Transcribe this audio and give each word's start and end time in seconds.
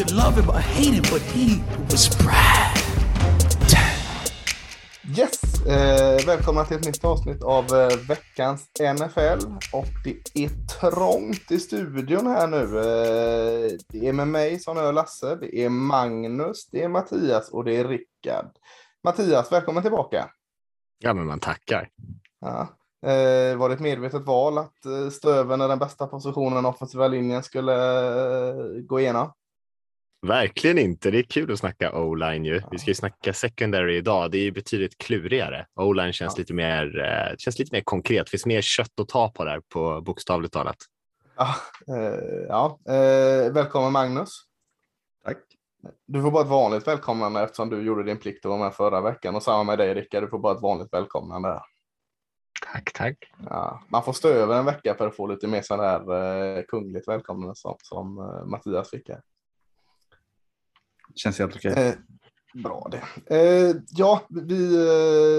Could 0.00 0.16
love 0.16 0.40
him 0.40 0.48
or 0.50 0.60
hate 0.60 0.94
him, 0.94 1.02
but 1.02 1.20
he 1.20 1.60
was 1.90 2.08
Brad. 2.18 2.78
Yes, 5.18 5.66
eh, 5.66 6.26
välkomna 6.26 6.64
till 6.64 6.76
ett 6.76 6.86
nytt 6.86 7.04
avsnitt 7.04 7.42
av 7.42 7.64
eh, 7.64 7.96
veckans 8.08 8.70
NFL. 8.94 9.46
Och 9.72 9.86
det 10.04 10.44
är 10.44 10.48
trångt 10.66 11.50
i 11.50 11.58
studion 11.58 12.26
här 12.26 12.46
nu. 12.46 12.78
Eh, 12.78 13.78
det 13.88 14.08
är 14.08 14.12
med 14.12 14.28
mig 14.28 14.58
som 14.58 14.76
är 14.76 14.92
Lasse, 14.92 15.36
det 15.36 15.64
är 15.64 15.68
Magnus, 15.68 16.68
det 16.70 16.82
är 16.82 16.88
Mattias 16.88 17.48
och 17.50 17.64
det 17.64 17.76
är 17.76 17.88
Rickard. 17.88 18.50
Mattias, 19.04 19.52
välkommen 19.52 19.82
tillbaka. 19.82 20.30
Ja, 20.98 21.14
men 21.14 21.26
man 21.26 21.40
tackar. 21.40 21.88
Ja. 22.40 22.68
Eh, 23.10 23.56
var 23.56 23.68
det 23.68 23.74
ett 23.74 23.80
medvetet 23.80 24.26
val 24.26 24.58
att 24.58 24.86
eh, 24.86 25.10
Stöven 25.10 25.60
är 25.60 25.68
den 25.68 25.78
bästa 25.78 26.06
positionen 26.06 26.66
offensiva 26.66 27.08
linjen 27.08 27.42
skulle 27.42 27.74
eh, 28.48 28.54
gå 28.86 29.00
igenom? 29.00 29.32
Verkligen 30.26 30.78
inte. 30.78 31.10
Det 31.10 31.18
är 31.18 31.22
kul 31.22 31.52
att 31.52 31.58
snacka 31.58 31.92
o-line 31.98 32.44
ju. 32.44 32.60
Vi 32.70 32.78
ska 32.78 32.90
ju 32.90 32.94
snacka 32.94 33.32
secondary 33.32 33.96
idag. 33.96 34.30
Det 34.30 34.38
är 34.38 34.42
ju 34.42 34.50
betydligt 34.52 34.98
klurigare. 34.98 35.66
O-line 35.74 36.12
känns, 36.12 36.34
Ja. 36.36 36.38
lite 36.40 36.54
mer, 36.54 36.98
eh, 37.00 37.36
känns 37.38 37.58
lite 37.58 37.74
mer 37.76 37.80
konkret. 37.84 38.26
Det 38.26 38.30
finns 38.30 38.46
mer 38.46 38.60
kött 38.62 39.00
att 39.00 39.08
ta 39.08 39.28
på 39.30 39.44
där 39.44 39.60
på 39.68 40.00
bokstavligt 40.00 40.52
talat. 40.52 40.76
Ja, 41.36 41.54
eh, 41.96 42.44
ja. 42.48 42.78
Eh, 42.88 43.52
välkommen 43.52 43.92
Magnus. 43.92 44.28
Tack. 45.24 45.36
Du 46.06 46.22
får 46.22 46.30
bara 46.30 46.42
ett 46.42 46.48
vanligt 46.50 46.86
välkomnande 46.88 47.42
eftersom 47.42 47.70
du 47.70 47.82
gjorde 47.82 48.02
din 48.02 48.16
plikt 48.18 48.44
att 48.44 48.48
vara 48.50 48.60
med 48.60 48.74
förra 48.74 49.00
veckan 49.00 49.34
och 49.36 49.42
samma 49.42 49.64
med 49.64 49.78
dig 49.78 49.94
Rickard. 49.94 50.22
Du 50.22 50.28
får 50.28 50.38
bara 50.38 50.54
ett 50.56 50.62
vanligt 50.62 50.92
välkomnande. 50.92 51.48
här. 51.48 51.62
Tack, 52.72 52.92
tack. 52.94 53.16
Ja, 53.50 53.82
man 53.88 54.02
får 54.04 54.12
stå 54.12 54.28
över 54.28 54.58
en 54.58 54.64
vecka 54.64 54.94
för 54.94 55.06
att 55.08 55.16
få 55.16 55.26
lite 55.26 55.46
mer 55.46 55.62
sån 55.62 55.80
här 55.80 56.00
eh, 56.58 56.62
kungligt 56.68 57.08
välkomnande 57.08 57.54
som, 57.56 57.76
som 57.82 58.18
eh, 58.18 58.44
Mattias 58.46 58.90
fick 58.90 59.08
här. 59.08 59.20
Känns 61.14 61.38
helt 61.38 61.56
okej. 61.56 61.72
Eh, 61.72 61.94
bra 62.62 62.90
det. 62.90 63.36
Eh, 63.36 63.76
ja, 63.88 64.22
vi 64.28 64.74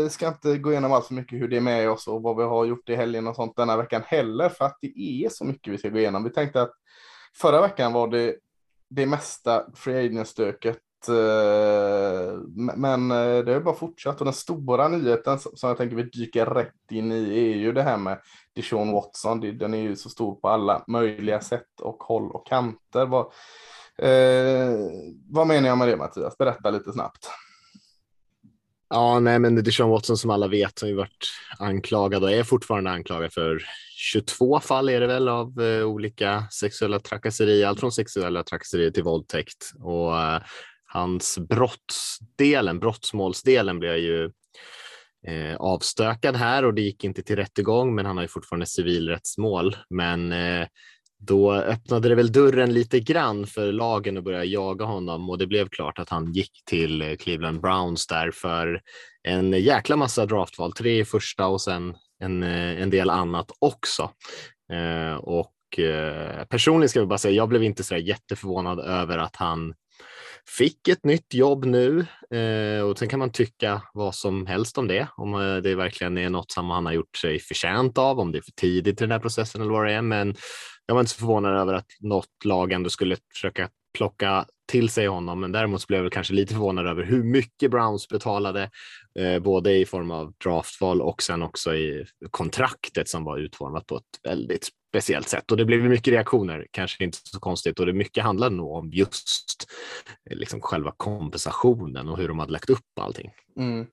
eh, 0.03 0.09
ska 0.09 0.27
inte 0.27 0.57
gå 0.57 0.71
igenom 0.71 0.91
allt 0.91 1.05
för 1.05 1.13
mycket 1.13 1.39
hur 1.39 1.47
det 1.47 1.57
är 1.57 1.61
med 1.61 1.89
oss 1.89 2.07
och 2.07 2.21
vad 2.21 2.37
vi 2.37 2.43
har 2.43 2.65
gjort 2.65 2.89
i 2.89 2.95
helgen 2.95 3.27
och 3.27 3.35
sånt 3.35 3.55
denna 3.55 3.77
veckan 3.77 4.01
heller 4.05 4.49
för 4.49 4.65
att 4.65 4.77
det 4.81 4.99
är 4.99 5.29
så 5.29 5.45
mycket 5.45 5.73
vi 5.73 5.77
ska 5.77 5.89
gå 5.89 5.99
igenom. 5.99 6.23
Vi 6.23 6.29
tänkte 6.29 6.61
att 6.61 6.73
förra 7.37 7.61
veckan 7.61 7.93
var 7.93 8.07
det 8.07 8.35
det 8.89 9.05
mesta 9.05 9.65
free 9.75 10.05
agent-stöket 10.05 11.07
eh, 11.07 12.39
men 12.75 13.11
eh, 13.11 13.39
det 13.45 13.53
har 13.53 13.59
bara 13.59 13.75
fortsatt 13.75 14.19
och 14.19 14.25
den 14.25 14.33
stora 14.33 14.87
nyheten 14.87 15.39
som 15.39 15.69
jag 15.69 15.77
tänker 15.77 15.95
vi 15.95 16.03
dyker 16.03 16.45
rätt 16.45 16.91
in 16.91 17.11
i 17.11 17.51
är 17.51 17.57
ju 17.57 17.71
det 17.71 17.83
här 17.83 17.97
med 17.97 18.19
Deshaun 18.55 18.91
Watson. 18.91 19.57
Den 19.57 19.73
är 19.73 19.77
ju 19.77 19.95
så 19.95 20.09
stor 20.09 20.35
på 20.35 20.49
alla 20.49 20.83
möjliga 20.87 21.41
sätt 21.41 21.81
och 21.81 22.03
håll 22.03 22.31
och 22.31 22.47
kanter. 22.47 23.05
Vad, 23.05 23.31
eh, 24.01 24.71
vad 25.29 25.47
menar 25.47 25.67
jag 25.67 25.77
med 25.77 25.87
det 25.87 25.97
Mattias? 25.97 26.37
Berätta 26.37 26.69
lite 26.69 26.91
snabbt. 26.91 27.29
Ja, 28.93 29.19
nej, 29.19 29.39
men 29.39 29.63
Deshaun 29.63 29.89
Watson 29.89 30.17
som 30.17 30.29
alla 30.29 30.47
vet 30.47 30.81
har 30.81 30.87
ju 30.87 30.95
varit 30.95 31.27
anklagad 31.59 32.23
och 32.23 32.31
är 32.31 32.43
fortfarande 32.43 32.91
anklagad 32.91 33.33
för 33.33 33.61
22 33.95 34.59
fall 34.59 34.89
är 34.89 34.99
det 34.99 35.07
väl 35.07 35.27
av 35.27 35.61
eh, 35.61 35.83
olika 35.83 36.43
sexuella 36.51 36.99
trakasserier, 36.99 37.67
allt 37.67 37.79
från 37.79 37.91
sexuella 37.91 38.43
trakasserier 38.43 38.91
till 38.91 39.03
våldtäkt. 39.03 39.71
Och 39.79 40.19
eh, 40.19 40.41
hans 40.85 41.39
brottsdelen, 41.49 42.79
brottsmålsdelen 42.79 43.79
blev 43.79 43.97
ju 43.97 44.31
eh, 45.27 45.55
avstökad 45.55 46.35
här 46.35 46.65
och 46.65 46.73
det 46.73 46.81
gick 46.81 47.03
inte 47.03 47.23
till 47.23 47.35
rättegång, 47.35 47.95
men 47.95 48.05
han 48.05 48.17
har 48.17 48.23
ju 48.23 48.27
fortfarande 48.27 48.65
civilrättsmål. 48.65 49.75
Men 49.89 50.31
eh, 50.31 50.67
då 51.21 51.53
öppnade 51.53 52.09
det 52.09 52.15
väl 52.15 52.31
dörren 52.31 52.73
lite 52.73 52.99
grann 52.99 53.47
för 53.47 53.71
lagen 53.71 54.17
att 54.17 54.23
börja 54.23 54.43
jaga 54.43 54.85
honom 54.85 55.29
och 55.29 55.37
det 55.37 55.47
blev 55.47 55.69
klart 55.69 55.99
att 55.99 56.09
han 56.09 56.33
gick 56.33 56.51
till 56.65 57.01
eh, 57.01 57.15
Cleveland 57.15 57.61
Browns 57.61 58.07
där 58.07 58.31
för 58.31 58.81
en 59.23 59.51
jäkla 59.51 59.95
massa 59.95 60.25
draftval, 60.25 60.73
tre 60.73 60.99
i 60.99 61.05
första 61.05 61.47
och 61.47 61.61
sen 61.61 61.95
en, 62.19 62.43
eh, 62.43 62.81
en 62.81 62.89
del 62.89 63.09
annat 63.09 63.51
också. 63.59 64.11
Eh, 64.73 65.15
och 65.15 65.79
eh, 65.79 66.45
personligen 66.45 66.89
ska 66.89 66.99
jag 66.99 67.07
bara 67.07 67.17
säga, 67.17 67.35
jag 67.35 67.49
blev 67.49 67.63
inte 67.63 67.83
så 67.83 67.97
jätteförvånad 67.97 68.79
över 68.79 69.17
att 69.17 69.35
han 69.35 69.73
fick 70.57 70.87
ett 70.87 71.05
nytt 71.05 71.33
jobb 71.33 71.65
nu 71.65 72.05
eh, 72.33 72.83
och 72.83 72.97
sen 72.99 73.09
kan 73.09 73.19
man 73.19 73.31
tycka 73.31 73.81
vad 73.93 74.15
som 74.15 74.45
helst 74.45 74.77
om 74.77 74.87
det, 74.87 75.07
om 75.17 75.33
eh, 75.33 75.55
det 75.55 75.75
verkligen 75.75 76.17
är 76.17 76.29
något 76.29 76.51
som 76.51 76.69
han 76.69 76.85
har 76.85 76.93
gjort 76.93 77.17
sig 77.17 77.39
förtjänt 77.39 77.97
av, 77.97 78.19
om 78.19 78.31
det 78.31 78.37
är 78.37 78.41
för 78.41 78.51
tidigt 78.51 79.01
i 79.01 79.03
den 79.03 79.11
här 79.11 79.19
processen 79.19 79.61
eller 79.61 79.71
vad 79.71 79.85
det 79.85 79.93
är. 79.93 80.01
Men 80.01 80.35
jag 80.91 80.95
var 80.95 81.01
inte 81.01 81.11
så 81.11 81.19
förvånad 81.19 81.55
över 81.55 81.73
att 81.73 81.87
något 81.99 82.45
lag 82.45 82.71
ändå 82.71 82.89
skulle 82.89 83.17
försöka 83.33 83.69
plocka 83.97 84.45
till 84.67 84.89
sig 84.89 85.07
honom, 85.07 85.39
men 85.39 85.51
däremot 85.51 85.81
så 85.81 85.85
blev 85.87 85.97
jag 85.97 86.03
väl 86.03 86.11
kanske 86.11 86.33
lite 86.33 86.53
förvånad 86.53 86.87
över 86.87 87.03
hur 87.03 87.23
mycket 87.23 87.71
Browns 87.71 88.07
betalade, 88.07 88.69
eh, 89.19 89.39
både 89.39 89.77
i 89.77 89.85
form 89.85 90.11
av 90.11 90.33
draftval 90.43 91.01
och 91.01 91.23
sen 91.23 91.41
också 91.41 91.75
i 91.75 92.05
kontraktet 92.31 93.09
som 93.09 93.23
var 93.23 93.37
utformat 93.37 93.87
på 93.87 93.95
ett 93.95 94.03
väldigt 94.23 94.69
speciellt 94.89 95.29
sätt. 95.29 95.51
Och 95.51 95.57
det 95.57 95.65
blev 95.65 95.83
mycket 95.83 96.13
reaktioner, 96.13 96.67
kanske 96.71 97.03
inte 97.03 97.17
så 97.23 97.39
konstigt, 97.39 97.79
och 97.79 97.85
det 97.85 97.93
mycket 97.93 98.23
handlade 98.23 98.55
nog 98.55 98.71
om 98.71 98.89
just 98.91 99.71
eh, 100.29 100.37
liksom 100.37 100.61
själva 100.61 100.93
kompensationen 100.97 102.09
och 102.09 102.17
hur 102.17 102.27
de 102.27 102.39
hade 102.39 102.51
lagt 102.51 102.69
upp 102.69 102.99
allting. 103.01 103.31
Mm. 103.57 103.87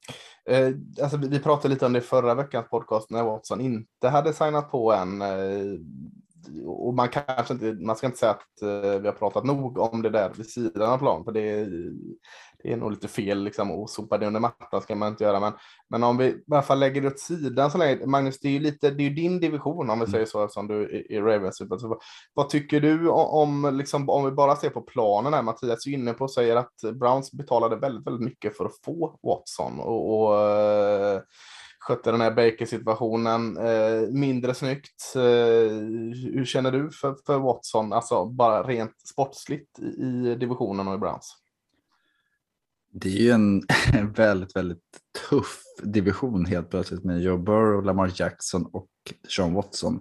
Eh, 0.51 0.75
alltså, 1.03 1.17
vi 1.17 1.29
vi 1.29 1.39
pratade 1.39 1.75
lite 1.75 1.87
om 1.87 1.93
det 1.93 1.99
i 1.99 2.03
förra 2.03 2.35
veckans 2.35 2.69
podcast 2.69 3.11
när 3.11 3.25
Watson 3.25 3.61
inte 3.61 4.09
hade 4.09 4.33
signat 4.33 4.71
på 4.71 4.93
än. 4.93 5.23
Och 6.67 6.95
man 6.95 7.09
kanske 7.09 7.55
inte, 7.55 7.73
man 7.73 7.97
ska 7.97 8.07
inte 8.07 8.19
säga 8.19 8.33
att 8.33 8.63
eh, 8.63 9.01
vi 9.01 9.09
har 9.09 9.13
pratat 9.13 9.45
nog 9.45 9.79
om 9.79 10.03
det 10.03 10.11
där 10.11 10.33
vid 10.37 10.51
sidan 10.51 10.91
av 10.91 10.99
plan, 10.99 11.25
för 11.25 11.33
det 11.33 11.41
är, 11.41 11.93
det 12.63 12.73
är 12.73 12.77
nog 12.77 12.91
lite 12.91 13.09
fel 13.09 13.45
liksom 13.45 13.71
att 13.71 13.91
sopa 13.91 14.19
det 14.19 14.27
under 14.27 14.41
mattan 14.41 14.83
ska 14.83 14.95
man 14.95 15.09
inte 15.09 15.25
göra. 15.25 15.41
Men, 15.41 15.53
men 15.91 16.05
om 16.05 16.17
vi 16.17 16.25
i 16.25 16.43
alla 16.51 16.63
fall 16.63 16.79
lägger 16.79 17.01
det 17.01 17.09
åt 17.09 17.19
sidan 17.19 17.71
så 17.71 17.79
länge, 17.79 18.07
Magnus, 18.07 18.41
det 18.41 18.49
är 18.49 18.53
ju 18.53 18.59
lite, 18.59 18.91
det 18.91 19.07
är 19.07 19.11
din 19.11 19.41
division 19.41 19.91
om 19.91 20.01
vi 20.01 20.07
säger 20.07 20.27
så, 20.27 20.49
som 20.49 20.69
du 20.69 20.83
är 20.83 21.13
i 21.13 21.21
Ravens. 21.21 21.57
Så 21.57 21.67
vad, 21.69 21.99
vad 22.35 22.49
tycker 22.49 22.81
du 22.81 23.09
om, 23.09 23.65
om, 23.65 23.77
liksom, 23.77 24.11
om 24.11 24.25
vi 24.25 24.31
bara 24.31 24.57
ser 24.57 24.71
på 24.71 24.83
planen 24.83 25.35
här, 25.35 25.43
Mattias 25.43 25.87
är 25.87 25.91
inne 25.91 26.13
på 26.13 26.25
och 26.25 26.33
säger 26.33 26.57
att 26.57 26.75
Browns 26.95 27.33
betalade 27.33 27.77
väldigt, 27.77 28.07
väldigt 28.07 28.25
mycket 28.25 28.57
för 28.57 28.65
att 28.65 28.85
få 28.85 29.19
Watson 29.23 29.81
och, 29.81 30.21
och 30.21 30.41
eh, 30.41 31.21
skötte 31.89 32.11
den 32.11 32.21
här 32.21 32.31
Baker-situationen 32.31 33.57
eh, 33.57 34.11
mindre 34.11 34.55
snyggt. 34.55 35.13
Eh, 35.17 35.23
hur 36.33 36.45
känner 36.45 36.73
du 36.73 36.91
för, 36.91 37.17
för 37.27 37.39
Watson, 37.39 37.93
alltså 37.93 38.27
bara 38.27 38.63
rent 38.63 39.01
sportsligt 39.09 39.79
i, 39.79 39.85
i 39.85 40.37
divisionen 40.41 40.89
och 40.89 40.95
i 40.95 40.99
Browns? 40.99 41.37
Det 42.93 43.09
är 43.09 43.23
ju 43.23 43.31
en 43.31 43.63
väldigt, 44.15 44.57
väldigt 44.57 44.83
tuff 45.29 45.63
division 45.83 46.47
helt 46.47 46.71
plötsligt 46.71 47.05
med 47.05 47.23
Joe 47.23 47.39
Burrow, 47.39 47.85
Lamar 47.85 48.13
Jackson 48.15 48.67
och 48.73 48.91
Sean 49.37 49.55
Watson. 49.55 49.95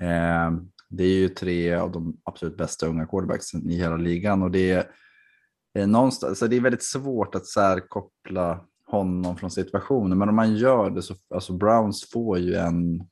Eh, 0.00 0.50
det 0.88 1.04
är 1.04 1.18
ju 1.18 1.28
tre 1.28 1.74
av 1.74 1.92
de 1.92 2.20
absolut 2.24 2.56
bästa 2.56 2.86
unga 2.86 3.06
quarterbacksen 3.06 3.70
i 3.70 3.76
hela 3.76 3.96
ligan 3.96 4.42
och 4.42 4.50
det 4.50 4.70
är, 4.70 4.90
eh, 5.78 5.86
någonstans, 5.86 6.38
så 6.38 6.46
det 6.46 6.56
är 6.56 6.60
väldigt 6.60 6.84
svårt 6.84 7.34
att 7.34 7.46
särkoppla 7.46 8.64
honom 8.92 9.36
från 9.36 9.50
situationen. 9.50 10.18
Men 10.18 10.28
om 10.28 10.36
man 10.36 10.56
gör 10.56 10.90
det 10.90 11.02
så, 11.02 11.14
alltså 11.34 11.52
Browns 11.52 12.10
får 12.10 12.38
ju 12.38 12.54
en, 12.54 13.04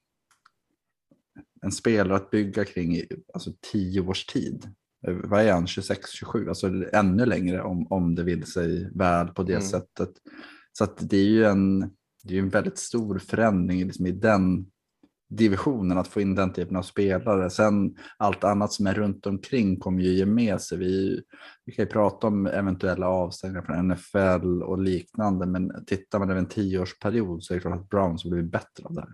en 1.63 1.73
spelare 1.73 2.17
att 2.17 2.31
bygga 2.31 2.65
kring 2.65 2.97
i 2.97 3.07
alltså 3.35 3.51
tio 3.73 4.01
års 4.01 4.27
tid. 4.27 4.65
Eh, 5.07 5.15
Vad 5.15 5.41
är 5.41 5.53
han, 5.53 5.67
26-27, 5.67 6.49
alltså 6.49 6.67
ännu 6.93 7.27
längre 7.27 7.63
om, 7.63 7.87
om 7.93 8.15
det 8.15 8.23
vill 8.23 8.47
sig 8.47 8.91
väl 8.95 9.29
på 9.29 9.43
det 9.43 9.53
Mm. 9.53 9.65
sättet. 9.65 10.11
Så 10.73 10.87
det 11.01 11.17
är 11.17 11.29
ju 11.29 11.45
en, 11.45 11.81
det 12.25 12.35
är 12.35 12.39
en 12.39 12.49
väldigt 12.49 12.79
stor 12.79 13.19
förändring 13.19 13.85
liksom 13.87 14.07
i 14.07 14.13
den 14.13 14.67
divisionen 15.31 15.99
att 15.99 16.09
få 16.09 16.21
in 16.21 16.35
den 16.35 16.53
typen 16.53 16.77
av 16.77 16.83
spelare. 16.83 17.51
Sen 17.51 17.97
allt 18.17 18.45
annat 18.45 18.73
som 18.73 18.87
är 18.87 18.95
runt 18.95 19.27
omkring 19.27 19.81
kommer 19.81 20.03
ju 20.03 20.13
ge 20.13 20.27
med 20.27 20.61
sig. 20.61 20.79
Vi, 20.79 21.23
vi 21.65 21.73
kan 21.73 21.85
ju 21.85 21.91
prata 21.91 22.27
om 22.27 22.47
eventuella 22.47 23.09
avstängningar 23.09 23.63
från 23.63 23.89
NFL 23.89 24.63
och 24.63 24.79
liknande, 24.79 25.47
men 25.47 25.85
tittar 25.87 26.19
man 26.19 26.31
över 26.31 26.41
en 26.41 26.49
tioårsperiod 26.49 27.43
så 27.43 27.53
är 27.53 27.57
det 27.57 27.61
klart 27.61 27.81
att 27.81 27.89
Browns 27.89 28.25
har 28.25 28.31
blivit 28.31 28.53
bättre 28.53 28.85
av 28.85 28.95
det 28.95 29.01
här. 29.01 29.11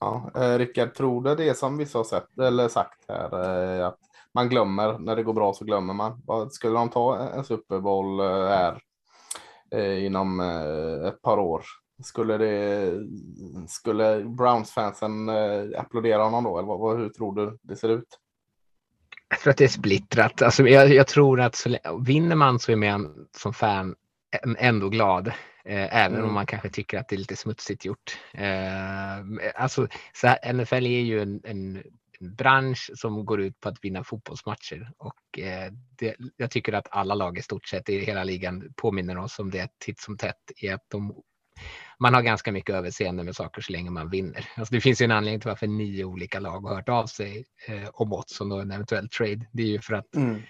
Ja, 0.00 0.30
eh, 0.34 0.58
Rickard, 0.58 0.94
tror 0.94 1.22
du 1.22 1.34
det 1.34 1.58
som 1.58 1.76
vissa 1.76 1.98
har 1.98 2.04
sett, 2.04 2.38
eller 2.38 2.68
sagt 2.68 3.04
här, 3.08 3.78
eh, 3.78 3.86
att 3.86 3.98
man 4.34 4.48
glömmer. 4.48 4.98
När 4.98 5.16
det 5.16 5.22
går 5.22 5.32
bra 5.32 5.52
så 5.52 5.64
glömmer 5.64 5.94
man. 5.94 6.22
Skulle 6.50 6.74
de 6.74 6.88
ta 6.88 7.18
en 7.18 7.44
Super 7.44 7.80
Bowl 7.80 8.20
eh, 8.20 8.26
här 8.26 8.80
eh, 9.70 10.04
inom 10.04 10.40
eh, 10.40 11.08
ett 11.08 11.22
par 11.22 11.38
år 11.38 11.64
skulle, 12.02 12.38
det, 12.38 12.92
skulle 13.68 14.24
Browns-fansen 14.24 15.28
applådera 15.76 16.22
honom 16.22 16.44
då? 16.44 16.58
Eller 16.58 16.68
vad, 16.68 16.98
hur 16.98 17.08
tror 17.08 17.34
du 17.34 17.58
det 17.62 17.76
ser 17.76 17.88
ut? 17.88 18.18
Jag 19.28 19.40
tror 19.40 19.50
att 19.50 19.56
det 19.56 19.64
är 19.64 19.68
splittrat. 19.68 20.42
Alltså, 20.42 20.62
jag, 20.68 20.88
jag 20.88 21.06
tror 21.06 21.40
att 21.40 21.54
så, 21.54 21.78
vinner 22.06 22.36
man 22.36 22.58
så 22.58 22.72
är 22.72 22.76
man 22.76 23.26
som 23.36 23.52
fan 23.52 23.94
ändå 24.58 24.88
glad. 24.88 25.32
Eh, 25.64 25.96
även 25.96 26.16
mm. 26.16 26.28
om 26.28 26.34
man 26.34 26.46
kanske 26.46 26.70
tycker 26.70 26.98
att 26.98 27.08
det 27.08 27.16
är 27.16 27.18
lite 27.18 27.36
smutsigt 27.36 27.84
gjort. 27.84 28.18
Eh, 28.32 29.18
alltså, 29.54 29.88
så 30.12 30.26
här, 30.26 30.52
NFL 30.52 30.86
är 30.86 31.00
ju 31.00 31.22
en, 31.22 31.40
en, 31.44 31.76
en, 32.20 32.34
bransch 32.34 32.90
som 32.94 33.24
går 33.24 33.40
ut 33.40 33.60
på 33.60 33.68
att 33.68 33.84
vinna 33.84 34.04
fotbollsmatcher 34.04 34.90
och 34.98 35.38
eh, 35.38 35.72
det, 35.98 36.16
jag 36.36 36.50
tycker 36.50 36.72
att 36.72 36.88
alla 36.90 37.14
lag 37.14 37.38
i 37.38 37.42
stort 37.42 37.68
sett 37.68 37.88
i 37.88 37.98
hela 37.98 38.24
ligan 38.24 38.72
påminner 38.76 39.18
oss 39.18 39.38
om 39.38 39.50
det 39.50 39.68
titt 39.78 40.00
som 40.00 40.16
tätt 40.16 40.52
i 40.56 40.68
att 40.68 40.84
de 40.88 41.22
man 41.98 42.14
har 42.14 42.22
ganska 42.22 42.52
mycket 42.52 42.74
överseende 42.74 43.24
med 43.24 43.36
saker 43.36 43.62
så 43.62 43.72
länge 43.72 43.90
man 43.90 44.10
vinner. 44.10 44.48
Alltså 44.56 44.74
det 44.74 44.80
finns 44.80 45.02
ju 45.02 45.04
en 45.04 45.10
anledning 45.10 45.40
till 45.40 45.48
varför 45.48 45.66
nio 45.66 46.04
olika 46.04 46.40
lag 46.40 46.60
har 46.60 46.74
hört 46.74 46.88
av 46.88 47.06
sig 47.06 47.44
eh, 47.68 47.88
om 47.92 48.10
Watson 48.10 48.52
och 48.52 48.62
en 48.62 48.70
eventuell 48.70 49.08
trade. 49.08 49.46
Det 49.52 49.62
är 49.62 49.66
ju 49.66 49.80
för 49.80 49.94
att 49.94 50.14
mm. 50.14 50.42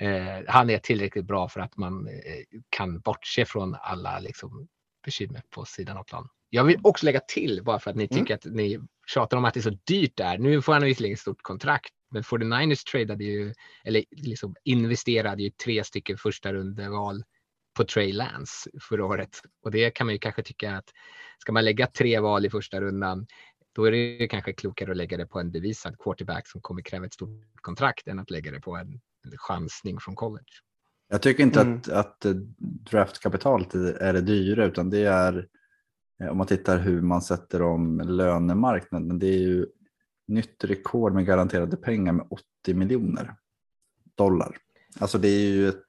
eh, 0.00 0.44
han 0.48 0.70
är 0.70 0.78
tillräckligt 0.78 1.24
bra 1.24 1.48
för 1.48 1.60
att 1.60 1.76
man 1.76 2.08
eh, 2.08 2.60
kan 2.68 3.00
bortse 3.00 3.44
från 3.44 3.76
alla 3.80 4.18
liksom, 4.18 4.68
bekymmer 5.04 5.42
på 5.50 5.64
sidan 5.64 5.96
av 5.96 6.04
plan. 6.04 6.28
Jag 6.50 6.64
vill 6.64 6.80
också 6.82 7.06
lägga 7.06 7.20
till 7.20 7.60
bara 7.64 7.78
för 7.78 7.90
att 7.90 7.96
ni 7.96 8.08
mm. 8.10 8.18
tycker 8.18 8.34
att 8.34 8.44
ni 8.44 8.80
tjatar 9.06 9.36
om 9.36 9.44
att 9.44 9.54
det 9.54 9.60
är 9.60 9.62
så 9.62 9.78
dyrt 9.86 10.16
där. 10.16 10.38
Nu 10.38 10.62
får 10.62 10.72
han 10.72 10.84
visserligen 10.84 11.14
ett 11.14 11.20
stort 11.20 11.42
kontrakt, 11.42 11.92
men 12.10 12.22
49ers 12.22 12.84
tradade 12.90 13.24
ju 13.24 13.54
eller 13.84 14.04
liksom 14.10 14.54
investerade 14.64 15.42
ju 15.42 15.50
tre 15.50 15.84
stycken 15.84 16.18
första 16.18 16.52
rundeval 16.52 17.24
på 17.74 17.84
Trey 17.84 18.12
Lance 18.12 18.70
förra 18.80 19.04
året. 19.04 19.42
Och 19.62 19.70
det 19.70 19.90
kan 19.90 20.06
man 20.06 20.14
ju 20.14 20.18
kanske 20.18 20.42
tycka 20.42 20.76
att 20.76 20.92
ska 21.38 21.52
man 21.52 21.64
lägga 21.64 21.86
tre 21.86 22.20
val 22.20 22.46
i 22.46 22.50
första 22.50 22.80
rundan, 22.80 23.26
då 23.72 23.84
är 23.84 23.90
det 23.90 24.28
kanske 24.28 24.52
klokare 24.52 24.90
att 24.90 24.96
lägga 24.96 25.16
det 25.16 25.26
på 25.26 25.40
en 25.40 25.50
bevisad 25.50 25.98
quarterback 25.98 26.48
som 26.48 26.60
kommer 26.60 26.82
kräva 26.82 27.06
ett 27.06 27.14
stort 27.14 27.30
kontrakt 27.54 28.08
än 28.08 28.18
att 28.18 28.30
lägga 28.30 28.50
det 28.50 28.60
på 28.60 28.76
en, 28.76 29.00
en 29.24 29.32
chansning 29.36 30.00
från 30.00 30.14
college. 30.14 30.44
Jag 31.08 31.22
tycker 31.22 31.42
inte 31.42 31.60
mm. 31.60 31.76
att, 31.76 31.88
att 31.88 32.26
draftkapitalet 32.90 33.74
är 33.74 34.12
det 34.12 34.20
dyra, 34.20 34.64
utan 34.64 34.90
det 34.90 35.04
är 35.04 35.48
eh, 36.20 36.28
om 36.28 36.38
man 36.38 36.46
tittar 36.46 36.78
hur 36.78 37.00
man 37.02 37.22
sätter 37.22 37.62
om 37.62 38.00
lönemarknaden. 38.00 39.18
Det 39.18 39.26
är 39.26 39.38
ju 39.38 39.66
nytt 40.26 40.64
rekord 40.64 41.14
med 41.14 41.26
garanterade 41.26 41.76
pengar 41.76 42.12
med 42.12 42.26
80 42.30 42.74
miljoner 42.74 43.34
dollar. 44.14 44.56
Alltså 44.98 45.18
det 45.18 45.28
är 45.28 45.48
ju 45.48 45.68
ett 45.68 45.84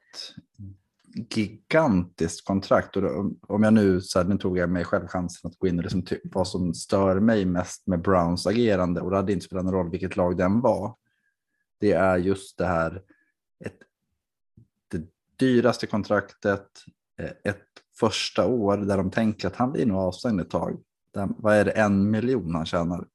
gigantiskt 1.16 2.46
kontrakt. 2.46 2.96
Och 2.96 3.02
då, 3.02 3.32
om 3.48 3.64
jag 3.64 3.74
nu, 3.74 4.02
så 4.02 4.20
här, 4.20 4.26
nu 4.26 4.38
tog 4.38 4.58
jag 4.58 4.70
mig 4.70 4.84
själv 4.86 5.08
chansen 5.08 5.52
att 5.52 5.60
gå 5.60 5.68
in 5.68 5.78
och 5.78 5.84
liksom 5.84 6.02
typ 6.02 6.22
vad 6.24 6.48
som 6.48 6.74
stör 6.74 7.20
mig 7.20 7.46
mest 7.46 7.88
med 7.88 8.02
Browns 8.02 8.48
agerande, 8.48 9.02
och 9.02 9.10
det 9.10 9.16
hade 9.16 9.34
inte 9.34 9.46
spelat 9.46 9.66
någon 9.66 9.74
roll 9.74 9.90
vilket 9.90 10.16
lag 10.16 10.38
den 10.38 10.62
var, 10.62 10.96
det 11.80 11.92
är 11.92 12.18
just 12.18 12.58
det 12.58 12.66
här, 12.66 13.02
ett, 13.66 13.80
det 14.88 15.02
dyraste 15.36 15.88
kontraktet, 15.88 16.68
eh, 17.20 17.32
ett 17.44 17.66
första 18.00 18.48
år 18.48 18.78
där 18.78 18.98
de 18.98 19.12
tänker 19.12 19.48
att 19.48 19.56
han 19.56 19.72
blir 19.72 19.86
nog 19.86 19.98
avstängd 19.98 20.42
ett 20.42 20.50
tag. 20.50 20.80
Där, 21.14 21.30
vad 21.38 21.56
är 21.56 21.66
det, 21.66 21.72
en 21.72 22.12
miljon 22.12 22.56
han 22.56 22.66
tjänar 22.66 23.08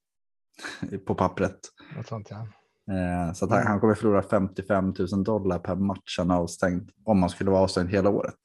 på 1.07 1.15
pappret? 1.15 1.59
Något 1.97 2.09
sånt, 2.09 2.31
ja. 2.31 2.47
Eh, 2.91 3.33
så 3.33 3.45
att 3.45 3.51
han, 3.51 3.67
han 3.67 3.81
kommer 3.81 3.95
förlora 3.95 4.23
55 4.23 4.95
000 5.13 5.25
dollar 5.25 5.59
per 5.59 5.77
match 5.77 6.19
han 6.19 6.31
är 6.31 6.35
avstängd 6.35 6.91
om 7.05 7.21
han 7.21 7.31
skulle 7.31 7.51
vara 7.51 7.63
avstängd 7.63 7.91
hela 7.91 8.11
året. 8.11 8.39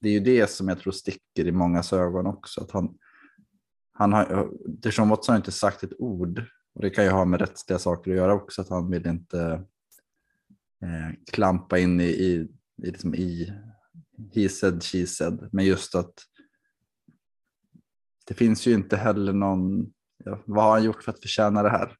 Det 0.00 0.08
är 0.08 0.12
ju 0.12 0.20
det 0.20 0.50
som 0.50 0.68
jag 0.68 0.78
tror 0.78 0.92
sticker 0.92 1.46
i 1.46 1.52
många 1.52 1.82
ögon 1.92 2.26
också. 2.26 2.60
Att 2.60 2.70
han, 2.70 2.98
han 3.92 4.12
har, 4.12 4.50
Deshaun 4.68 5.08
Watson 5.08 5.32
har 5.32 5.36
inte 5.36 5.52
sagt 5.52 5.82
ett 5.82 6.00
ord 6.00 6.44
och 6.74 6.82
det 6.82 6.90
kan 6.90 7.04
ju 7.04 7.10
ha 7.10 7.24
med 7.24 7.40
rättsliga 7.40 7.78
saker 7.78 8.10
att 8.10 8.16
göra 8.16 8.34
också. 8.34 8.62
Att 8.62 8.68
han 8.68 8.90
vill 8.90 9.06
inte 9.06 9.64
eh, 10.82 11.16
klampa 11.32 11.78
in 11.78 12.00
i, 12.00 12.04
i, 12.04 12.48
i, 12.82 12.90
liksom 12.90 13.14
i 13.14 13.52
he 14.34 14.48
said, 14.48 14.82
she 14.82 15.06
said. 15.06 15.48
Men 15.52 15.64
just 15.64 15.94
att 15.94 16.14
det 18.26 18.34
finns 18.34 18.66
ju 18.66 18.74
inte 18.74 18.96
heller 18.96 19.32
någon, 19.32 19.92
ja, 20.24 20.42
vad 20.46 20.64
har 20.64 20.70
han 20.70 20.84
gjort 20.84 21.02
för 21.02 21.12
att 21.12 21.20
förtjäna 21.20 21.62
det 21.62 21.70
här? 21.70 21.96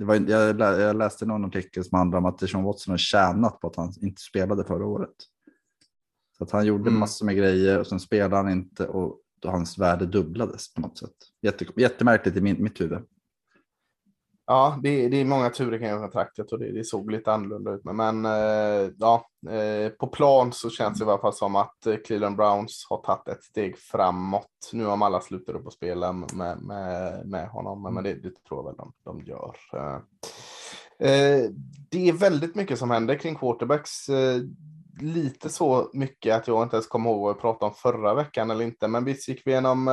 Det 0.00 0.06
var, 0.06 0.14
jag, 0.14 0.60
jag 0.60 0.96
läste 0.96 1.26
någon 1.26 1.44
artikel 1.44 1.84
som 1.84 1.98
handlade 1.98 2.18
om 2.18 2.26
att 2.26 2.38
Deshaun 2.38 2.64
Watson 2.64 2.90
har 2.90 2.98
tjänat 2.98 3.60
på 3.60 3.66
att 3.66 3.76
han 3.76 3.92
inte 4.02 4.22
spelade 4.22 4.64
förra 4.64 4.86
året. 4.86 5.14
Så 6.38 6.44
att 6.44 6.50
han 6.50 6.66
gjorde 6.66 6.88
mm. 6.88 7.00
massor 7.00 7.26
med 7.26 7.36
grejer 7.36 7.78
och 7.78 7.86
sen 7.86 8.00
spelade 8.00 8.36
han 8.36 8.50
inte 8.50 8.86
och 8.86 9.20
hans 9.44 9.78
värde 9.78 10.06
dubblades 10.06 10.74
på 10.74 10.80
något 10.80 10.98
sätt. 10.98 11.14
Jätte, 11.42 11.66
jättemärkligt 11.76 12.36
i 12.36 12.40
min, 12.40 12.62
mitt 12.62 12.80
huvud. 12.80 12.98
Ja, 14.50 14.78
det, 14.82 15.08
det 15.08 15.20
är 15.20 15.24
många 15.24 15.50
turer 15.50 15.78
kring 15.78 15.98
kontraktet 15.98 16.52
och 16.52 16.58
det, 16.58 16.72
det 16.72 16.84
såg 16.84 17.10
lite 17.10 17.32
annorlunda 17.32 17.70
ut. 17.70 17.84
Men 17.84 18.26
eh, 18.26 18.90
ja, 18.98 19.26
eh, 19.50 19.88
på 19.88 20.06
plan 20.06 20.52
så 20.52 20.70
känns 20.70 20.98
det 20.98 21.04
i 21.04 21.08
alla 21.08 21.20
fall 21.20 21.32
som 21.32 21.56
att 21.56 21.86
eh, 21.86 21.96
Cleveland 22.06 22.36
Browns 22.36 22.86
har 22.88 22.96
tagit 22.96 23.28
ett 23.28 23.44
steg 23.44 23.78
framåt. 23.78 24.70
Nu 24.72 24.84
har 24.84 25.06
alla 25.06 25.20
slutat 25.20 25.54
upp 25.54 25.66
och 25.66 25.72
spela 25.72 26.12
med, 26.12 26.62
med, 26.62 27.26
med 27.26 27.48
honom, 27.48 27.94
men 27.94 28.04
det, 28.04 28.14
det 28.14 28.44
tror 28.48 28.58
jag 28.58 28.64
väl 28.64 28.76
de, 28.76 28.92
de 29.04 29.20
gör. 29.20 29.56
Eh, 29.72 29.94
eh, 31.10 31.50
det 31.90 32.08
är 32.08 32.12
väldigt 32.12 32.54
mycket 32.54 32.78
som 32.78 32.90
händer 32.90 33.14
kring 33.14 33.36
quarterbacks. 33.36 34.06
Lite 35.00 35.48
så 35.48 35.90
mycket 35.92 36.36
att 36.36 36.48
jag 36.48 36.62
inte 36.62 36.76
ens 36.76 36.86
kommer 36.86 37.10
ihåg 37.10 37.20
vad 37.20 37.34
vi 37.34 37.40
pratade 37.40 37.70
om 37.70 37.74
förra 37.74 38.14
veckan 38.14 38.50
eller 38.50 38.64
inte. 38.64 38.88
Men 38.88 39.04
visst 39.04 39.28
gick 39.28 39.46
vi 39.46 39.50
igenom 39.50 39.90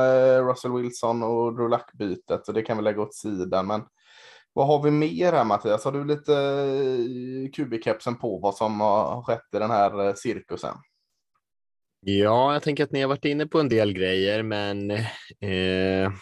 Russell 0.48 0.72
Wilson 0.72 1.22
och 1.22 1.54
Drew 1.54 1.70
Luck-bytet 1.70 2.48
och 2.48 2.54
det 2.54 2.62
kan 2.62 2.76
vi 2.76 2.82
lägga 2.82 3.02
åt 3.02 3.14
sidan. 3.14 3.66
Men 3.66 3.82
vad 4.58 4.66
har 4.66 4.82
vi 4.82 4.90
mer 4.90 5.32
här 5.32 5.44
Mattias? 5.44 5.84
Har 5.84 5.92
du 5.92 6.04
lite 6.04 6.34
eh, 6.34 7.50
kubikepsen 7.50 8.18
på 8.18 8.38
vad 8.38 8.54
som 8.54 8.80
har 8.80 9.22
skett 9.22 9.48
i 9.56 9.58
den 9.58 9.70
här 9.70 10.06
eh, 10.06 10.14
cirkusen? 10.14 10.74
Ja, 12.00 12.52
jag 12.52 12.62
tänker 12.62 12.84
att 12.84 12.92
ni 12.92 13.00
har 13.00 13.08
varit 13.08 13.24
inne 13.24 13.46
på 13.46 13.60
en 13.60 13.68
del 13.68 13.92
grejer, 13.92 14.42
men 14.42 14.90
eh, 14.90 16.12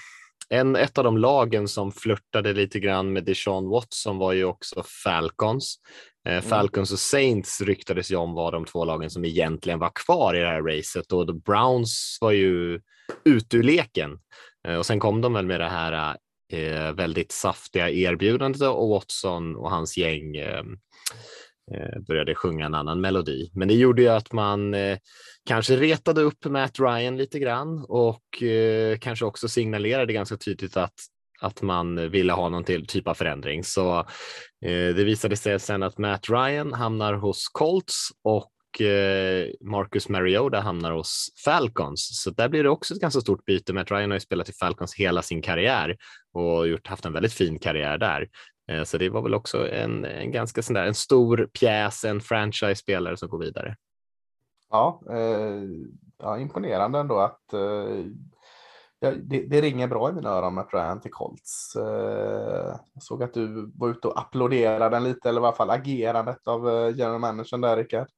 en, 0.49 0.77
ett 0.77 0.99
av 0.99 1.05
de 1.05 1.19
lagen 1.19 1.69
som 1.69 1.93
flörtade 1.93 2.53
lite 2.53 2.81
grann 2.81 3.13
med 3.13 3.25
Deshaun 3.25 3.69
Watson 3.69 4.19
var 4.19 4.33
ju 4.33 4.45
också 4.45 4.83
Falcons. 5.05 5.77
Eh, 6.27 6.33
mm. 6.33 6.43
Falcons 6.43 6.93
och 6.93 6.99
Saints 6.99 7.61
ryktades 7.61 8.11
ju 8.11 8.17
om 8.17 8.35
var 8.35 8.53
de 8.53 8.65
två 8.65 8.85
lagen 8.85 9.11
som 9.11 9.25
egentligen 9.25 9.79
var 9.79 9.93
kvar 9.95 10.35
i 10.35 10.41
det 10.41 10.47
här 10.47 10.63
racet 10.63 11.13
och 11.13 11.43
Browns 11.43 12.19
var 12.21 12.33
ju 12.33 12.81
ute 13.25 13.57
ur 13.57 13.63
leken. 13.63 14.19
Eh, 14.69 14.75
och 14.75 14.87
sen 14.87 15.01
kom 15.01 15.21
de 15.21 15.33
väl 15.33 15.47
med 15.47 15.61
det 15.61 15.69
här 15.69 16.17
eh, 16.53 16.93
väldigt 16.93 17.33
saftiga 17.33 17.91
erbjudandet 17.91 18.63
och 18.63 18.89
Watson 18.89 19.57
och 19.57 19.71
hans 19.71 19.97
gäng 19.97 20.37
eh, 20.37 20.65
eh, 21.73 22.01
började 22.09 22.35
sjunga 22.35 22.67
en 22.67 22.75
annan 22.75 23.01
melodi. 23.01 23.51
Men 23.55 23.69
det 23.69 23.75
gjorde 23.75 24.03
ju 24.03 24.09
att 24.09 24.33
man 24.33 24.75
eh, 24.75 24.99
kanske 25.49 25.77
retade 25.77 26.21
upp 26.21 26.45
Matt 26.45 26.81
Ryan 26.81 27.17
lite 27.17 27.39
grann 27.39 27.85
och 27.89 28.43
eh, 28.43 28.99
kanske 28.99 29.25
också 29.25 29.49
signalerade 29.49 30.13
ganska 30.13 30.37
tydligt 30.37 30.77
att 30.77 30.95
att 31.41 31.63
man 31.63 32.11
ville 32.11 32.33
ha 32.33 32.49
någon 32.49 32.65
till 32.65 32.87
typ 32.87 33.09
av 33.09 33.15
förändring. 33.15 33.65
Så 33.65 33.99
eh, 34.65 34.95
det 34.95 35.05
visade 35.05 35.37
sig 35.37 35.61
sen 35.61 35.83
att 35.83 35.99
Matt 35.99 36.31
Ryan 36.31 36.73
hamnar 36.73 37.15
hos 37.15 37.49
Colts 37.49 38.09
och 38.25 38.53
och 38.75 38.81
eh, 38.81 39.51
Marcus 39.61 40.09
Mariota 40.09 40.61
hamnar 40.61 40.93
hos 40.93 41.29
Falcons. 41.45 42.23
Så 42.23 42.31
där 42.31 42.49
blir 42.49 42.63
det 42.63 42.69
också 42.71 42.95
ett 42.95 43.01
ganska 43.01 43.21
stort 43.21 43.45
byte. 43.45 43.73
Matt 43.73 43.91
Ryan 43.91 44.11
har 44.11 44.17
ju 44.17 44.21
spelat 44.21 44.49
i 44.49 44.53
Falcons 44.53 44.95
hela 44.95 45.23
sin 45.23 45.43
karriär 45.43 45.97
och 46.33 46.69
gjort, 46.69 46.87
haft 46.87 47.05
en 47.05 47.13
väldigt 47.13 47.33
fin 47.33 47.59
karriär 47.59 47.99
där. 47.99 48.29
Eh, 48.71 48.85
så 48.85 48.99
det 48.99 49.09
var 49.09 49.23
väl 49.23 49.35
också 49.35 49.69
en, 49.69 50.05
en 50.05 50.33
ganska 50.33 50.63
sån 50.63 50.75
där, 50.75 50.87
en 50.87 50.95
stor 50.95 51.49
pjäs, 51.61 52.05
en 52.05 52.21
franchise-spelare 52.21 53.17
som 53.17 53.29
går 53.29 53.39
vidare. 53.39 53.77
Ja, 54.71 55.03
eh, 55.11 55.63
ja 56.19 56.39
imponerande 56.39 56.99
ändå 56.99 57.19
att 57.19 57.53
eh, 57.53 58.05
det, 59.01 59.47
det, 59.47 59.61
ringer 59.61 59.87
bra 59.87 60.11
i 60.11 60.13
mina 60.13 60.31
öron 60.31 60.55
med 60.55 60.67
Ryan 60.73 61.01
till 61.01 61.11
Colts. 61.11 61.77
Eh, 61.77 62.77
jag 62.95 63.03
såg 63.03 63.23
att 63.23 63.35
du 63.35 63.73
var 63.75 63.89
ute 63.89 64.09
och 64.09 64.19
applåderade 64.21 64.97
den 64.97 65.05
lite, 65.05 65.29
eller 65.29 65.41
i 65.41 65.45
alla 65.45 65.57
fall 65.57 65.71
agerandet 65.71 66.49
av 66.49 66.69
eh, 66.69 66.97
general 66.97 67.21
managern 67.21 67.61
där, 67.61 67.77
Rickard. 67.77 68.09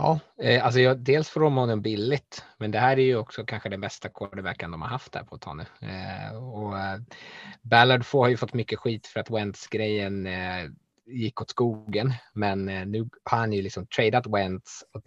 Ja, 0.00 0.20
eh, 0.42 0.64
alltså 0.64 0.80
jag, 0.80 0.98
dels 0.98 1.28
får 1.28 1.40
de 1.40 1.56
honom 1.56 1.82
billigt, 1.82 2.44
men 2.58 2.70
det 2.70 2.78
här 2.78 2.98
är 2.98 3.02
ju 3.02 3.16
också 3.16 3.44
kanske 3.44 3.68
den 3.68 3.80
bästa 3.80 4.08
quarterbacken 4.08 4.70
de 4.70 4.82
har 4.82 4.88
haft 4.88 5.12
där 5.12 5.24
på 5.24 5.34
ett 5.34 5.42
tag 5.42 5.56
nu. 5.56 5.88
Eh, 5.88 6.36
och 6.36 6.78
eh, 6.78 7.00
Ballard 7.62 8.04
får, 8.04 8.22
har 8.22 8.28
ju 8.28 8.36
fått 8.36 8.54
mycket 8.54 8.78
skit 8.78 9.06
för 9.06 9.20
att 9.20 9.30
Wentz-grejen 9.30 10.26
eh, 10.26 10.70
gick 11.06 11.40
åt 11.40 11.50
skogen, 11.50 12.12
men 12.32 12.68
eh, 12.68 12.86
nu 12.86 13.08
har 13.24 13.38
han 13.38 13.52
ju 13.52 13.62
liksom 13.62 13.86
tradat 13.86 14.26
Wentz 14.26 14.84
och 14.92 15.02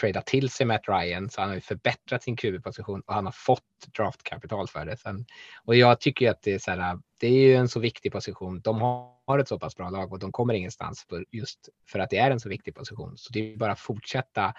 tradat 0.00 0.26
till 0.26 0.50
sig 0.50 0.66
Matt 0.66 0.88
Ryan, 0.88 1.30
så 1.30 1.40
han 1.40 1.50
har 1.50 1.54
ju 1.54 1.60
förbättrat 1.60 2.22
sin 2.22 2.36
QB-position 2.36 3.00
och 3.00 3.14
han 3.14 3.24
har 3.24 3.32
fått 3.32 3.94
draftkapital 3.96 4.68
för 4.68 4.86
det. 4.86 4.96
Sen, 4.96 5.26
och 5.64 5.76
jag 5.76 6.00
tycker 6.00 6.24
ju 6.24 6.30
att 6.30 6.42
det 6.42 6.54
är 6.54 6.58
så 6.58 6.70
här, 6.70 6.98
det 7.20 7.26
är 7.26 7.32
ju 7.32 7.54
en 7.54 7.68
så 7.68 7.80
viktig 7.80 8.12
position. 8.12 8.60
De 8.60 8.80
har 8.80 9.17
har 9.28 9.38
ett 9.38 9.48
så 9.48 9.58
pass 9.58 9.76
bra 9.76 9.90
lag 9.90 10.12
och 10.12 10.18
de 10.18 10.32
kommer 10.32 10.54
ingenstans 10.54 11.06
för 11.08 11.24
just 11.30 11.68
för 11.86 11.98
att 11.98 12.10
det 12.10 12.18
är 12.18 12.30
en 12.30 12.40
så 12.40 12.48
viktig 12.48 12.74
position. 12.74 13.16
Så 13.16 13.32
det 13.32 13.52
är 13.52 13.56
bara 13.56 13.72
att 13.72 13.80
fortsätta 13.80 14.54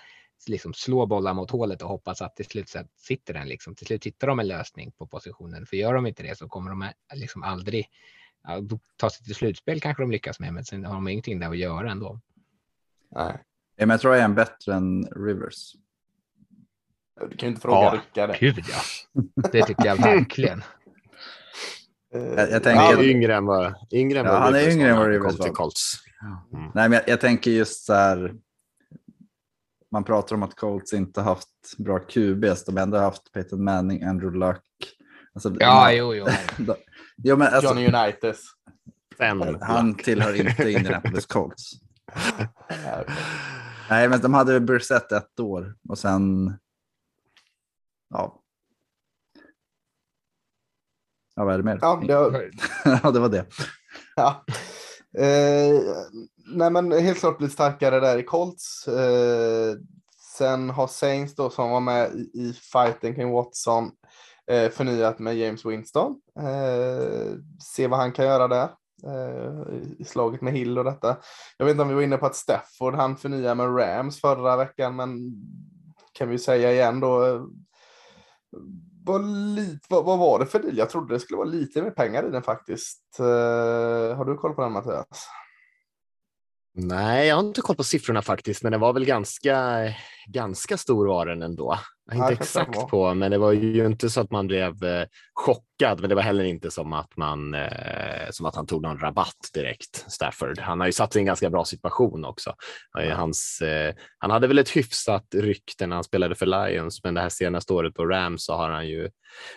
liksom 0.47 0.73
slå 0.73 1.05
bollar 1.05 1.33
mot 1.33 1.51
hålet 1.51 1.81
och 1.81 1.89
hoppas 1.89 2.21
att 2.21 2.35
till 2.35 2.45
slut 2.45 2.75
sitter 2.95 3.33
den 3.33 3.47
liksom. 3.47 3.75
Till 3.75 3.88
slut 3.88 4.05
hittar 4.05 4.27
de 4.27 4.39
en 4.39 4.47
lösning 4.47 4.91
på 4.91 5.07
positionen. 5.07 5.65
För 5.65 5.77
gör 5.77 5.93
de 5.93 6.07
inte 6.07 6.23
det 6.23 6.38
så 6.38 6.47
kommer 6.47 6.69
de 6.69 6.91
liksom 7.13 7.43
aldrig 7.43 7.85
ja, 8.43 8.61
ta 8.97 9.09
sig 9.09 9.25
till 9.25 9.35
slutspel 9.35 9.81
kanske 9.81 10.03
de 10.03 10.11
lyckas 10.11 10.39
med, 10.39 10.53
men 10.53 10.65
sen 10.65 10.85
har 10.85 10.93
de 10.93 11.07
ingenting 11.07 11.39
där 11.39 11.49
att 11.49 11.57
göra 11.57 11.91
ändå. 11.91 12.19
Nej. 13.09 13.43
Men 13.77 13.89
jag 13.89 14.01
tror 14.01 14.13
jag 14.13 14.21
är 14.21 14.25
en 14.25 14.35
bättre 14.35 14.73
än 14.73 15.05
Rivers. 15.05 15.75
Du 17.29 17.38
kan 17.38 17.47
ju 17.47 17.47
inte 17.47 17.61
fråga 17.61 18.01
ja, 18.13 18.27
Rickard. 18.27 18.39
Gud 18.39 18.65
ja. 18.69 18.81
Det 19.51 19.65
tycker 19.65 19.85
jag 19.85 19.95
verkligen. 19.95 20.63
Jag, 22.11 22.51
jag 22.51 22.63
tänker... 22.63 22.81
Han 22.81 22.99
är 22.99 23.03
yngre 23.03 23.35
än 23.35 23.45
vad, 23.45 23.73
yngre 23.91 24.19
än 24.19 24.25
ja, 24.25 24.39
han 24.39 24.55
är 24.55 24.71
yngre 24.71 24.89
än 24.89 24.97
vad 24.97 25.07
Rivers 25.07 25.39
var. 25.39 25.49
Colts. 25.49 25.93
Mm. 26.53 26.71
Nej, 26.75 26.89
men 26.89 26.91
jag, 26.91 27.09
jag, 27.09 27.21
tänker 27.21 27.51
just 27.51 27.85
så 27.85 27.93
här. 27.93 28.35
Man 29.91 30.03
pratar 30.03 30.35
om 30.35 30.43
att 30.43 30.55
Colts 30.55 30.93
inte 30.93 31.21
haft 31.21 31.77
bra 31.77 31.99
QBs. 31.99 32.65
De 32.65 32.75
har 32.75 32.83
ändå 32.83 32.97
haft 32.97 33.31
Peyton 33.33 33.63
Manning, 33.63 34.03
Andrew 34.03 34.39
Luck. 34.39 34.63
Alltså, 35.33 35.55
ja, 35.59 35.75
man, 35.75 35.97
jo, 35.97 36.15
jo. 36.15 36.25
jo 37.17 37.37
men 37.37 37.47
alltså, 37.53 37.69
Johnny 37.69 37.87
Unitas. 37.87 38.43
Han 39.61 39.95
tillhör 39.95 40.33
inte 40.33 40.71
Indianapolis 40.71 41.25
Colts. 41.25 41.71
Nej, 43.89 44.09
men 44.09 44.21
de 44.21 44.33
hade 44.33 44.59
Brissett 44.59 45.11
ett 45.11 45.39
år 45.39 45.75
och 45.89 45.97
sen 45.97 46.53
ja. 48.09 48.41
Ja, 51.39 51.46
vad 51.46 51.53
är 51.53 51.58
det 51.58 51.63
mer? 51.63 51.79
Ja, 51.81 52.01
det, 52.08 52.15
var... 52.15 52.50
ja, 53.03 53.12
det 53.12 53.19
var 53.19 53.29
det. 53.29 53.46
Ja. 54.15 54.46
Eh, 55.17 55.81
nej, 56.46 56.72
men 56.72 56.91
helt 56.91 57.19
klart 57.19 57.38
blivit 57.38 57.53
starkare 57.53 58.00
där 58.00 58.17
i 58.17 58.24
Colts. 58.24 58.88
Eh, 58.88 59.75
sen 60.38 60.69
har 60.69 60.88
Saints 60.88 61.36
då 61.36 61.50
som 61.50 61.69
var 61.69 61.79
med 61.79 62.12
i, 62.12 62.39
i 62.39 62.53
fighten 62.53 63.15
kring 63.15 63.31
Watson 63.31 63.91
eh, 64.51 64.72
förnyat 64.72 65.19
med 65.19 65.38
James 65.38 65.65
Winston. 65.65 66.15
Eh, 66.39 67.34
se 67.63 67.88
vad 67.88 68.00
han 68.00 68.12
kan 68.12 68.25
göra 68.25 68.48
där 68.48 68.69
eh, 69.05 69.74
i 70.00 70.03
slaget 70.03 70.41
med 70.41 70.53
Hill 70.53 70.77
och 70.77 70.86
detta. 70.86 71.17
Jag 71.58 71.65
vet 71.65 71.72
inte 71.72 71.81
om 71.81 71.89
vi 71.89 71.96
var 71.96 72.01
inne 72.01 72.17
på 72.17 72.25
att 72.25 72.36
Stafford 72.36 72.96
han 72.96 73.17
förnyade 73.17 73.55
med 73.55 73.77
Rams 73.77 74.22
förra 74.22 74.58
veckan, 74.58 74.96
men 74.96 75.31
kan 76.13 76.29
vi 76.29 76.39
säga 76.39 76.72
igen 76.72 77.00
då 77.00 77.48
var 79.06 79.20
lite, 79.56 79.86
vad, 79.89 80.06
vad, 80.06 80.20
var 80.20 80.39
det 80.39 80.46
för 80.46 80.60
deal? 80.60 80.77
Jag 80.77 80.89
trodde 80.89 81.13
det 81.13 81.20
skulle 81.20 81.38
vara 81.38 81.48
lite 81.48 81.82
mer 81.82 81.91
pengar 81.91 82.27
i 82.27 82.32
den 82.32 82.44
faktiskt. 82.44 83.18
Uh, 83.20 83.25
har 84.15 84.25
du 84.25 84.36
koll 84.36 84.53
på 84.53 84.62
den 84.62 84.72
Mattias? 84.72 85.29
Nej, 86.81 87.27
jag 87.27 87.36
har 87.36 87.43
inte 87.43 87.62
koll 87.62 87.75
på 87.75 87.83
siffrorna 87.83 88.21
faktiskt, 88.21 88.63
men 88.63 88.71
det 88.71 88.77
var 88.77 88.93
väl 88.93 89.05
ganska, 89.05 89.79
ganska 90.27 90.77
stor 90.77 91.07
var 91.07 91.25
den 91.25 91.41
ändå. 91.41 91.79
Jag 92.12 92.29
inte 92.29 92.43
exakt 92.43 92.88
på, 92.88 93.13
men 93.13 93.31
det 93.31 93.38
var 93.38 93.51
ju 93.51 93.86
inte 93.86 94.09
så 94.09 94.21
att 94.21 94.31
man 94.31 94.48
blev 94.48 94.83
eh, 94.83 95.07
chockad, 95.33 96.00
men 96.00 96.09
det 96.09 96.15
var 96.15 96.21
heller 96.21 96.43
inte 96.43 96.71
som 96.71 96.93
att 96.93 97.17
man 97.17 97.53
eh, 97.53 98.29
som 98.31 98.45
att 98.45 98.55
han 98.55 98.67
tog 98.67 98.81
någon 98.81 99.00
rabatt 99.00 99.50
direkt. 99.53 100.05
Stafford. 100.07 100.59
Han 100.59 100.79
har 100.79 100.88
ju 100.88 100.91
satt 100.91 101.13
sig 101.13 101.19
i 101.19 101.21
en 101.21 101.25
ganska 101.25 101.50
bra 101.50 101.65
situation 101.65 102.25
också. 102.25 102.53
Hans, 103.13 103.62
eh, 103.62 103.93
han 104.17 104.31
hade 104.31 104.48
väl 104.48 104.59
ett 104.59 104.77
hyfsat 104.77 105.25
rykte 105.36 105.88
när 105.88 105.95
han 105.95 106.03
spelade 106.03 106.36
för 106.36 106.45
Lions, 106.45 107.03
men 107.03 107.13
det 107.13 107.21
här 107.21 107.29
senaste 107.29 107.74
året 107.74 107.93
på 107.93 108.05
Rams 108.05 108.45
så 108.45 108.53
har 108.53 108.69
han 108.69 108.88
ju 108.88 109.09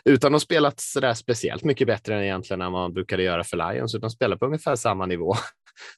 utan 0.04 0.34
att 0.34 0.42
spelat 0.42 0.80
så 0.80 1.00
där 1.00 1.14
speciellt 1.14 1.64
mycket 1.64 1.86
bättre 1.86 2.16
än 2.16 2.22
egentligen 2.22 2.58
när 2.58 2.70
man 2.70 2.92
brukade 2.92 3.22
göra 3.22 3.44
för 3.44 3.56
Lions, 3.56 3.94
utan 3.94 4.10
spelat 4.10 4.38
på 4.38 4.46
ungefär 4.46 4.76
samma 4.76 5.06
nivå 5.06 5.34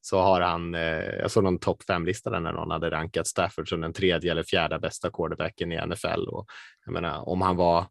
så 0.01 0.21
har 0.21 0.41
han, 0.41 0.75
eh, 0.75 1.05
jag 1.21 1.31
såg 1.31 1.45
någon 1.45 1.59
topp 1.59 1.83
fem-lista 1.83 2.31
där 2.31 2.41
när 2.41 2.53
någon 2.53 2.71
hade 2.71 2.91
rankat 2.91 3.27
Stafford 3.27 3.69
som 3.69 3.81
den 3.81 3.93
tredje 3.93 4.31
eller 4.31 4.43
fjärde 4.43 4.79
bästa 4.79 5.11
quarterbacken 5.11 5.73
i 5.73 5.87
NFL. 5.87 6.29
Och 6.29 6.47
jag 6.85 6.93
menar, 6.93 7.29
om 7.29 7.43
han 7.43 7.57
var 7.57 7.87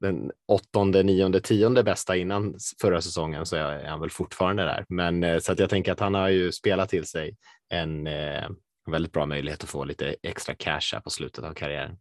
den 0.00 0.30
åttonde, 0.48 1.02
nionde, 1.02 1.40
tionde 1.40 1.82
bästa 1.82 2.16
innan 2.16 2.54
förra 2.80 3.00
säsongen 3.00 3.46
så 3.46 3.56
är 3.56 3.84
han 3.84 4.00
väl 4.00 4.10
fortfarande 4.10 4.62
där. 4.62 4.84
Men 4.88 5.24
eh, 5.24 5.38
så 5.38 5.52
att 5.52 5.58
jag 5.58 5.70
tänker 5.70 5.92
att 5.92 6.00
han 6.00 6.14
har 6.14 6.28
ju 6.28 6.52
spelat 6.52 6.88
till 6.88 7.04
sig 7.04 7.36
en, 7.68 8.06
eh, 8.06 8.48
väldigt 8.90 9.12
bra 9.12 9.26
möjlighet 9.26 9.62
att 9.62 9.70
få 9.70 9.84
lite 9.84 10.16
extra 10.22 10.54
cash 10.54 10.92
här 10.92 11.00
på 11.00 11.10
slutet 11.10 11.44
av 11.44 11.54
karriären. 11.54 11.96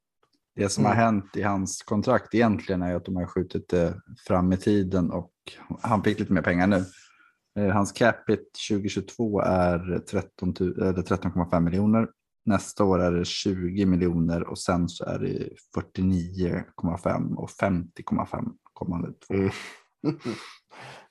Det 0.56 0.70
som 0.70 0.86
har 0.86 0.92
mm. 0.92 1.04
hänt 1.04 1.38
i 1.38 1.42
hans 1.42 1.84
kontrakt 1.84 2.36
egentligen 2.36 2.82
är 2.82 2.96
att 2.96 3.06
de 3.06 3.16
har 3.16 3.26
skjutit 3.26 3.70
det 3.70 4.02
fram 4.28 4.54
i 4.54 4.58
tiden 4.58 5.12
och 5.12 5.32
han 5.82 6.04
fick 6.04 6.20
lite 6.20 6.34
mer 6.34 6.42
pengar 6.42 6.68
nu. 6.68 6.86
Eh, 7.60 7.68
hans 7.68 7.92
capita 7.92 8.44
2022 8.70 9.42
är 9.42 9.80
13,5 9.80 11.60
miljoner. 11.60 12.08
Nästa 12.46 12.84
år 12.84 13.02
är 13.02 13.12
det 13.12 13.26
20 13.26 13.86
miljoner 13.86 14.44
och 14.44 14.60
sen 14.60 14.90
så 14.90 15.06
är 15.06 15.20
det 15.20 15.50
49,5 15.76 17.36
och 17.36 17.50
50,5 17.50 18.52
kommande 18.74 19.08
två. 19.28 19.34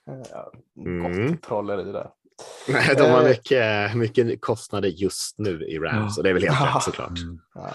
Mm. 0.07 0.23
ja, 0.31 0.51
gott 0.75 1.15
mm. 1.15 1.37
trolleri 1.37 1.91
där. 1.91 2.09
Nej, 2.67 2.95
de 2.97 3.03
har 3.03 3.21
eh. 3.21 3.27
mycket, 3.27 3.95
mycket 3.95 4.41
kostnader 4.41 4.89
just 4.89 5.39
nu 5.39 5.63
i 5.63 5.79
Rams 5.79 6.17
och 6.17 6.23
det 6.23 6.29
är 6.29 6.33
väl 6.33 6.43
helt 6.43 6.75
rätt 6.75 6.83
såklart. 6.83 7.19
Mm. 7.19 7.39
Ja. 7.53 7.73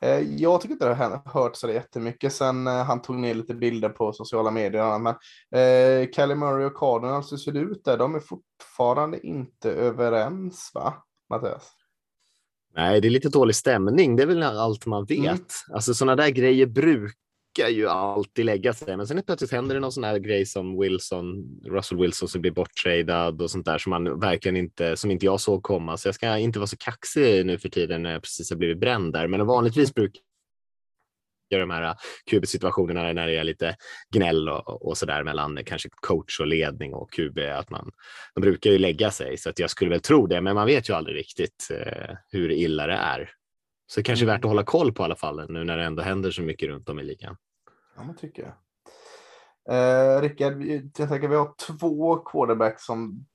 Eh, 0.00 0.20
jag 0.20 0.60
tycker 0.60 0.72
inte 0.72 0.88
det 0.88 0.94
har 0.94 1.22
hört 1.24 1.56
så 1.56 1.70
jättemycket 1.70 2.32
sen 2.32 2.66
eh, 2.66 2.84
han 2.84 3.02
tog 3.02 3.16
ner 3.16 3.34
lite 3.34 3.54
bilder 3.54 3.88
på 3.88 4.12
sociala 4.12 4.50
medier. 4.50 4.98
Men 4.98 5.14
eh, 5.60 6.10
Kelly 6.10 6.34
Murray 6.34 6.64
och 6.64 6.76
Cardinals, 6.76 7.32
hur 7.32 7.36
ser 7.36 7.52
det 7.52 7.60
ut 7.60 7.84
där? 7.84 7.98
De 7.98 8.14
är 8.14 8.20
fortfarande 8.20 9.26
inte 9.26 9.70
överens, 9.70 10.70
va, 10.74 10.94
Mattias? 11.30 11.72
Nej, 12.74 13.00
det 13.00 13.08
är 13.08 13.10
lite 13.10 13.28
dålig 13.28 13.56
stämning. 13.56 14.16
Det 14.16 14.22
är 14.22 14.26
väl 14.26 14.42
allt 14.42 14.86
man 14.86 15.04
vet. 15.04 15.18
Mm. 15.18 15.38
Alltså 15.72 15.94
sådana 15.94 16.16
där 16.16 16.28
grejer 16.28 16.66
brukar 16.66 17.25
brukar 17.56 17.70
ju 17.70 17.88
alltid 17.88 18.44
lägga 18.44 18.72
sig, 18.72 18.96
men 18.96 19.06
sen 19.06 19.22
plötsligt 19.22 19.52
händer 19.52 19.74
det 19.74 19.80
någon 19.80 19.92
sån 19.92 20.04
här 20.04 20.18
grej 20.18 20.46
som 20.46 20.80
Wilson, 20.80 21.60
Russell 21.64 21.98
Wilson 21.98 22.28
som 22.28 22.40
blir 22.40 22.50
borttradad 22.50 23.42
och 23.42 23.50
sånt 23.50 23.66
där 23.66 23.78
som 23.78 23.90
man 23.90 24.20
verkligen 24.20 24.56
inte, 24.56 24.96
som 24.96 25.10
inte 25.10 25.26
jag 25.26 25.40
såg 25.40 25.62
komma. 25.62 25.96
Så 25.96 26.08
jag 26.08 26.14
ska 26.14 26.38
inte 26.38 26.58
vara 26.58 26.66
så 26.66 26.76
kaxig 26.76 27.46
nu 27.46 27.58
för 27.58 27.68
tiden 27.68 28.02
när 28.02 28.12
jag 28.12 28.22
precis 28.22 28.50
har 28.50 28.56
blivit 28.56 28.80
bränd 28.80 29.12
där, 29.12 29.26
men 29.26 29.46
vanligtvis 29.46 29.94
brukar 29.94 30.20
de 31.50 31.70
här 31.70 31.82
äh, 31.82 31.94
QB-situationerna 32.30 33.12
när 33.12 33.26
det 33.26 33.36
är 33.36 33.44
lite 33.44 33.76
gnäll 34.14 34.48
och, 34.48 34.88
och 34.88 34.98
så 34.98 35.06
där 35.06 35.24
mellan 35.24 35.64
kanske 35.64 35.88
coach 35.92 36.40
och 36.40 36.46
ledning 36.46 36.94
och 36.94 37.12
QB, 37.12 37.38
att 37.38 37.70
man, 37.70 37.90
de 38.34 38.40
brukar 38.40 38.70
ju 38.70 38.78
lägga 38.78 39.10
sig 39.10 39.36
så 39.36 39.50
att 39.50 39.58
jag 39.58 39.70
skulle 39.70 39.90
väl 39.90 40.00
tro 40.00 40.26
det, 40.26 40.40
men 40.40 40.54
man 40.54 40.66
vet 40.66 40.88
ju 40.88 40.94
aldrig 40.94 41.16
riktigt 41.16 41.68
eh, 41.70 42.16
hur 42.32 42.50
illa 42.50 42.86
det 42.86 42.96
är. 42.96 43.30
Så 43.86 44.00
det 44.00 44.04
kanske 44.04 44.24
är 44.24 44.26
värt 44.26 44.44
att 44.44 44.50
hålla 44.50 44.64
koll 44.64 44.92
på 44.92 45.02
i 45.02 45.04
alla 45.04 45.16
fall 45.16 45.50
nu 45.50 45.64
när 45.64 45.76
det 45.76 45.84
ändå 45.84 46.02
händer 46.02 46.30
så 46.30 46.42
mycket 46.42 46.68
runt 46.68 46.88
om 46.88 46.98
i 46.98 47.04
ligan. 47.04 47.36
Ja, 47.96 48.04
men 48.04 48.16
tycker 48.16 48.42
jag. 48.42 48.52
Eh, 49.68 50.20
Rickard, 50.20 50.62
jag 50.62 51.08
tänker 51.08 51.28
vi 51.28 51.36
har 51.36 51.54
två 51.66 52.16
quarterbacks 52.16 52.84
som 52.84 53.26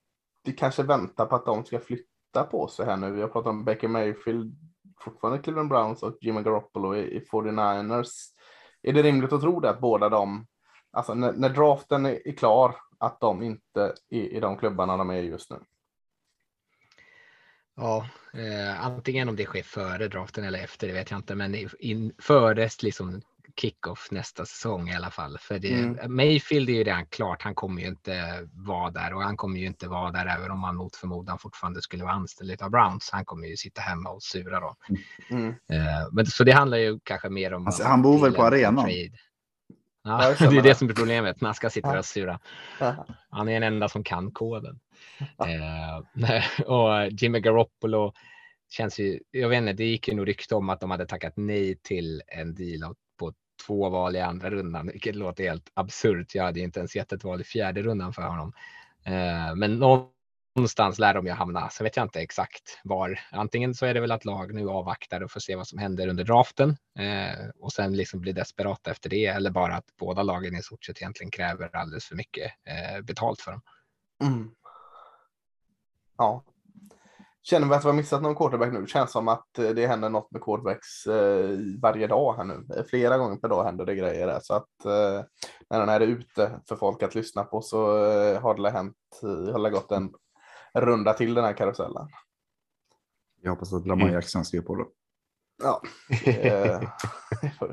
vi 0.44 0.52
kanske 0.52 0.84
väntar 0.84 1.26
på 1.26 1.36
att 1.36 1.46
de 1.46 1.66
ska 1.66 1.80
flytta 1.80 2.44
på 2.44 2.68
sig 2.68 2.86
här 2.86 2.98
nu. 2.98 3.12
Vi 3.12 3.22
har 3.22 3.28
pratat 3.28 3.50
om 3.50 3.66
Baker 3.66 3.88
Mayfield, 3.88 4.56
fortfarande 5.00 5.40
Cleveland 5.40 5.70
Browns 5.70 6.04
och 6.04 6.18
Jimmy 6.22 6.42
Garoppolo 6.42 6.96
i, 6.96 7.16
i 7.16 7.20
49ers. 7.32 8.10
Är 8.82 8.94
det 8.94 9.04
rimligt 9.04 9.34
att 9.34 9.42
tro 9.42 9.60
det 9.60 9.70
att 9.70 9.82
båda 9.82 10.10
de, 10.10 10.48
alltså 10.92 11.14
när, 11.14 11.34
när 11.34 11.50
draften 11.50 12.06
är, 12.06 12.28
är, 12.28 12.34
klar, 12.34 12.76
att 12.98 13.20
de 13.20 13.44
inte 13.44 13.96
är 14.10 14.34
i 14.34 14.40
de 14.40 14.58
klubbarna 14.58 14.98
de 14.98 15.10
är 15.10 15.22
just 15.22 15.52
nu? 15.52 15.58
Ja, 17.76 18.06
eh, 18.34 18.86
antingen 18.86 19.30
om 19.30 19.36
det 19.36 19.46
sker 19.46 19.64
före 19.64 20.08
draften 20.08 20.44
eller 20.44 20.64
efter, 20.64 20.88
det 20.88 20.94
vet 20.94 21.12
jag 21.12 21.20
inte, 21.20 21.36
men 21.36 21.56
in, 21.80 22.14
före 22.20 22.70
liksom 22.82 23.22
kickoff 23.56 24.08
nästa 24.12 24.46
säsong 24.46 24.90
i 24.90 24.96
alla 24.96 25.12
fall. 25.12 25.38
För 25.38 25.60
det, 25.60 25.74
mm. 25.74 26.16
Mayfield 26.16 26.70
är 26.70 26.74
ju 26.74 26.84
redan 26.84 27.06
klart. 27.06 27.42
Han 27.42 27.56
kommer 27.56 27.82
ju 27.82 27.88
inte 27.88 28.48
vara 28.54 28.92
där 28.92 29.14
och 29.14 29.22
han 29.22 29.38
kommer 29.38 29.60
ju 29.60 29.66
inte 29.66 29.88
vara 29.88 30.12
där 30.12 30.26
även 30.26 30.52
om 30.52 30.64
han 30.64 30.76
mot 30.76 30.96
förmodan 30.96 31.40
fortfarande 31.40 31.82
skulle 31.82 32.04
vara 32.04 32.14
anställd 32.14 32.62
av 32.62 32.72
Browns. 32.72 33.10
Han 33.12 33.26
kommer 33.26 33.48
ju 33.48 33.58
sitta 33.58 33.82
hemma 33.82 34.10
och 34.10 34.24
sura 34.24 34.60
då. 34.60 34.76
Mm. 35.30 35.48
Uh, 35.48 35.56
men 36.12 36.26
så 36.26 36.44
det 36.44 36.52
handlar 36.52 36.78
ju 36.78 37.00
kanske 37.04 37.30
mer 37.30 37.54
om. 37.54 37.68
Alltså, 37.68 37.84
han 37.84 38.02
bor 38.02 38.22
väl 38.22 38.34
på 38.34 38.44
arenan? 38.44 38.90
Ja, 40.04 40.36
det 40.40 40.58
är 40.58 40.62
det 40.62 40.76
som 40.76 40.90
är 40.90 40.94
problemet. 40.94 41.42
Man 41.42 41.54
ska 41.54 41.70
sitta 41.70 42.00
och 42.00 42.06
sura. 42.06 42.40
Han 43.30 43.50
är 43.50 43.54
den 43.54 43.74
enda 43.74 43.90
som 43.90 44.04
kan 44.04 44.32
koden. 44.32 44.80
Uh, 45.22 46.66
och 46.66 47.12
Jimmy 47.12 47.40
Garoppolo 47.40 48.14
känns 48.72 49.00
ju, 49.00 49.20
jag 49.32 49.50
vet 49.50 49.58
inte, 49.58 49.74
det 49.74 49.86
gick 49.86 50.08
ju 50.08 50.16
nog 50.16 50.28
rykte 50.28 50.56
om 50.56 50.70
att 50.70 50.80
de 50.80 50.92
hade 50.92 51.06
tackat 51.06 51.34
nej 51.36 51.76
till 51.76 52.22
en 52.28 52.56
deal 52.56 52.84
på 52.84 52.96
två 53.66 53.90
val 53.90 54.16
i 54.16 54.20
andra 54.20 54.50
rundan, 54.50 54.88
vilket 54.88 55.16
låter 55.16 55.44
helt 55.44 55.72
absurt. 55.74 56.36
Jag 56.36 56.44
hade 56.44 56.60
inte 56.60 56.80
ens 56.80 56.96
gett 56.96 57.12
ett 57.12 57.24
val 57.24 57.42
i 57.42 57.44
fjärde 57.44 57.82
rundan 57.82 58.14
för 58.14 58.22
honom. 58.22 58.54
Eh, 59.06 59.56
men 59.56 59.80
någonstans 60.56 61.00
lär 61.00 61.14
de 61.14 61.26
ju 61.26 61.32
hamna. 61.32 61.70
Så 61.70 61.84
vet 61.84 61.98
jag 61.98 62.06
inte 62.06 62.22
exakt 62.22 62.80
var. 62.84 63.20
Antingen 63.32 63.74
så 63.74 63.86
är 63.86 63.94
det 63.94 64.00
väl 64.00 64.12
att 64.12 64.26
lag 64.26 64.54
nu 64.54 64.70
avvaktar 64.70 65.24
och 65.24 65.32
får 65.32 65.40
se 65.40 65.56
vad 65.56 65.68
som 65.68 65.80
händer 65.80 66.08
under 66.08 66.24
draften 66.24 66.78
eh, 67.00 67.50
och 67.60 67.72
sen 67.72 67.98
liksom 67.98 68.22
blir 68.22 68.34
desperata 68.34 68.92
efter 68.92 69.10
det 69.10 69.26
eller 69.26 69.52
bara 69.52 69.76
att 69.76 69.98
båda 70.00 70.24
lagen 70.24 70.56
i 70.56 70.62
stort 70.62 70.86
sett 70.86 71.02
egentligen 71.02 71.32
kräver 71.32 71.76
alldeles 71.76 72.06
för 72.06 72.16
mycket 72.16 72.52
eh, 72.66 73.02
betalt 73.02 73.42
för 73.42 73.52
dem. 73.52 73.62
Mm. 74.24 74.52
ja. 76.18 76.44
Känner 77.44 77.68
vi 77.68 77.74
att 77.76 77.84
vi 77.84 77.88
har 77.88 77.94
missat 77.96 78.22
någon 78.22 78.36
quarterback 78.36 78.74
nu? 78.74 78.88
Känns 78.88 79.12
som 79.12 79.28
att 79.28 79.60
eh, 79.60 79.70
det 79.70 79.88
händer 79.88 80.10
något 80.10 80.32
med 80.32 80.42
quarterbacks 80.42 81.06
eh, 81.08 81.58
varje 81.82 82.08
dag 82.08 82.34
här 82.38 82.44
nu. 82.44 82.68
Eh, 82.78 82.84
Flera 82.84 83.18
gånger 83.18 83.36
per 83.36 83.48
dag 83.50 83.64
händer 83.64 83.86
det 83.86 83.96
grejer 83.96 84.28
där. 84.28 84.40
Så 84.44 84.54
att 84.54 84.68
när 85.70 85.80
den 85.80 85.90
här 85.90 86.02
är 86.02 86.08
ute 86.08 86.60
för 86.70 86.76
folk 86.76 87.04
att 87.04 87.16
lyssna 87.16 87.44
på 87.44 87.62
så 87.62 87.86
har 88.40 88.64
det 88.64 88.70
hänt, 88.72 88.96
har 89.22 89.64
det 89.64 89.70
gått 89.70 89.92
en 89.92 90.10
runda 90.74 91.14
till 91.14 91.34
den 91.34 91.44
här 91.44 91.54
karusellen. 91.54 92.08
Jag 93.42 93.52
hoppas 93.52 93.74
att 93.74 93.88
Lamar 93.88 94.04
Mm. 94.04 94.14
Jackson 94.14 94.46
skriver 94.46 94.66
på 94.66 94.76
det. 94.76 94.86
Ja. 95.64 95.82
eh, 96.26 96.82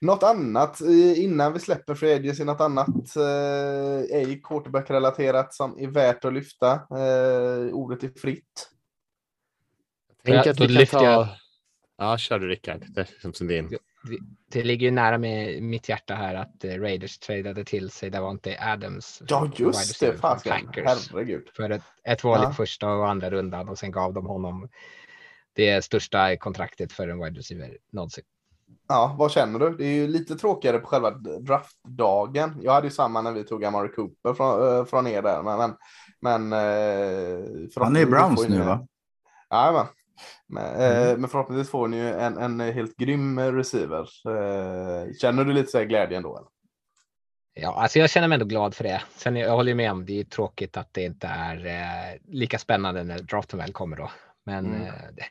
något 0.00 0.22
annat 0.22 0.80
innan 1.16 1.52
vi 1.52 1.58
släpper 1.58 1.94
free 1.94 2.14
agency, 2.14 2.44
något 2.44 2.60
annat 2.60 3.16
eh, 3.16 4.16
ej 4.16 4.40
quarterback-relaterat 4.44 5.54
som 5.54 5.78
är 5.78 5.88
värt 5.88 6.24
att 6.24 6.32
lyfta? 6.32 6.72
Eh, 6.72 7.72
ordet 7.72 8.02
är 8.02 8.20
fritt. 8.20 8.70
Tänk 10.24 10.46
Ja, 10.46 10.50
att 10.50 10.56
då 10.56 10.66
vi 10.66 10.76
kan 10.86 11.00
ta... 11.00 11.04
jag- 11.04 11.28
Ja, 11.98 12.18
kör 12.18 12.38
du 12.38 12.48
Rickard. 12.48 12.84
Det 12.88 13.00
är 13.24 13.32
som 13.32 13.46
din. 13.48 13.78
Det 14.52 14.62
ligger 14.64 14.86
ju 14.86 14.90
nära 14.90 15.18
med 15.18 15.62
mitt 15.62 15.88
hjärta 15.88 16.14
här 16.14 16.34
att 16.34 16.64
eh, 16.64 16.70
Raiders 16.80 17.18
tradade 17.18 17.64
till 17.64 17.90
sig 17.90 18.10
Davante 18.10 18.56
Adams. 18.60 19.22
Ja, 19.28 19.50
just 19.56 20.00
det. 20.00 20.20
Packers 20.20 21.10
Herregud. 21.10 21.48
För 21.56 21.70
ett, 21.70 21.82
ett 22.04 22.24
val 22.24 22.40
Ja. 22.42 22.50
i 22.50 22.54
första 22.54 22.88
och 22.92 23.08
andra 23.08 23.30
rundan 23.30 23.68
och 23.68 23.78
sen 23.78 23.90
gav 23.92 24.12
de 24.14 24.26
honom 24.26 24.68
det 25.52 25.84
största 25.84 26.36
kontraktet 26.36 26.92
för 26.92 27.08
en 27.08 27.24
wide 27.24 27.38
receiver 27.38 27.78
någonsin. 27.92 28.24
Ja, 28.88 29.16
vad 29.18 29.30
känner 29.32 29.58
du? 29.58 29.76
Det 29.76 29.84
är 29.84 29.94
ju 29.94 30.06
lite 30.08 30.36
tråkigare 30.36 30.78
på 30.78 30.86
själva 30.86 31.10
draftdagen. 31.40 32.58
Jag 32.62 32.72
hade 32.72 32.86
ju 32.86 32.92
samma 32.92 33.22
när 33.22 33.32
vi 33.32 33.44
tog 33.44 33.64
Amari 33.64 33.88
Cooper 33.88 34.34
från, 34.34 34.76
eh, 34.78 34.84
från 34.84 35.06
er 35.06 35.22
där. 35.22 35.42
Men, 35.42 35.58
men, 35.58 35.76
men 36.20 36.52
eh, 36.52 37.46
Han 37.76 37.96
är 37.96 38.06
Browns 38.06 38.48
nu 38.48 38.58
va? 38.62 38.86
Ja, 39.48 39.88
men. 40.46 40.80
Eh, 40.80 41.02
Mm. 41.08 41.20
men 41.20 41.30
förhoppningsvis 41.30 41.70
får 41.70 41.88
ni 41.88 41.96
ju 41.96 42.08
en, 42.08 42.38
en 42.38 42.60
helt 42.60 42.96
grym 42.96 43.40
receiver. 43.40 44.00
Eh, 44.26 45.12
känner 45.20 45.44
du 45.44 45.52
lite 45.52 45.70
så 45.70 45.78
här 45.78 45.84
glädjen 45.84 46.22
då? 46.22 46.36
Eller? 46.38 46.48
Ja, 47.54 47.74
alltså 47.82 47.98
jag 47.98 48.10
känner 48.10 48.28
mig 48.28 48.36
ändå 48.36 48.46
glad 48.46 48.74
för 48.74 48.84
det. 48.84 49.02
Sen 49.16 49.36
jag 49.36 49.50
håller 49.56 49.68
ju 49.70 49.74
med 49.76 49.90
om 49.92 50.06
det 50.06 50.20
är 50.20 50.24
tråkigt 50.24 50.76
att 50.76 50.94
det 50.94 51.02
inte 51.02 51.26
är 51.26 51.66
eh, 51.66 52.18
lika 52.24 52.58
spännande 52.58 53.04
när 53.04 53.18
draften 53.18 53.58
väl 53.58 53.72
kommer 53.72 53.96
då. 53.96 54.10
Men 54.44 54.66
Mm. 54.66 54.82
det, 55.16 55.24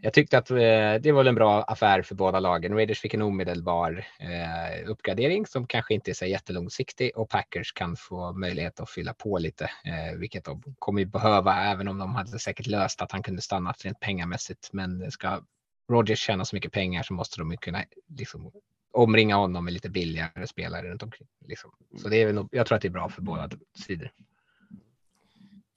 jag 0.00 0.12
tyckte 0.12 0.38
att 0.38 0.50
eh, 0.50 0.56
det 1.00 1.12
var 1.12 1.20
väl 1.20 1.26
en 1.26 1.34
bra 1.34 1.62
affär 1.62 2.02
för 2.02 2.14
båda 2.14 2.40
lagen. 2.40 2.74
Raiders 2.74 3.00
fick 3.00 3.14
en 3.14 3.22
omedelbar 3.22 4.06
eh, 4.18 4.90
uppgradering 4.90 5.46
som 5.46 5.66
kanske 5.66 5.94
inte 5.94 6.10
är 6.10 6.14
så 6.14 6.26
jättelångsiktig 6.26 7.12
och 7.16 7.30
Packers 7.30 7.72
kan 7.72 7.96
få 7.96 8.32
möjlighet 8.32 8.80
att 8.80 8.90
fylla 8.90 9.14
på 9.14 9.38
lite, 9.38 9.64
eh, 9.64 10.18
vilket 10.18 10.44
de 10.44 10.62
kommer 10.78 11.00
ju 11.00 11.06
behöva, 11.06 11.64
även 11.64 11.88
om 11.88 11.98
de 11.98 12.14
hade 12.14 12.38
säkert 12.38 12.66
löst 12.66 13.02
att 13.02 13.12
han 13.12 13.22
kunde 13.22 13.42
stanna 13.42 13.74
rent 13.84 14.00
pengamässigt. 14.00 14.68
Men 14.72 15.10
ska 15.10 15.40
Rogers 15.88 16.18
tjäna 16.18 16.44
så 16.44 16.56
mycket 16.56 16.72
pengar 16.72 17.02
så 17.02 17.14
måste 17.14 17.40
de 17.40 17.50
ju 17.50 17.56
kunna 17.56 17.82
liksom, 18.18 18.52
omringa 18.92 19.36
honom 19.36 19.64
med 19.64 19.72
lite 19.72 19.90
billigare 19.90 20.46
spelare 20.46 20.88
runt 20.88 21.02
omkring. 21.02 21.28
Liksom. 21.46 21.70
Så 22.02 22.08
det 22.08 22.16
är 22.16 22.26
väl 22.26 22.34
nog, 22.34 22.48
jag 22.52 22.66
tror 22.66 22.76
att 22.76 22.82
det 22.82 22.88
är 22.88 22.92
bra 22.92 23.08
för 23.08 23.22
båda 23.22 23.50
sidor. 23.86 24.10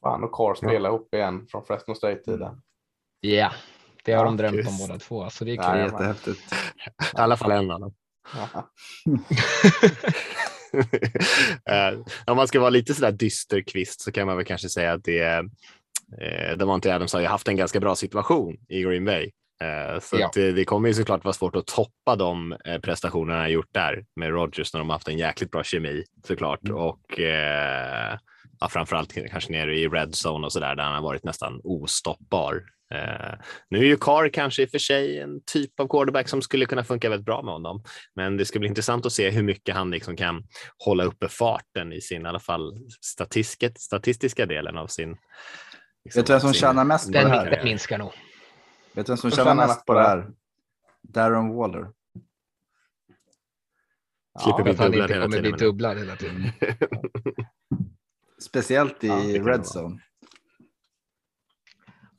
Fan, 0.01 0.23
och 0.23 0.31
Carr 0.31 0.55
spelar 0.55 0.89
ihop 0.89 1.13
igen 1.13 1.47
från 1.51 1.65
Fresno 1.65 1.95
State-tiden. 1.95 2.61
Ja, 3.19 3.51
det 4.09 4.15
har 4.17 4.25
Ja, 4.25 4.31
de 4.31 4.37
drömt 4.37 4.53
om 4.53 4.57
just. 4.59 4.87
båda 4.87 4.99
två, 4.99 5.29
så 5.29 5.45
det 5.45 5.51
är 5.51 5.55
Ja, 5.55 5.63
kul. 5.63 5.71
Det 5.73 5.77
är 5.77 5.81
ja. 5.81 5.91
jättehäftigt. 5.91 6.39
I 7.17 7.17
alla 7.17 7.37
fall 7.37 7.51
en 7.51 7.71
annan. 7.71 7.93
Ja. 8.35 8.69
Eh, 11.69 11.99
Om 12.27 12.37
man 12.37 12.47
ska 12.47 12.59
vara 12.59 12.69
lite 12.69 12.93
sådär 12.93 13.11
dyster 13.11 13.61
kvist 13.61 14.01
så 14.01 14.11
kan 14.11 14.27
man 14.27 14.35
väl 14.37 14.45
kanske 14.45 14.69
säga 14.69 14.93
att 14.93 15.03
det 15.03 15.19
är 15.19 15.43
eh, 16.21 16.57
Davante 16.57 16.95
Adams 16.95 17.13
har 17.13 17.19
ju 17.21 17.27
haft 17.27 17.47
en 17.47 17.55
ganska 17.55 17.79
bra 17.79 17.95
situation 17.95 18.57
i 18.69 18.81
Green 18.81 19.05
Bay. 19.05 19.23
Eh, 19.63 19.99
Så 20.01 20.17
Ja. 20.19 20.31
det, 20.33 20.51
det 20.51 20.65
kommer 20.65 20.87
ju 20.87 20.93
såklart 20.93 21.23
vara 21.23 21.33
svårt 21.33 21.55
att 21.55 21.65
toppa 21.67 22.15
de 22.15 22.57
prestationerna 22.83 23.39
han 23.39 23.51
gjort 23.51 23.73
där 23.73 24.05
med 24.15 24.29
Rodgers 24.29 24.73
när 24.73 24.79
de 24.79 24.89
har 24.89 24.95
haft 24.95 25.07
en 25.07 25.17
jäkligt 25.17 25.51
bra 25.51 25.63
kemi 25.63 26.03
såklart. 26.27 26.63
Mm. 26.63 26.75
Och 26.77 27.19
eh, 27.19 28.17
ja, 28.59 28.67
framförallt 28.69 29.13
kanske 29.31 29.51
nere 29.51 29.75
i 29.79 29.87
red 29.87 30.13
zone 30.27 30.45
och 30.45 30.51
sådär 30.53 30.75
där 30.75 30.83
han 30.83 30.95
har 30.95 31.01
varit 31.01 31.23
nästan 31.23 31.61
ostoppbar. 31.63 32.61
Eh, 32.95 33.33
nu 33.69 33.77
är 33.79 33.83
ju 33.83 33.97
Carr 33.97 34.29
kanske 34.29 34.61
i 34.61 34.65
och 34.65 34.69
för 34.69 34.77
sig 34.79 35.19
en 35.19 35.41
typ 35.45 35.79
av 35.79 35.87
quarterback 35.87 36.27
som 36.29 36.41
skulle 36.41 36.65
kunna 36.65 36.83
funka 36.83 37.09
väldigt 37.09 37.25
bra 37.25 37.41
med 37.41 37.53
honom. 37.53 37.83
Men 38.15 38.37
det 38.37 38.45
ska 38.45 38.59
bli 38.59 38.67
intressant 38.67 39.05
att 39.05 39.11
se 39.13 39.29
hur 39.29 39.43
mycket 39.43 39.75
han 39.75 39.91
liksom 39.91 40.15
kan 40.15 40.43
hålla 40.85 41.03
uppe 41.03 41.27
farten 41.29 41.93
i 41.93 42.01
sin 42.01 42.21
i 42.21 42.25
alla 42.25 42.39
fall 42.39 42.73
statistiska, 43.01 43.69
statistiska 43.79 44.45
delen 44.45 44.77
av 44.77 44.87
sin. 44.87 45.09
liksom, 46.05 46.19
Vet 46.19 46.27
du 46.27 46.33
vem 46.33 46.39
som 46.39 46.53
sin- 46.53 46.59
tjänar 46.61 46.83
mest 46.85 47.05
på 47.05 47.11
Den, 47.11 47.23
det 47.23 47.29
här? 47.37 47.49
den 47.51 47.63
minskar 47.65 47.97
nog. 47.97 48.11
Vet 48.93 49.05
du 49.05 49.11
vem 49.11 49.17
som 49.17 49.31
tjänar 49.31 49.55
mest 49.55 49.85
på 49.85 49.93
det 49.93 50.01
här? 50.01 50.27
Darren 51.01 51.55
Waller. 51.55 51.87
Slipper 54.43 54.63
bli 54.63 54.71
dubblad 54.73 55.11
hela 55.11 55.27
bli 55.27 55.37
tiden. 55.37 55.51
men- 55.51 55.59
dubblad 55.59 55.97
hela 55.97 56.15
tiden. 56.15 56.43
Speciellt 58.41 59.03
i 59.03 59.07
Ja, 59.07 59.15
red 59.45 59.63
zone. 59.75 59.99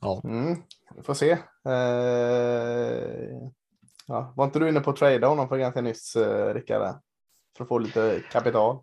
Ja. 0.01 0.21
Mm, 0.23 0.55
vi 0.95 1.03
får 1.03 1.13
se. 1.13 1.31
Eh, 1.31 1.39
ja, 4.07 4.33
var 4.35 4.45
inte 4.45 4.59
du 4.59 4.69
inne 4.69 4.79
på 4.79 4.89
att 4.89 4.95
trada 4.95 5.27
honom 5.27 5.47
för 5.49 5.57
ganska 5.57 5.81
nyss, 5.81 6.15
eh, 6.15 6.53
Rickard? 6.53 6.95
För 7.57 7.63
att 7.63 7.67
få 7.67 7.79
lite 7.79 8.23
kapital. 8.31 8.79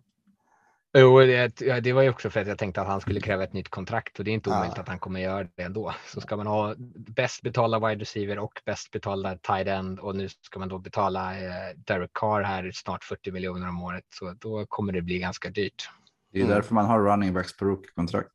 Jo, 0.97 1.19
det, 1.19 1.79
det 1.79 1.93
var 1.93 2.01
ju 2.01 2.09
också 2.09 2.29
för 2.29 2.41
att 2.41 2.47
jag 2.47 2.57
tänkte 2.57 2.81
att 2.81 2.87
han 2.87 3.01
skulle 3.01 3.21
kräva 3.21 3.43
ett 3.43 3.53
nytt 3.53 3.69
kontrakt 3.69 4.19
och 4.19 4.25
det 4.25 4.31
är 4.31 4.33
inte 4.33 4.49
Ja. 4.49 4.55
omöjligt 4.55 4.77
att 4.79 4.87
han 4.87 4.99
kommer 4.99 5.19
göra 5.19 5.47
det 5.55 5.63
ändå. 5.63 5.93
Så 6.07 6.21
ska 6.21 6.37
man 6.37 6.47
ha 6.47 6.75
bäst 6.95 7.41
betalda 7.41 7.79
wide 7.79 8.01
receiver 8.01 8.39
och 8.39 8.61
bäst 8.65 8.91
betalda 8.91 9.37
tight 9.37 9.67
end 9.67 9.99
och 9.99 10.15
nu 10.15 10.29
ska 10.29 10.59
man 10.59 10.69
då 10.69 10.77
betala 10.77 11.39
eh, 11.39 11.75
Derek 11.75 12.11
Carr 12.13 12.41
här 12.41 12.71
snart 12.73 13.03
40 13.03 13.31
miljoner 13.31 13.69
om 13.69 13.83
året 13.83 14.03
så 14.09 14.33
då 14.39 14.65
kommer 14.65 14.93
det 14.93 15.01
bli 15.01 15.19
ganska 15.19 15.49
dyrt. 15.49 15.89
Det 16.31 16.39
är 16.39 16.43
Mm. 16.43 16.55
därför 16.55 16.73
man 16.73 16.85
har 16.85 16.99
running 16.99 17.33
backs 17.33 17.57
på 17.57 17.65
rookie-kontrakt. 17.65 18.31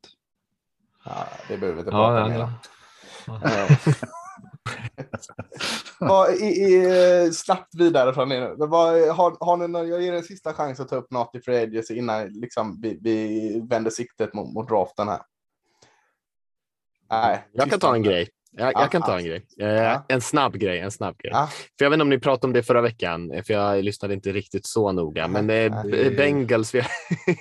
Ja, 1.04 1.26
det 1.48 1.56
behöver 1.58 1.72
vi 1.74 1.80
inte 1.80 1.96
Ja, 1.96 2.08
prata 2.08 2.18
ja, 2.20 2.28
mer 2.28 2.38
ja. 2.38 2.50
om. 3.26 3.42
Eh, 3.42 3.78
ja, 6.00 6.30
i, 6.30 6.44
i, 6.44 7.32
snabbt 7.32 7.74
vidare 7.74 8.14
från 8.14 8.28
vad- 8.68 9.08
Har, 9.08 9.36
har 9.44 9.56
ni, 9.56 9.68
någon- 9.68 9.88
jag 9.88 10.02
ger 10.02 10.12
er 10.12 10.16
en 10.16 10.22
sista 10.22 10.52
chans 10.54 10.80
att 10.80 10.88
ta 10.88 10.96
upp 10.96 11.10
något 11.10 11.34
i 11.34 11.40
Free 11.40 11.62
Agency 11.62 11.94
innan 11.94 12.28
liksom, 12.28 12.80
vi, 12.82 12.98
vi 13.02 13.60
vänder 13.70 13.90
siktet 13.90 14.34
mot, 14.34 14.52
mot 14.54 14.68
draften 14.68 15.08
här. 15.08 15.20
Nej, 17.10 17.48
Jag 17.52 17.70
kan 17.70 17.78
ta 17.80 17.94
en 17.94 18.02
grej. 18.02 18.28
Jag, 18.56 18.72
Ja, 18.74 18.80
jag 18.80 18.90
kan 18.90 19.02
ta 19.02 19.18
en 19.18 19.24
grej. 19.24 19.46
Eh, 19.60 19.66
Ja. 19.68 20.04
En 20.08 20.20
snabb 20.20 20.54
grej. 20.56 20.78
En 20.80 20.90
snabb 20.90 21.16
grej. 21.18 21.30
Ja. 21.34 21.48
För 21.78 21.84
jag 21.84 21.90
vet 21.90 21.94
inte 21.96 22.02
om 22.02 22.08
ni 22.10 22.18
pratade 22.18 22.46
om 22.46 22.52
det 22.52 22.62
förra 22.62 22.80
veckan, 22.80 23.30
eh, 23.32 23.42
för 23.42 23.54
jag 23.54 23.84
lyssnade 23.84 24.14
inte 24.14 24.32
riktigt 24.32 24.66
så 24.66 24.92
noga. 24.92 25.28
Men 25.28 25.50
eh. 25.50 25.82
B- 25.84 26.10
Bengals, 26.16 26.74
vi, 26.74 26.82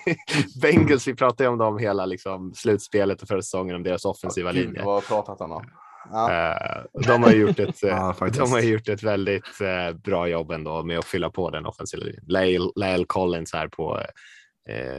Bengals, 0.62 1.08
vi 1.08 1.16
pratade 1.16 1.50
om 1.50 1.58
dem 1.58 1.78
hela 1.78 2.06
liksom, 2.06 2.54
slutspelet 2.54 3.22
och 3.22 3.28
förra 3.28 3.42
säsongen, 3.42 3.76
om 3.76 3.84
deras 3.84 4.06
offensiva 4.06 4.52
Gud, 4.54 4.66
linje. 4.66 4.84
vad 4.84 4.94
har 4.94 5.02
pratat 5.02 5.42
om 5.42 5.50
dem. 5.50 5.64
Ja. 6.12 6.32
Eh, 6.52 7.02
de 7.08 7.24
har 7.24 7.32
gjort 7.32 7.60
ett, 7.60 7.82
de 8.38 8.52
har 8.52 8.60
gjort 8.62 8.90
ett 8.90 9.04
väldigt 9.04 9.62
eh, 9.62 9.96
bra 9.96 10.28
jobb 10.28 10.52
ändå 10.52 10.84
med 10.84 11.00
att 11.00 11.06
fylla 11.06 11.30
på 11.30 11.50
den 11.50 11.66
offensiva 11.66 12.04
linjen. 12.04 12.72
Lael 12.76 13.06
Collins 13.06 13.54
här 13.54 13.68
på 13.68 14.00
eh, 14.00 14.06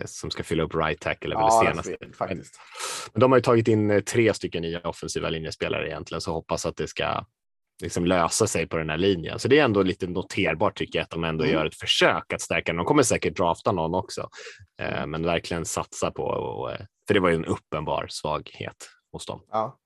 som 0.06 0.30
ska 0.30 0.42
fylla 0.44 0.62
upp 0.62 0.74
right 0.74 1.00
tackle 1.00 1.34
väl 1.34 1.44
Ja, 1.44 1.62
senaste. 1.66 1.96
faktiskt. 2.18 2.60
Men 3.12 3.20
de 3.20 3.32
har 3.32 3.38
ju 3.38 3.42
tagit 3.42 3.68
in 3.68 3.90
eh, 3.90 4.00
tre 4.00 4.34
stycken 4.34 4.62
nya 4.62 4.80
offensiva 4.80 5.28
linjespelare 5.28 5.88
egentligen, 5.88 6.20
så 6.20 6.32
hoppas 6.32 6.66
att 6.66 6.76
det 6.76 6.86
ska 6.88 7.24
liksom 7.82 8.06
lösa 8.06 8.46
sig 8.46 8.66
på 8.68 8.76
den 8.76 8.90
här 8.90 8.96
linjen. 8.96 9.38
Så 9.38 9.48
det 9.48 9.58
är 9.58 9.64
ändå 9.64 9.82
lite 9.82 10.06
noterbart 10.06 10.78
tycker 10.78 10.98
jag 10.98 11.04
att 11.04 11.10
de 11.10 11.24
ändå 11.24 11.44
Mm. 11.44 11.54
gör 11.56 11.66
ett 11.66 11.74
försök 11.78 12.32
att 12.32 12.40
stärka. 12.40 12.72
De 12.72 12.84
kommer 12.86 13.02
säkert 13.02 13.36
drafta 13.36 13.72
någon 13.72 13.94
också, 13.94 14.28
eh, 14.80 15.06
men 15.06 15.22
verkligen 15.26 15.64
satsa 15.64 16.10
på, 16.10 16.22
och, 16.22 16.72
eh, 16.72 16.80
för 17.06 17.14
det 17.14 17.20
var 17.20 17.28
ju 17.28 17.34
en 17.34 17.44
uppenbar 17.44 18.06
svaghet 18.10 18.88
hos 19.12 19.26
dem. 19.26 19.42
Ja. 19.50 19.78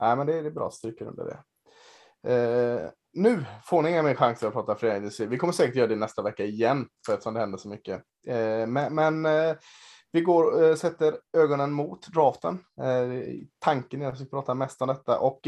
Nej, 0.00 0.16
men 0.16 0.26
det 0.26 0.34
är, 0.38 0.42
det 0.42 0.48
är 0.48 0.52
bra 0.52 0.70
stryker 0.70 1.04
under 1.04 1.24
det. 1.24 1.38
Eh, 2.32 2.90
nu 3.14 3.44
får 3.64 3.82
ni 3.82 3.90
inga 3.90 4.02
mer 4.02 4.14
chanser 4.14 4.46
att 4.46 4.52
prata 4.52 4.74
Free 4.74 4.90
Agency. 4.90 5.26
Vi 5.26 5.38
kommer 5.38 5.52
säkert 5.52 5.76
göra 5.76 5.86
det 5.86 5.96
nästa 5.96 6.22
vecka 6.22 6.44
igen, 6.44 6.88
för 7.06 7.12
eftersom 7.12 7.34
det 7.34 7.40
händer 7.40 7.58
så 7.58 7.68
mycket. 7.68 8.02
Eh, 8.26 8.66
men 8.66 8.94
men 8.94 9.26
eh, 9.26 9.56
vi 10.12 10.20
går, 10.20 10.64
eh, 10.64 10.74
sätter 10.74 11.16
ögonen 11.36 11.72
mot 11.72 12.06
draften. 12.06 12.58
Tanken 13.58 14.02
är 14.02 14.06
att 14.06 14.14
vi 14.14 14.26
ska 14.26 14.36
prata 14.36 14.54
mest 14.54 14.82
om 14.82 14.88
detta. 14.88 15.18
Och 15.18 15.40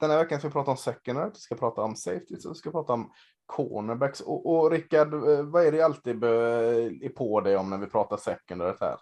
den 0.00 0.10
här 0.10 0.18
veckan 0.18 0.38
ska 0.38 0.48
vi 0.48 0.52
prata 0.52 0.70
om 0.70 0.76
secondary, 0.76 1.30
vi 1.34 1.38
ska 1.38 1.54
prata 1.54 1.82
om 1.82 1.96
safety, 1.96 2.36
vi 2.48 2.54
ska 2.54 2.70
prata 2.70 2.92
om 2.92 3.12
cornerbacks. 3.46 4.20
Och, 4.20 4.46
och 4.46 4.70
Rickard, 4.70 5.14
vad 5.44 5.66
är 5.66 5.72
det 5.72 5.82
alltid 5.82 6.24
är 6.24 7.08
på 7.08 7.40
dig 7.40 7.56
om 7.56 7.70
när 7.70 7.78
vi 7.78 7.86
pratar 7.86 8.16
secondary 8.16 8.74
här? 8.80 8.98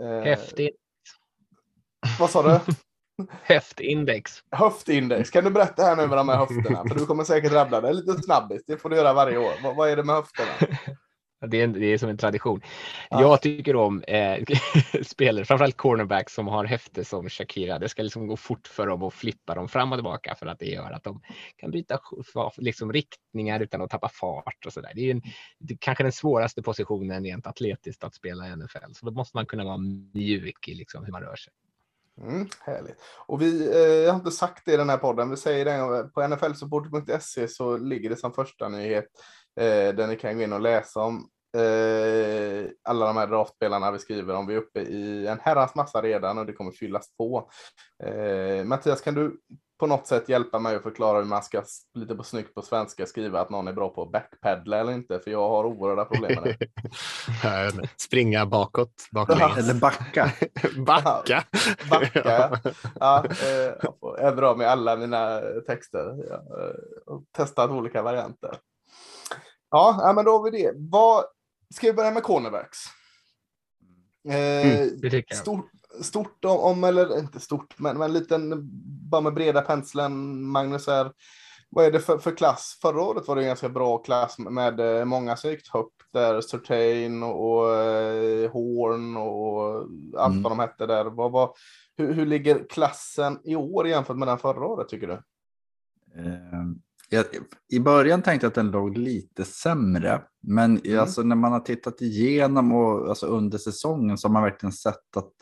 Eh, 0.00 0.24
Häftig, 0.24 0.70
Vad 2.18 2.30
sa 2.30 2.42
du? 2.42 2.60
häftindex. 3.42 4.42
Höftindex. 4.50 5.30
Kan 5.30 5.44
du 5.44 5.50
berätta 5.50 5.82
här 5.82 5.96
nu 5.96 6.06
med 6.06 6.18
de 6.18 6.28
här 6.28 6.36
höfterna? 6.36 6.84
För 6.88 6.94
du 6.94 7.06
kommer 7.06 7.24
säkert 7.24 7.52
rabbla 7.52 7.80
det 7.80 7.92
lite 7.92 8.22
snabbis. 8.22 8.62
Det 8.66 8.76
får 8.76 8.90
du 8.90 8.96
göra 8.96 9.12
varje 9.12 9.38
år. 9.38 9.52
Vad, 9.62 9.76
vad 9.76 9.90
är 9.90 9.96
det 9.96 10.04
med 10.04 10.14
höfterna? 10.14 10.50
Det 11.46 11.62
är, 11.62 11.66
det 11.66 11.86
är 11.86 11.98
som 11.98 12.08
en 12.08 12.16
tradition. 12.16 12.60
Ja. 13.10 13.20
Jag 13.20 13.42
tycker 13.42 13.76
om 13.76 14.02
eh, 14.02 14.44
spelare, 15.02 15.44
framförallt 15.44 15.76
cornerbacks 15.76 16.34
som 16.34 16.48
har 16.48 16.64
häfte 16.64 17.04
som 17.04 17.28
Shakira. 17.28 17.78
Det 17.78 17.88
ska 17.88 18.02
liksom 18.02 18.26
gå 18.26 18.36
fort 18.36 18.66
för 18.66 18.86
dem 18.86 19.02
att 19.02 19.14
flippa 19.14 19.54
dem 19.54 19.68
fram 19.68 19.92
och 19.92 19.98
tillbaka 19.98 20.34
för 20.34 20.46
att 20.46 20.58
det 20.58 20.66
gör 20.66 20.90
att 20.90 21.04
de 21.04 21.20
kan 21.56 21.70
byta 21.70 22.00
liksom, 22.56 22.92
riktningar 22.92 23.60
utan 23.60 23.82
att 23.82 23.90
tappa 23.90 24.08
fart 24.08 24.66
och 24.66 24.72
så 24.72 24.80
där. 24.80 24.92
Det 24.94 25.00
är, 25.00 25.10
en, 25.10 25.22
det 25.58 25.74
är 25.74 25.78
kanske 25.80 26.04
den 26.04 26.12
svåraste 26.12 26.62
positionen 26.62 27.24
rent 27.24 27.46
atletiskt 27.46 28.04
att 28.04 28.14
spela 28.14 28.48
i 28.48 28.56
NFL, 28.56 28.92
så 28.92 29.06
då 29.06 29.12
måste 29.12 29.36
man 29.36 29.46
kunna 29.46 29.64
vara 29.64 29.78
mjuk 30.14 30.68
i 30.68 30.74
liksom 30.74 31.04
hur 31.04 31.12
man 31.12 31.22
rör 31.22 31.36
sig. 31.36 31.52
Mm, 32.22 32.48
härligt. 32.60 33.00
Och 33.26 33.42
vi, 33.42 33.68
eh, 33.72 33.78
jag 33.78 34.12
har 34.12 34.18
inte 34.18 34.30
sagt 34.30 34.62
det 34.66 34.72
i 34.72 34.76
den 34.76 34.90
här 34.90 34.96
podden, 34.96 35.30
vi 35.30 35.36
säger 35.36 35.64
det 35.64 35.72
eh, 35.72 36.06
på 36.06 36.28
nflsupporter.se 36.28 37.48
så 37.48 37.76
ligger 37.76 38.10
det 38.10 38.16
som 38.16 38.32
första 38.32 38.68
nyhet 38.68 39.06
eh, 39.60 39.94
där 39.94 40.06
ni 40.06 40.16
kan 40.16 40.36
gå 40.36 40.42
in 40.42 40.52
och 40.52 40.60
läsa 40.60 41.00
om 41.00 41.28
eh, 41.56 42.70
alla 42.84 43.06
de 43.06 43.16
här 43.16 43.26
draftspelarna 43.26 43.90
vi 43.90 43.98
skriver 43.98 44.34
om. 44.34 44.46
Vi 44.46 44.54
är 44.54 44.58
uppe 44.58 44.80
i 44.80 45.26
en 45.26 45.38
herrans 45.40 45.74
massa 45.74 46.02
redan 46.02 46.38
och 46.38 46.46
det 46.46 46.52
kommer 46.52 46.72
fyllas 46.72 47.16
på. 47.16 47.50
Eh, 48.04 48.64
Mattias, 48.64 49.00
kan 49.00 49.14
du 49.14 49.40
på 49.78 49.86
något 49.86 50.06
sätt 50.06 50.28
hjälpa 50.28 50.58
mig 50.58 50.76
att 50.76 50.82
förklara 50.82 51.18
hur 51.18 51.24
man 51.24 51.42
ska 51.42 51.62
lite 51.94 52.14
på 52.14 52.22
snyggt 52.22 52.54
på 52.54 52.62
svenska 52.62 53.06
skriva 53.06 53.40
att 53.40 53.50
någon 53.50 53.68
är 53.68 53.72
bra 53.72 53.88
på 53.88 54.02
att 54.02 54.12
backpedla 54.12 54.78
eller 54.78 54.92
inte? 54.92 55.20
För 55.20 55.30
jag 55.30 55.48
har 55.48 55.64
oerhörda 55.64 56.04
problem 56.04 56.42
med 56.42 56.56
det. 56.58 57.88
Springa 57.96 58.46
bakåt, 58.46 59.08
baklänges. 59.12 59.58
Eller 59.58 59.74
backa. 59.74 60.32
Backa. 60.86 61.44
Backa, 61.90 62.22
ja. 62.24 62.58
ja 63.00 63.24
eh, 63.24 63.90
jag 64.18 64.44
om 64.44 64.62
i 64.62 64.64
alla 64.64 64.96
mina 64.96 65.40
texter. 65.66 66.24
Jag 66.28 66.36
har 66.36 66.68
eh, 67.10 67.20
testat 67.36 67.70
olika 67.70 68.02
varianter. 68.02 68.58
Ja, 69.70 70.12
men 70.14 70.24
då 70.24 70.30
har 70.30 70.50
vi 70.50 70.62
det. 70.62 70.72
Vad, 70.76 71.24
ska 71.74 71.86
vi 71.86 71.92
börja 71.92 72.10
med 72.10 72.22
cornerbacks? 72.22 72.78
Eh, 74.28 74.84
jag. 74.84 75.36
stort, 75.36 75.70
stort 76.04 76.44
om, 76.44 76.58
om, 76.58 76.84
eller 76.84 77.18
inte 77.18 77.40
stort, 77.40 77.78
men, 77.78 77.98
men 77.98 78.08
en 78.10 78.12
liten, 78.12 78.68
bara 79.10 79.20
med 79.20 79.34
breda 79.34 79.60
penseln, 79.62 80.42
Magnus, 80.42 80.88
är, 80.88 81.12
vad 81.70 81.84
är 81.84 81.92
det 81.92 82.00
för, 82.00 82.18
för 82.18 82.36
klass? 82.36 82.78
Förra 82.82 83.02
året 83.02 83.28
var 83.28 83.36
det 83.36 83.42
en 83.42 83.48
ganska 83.48 83.68
bra 83.68 83.98
klass 83.98 84.38
med 84.38 84.80
eh, 84.80 85.04
många 85.04 85.36
som 85.36 85.50
gick 85.50 85.72
högt 85.72 85.92
där, 86.12 86.40
Surtain 86.40 87.22
och, 87.22 87.58
och 87.58 87.74
eh, 87.74 88.50
Horn 88.50 89.16
och 89.16 89.74
allt 90.20 90.32
Mm. 90.32 90.42
vad 90.42 90.52
de 90.52 90.58
hette 90.58 90.86
där. 90.86 91.04
Vad, 91.04 91.32
vad, 91.32 91.50
hur, 91.96 92.12
hur 92.12 92.26
ligger 92.26 92.66
klassen 92.70 93.38
i 93.44 93.56
år 93.56 93.88
jämfört 93.88 94.16
med 94.16 94.28
den 94.28 94.38
förra 94.38 94.66
året 94.66 94.88
tycker 94.88 95.06
du? 95.06 95.12
Eh, 96.22 96.64
jag, 97.10 97.24
I 97.68 97.80
början 97.80 98.22
tänkte 98.22 98.44
jag 98.44 98.48
att 98.50 98.54
den 98.54 98.70
låg 98.70 98.98
lite 98.98 99.44
sämre, 99.44 100.22
men 100.42 100.78
Mm. 100.78 101.00
alltså, 101.00 101.22
när 101.22 101.36
man 101.36 101.52
har 101.52 101.60
tittat 101.60 102.00
igenom 102.00 102.72
och 102.72 103.08
alltså, 103.08 103.26
under 103.26 103.58
säsongen 103.58 104.18
så 104.18 104.28
har 104.28 104.32
man 104.32 104.42
verkligen 104.42 104.72
sett 104.72 105.16
att, 105.16 105.32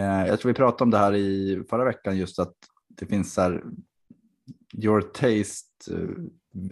jag 0.00 0.40
tror 0.40 0.48
vi 0.48 0.54
pratade 0.54 0.82
om 0.84 0.90
det 0.90 0.98
här 0.98 1.14
i 1.14 1.62
förra 1.70 1.84
veckan, 1.84 2.16
just 2.16 2.38
att 2.38 2.54
det 2.88 3.06
finns 3.06 3.34
så 3.34 3.40
här, 3.40 3.62
your 4.82 5.00
taste, 5.00 5.94
eh, 5.94 6.08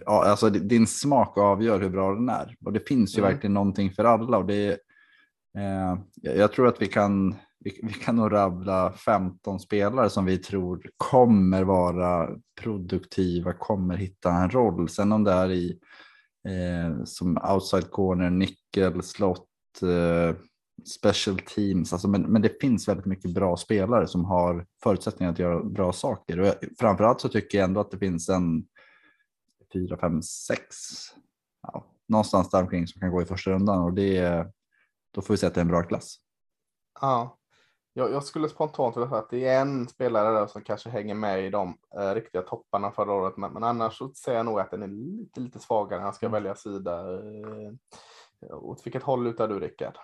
ja, 0.05 0.25
alltså 0.25 0.49
di- 0.49 0.59
din 0.59 0.87
smak 0.87 1.37
avgör 1.37 1.79
hur 1.81 1.89
bra 1.89 2.13
den 2.13 2.29
är. 2.29 2.55
Och 2.65 2.73
det 2.73 2.87
finns 2.87 3.17
ju 3.17 3.19
Mm. 3.19 3.31
verkligen 3.31 3.53
någonting 3.53 3.91
för 3.91 4.03
alla. 4.03 4.37
Och 4.37 4.45
det 4.45 4.67
eh, 5.57 5.97
jag 6.21 6.37
jag 6.37 6.51
tror 6.51 6.67
att 6.67 6.81
vi 6.81 6.87
kan, 6.87 7.35
vi, 7.59 7.79
vi 7.83 7.93
kan 7.93 8.15
nog 8.15 8.31
rabbla 8.31 8.93
15 8.93 9.59
spelare 9.59 10.09
som 10.09 10.25
vi 10.25 10.37
tror 10.37 10.89
kommer 10.97 11.63
vara 11.63 12.29
produktiva, 12.61 13.53
kommer 13.53 13.97
hitta 13.97 14.31
en 14.31 14.49
roll. 14.49 14.89
Sen 14.89 15.11
om 15.11 15.23
det 15.23 15.31
är 15.31 15.51
i 15.51 15.79
eh, 16.47 17.03
som 17.03 17.37
outside 17.53 17.91
corner, 17.91 18.29
nickel, 18.29 19.03
slott, 19.03 19.47
eh, 19.81 20.35
special 20.85 21.39
teams. 21.39 21.93
Alltså, 21.93 22.07
men, 22.07 22.21
men 22.21 22.41
det 22.41 22.61
finns 22.61 22.87
väldigt 22.87 23.05
mycket 23.05 23.33
bra 23.33 23.57
spelare 23.57 24.07
som 24.07 24.25
har 24.25 24.65
förutsättningar 24.83 25.31
att 25.31 25.39
göra 25.39 25.63
bra 25.63 25.93
saker. 25.93 26.39
Och 26.39 26.47
jag, 26.47 26.55
framförallt 26.79 27.21
så 27.21 27.29
tycker 27.29 27.57
jag 27.57 27.65
ändå 27.65 27.81
att 27.81 27.91
det 27.91 27.97
finns 27.97 28.29
en 28.29 28.65
fyra, 29.73 29.97
fem, 29.97 30.21
sex, 30.21 30.75
ja, 31.61 31.85
någonstans 32.07 32.49
där 32.49 32.61
omkring 32.61 32.87
som 32.87 33.01
kan 33.01 33.11
gå 33.11 33.21
i 33.21 33.25
första 33.25 33.51
rundan. 33.51 33.83
Och 33.83 33.93
det, 33.93 34.45
då 35.13 35.21
får 35.21 35.33
vi 35.33 35.37
säga 35.37 35.47
att 35.47 35.53
det 35.53 35.59
är 35.59 35.65
en 35.65 35.71
bra 35.71 35.83
klass. 35.83 36.15
Ja, 37.01 37.37
jag, 37.93 38.11
jag 38.11 38.23
skulle 38.23 38.49
spontant 38.49 38.97
vilja 38.97 39.09
säga 39.09 39.19
att 39.19 39.29
det 39.29 39.45
är 39.45 39.61
en 39.61 39.87
spelare 39.87 40.39
där 40.39 40.47
som 40.47 40.61
kanske 40.61 40.89
hänger 40.89 41.15
med 41.15 41.45
i 41.45 41.49
de 41.49 41.77
eh, 41.97 42.13
riktiga 42.13 42.41
topparna 42.41 42.91
förra 42.91 43.13
året, 43.13 43.37
men, 43.37 43.53
men 43.53 43.63
annars 43.63 43.97
så 43.97 44.13
säger 44.13 44.37
jag 44.37 44.45
nog 44.45 44.59
att 44.59 44.71
den 44.71 44.83
är 44.83 44.87
lite, 44.87 45.39
lite 45.39 45.59
svagare 45.59 45.99
när 45.99 46.05
han 46.05 46.13
ska 46.13 46.29
välja 46.29 46.55
sida. 46.55 46.99
Eh, 46.99 47.73
åt 48.51 48.85
vilket 48.85 49.03
håll 49.03 49.23
lutar 49.23 49.47
du, 49.47 49.59
Rickard? 49.59 49.97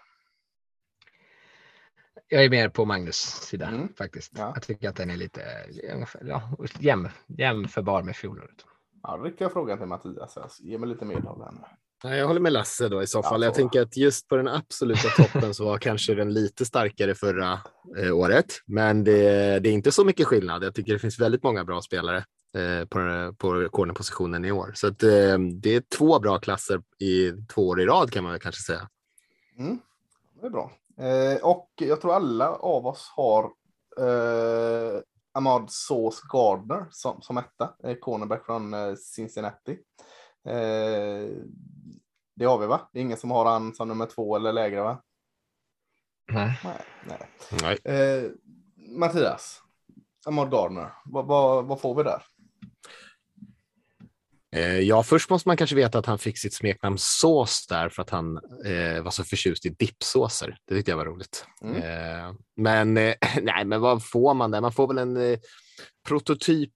Jag 2.27 2.45
är 2.45 2.49
mer 2.49 2.69
på 2.69 2.85
Magnus 2.85 3.15
sida 3.17 3.67
Mm. 3.67 3.93
faktiskt. 3.97 4.31
Ja. 4.37 4.51
Jag 4.55 4.63
tycker 4.63 4.89
att 4.89 4.95
den 4.95 5.09
är 5.09 5.17
lite 5.17 5.41
eh, 5.41 6.03
ja, 6.21 6.41
jäm, 6.79 7.07
jämförbar 7.27 8.03
med 8.03 8.15
fjolåret. 8.15 8.65
Ja, 9.03 9.17
då 9.17 9.23
riktar 9.23 9.45
jag 9.45 9.53
frågan 9.53 9.77
till 9.77 9.87
Mattias. 9.87 10.59
Ge 10.59 10.77
mig 10.77 10.89
lite 10.89 11.05
här 11.05 11.51
nu. 11.51 11.59
Ja, 12.03 12.15
jag 12.15 12.27
håller 12.27 12.39
med 12.39 12.53
Lasse 12.53 12.89
då 12.89 13.03
i 13.03 13.07
så 13.07 13.23
fall. 13.23 13.41
Ja, 13.41 13.47
jag 13.47 13.55
tänker 13.55 13.81
att 13.81 13.97
just 13.97 14.27
på 14.27 14.35
den 14.35 14.47
absoluta 14.47 15.09
toppen 15.17 15.53
så 15.53 15.65
var 15.65 15.77
kanske 15.77 16.13
den 16.13 16.33
lite 16.33 16.65
starkare 16.65 17.15
förra 17.15 17.59
eh, 17.97 18.17
året. 18.17 18.45
Men 18.65 19.03
det, 19.03 19.21
det 19.59 19.69
är 19.69 19.73
inte 19.73 19.91
så 19.91 20.05
mycket 20.05 20.27
skillnad. 20.27 20.63
Jag 20.63 20.75
tycker 20.75 20.93
det 20.93 20.99
finns 20.99 21.19
väldigt 21.19 21.43
många 21.43 21.63
bra 21.65 21.81
spelare 21.81 22.17
eh, 22.55 22.85
på, 22.85 23.33
på 23.37 23.69
cornerpositionen 23.71 24.45
i 24.45 24.51
år. 24.51 24.71
Så 24.75 24.87
att, 24.87 25.03
eh, 25.03 25.39
det 25.61 25.75
är 25.75 25.97
två 25.97 26.19
bra 26.19 26.39
klasser 26.39 26.81
i 26.99 27.31
två 27.53 27.67
år 27.67 27.81
i 27.81 27.85
rad 27.85 28.11
kan 28.11 28.23
man 28.23 28.31
väl 28.31 28.41
kanske 28.41 28.61
säga. 28.61 28.89
Mm, 29.57 29.79
det 30.41 30.45
är 30.47 30.51
bra. 30.51 30.71
Eh, 30.99 31.43
och 31.43 31.69
jag 31.75 32.01
tror 32.01 32.13
alla 32.13 32.49
av 32.49 32.87
oss 32.87 33.11
har 33.15 33.43
eh, 33.97 35.01
Ahmad 35.31 35.71
Sauce 35.71 36.21
Gardner 36.33 36.87
som, 36.91 37.21
som 37.21 37.37
etta, 37.37 37.73
eh, 37.83 37.95
cornerback 37.95 38.45
från 38.45 38.73
eh, 38.73 38.95
Cincinnati. 38.95 39.71
Eh, 40.45 41.29
det 42.35 42.45
har 42.45 42.57
vi 42.57 42.67
va? 42.67 42.81
Det 42.93 42.99
är 42.99 43.03
ingen 43.03 43.17
som 43.17 43.31
har 43.31 43.45
han 43.45 43.75
som 43.75 43.87
nummer 43.87 44.05
två 44.05 44.35
eller 44.35 44.53
lägre 44.53 44.81
va? 44.81 45.01
Nej. 46.31 46.59
Nej. 46.63 46.81
nej. 47.05 47.29
Nej. 47.61 47.95
Eh, 47.95 48.31
Mattias, 48.75 49.61
Ahmad 50.25 50.51
Gardner, 50.51 50.93
vad, 51.05 51.25
vad, 51.25 51.65
vad 51.65 51.81
får 51.81 51.95
vi 51.95 52.03
där? 52.03 52.23
Eh, 54.55 54.79
ja, 54.79 55.03
först 55.03 55.29
måste 55.29 55.49
man 55.49 55.57
kanske 55.57 55.75
veta 55.75 55.99
att 55.99 56.05
han 56.05 56.19
fick 56.19 56.37
sitt 56.37 56.53
smeknamn 56.53 56.97
Sås 56.99 57.67
där 57.67 57.89
för 57.89 58.01
att 58.01 58.09
han 58.09 58.37
eh, 58.65 59.01
var 59.03 59.11
så 59.11 59.23
förtjust 59.23 59.65
i 59.65 59.69
dippsåser. 59.69 60.57
Det 60.67 60.75
tyckte 60.75 60.91
jag 60.91 60.97
var 60.97 61.05
roligt. 61.05 61.45
Mm. 61.61 61.75
Eh, 61.75 62.33
men 62.57 62.97
eh, 62.97 63.15
nej, 63.41 63.65
men 63.65 63.81
vad 63.81 64.05
får 64.05 64.33
man 64.33 64.51
där? 64.51 64.61
Man 64.61 64.73
får 64.73 64.87
väl 64.87 64.97
en 64.97 65.17
eh, 65.17 65.39
prototyp 66.07 66.73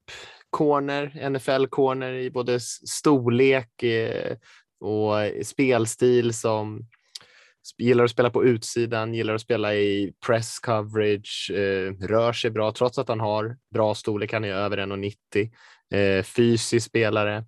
corner, 0.50 1.30
NFL 1.30 1.66
corner 1.66 2.14
i 2.14 2.32
både 2.32 2.60
storlek 2.60 3.84
eh, 3.84 4.38
och 4.80 5.46
spelstil 5.46 6.34
som 6.34 6.88
gillar 7.78 8.04
att 8.04 8.12
spela 8.12 8.30
på 8.30 8.46
utsidan, 8.46 9.14
gillar 9.14 9.36
att 9.36 9.42
spela 9.42 9.76
i 9.76 10.14
press 10.26 10.60
coverage, 10.60 11.52
rör 12.02 12.34
sig 12.34 12.52
bra 12.52 12.72
trots 12.72 12.98
att 12.98 13.08
han 13.08 13.20
har 13.20 13.58
bra 13.74 13.96
storlek. 13.96 14.34
Han 14.34 14.44
är 14.44 14.54
över 14.54 14.78
1,90. 14.78 15.52
Eh, 15.94 16.24
fysisk 16.24 16.88
spelare. 16.88 17.46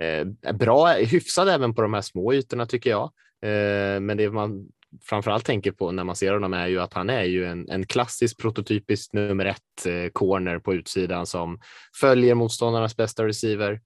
Eh, 0.00 0.52
bra, 0.52 0.86
hyfsad 0.86 1.48
även 1.48 1.74
på 1.74 1.82
de 1.82 1.94
här 1.94 2.00
små 2.00 2.34
ytorna 2.34 2.66
tycker 2.66 2.90
jag. 2.90 3.04
Eh, 3.42 4.00
men 4.00 4.16
det 4.16 4.30
man 4.30 4.68
framförallt 5.02 5.44
tänker 5.44 5.72
på 5.72 5.90
när 5.90 6.04
man 6.04 6.16
ser 6.16 6.32
honom 6.32 6.54
är 6.54 6.66
ju 6.66 6.80
att 6.80 6.92
han 6.94 7.10
är 7.10 7.24
ju 7.24 7.46
en, 7.46 7.70
en 7.70 7.86
klassisk 7.86 8.38
prototypisk 8.40 9.12
nummer 9.12 9.44
ett 9.44 9.86
eh, 9.86 10.10
corner 10.12 10.58
på 10.58 10.74
utsidan 10.74 11.26
som 11.26 11.60
följer 12.00 12.34
motståndarnas 12.34 12.96
bästa 12.96 13.26
receiver. 13.26 13.80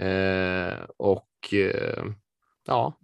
Eh, 0.00 0.78
och 0.96 1.28
eh, 1.52 2.04
ja, 2.66 2.98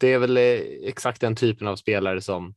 det 0.00 0.12
är 0.12 0.18
väl 0.18 0.36
eh, 0.36 0.60
exakt 0.82 1.20
den 1.20 1.36
typen 1.36 1.68
av 1.68 1.76
spelare 1.76 2.20
som 2.20 2.54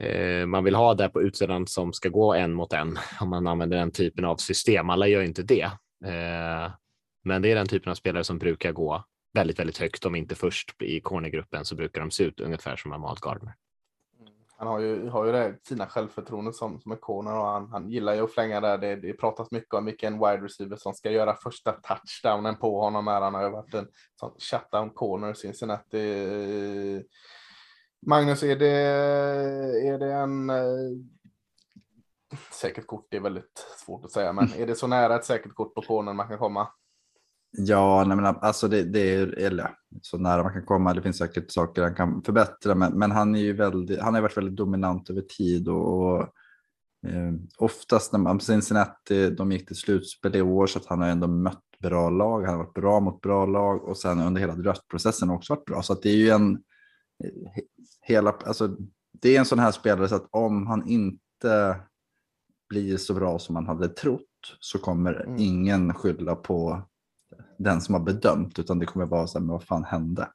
eh, 0.00 0.46
man 0.46 0.64
vill 0.64 0.74
ha 0.74 0.94
där 0.94 1.08
på 1.08 1.22
utsidan 1.22 1.66
som 1.66 1.92
ska 1.92 2.08
gå 2.08 2.34
en 2.34 2.52
mot 2.52 2.72
en 2.72 2.98
om 3.20 3.28
man 3.28 3.46
använder 3.46 3.76
den 3.76 3.90
typen 3.90 4.24
av 4.24 4.36
system. 4.36 4.90
Alla 4.90 5.06
gör 5.06 5.20
ju 5.20 5.26
inte 5.26 5.42
det. 5.42 5.70
Eh, 6.04 6.72
men 7.22 7.42
det 7.42 7.50
är 7.50 7.54
den 7.54 7.68
typen 7.68 7.90
av 7.90 7.94
spelare 7.94 8.24
som 8.24 8.38
brukar 8.38 8.72
gå 8.72 9.04
väldigt, 9.34 9.58
väldigt 9.58 9.78
högt. 9.78 10.06
Om 10.06 10.14
inte 10.14 10.34
först 10.34 10.82
i 10.82 11.00
cornergruppen 11.00 11.64
så 11.64 11.74
brukar 11.74 12.00
de 12.00 12.10
se 12.10 12.24
ut 12.24 12.40
ungefär 12.40 12.76
som 12.76 12.92
Ahmad 12.92 13.20
Gardner. 13.20 13.54
Han 14.56 14.68
har 14.68 14.80
ju, 14.80 15.08
har 15.08 15.26
ju 15.26 15.32
det 15.32 15.58
fina 15.68 15.86
självförtroendet 15.86 16.54
som, 16.54 16.80
som 16.80 16.92
en 16.92 16.98
corner 16.98 17.38
och 17.38 17.46
han, 17.46 17.68
han 17.70 17.90
gillar 17.90 18.14
ju 18.14 18.24
att 18.24 18.32
flänga 18.32 18.60
där. 18.60 18.78
Det, 18.78 18.96
det 18.96 19.12
pratas 19.12 19.50
mycket 19.50 19.74
om 19.74 19.84
vilken 19.84 20.12
wide 20.12 20.44
receiver 20.44 20.76
som 20.76 20.94
ska 20.94 21.10
göra 21.10 21.36
första 21.36 21.72
touchdownen 21.72 22.56
på 22.56 22.80
honom. 22.80 23.08
Är 23.08 23.20
han 23.20 23.34
har 23.34 23.42
ju 23.42 23.50
varit 23.50 23.74
en 23.74 23.88
sån 24.20 24.34
shutdown 24.38 24.90
corner 24.90 25.34
Cincinnati. 25.34 27.04
Magnus, 28.06 28.42
är 28.42 28.56
det, 28.56 28.76
är 29.88 29.98
det 29.98 30.12
en 30.12 30.50
eh, 30.50 30.98
säkert 32.52 32.86
kort? 32.86 33.06
Det 33.10 33.16
är 33.16 33.20
väldigt 33.20 33.66
svårt 33.84 34.04
att 34.04 34.12
säga, 34.12 34.32
men 34.32 34.52
är 34.58 34.66
det 34.66 34.74
så 34.74 34.86
nära 34.86 35.16
ett 35.16 35.24
säkert 35.24 35.54
kort 35.54 35.74
på 35.74 35.82
corner 35.82 36.12
man 36.12 36.28
kan 36.28 36.38
komma? 36.38 36.68
Ja, 37.56 38.04
nej 38.06 38.16
men 38.16 38.26
alltså 38.26 38.68
det, 38.68 38.82
det 38.82 39.14
är 39.14 39.38
eller, 39.38 39.70
så 40.02 40.18
nära 40.18 40.42
man 40.42 40.52
kan 40.52 40.66
komma. 40.66 40.94
Det 40.94 41.02
finns 41.02 41.18
säkert 41.18 41.50
saker 41.50 41.82
han 41.82 41.94
kan 41.94 42.22
förbättra, 42.22 42.74
men, 42.74 42.98
men 42.98 43.10
han 43.10 43.34
är 43.34 43.40
ju 43.40 43.52
väldigt, 43.52 44.00
han 44.00 44.14
har 44.14 44.20
varit 44.20 44.36
väldigt 44.36 44.56
dominant 44.56 45.10
över 45.10 45.20
tid 45.20 45.68
och, 45.68 46.02
och 46.02 46.20
eh, 47.06 47.32
oftast 47.58 48.12
när 48.12 48.20
man, 48.20 48.40
Cincinnati, 48.40 49.30
de 49.30 49.52
gick 49.52 49.66
till 49.66 49.76
slutspel 49.76 50.36
i 50.36 50.42
år 50.42 50.66
så 50.66 50.78
att 50.78 50.86
han 50.86 51.00
har 51.00 51.08
ändå 51.08 51.26
mött 51.26 51.62
bra 51.82 52.10
lag. 52.10 52.42
Han 52.42 52.50
har 52.50 52.64
varit 52.64 52.74
bra 52.74 53.00
mot 53.00 53.20
bra 53.20 53.46
lag 53.46 53.84
och 53.84 53.96
sen 53.96 54.20
under 54.20 54.40
hela 54.40 54.54
draftprocessen 54.54 55.30
också 55.30 55.54
varit 55.54 55.64
bra. 55.64 55.82
Så 55.82 55.92
att 55.92 56.02
det 56.02 56.10
är 56.10 56.16
ju 56.16 56.30
en 56.30 56.52
eh, 57.24 57.62
hela, 58.00 58.30
alltså 58.30 58.76
det 59.12 59.36
är 59.36 59.38
en 59.38 59.44
sån 59.44 59.58
här 59.58 59.72
spelare 59.72 60.08
så 60.08 60.14
att 60.14 60.28
om 60.30 60.66
han 60.66 60.88
inte 60.88 61.80
blir 62.68 62.96
så 62.96 63.14
bra 63.14 63.38
som 63.38 63.52
man 63.54 63.66
hade 63.66 63.88
trott 63.88 64.20
så 64.60 64.78
kommer 64.78 65.14
mm. 65.14 65.36
ingen 65.38 65.94
skylla 65.94 66.34
på 66.34 66.82
den 67.62 67.80
som 67.80 67.94
har 67.94 68.02
bedömt, 68.02 68.58
utan 68.58 68.78
det 68.78 68.86
kommer 68.86 69.06
vara 69.06 69.26
så 69.26 69.38
här, 69.38 69.46
men 69.46 69.52
vad 69.52 69.64
fan 69.64 69.84
hände? 69.84 70.28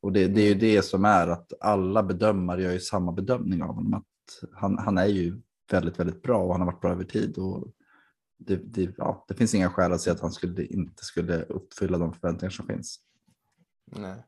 Och 0.00 0.12
det, 0.12 0.26
det 0.26 0.40
är 0.40 0.44
ju 0.44 0.52
mm. 0.52 0.60
det 0.60 0.82
som 0.82 1.04
är 1.04 1.28
att 1.28 1.52
alla 1.60 2.02
bedömare 2.02 2.62
gör 2.62 2.72
ju 2.72 2.80
samma 2.80 3.12
bedömning 3.12 3.62
av 3.62 3.74
honom. 3.74 3.94
Att 3.94 4.50
han, 4.52 4.78
han 4.78 4.98
är 4.98 5.06
ju 5.06 5.40
väldigt, 5.70 6.00
väldigt 6.00 6.22
bra 6.22 6.42
och 6.42 6.52
han 6.52 6.60
har 6.60 6.66
varit 6.66 6.80
bra 6.80 6.90
över 6.90 7.04
tid. 7.04 7.38
Och 7.38 7.68
det, 8.38 8.56
det, 8.56 8.94
ja, 8.96 9.24
det 9.28 9.34
finns 9.34 9.54
inga 9.54 9.70
skäl 9.70 9.92
att 9.92 10.00
säga 10.00 10.14
att 10.14 10.20
han 10.20 10.32
skulle, 10.32 10.64
inte 10.64 11.04
skulle 11.04 11.42
uppfylla 11.42 11.98
de 11.98 12.12
förväntningar 12.12 12.50
som 12.50 12.66
finns. 12.66 13.00
Nej. 13.84 14.24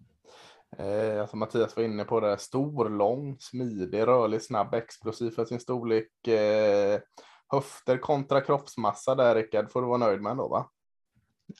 Eh, 0.79 1.21
alltså 1.21 1.37
Mattias 1.37 1.77
var 1.77 1.83
inne 1.83 2.05
på 2.05 2.21
det, 2.21 2.39
stor, 2.39 2.89
lång, 2.89 3.37
smidig, 3.41 4.01
rörlig, 4.01 4.43
snabb, 4.43 4.75
explosiv 4.75 5.31
för 5.31 5.45
sin 5.45 5.61
storlek. 5.61 6.29
Eh, 6.29 7.01
höfter 7.49 7.99
kontra 7.99 8.41
kroppsmassa 8.41 9.15
där 9.15 9.35
Rickard, 9.35 9.71
får 9.71 9.83
du 9.83 9.89
vara 9.89 9.99
nöjd 9.99 10.21
med 10.21 10.31
ändå 10.31 10.49
va? 10.49 10.71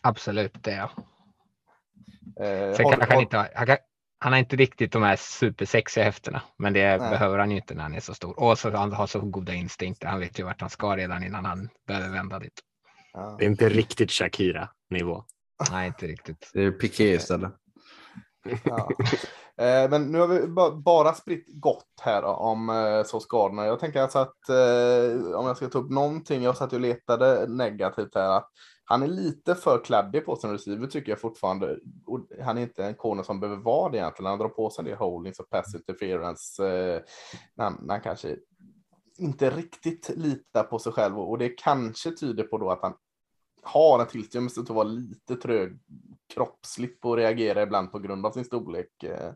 Absolut, 0.03 0.63
det 0.63 0.71
jag. 0.71 0.91
Eh, 2.47 2.75
Sen 2.77 2.87
har, 2.87 3.07
han, 3.11 3.21
inte, 3.21 3.51
han, 3.55 3.67
kan, 3.67 3.77
han 4.19 4.33
har 4.33 4.39
inte 4.39 4.57
riktigt 4.57 4.93
de 4.93 5.03
här 5.03 5.17
supersexiga 5.17 6.05
häftena, 6.05 6.43
men 6.57 6.73
det 6.73 6.97
nej. 6.97 7.11
behöver 7.11 7.39
han 7.39 7.51
ju 7.51 7.57
inte 7.57 7.75
när 7.75 7.83
han 7.83 7.95
är 7.95 8.01
så 8.01 8.15
stor. 8.15 8.41
Och 8.41 8.59
så 8.59 8.71
han 8.71 8.93
har 8.93 9.07
så 9.07 9.21
goda 9.21 9.55
instinkter. 9.55 10.07
Han 10.07 10.21
vet 10.21 10.39
ju 10.39 10.45
vart 10.45 10.61
han 10.61 10.71
ska 10.71 10.97
redan 10.97 11.25
innan 11.25 11.45
han 11.45 11.69
behöver 11.87 12.09
vända 12.09 12.39
dit. 12.39 12.61
Ja. 13.13 13.37
Det 13.39 13.45
är 13.45 13.49
inte 13.49 13.69
riktigt 13.69 14.11
Shakira-nivå. 14.11 15.25
Nej, 15.71 15.87
inte 15.87 16.07
riktigt. 16.07 16.51
Det 16.53 16.63
är 16.63 16.71
Piqué 16.71 17.15
istället. 17.15 17.53
Ja. 18.65 18.89
Eh, 19.61 19.91
men 19.91 20.13
nu 20.13 20.19
har 20.19 20.27
vi 20.27 20.47
bara 20.83 21.15
spritt 21.15 21.47
gott 21.49 22.01
här 22.03 22.25
om 22.25 22.71
eh, 22.71 23.03
så 23.05 23.21
skadorna. 23.21 23.67
Jag 23.67 23.81
tänker 23.81 24.03
alltså 24.03 24.19
att 24.19 24.49
eh, 24.49 25.35
om 25.35 25.47
jag 25.47 25.57
ska 25.57 25.69
ta 25.69 25.79
upp 25.79 25.91
någonting, 25.91 26.43
jag 26.43 26.57
satt 26.57 26.73
och 26.73 26.81
letade 26.81 27.47
negativt 27.49 28.15
här, 28.15 28.37
att 28.37 28.51
han 28.91 29.03
är 29.03 29.07
lite 29.07 29.55
för 29.55 29.85
kladdig 29.85 30.25
på 30.25 30.37
sin 30.37 30.51
receiver 30.51 30.87
tycker 30.87 31.13
jag 31.13 31.21
fortfarande. 31.21 31.79
Och 32.07 32.21
han 32.43 32.59
är 32.59 32.63
inte 32.63 32.85
en 32.85 32.95
corner 32.95 33.23
som 33.23 33.41
behöver 33.41 33.63
vara 33.63 33.91
det 33.93 33.99
egentligen. 33.99 34.31
Han 34.31 34.39
drar 34.39 34.49
på 34.49 34.71
sig 34.71 34.83
en 34.83 34.87
del 34.87 34.97
holdings 34.97 35.41
och 35.41 35.51
pass 35.51 35.75
interference 35.75 36.67
eh, 36.67 37.03
när, 37.55 37.65
han, 37.65 37.79
när 37.83 37.95
han 37.95 38.03
kanske 38.03 38.37
inte 39.19 39.51
riktigt 39.51 40.11
litar 40.17 40.65
på 40.65 40.79
sig 40.79 40.93
själv 40.93 41.19
och 41.19 41.39
det 41.39 41.49
kanske 41.49 42.11
tyder 42.11 42.45
på 42.45 42.59
då 42.59 42.71
att 42.71 42.83
han 42.83 42.95
har 43.63 44.01
en 44.01 44.07
tillstymmelse 44.07 44.61
att 44.61 44.71
vara 44.71 44.89
lite 44.89 45.37
trög 45.37 45.79
kroppsligt 46.35 47.01
på 47.01 47.13
att 47.13 47.19
reagera 47.19 47.63
ibland 47.63 47.93
på 47.93 47.99
grund 47.99 48.27
av 48.27 48.33
sin 48.33 48.45
storlek. 48.45 49.03
Eh, 49.03 49.33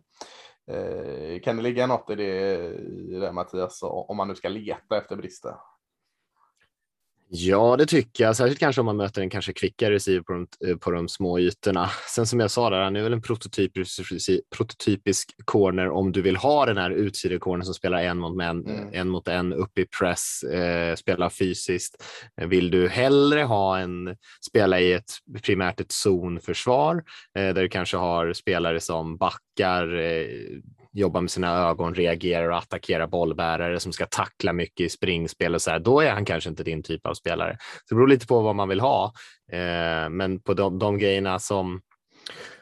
eh, 0.76 1.40
kan 1.40 1.56
det 1.56 1.62
ligga 1.62 1.86
något 1.86 2.10
i 2.10 2.14
det, 2.14 2.64
i 2.84 3.18
det 3.20 3.32
Mattias, 3.32 3.80
om 3.82 4.16
man 4.16 4.28
nu 4.28 4.34
ska 4.34 4.48
leta 4.48 4.98
efter 4.98 5.16
brister? 5.16 5.54
Ja, 7.36 7.76
det 7.76 7.86
tycker 7.86 8.24
jag. 8.24 8.36
Särskilt 8.36 8.58
kanske 8.58 8.80
om 8.80 8.86
man 8.86 8.96
möter 8.96 9.22
en 9.22 9.30
kanske 9.30 9.52
kvickare 9.52 9.94
receiver 9.94 10.22
på 10.22 10.32
de, 10.32 10.46
eh, 10.68 10.76
på 10.76 10.90
de 10.90 11.08
små 11.08 11.38
ytorna. 11.38 11.90
Sen 12.14 12.26
som 12.26 12.40
jag 12.40 12.50
sa, 12.50 12.70
där, 12.70 12.80
han 12.80 12.96
är 12.96 13.02
väl 13.02 13.12
en 13.12 13.22
prototypisk, 13.22 14.00
prototypisk 14.56 15.34
corner 15.44 15.90
om 15.90 16.12
du 16.12 16.22
vill 16.22 16.36
ha 16.36 16.66
den 16.66 16.76
här 16.76 16.90
utsidecornern 16.90 17.64
som 17.64 17.74
spelar 17.74 18.02
en 18.02 18.18
mot 18.18 18.42
en, 18.42 18.66
mm. 18.66 18.88
en 18.92 19.08
mot 19.08 19.28
en 19.28 19.52
upp 19.52 19.78
i 19.78 19.86
press, 19.98 20.42
eh, 20.42 20.94
spelar 20.94 21.30
fysiskt. 21.30 22.04
Vill 22.36 22.70
du 22.70 22.88
hellre 22.88 23.42
ha 23.42 23.78
en 23.78 24.16
spela 24.48 24.80
i 24.80 24.92
ett 24.92 25.12
primärt 25.42 25.80
ett 25.80 25.92
zonförsvar 25.92 26.96
eh, 27.38 27.54
där 27.54 27.62
du 27.62 27.68
kanske 27.68 27.96
har 27.96 28.32
spelare 28.32 28.80
som 28.80 29.16
backar 29.16 29.96
eh, 29.96 30.26
jobba 30.94 31.20
med 31.20 31.30
sina 31.30 31.68
ögon, 31.68 31.94
reagera 31.94 32.48
och 32.48 32.58
attackera 32.58 33.06
bollbärare 33.06 33.80
som 33.80 33.92
ska 33.92 34.06
tackla 34.06 34.52
mycket 34.52 34.86
i 34.86 34.88
springspel 34.88 35.54
och 35.54 35.62
så 35.62 35.70
här, 35.70 35.78
då 35.78 36.00
är 36.00 36.10
han 36.10 36.24
kanske 36.24 36.50
inte 36.50 36.64
din 36.64 36.82
typ 36.82 37.06
av 37.06 37.14
spelare. 37.14 37.56
Så 37.60 37.94
det 37.94 37.94
beror 37.94 38.08
lite 38.08 38.26
på 38.26 38.40
vad 38.40 38.56
man 38.56 38.68
vill 38.68 38.80
ha. 38.80 39.12
Eh, 39.52 40.08
men 40.10 40.40
på 40.40 40.54
de, 40.54 40.78
de 40.78 40.98
grejerna 40.98 41.38
som 41.38 41.80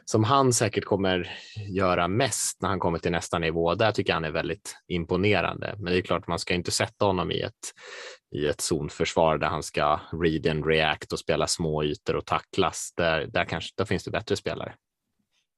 som 0.05 0.23
han 0.23 0.53
säkert 0.53 0.85
kommer 0.85 1.31
göra 1.69 2.07
mest 2.07 2.61
när 2.61 2.69
han 2.69 2.79
kommer 2.79 2.99
till 2.99 3.11
nästa 3.11 3.39
nivå. 3.39 3.75
Där 3.75 3.91
tycker 3.91 4.09
jag 4.09 4.15
han 4.15 4.25
är 4.25 4.31
väldigt 4.31 4.75
imponerande. 4.87 5.75
Men 5.77 5.93
det 5.93 5.99
är 5.99 6.01
klart, 6.01 6.27
man 6.27 6.39
ska 6.39 6.53
inte 6.53 6.71
sätta 6.71 7.05
honom 7.05 7.31
i 7.31 7.41
ett, 7.41 7.73
i 8.35 8.47
ett 8.47 8.61
zonförsvar 8.61 9.37
där 9.37 9.47
han 9.47 9.63
ska 9.63 9.99
read 10.23 10.47
and 10.47 10.65
react 10.65 11.13
och 11.13 11.19
spela 11.19 11.47
små 11.47 11.83
ytor 11.83 12.15
och 12.15 12.25
tacklas. 12.25 12.93
Där, 12.97 13.25
där, 13.25 13.45
kanske, 13.45 13.73
där 13.77 13.85
finns 13.85 14.03
det 14.03 14.11
bättre 14.11 14.35
spelare 14.35 14.73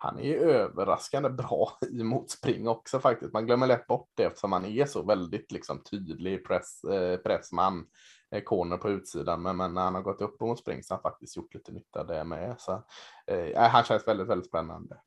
han 0.05 0.19
är 0.19 0.23
ju 0.23 0.39
överraskande 0.39 1.29
bra 1.29 1.77
i 1.91 2.03
motspring 2.03 2.67
också 2.67 2.99
faktiskt. 2.99 3.33
Man 3.33 3.45
glömmer 3.45 3.67
lätt 3.67 3.87
bort 3.87 4.09
det 4.15 4.23
eftersom 4.23 4.51
han 4.51 4.65
är 4.65 4.85
så 4.85 5.03
väldigt 5.03 5.51
liksom, 5.51 5.83
tydlig 5.83 6.45
press, 6.45 6.83
eh, 6.83 7.17
pressman, 7.17 7.85
eh, 8.31 8.43
corner 8.43 8.77
på 8.77 8.89
utsidan. 8.89 9.41
Men, 9.41 9.57
men, 9.57 9.73
när 9.73 9.81
han 9.81 9.95
har 9.95 10.01
gått 10.01 10.21
upp 10.21 10.37
på 10.37 10.45
motspring 10.45 10.83
så 10.83 10.93
har 10.93 10.97
han 11.03 11.11
faktiskt 11.11 11.37
gjort 11.37 11.53
lite 11.53 11.71
nytta 11.71 12.03
där 12.03 12.23
med. 12.23 12.55
Så, 12.59 12.83
eh, 13.27 13.61
han 13.61 13.83
känns 13.83 14.07
väldigt, 14.07 14.27
väldigt 14.27 14.47
spännande. 14.47 14.97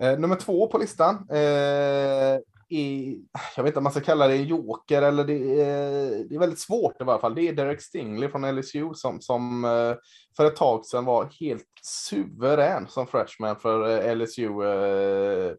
Eh, 0.00 0.18
nummer 0.18 0.36
två 0.36 0.66
på 0.66 0.78
listan 0.78 1.28
eh, 1.30 2.38
är, 2.70 3.16
jag 3.56 3.62
vet 3.62 3.70
inte 3.70 3.78
om 3.78 3.84
man 3.84 3.92
ska 3.92 4.00
kalla 4.00 4.26
det 4.28 4.34
en 4.34 4.44
joker 4.44 5.02
eller 5.02 5.24
det 5.24 5.62
är, 5.62 6.24
det 6.28 6.34
är 6.34 6.38
väldigt 6.38 6.58
svårt 6.58 7.00
i 7.00 7.04
varje 7.04 7.20
fall. 7.20 7.34
Det 7.34 7.48
är 7.48 7.52
Derek 7.52 7.82
Stingley 7.82 8.28
från 8.28 8.56
LSU 8.56 8.94
som, 8.94 9.20
som 9.20 9.64
eh, 9.64 9.94
för 10.36 10.44
ett 10.44 10.56
tag 10.56 10.86
sedan 10.86 11.04
var 11.04 11.28
helt 11.40 11.66
suverän 11.82 12.88
som 12.88 13.06
freshman 13.06 13.56
för 13.56 14.08
eh, 14.08 14.16
LSU. 14.16 14.64
Eh, 14.64 15.52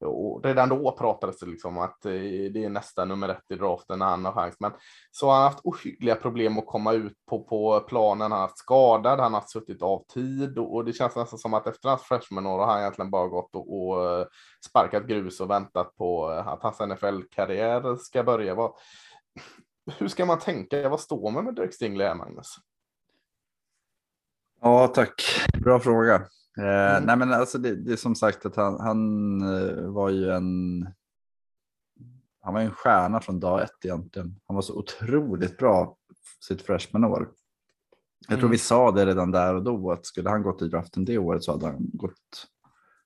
och 0.00 0.44
redan 0.44 0.68
då 0.68 0.96
pratades 0.98 1.38
det 1.38 1.46
liksom 1.46 1.78
att 1.78 2.04
eh, 2.04 2.12
det 2.52 2.64
är 2.64 2.68
nästa 2.68 3.04
nummer 3.04 3.28
ett 3.28 3.50
i 3.50 3.54
draften 3.54 3.98
när 3.98 4.06
han 4.06 4.24
har 4.24 4.32
chans. 4.32 4.56
Men 4.60 4.72
så 5.10 5.26
har 5.26 5.34
han 5.34 5.44
haft 5.44 5.64
ohyggliga 5.64 6.14
problem 6.14 6.58
att 6.58 6.66
komma 6.66 6.92
ut 6.92 7.16
på, 7.30 7.44
på 7.44 7.80
planen. 7.80 8.20
Han 8.20 8.32
har 8.32 8.38
haft 8.38 8.58
skadad, 8.58 9.20
han 9.20 9.34
har 9.34 9.40
suttit 9.40 9.82
av 9.82 10.04
tid 10.14 10.58
och, 10.58 10.74
och 10.74 10.84
det 10.84 10.92
känns 10.92 11.16
nästan 11.16 11.38
som 11.38 11.54
att 11.54 11.66
efter 11.66 11.88
hans 11.88 12.02
freshman-år 12.02 12.58
har 12.58 12.66
han 12.66 12.80
egentligen 12.80 13.10
bara 13.10 13.26
gått 13.28 13.54
och, 13.54 13.78
och 13.78 14.10
eh, 14.10 14.26
sparkat 14.68 15.06
grus 15.06 15.40
och 15.40 15.50
väntat 15.50 15.96
på 15.96 16.32
eh, 16.32 16.48
att 16.48 16.62
hans 16.62 16.80
NFL-karriär 16.80 17.96
ska 17.96 18.22
börja. 18.22 18.54
Vad, 18.54 18.72
hur 19.98 20.08
ska 20.08 20.26
man 20.26 20.38
tänka? 20.38 20.88
Vad 20.88 21.00
står 21.00 21.30
man 21.30 21.44
med 21.44 21.54
Dirk 21.54 21.74
Stingley 21.74 22.06
här, 22.06 22.14
Magnus? 22.14 22.56
Ja, 24.60 24.86
tack. 24.86 25.22
Bra 25.62 25.80
fråga. 25.80 26.22
Eh, 26.58 26.96
mm. 26.96 27.04
nej 27.04 27.16
men 27.16 27.32
alltså 27.32 27.58
det, 27.58 27.74
det, 27.76 27.92
är 27.92 27.96
som 27.96 28.14
sagt 28.14 28.46
att 28.46 28.56
han, 28.56 28.80
han 28.80 29.40
eh, 29.40 29.82
var 29.82 30.10
ju 30.10 30.30
en 30.30 30.86
han 32.40 32.54
var 32.54 32.60
en 32.60 32.70
stjärna 32.70 33.20
från 33.20 33.40
dag 33.40 33.62
ett 33.62 33.84
egentligen. 33.84 34.40
Han 34.46 34.54
var 34.54 34.62
så 34.62 34.78
otroligt 34.78 35.58
bra 35.58 35.96
sitt 36.48 36.62
freshman-år. 36.62 37.28
Jag 38.20 38.32
mm. 38.32 38.40
tror 38.40 38.50
vi 38.50 38.58
sa 38.58 38.90
det 38.90 39.06
redan 39.06 39.30
där 39.30 39.54
och 39.54 39.62
då 39.62 39.90
att 39.90 40.06
skulle 40.06 40.30
han 40.30 40.42
gått 40.42 40.62
i 40.62 40.68
draften 40.68 41.04
det 41.04 41.18
året 41.18 41.44
så 41.44 41.52
hade 41.52 41.66
han 41.66 41.76
gått, 41.78 42.46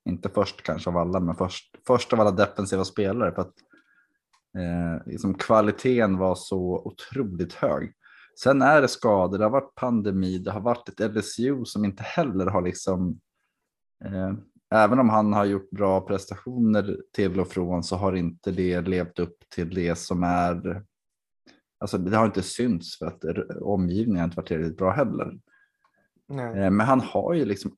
inte 0.05 0.29
först 0.29 0.63
kanske 0.63 0.91
av 0.91 0.97
alla, 0.97 1.21
men 1.21 1.35
först, 1.35 1.77
först 1.87 2.13
av 2.13 2.21
alla 2.21 2.31
defensiva 2.31 2.85
spelare. 2.85 3.35
För 3.35 3.43
att 3.43 3.55
eh, 4.59 5.07
liksom 5.07 5.35
kvaliteten 5.35 6.19
var 6.19 6.35
så 6.35 6.83
otroligt 6.85 7.53
hög. 7.53 7.93
Sen 8.41 8.63
är 8.63 8.83
det 8.83 8.89
skador, 8.89 9.39
det 9.39 9.45
har 9.45 9.51
varit 9.51 9.75
pandemi, 9.75 10.39
det 10.39 10.51
har 10.51 10.61
varit 10.61 10.89
ett 10.89 11.15
LSU 11.15 11.65
som 11.65 11.85
inte 11.85 12.03
heller 12.03 12.47
har 12.47 12.63
liksom 12.63 13.21
även 14.75 14.99
om 14.99 15.09
han 15.09 15.33
har 15.33 15.45
gjort 15.45 15.71
bra 15.71 16.01
prestationer 16.01 16.97
till 17.13 17.41
och 17.41 17.49
från 17.49 17.83
så 17.83 17.97
har 17.97 18.13
inte 18.13 18.51
det 18.51 18.81
levt 18.81 19.19
upp 19.19 19.37
till 19.55 19.75
det 19.75 19.99
som 19.99 20.23
är. 20.23 20.85
Alltså 21.79 21.99
det 21.99 22.17
har 22.17 22.27
inte 22.27 22.43
synts 22.43 22.99
för 22.99 23.07
att 23.07 23.25
omgivningen 23.61 24.25
inte 24.25 24.37
varit 24.37 24.49
tillräckligt 24.49 24.77
bra 24.77 24.91
heller. 24.91 25.39
Nej. 26.29 26.59
Eh, 26.59 26.71
men 26.71 26.87
han 26.87 27.01
har 27.01 27.35
ju 27.35 27.45
liksom 27.45 27.77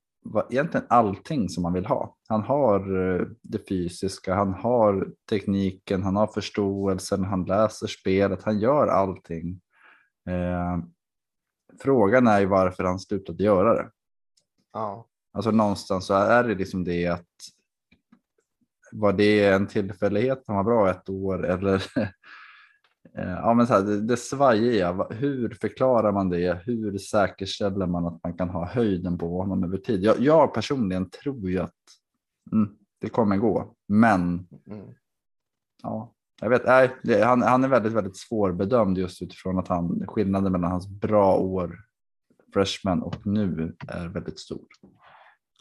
egentligen 0.51 0.87
allting 0.89 1.49
som 1.49 1.63
man 1.63 1.73
vill 1.73 1.87
ha. 1.87 2.17
Han 2.29 2.43
har 2.43 2.81
eh, 2.97 3.27
det 3.43 3.69
fysiska, 3.69 4.35
han 4.35 4.55
har 4.55 5.09
tekniken, 5.31 6.03
han 6.03 6.17
har 6.17 6.27
förståelsen, 6.27 7.25
han 7.25 7.45
läser 7.45 7.87
spelet, 7.87 8.43
han 8.43 8.59
gör 8.59 8.87
allting. 8.87 9.61
frågan 11.81 12.27
är 12.27 12.41
ju 12.41 12.47
varför 12.47 12.85
han 12.85 12.99
slutat 12.99 13.41
göra 13.41 13.75
det. 13.75 13.91
Ja. 14.73 15.07
Alltså 15.35 15.51
någonstans 15.51 16.07
så 16.07 16.15
är 16.15 16.45
det 16.45 16.55
liksom 16.55 16.85
det 16.85 17.07
att 17.07 17.27
var 18.93 19.13
det 19.13 19.47
en 19.49 19.67
tillfällighet 19.67 20.45
han 20.47 20.57
var 20.57 20.65
bra 20.65 20.91
ett 20.91 21.09
år 21.09 21.47
eller 21.47 21.83
Eh, 23.19 23.31
ja, 23.31 23.55
men 23.55 23.67
så 23.67 23.73
här, 23.75 23.83
det, 23.83 24.01
det 24.01 24.17
svajiga, 24.17 24.93
va- 24.93 25.09
hur 25.11 25.55
förklarar 25.61 26.13
man 26.13 26.29
det? 26.31 26.63
Hur 26.65 26.99
säkerställer 26.99 27.87
man 27.87 28.07
att 28.07 28.23
man 28.25 28.35
kan 28.35 28.49
ha 28.51 28.67
höjden 28.67 29.19
på 29.19 29.39
honom 29.39 29.65
över 29.65 29.79
tid? 29.79 30.03
Jag, 30.05 30.21
jag 30.21 30.55
personligen 30.55 31.11
tror 31.11 31.51
ju 31.51 31.59
att 31.59 31.75
mm, 32.53 32.69
det 33.01 33.09
kommer 33.09 33.37
gå, 33.37 33.75
men 33.89 34.47
Mm. 34.67 34.87
ja, 35.83 36.13
jag 36.41 36.51
vet, 36.51 36.67
nej, 36.67 36.97
det, 37.03 37.25
han, 37.25 37.43
han 37.43 37.65
är 37.65 37.69
väldigt, 37.69 37.93
väldigt 37.93 38.17
svårbedömd 38.17 38.99
just 38.99 39.23
utifrån 39.23 39.59
att 39.59 39.69
han, 39.69 40.07
skillnaden 40.07 40.53
mellan 40.53 40.71
hans 40.71 40.89
bra 40.89 41.37
år 41.39 41.79
freshman 42.55 43.03
och 43.03 43.27
nu 43.27 43.77
är 43.89 44.09
väldigt 44.09 44.39
stor. 44.39 44.67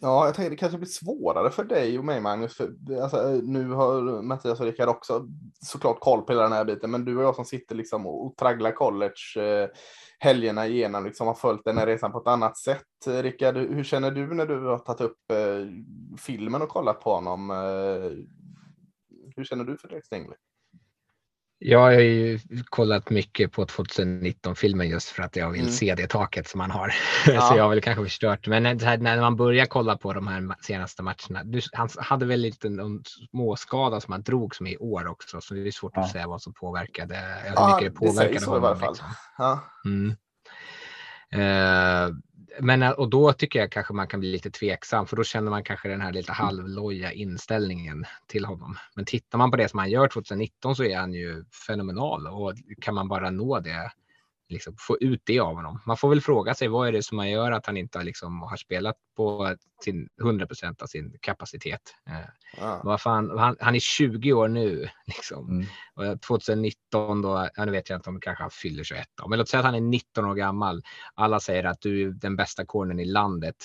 Ja, 0.05 0.25
jag 0.25 0.35
tänker 0.35 0.49
det 0.49 0.55
kanske 0.55 0.77
blir 0.77 0.89
svårare 0.89 1.49
för 1.49 1.63
dig 1.63 1.99
och 1.99 2.05
mig 2.05 2.21
Magnus. 2.21 2.55
För, 2.55 2.73
alltså, 3.01 3.17
eh, 3.17 3.43
nu 3.43 3.69
har 3.69 4.21
Mattias 4.21 4.59
och 4.59 4.65
Rickard 4.65 4.89
också 4.89 5.27
såklart 5.65 5.99
koll 5.99 6.21
på 6.21 6.31
hela 6.31 6.43
den 6.43 6.51
här 6.51 6.65
biten, 6.65 6.91
men 6.91 7.05
du 7.05 7.17
och 7.17 7.23
jag 7.23 7.35
som 7.35 7.45
sitter 7.45 7.75
liksom 7.75 8.07
och, 8.07 8.25
och 8.25 8.37
tragglar 8.37 8.71
college 8.71 9.39
eh, 9.39 9.69
helgerna 10.19 10.67
igenom, 10.67 11.05
liksom 11.05 11.27
har 11.27 11.33
följt 11.33 11.65
den 11.65 11.77
här 11.77 11.85
resan 11.85 12.11
på 12.11 12.17
ett 12.17 12.27
annat 12.27 12.57
sätt. 12.57 12.85
Rickard, 13.07 13.57
hur 13.57 13.83
känner 13.83 14.11
du 14.11 14.33
när 14.33 14.45
du 14.45 14.65
har 14.65 14.77
tagit 14.77 15.01
upp 15.01 15.31
eh, 15.31 15.67
filmen 16.19 16.61
och 16.61 16.69
kollat 16.69 17.01
på 17.01 17.13
honom? 17.13 17.51
Eh, 17.51 18.11
hur 19.35 19.43
känner 19.43 19.63
du 19.63 19.77
för 19.77 19.87
Drake 19.87 20.05
Stingley? 20.05 20.37
Jag 21.65 21.79
har 21.79 21.91
ju 21.91 22.39
kollat 22.69 23.09
mycket 23.09 23.51
på 23.51 23.65
2019-filmen 23.65 24.89
just 24.89 25.09
för 25.09 25.23
att 25.23 25.35
jag 25.35 25.49
vill 25.51 25.61
Mm. 25.61 25.71
se 25.73 25.95
det 25.95 26.07
taket 26.07 26.47
som 26.47 26.57
man 26.57 26.71
har. 26.71 26.93
Ja. 27.27 27.41
så 27.41 27.57
jag 27.57 27.63
har 27.63 27.69
väl 27.69 27.81
kanske 27.81 28.03
förstört. 28.03 28.47
Men 28.47 28.77
det 28.77 28.85
här, 28.85 28.97
när 28.97 29.21
man 29.21 29.35
börjar 29.35 29.65
kolla 29.65 29.97
på 29.97 30.13
de 30.13 30.27
här 30.27 30.55
senaste 30.61 31.03
matcherna. 31.03 31.43
Du, 31.43 31.61
han 31.73 31.89
hade 31.97 32.25
väl 32.25 32.39
lite 32.39 32.69
någon 32.69 33.03
småskada 33.31 34.01
som 34.01 34.11
han 34.11 34.21
drog 34.23 34.55
som 34.55 34.67
i 34.67 34.77
år 34.77 35.07
också. 35.07 35.41
Så 35.41 35.53
det 35.53 35.67
är 35.67 35.71
svårt 35.71 35.91
Ja. 35.95 36.01
att 36.03 36.11
säga 36.11 36.27
vad 36.27 36.41
som 36.41 36.53
påverkade. 36.53 37.15
Hur 37.43 37.53
Ja, 37.55 37.75
mycket 37.81 37.99
det 37.99 38.05
det 38.05 38.11
sägs 38.13 38.15
påverkade 38.15 38.39
så 38.45 38.57
i 38.57 38.59
varje 38.59 38.75
honom. 38.75 38.79
fall. 38.79 38.93
Liksom. 38.93 39.07
Ja. 39.37 39.59
Mm. 39.85 40.15
Eh, 41.33 42.09
men 42.59 42.83
eh, 42.83 42.91
och 42.91 43.09
då 43.09 43.33
tycker 43.33 43.59
jag 43.59 43.71
kanske 43.71 43.93
man 43.93 44.07
kan 44.07 44.19
bli 44.19 44.31
lite 44.31 44.51
tveksam 44.51 45.07
för 45.07 45.15
då 45.15 45.23
känner 45.23 45.51
man 45.51 45.63
kanske 45.63 45.89
den 45.89 46.01
här 46.01 46.11
lite 46.11 46.31
halvloja 46.31 47.11
inställningen 47.11 48.05
till 48.27 48.45
honom. 48.45 48.77
Men 48.95 49.05
tittar 49.05 49.37
man 49.37 49.51
på 49.51 49.57
det 49.57 49.69
som 49.69 49.79
han 49.79 49.89
gör 49.89 50.07
2019 50.07 50.75
så 50.75 50.83
är 50.83 50.97
han 50.97 51.13
ju 51.13 51.45
fenomenal 51.67 52.27
och 52.27 52.53
kan 52.81 52.95
man 52.95 53.07
bara 53.07 53.29
nå 53.29 53.59
det, 53.59 53.91
liksom 54.53 54.75
få 54.79 54.97
ut 54.99 55.21
det 55.25 55.39
av 55.39 55.55
honom. 55.55 55.81
Man 55.85 55.97
får 55.97 56.09
väl 56.09 56.21
fråga 56.21 56.53
sig 56.53 56.67
vad 56.67 56.87
är 56.87 56.91
det 56.91 57.03
som 57.03 57.17
man 57.17 57.29
gör 57.29 57.51
att 57.51 57.65
han 57.65 57.77
inte 57.77 57.97
har, 57.97 58.05
liksom, 58.05 58.41
har 58.41 58.57
spelat 58.57 58.95
på 59.17 59.55
sin 59.83 60.09
100% 60.21 60.83
av 60.83 60.87
sin 60.87 61.17
kapacitet. 61.21 61.81
Eh, 62.09 62.15
Ja. 62.57 62.81
vad 62.83 63.01
fan, 63.01 63.39
han, 63.39 63.55
han 63.59 63.75
är 63.75 63.79
20 63.79 64.33
år 64.33 64.47
nu. 64.47 64.89
Liksom. 65.05 65.49
Mm. 65.49 65.65
Och 66.13 66.21
2019 66.21 67.21
då, 67.21 67.49
ja, 67.55 67.65
nu 67.65 67.71
vet 67.71 67.89
jag 67.89 67.97
inte 67.97 68.09
om 68.09 68.19
kanske 68.19 68.43
han 68.43 68.51
fyller 68.51 68.83
21 68.83 69.07
då, 69.21 69.27
men 69.27 69.39
låt 69.39 69.49
säga 69.49 69.59
att 69.59 69.65
han 69.65 69.75
är 69.75 69.81
19 69.81 70.25
år 70.25 70.35
gammal. 70.35 70.83
Alla 71.13 71.39
säger 71.39 71.63
att 71.63 71.81
du 71.81 72.01
är 72.01 72.11
den 72.11 72.35
bästa 72.35 72.65
cornern 72.65 72.99
i 72.99 73.05
landet. 73.05 73.55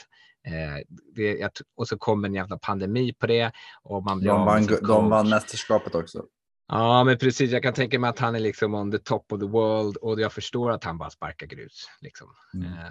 Eh, 0.47 0.85
det, 1.15 1.61
och 1.77 1.89
så 1.89 1.99
kommer 1.99 2.29
en 2.29 2.35
jävla 2.35 2.59
pandemi 2.59 3.13
på 3.13 3.27
det. 3.27 3.53
Och 3.83 4.05
man 4.05 4.19
blir 4.19 4.31
De 4.31 4.45
vann, 4.45 4.67
de 4.83 5.11
vann 5.11 5.29
mästerskapet 5.29 5.95
också. 5.95 6.25
Ja, 6.69 7.05
men 7.05 7.19
precis. 7.19 7.51
Jag 7.51 7.63
kan 7.63 7.75
tänka 7.75 7.99
mig 7.99 8.11
att 8.11 8.19
han 8.19 8.35
är 8.35 8.41
liksom 8.41 8.75
on 8.75 8.91
the 8.91 8.99
top 8.99 9.33
of 9.33 9.41
the 9.41 9.47
world 9.47 9.97
och 9.97 10.21
jag 10.21 10.33
förstår 10.33 10.71
att 10.71 10.85
han 10.85 10.99
bara 10.99 11.11
sparkar 11.11 11.47
grus. 11.47 11.89
Liksom. 12.01 12.29
Mm. 12.55 12.73
Eh, 12.73 12.85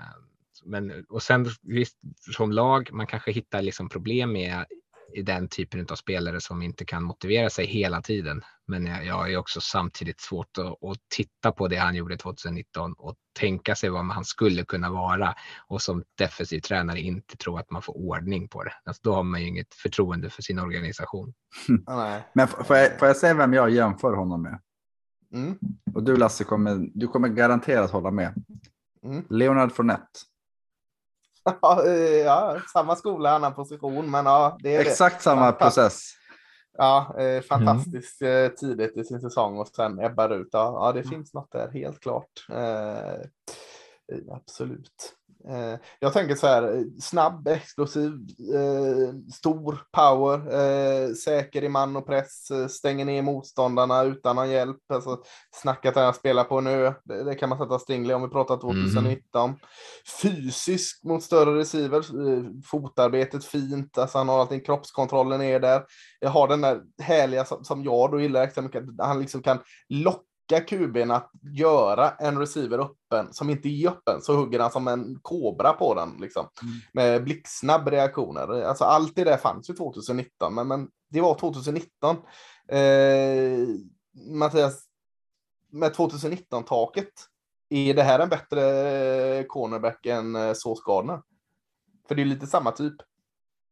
Men, 0.66 1.06
och 1.10 1.24
sen 1.24 1.46
visst, 1.62 1.98
som 2.36 2.52
lag, 2.52 2.90
man 2.94 3.08
kanske 3.08 3.32
hittar 3.32 3.62
liksom 3.62 3.90
problem 3.90 4.32
med 4.32 4.66
i 5.13 5.22
den 5.22 5.48
typen 5.48 5.88
av 5.91 5.96
spelare 5.96 6.41
som 6.41 6.62
inte 6.62 6.86
kan 6.86 7.04
motivera 7.04 7.50
sig 7.50 7.65
hela 7.65 8.02
tiden. 8.02 8.41
Men 8.67 8.86
jag, 8.86 9.06
jag 9.06 9.34
är 9.34 9.38
också 9.38 9.62
samtidigt 9.62 10.22
svårt 10.22 10.58
att, 10.58 10.65
att 10.65 10.98
titta 11.15 11.52
på 11.52 11.67
det 11.67 11.76
han 11.76 11.96
gjorde 11.96 12.17
2019 12.17 12.93
och 12.98 13.15
tänka 13.39 13.76
sig 13.76 13.89
vad 13.89 14.06
han 14.06 14.26
skulle 14.26 14.65
kunna 14.65 14.89
vara 14.89 15.36
och 15.67 15.82
som 15.82 16.04
defensiv 16.17 16.60
tränare 16.60 17.00
inte 17.00 17.38
tro 17.38 17.58
att 17.58 17.72
man 17.72 17.82
får 17.82 17.98
ordning 17.98 18.48
på 18.48 18.63
det. 18.63 18.74
Alltså, 18.86 19.02
då 19.04 19.13
har 19.13 19.24
man 19.24 19.41
ju 19.41 19.48
inget 19.48 19.74
förtroende 19.74 20.30
för 20.30 20.41
sin 20.41 20.60
organisation. 20.60 21.34
Nej. 21.88 22.24
Men 22.34 22.48
får 22.48 22.76
jag, 22.76 23.00
får 23.00 23.08
jag 23.08 23.17
säga 23.17 23.34
vem 23.34 23.54
jag 23.54 23.70
jämför 23.70 24.13
honom 24.13 24.41
med? 24.41 24.60
Mm. 25.34 25.58
Och 25.93 26.04
du 26.04 26.17
Lasse, 26.17 26.43
kommer, 26.43 26.89
du 26.93 27.08
kommer 27.08 27.28
garanterat 27.28 27.91
hålla 27.91 28.12
med. 28.12 28.34
Mm. 29.04 29.24
Leonard 29.30 29.72
Fournette. 29.72 30.20
Ja, 31.62 31.86
eh, 31.86 32.18
ja, 32.18 32.58
samma 32.74 32.96
skola, 32.96 33.32
annan 33.32 33.54
position, 33.54 34.12
men 34.12 34.26
ja, 34.26 34.58
det 34.60 34.76
är 34.76 34.84
det. 34.84 34.90
Exakt 34.90 35.22
samma 35.22 35.42
Fantastiskt. 35.42 35.76
process. 35.76 36.14
Ja, 36.78 37.16
eh, 37.20 37.42
fantastiskt 37.42 38.22
eh, 38.22 38.48
tidigt 38.48 38.98
i 38.98 39.04
sin 39.04 39.22
säsong 39.22 39.58
och 39.58 39.68
sen 39.68 40.00
ebbar 40.00 40.30
ut. 40.30 40.50
Ja, 40.52 40.88
ja 40.88 40.92
det 40.92 41.04
finns 41.04 41.34
något 41.34 41.52
där, 41.52 41.72
helt 41.72 42.00
klart. 42.00 42.46
Eh, 42.50 43.22
absolut. 44.32 45.17
Eh, 45.50 45.80
jag 46.00 46.14
tänker 46.14 46.36
så 46.36 46.48
här, 46.48 46.86
snabb, 47.02 47.48
explosiv, 47.48 48.12
eh, 48.56 49.34
stor 49.34 49.82
power, 49.92 50.38
eh, 50.54 51.14
säker 51.14 51.64
i 51.64 51.70
man 51.70 51.96
och 51.96 52.06
press, 52.08 52.48
stänger 52.70 53.06
ner 53.06 53.22
motståndarna 53.22 54.04
utan 54.04 54.36
någon 54.36 54.50
hjälp. 54.50 54.92
Alltså, 54.94 55.18
snackat 55.56 55.94
där 55.94 56.04
han 56.04 56.14
spelar 56.14 56.44
på 56.44 56.62
nu, 56.62 56.94
det, 57.04 57.24
det 57.24 57.36
kan 57.36 57.50
man 57.50 57.58
sätta 57.58 57.80
Stingley 57.80 58.16
om 58.16 58.22
vi 58.22 58.28
pratar 58.28 58.58
2019. 58.58 59.56
Fysisk 60.22 61.04
mot 61.04 61.24
större 61.24 61.60
receivers, 61.60 62.08
fotarbetet 62.66 63.46
fint, 63.46 63.98
alltså 63.98 64.18
han 64.18 64.30
har 64.30 64.40
allting, 64.40 64.62
kroppskontrollen 64.62 65.42
är 65.42 65.60
där. 65.60 65.84
Jag 66.20 66.30
har 66.30 66.48
den 66.48 66.62
där 66.62 66.82
härliga 67.02 67.46
som, 67.46 67.64
som 67.64 67.84
jag 67.84 68.12
då 68.12 68.22
gillar 68.22 68.44
extra 68.44 68.62
mycket, 68.62 68.84
att 69.00 69.08
han 69.08 69.20
liksom 69.20 69.42
kan 69.42 69.60
locka 69.90 70.24
QB'n 70.56 71.16
att 71.16 71.32
göra 71.42 72.10
en 72.10 72.40
receiver 72.40 72.80
öppen 72.80 73.34
som 73.34 73.50
inte 73.50 73.70
är 73.70 73.88
öppen, 73.88 74.22
så 74.22 74.36
hugger 74.36 74.60
han 74.60 74.72
som 74.72 74.88
en 74.88 75.20
kobra 75.22 75.74
på 75.74 75.96
den 75.96 76.18
liksom. 76.20 76.48
Med 76.94 77.24
blixtsnabb 77.24 77.88
reaktioner. 77.88 78.62
Alltså 78.62 78.84
allt 78.84 79.16
det 79.16 79.24
där 79.24 79.38
fanns 79.38 79.70
ju 79.70 79.74
2019, 79.74 80.56
men, 80.56 80.68
men 80.68 80.88
det 81.10 81.22
var 81.22 81.40
2019. 81.40 82.16
Eh, 82.68 83.68
Mattias, 84.32 84.84
med 85.72 85.92
2019-taket, 85.92 87.14
är 87.70 87.94
det 87.94 88.04
här 88.04 88.20
en 88.20 88.30
bättre 88.30 89.44
cornerback 89.44 90.06
än 90.06 90.36
eh, 90.36 90.54
Sauce 90.54 90.82
Gardner? 90.86 91.22
För 92.08 92.16
det 92.16 92.22
är 92.22 92.26
lite 92.26 92.48
samma 92.48 92.72
typ. 92.72 92.96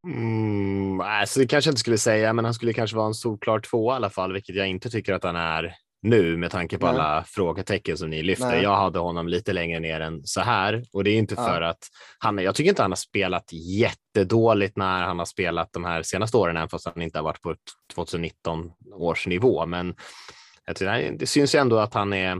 Mm, 0.07 1.01
alltså 1.01 1.39
det 1.39 1.47
kanske 1.47 1.67
jag 1.67 1.71
inte 1.71 1.79
skulle 1.79 1.97
säga, 1.97 2.33
men 2.33 2.45
han 2.45 2.53
skulle 2.53 2.73
kanske 2.73 2.97
vara 2.97 3.07
en 3.07 3.13
solklar 3.13 3.59
två 3.59 3.91
i 3.91 3.95
alla 3.95 4.09
fall, 4.09 4.33
vilket 4.33 4.55
jag 4.55 4.67
inte 4.67 4.89
tycker 4.89 5.13
att 5.13 5.23
han 5.23 5.35
är 5.35 5.75
nu 6.05 6.37
med 6.37 6.51
tanke 6.51 6.77
på 6.77 6.85
Nej. 6.85 6.95
alla 6.95 7.23
frågetecken 7.23 7.97
som 7.97 8.09
ni 8.09 8.23
lyfter. 8.23 8.47
Nej. 8.47 8.63
Jag 8.63 8.75
hade 8.75 8.99
honom 8.99 9.27
lite 9.27 9.53
längre 9.53 9.79
ner 9.79 9.99
än 9.99 10.21
så 10.23 10.41
här 10.41 10.83
och 10.93 11.03
det 11.03 11.09
är 11.09 11.17
inte 11.17 11.35
Ja. 11.37 11.47
för 11.47 11.61
att 11.61 11.87
han, 12.19 12.37
jag 12.37 12.55
tycker 12.55 12.69
inte 12.69 12.81
han 12.81 12.91
har 12.91 12.95
spelat 12.95 13.49
jättedåligt 13.53 14.77
när 14.77 15.03
han 15.03 15.19
har 15.19 15.25
spelat 15.25 15.73
de 15.73 15.83
här 15.85 16.03
senaste 16.03 16.37
åren, 16.37 16.57
även 16.57 16.69
fast 16.69 16.85
han 16.85 17.01
inte 17.01 17.17
har 17.17 17.23
varit 17.23 17.41
på 17.41 17.51
ett 17.51 17.59
2019 17.95 18.71
års 18.93 19.27
nivå. 19.27 19.65
Men 19.65 19.95
nej, 20.81 21.15
det 21.19 21.27
syns 21.27 21.55
ju 21.55 21.59
ändå 21.59 21.77
att 21.77 21.93
han 21.93 22.13
är 22.13 22.35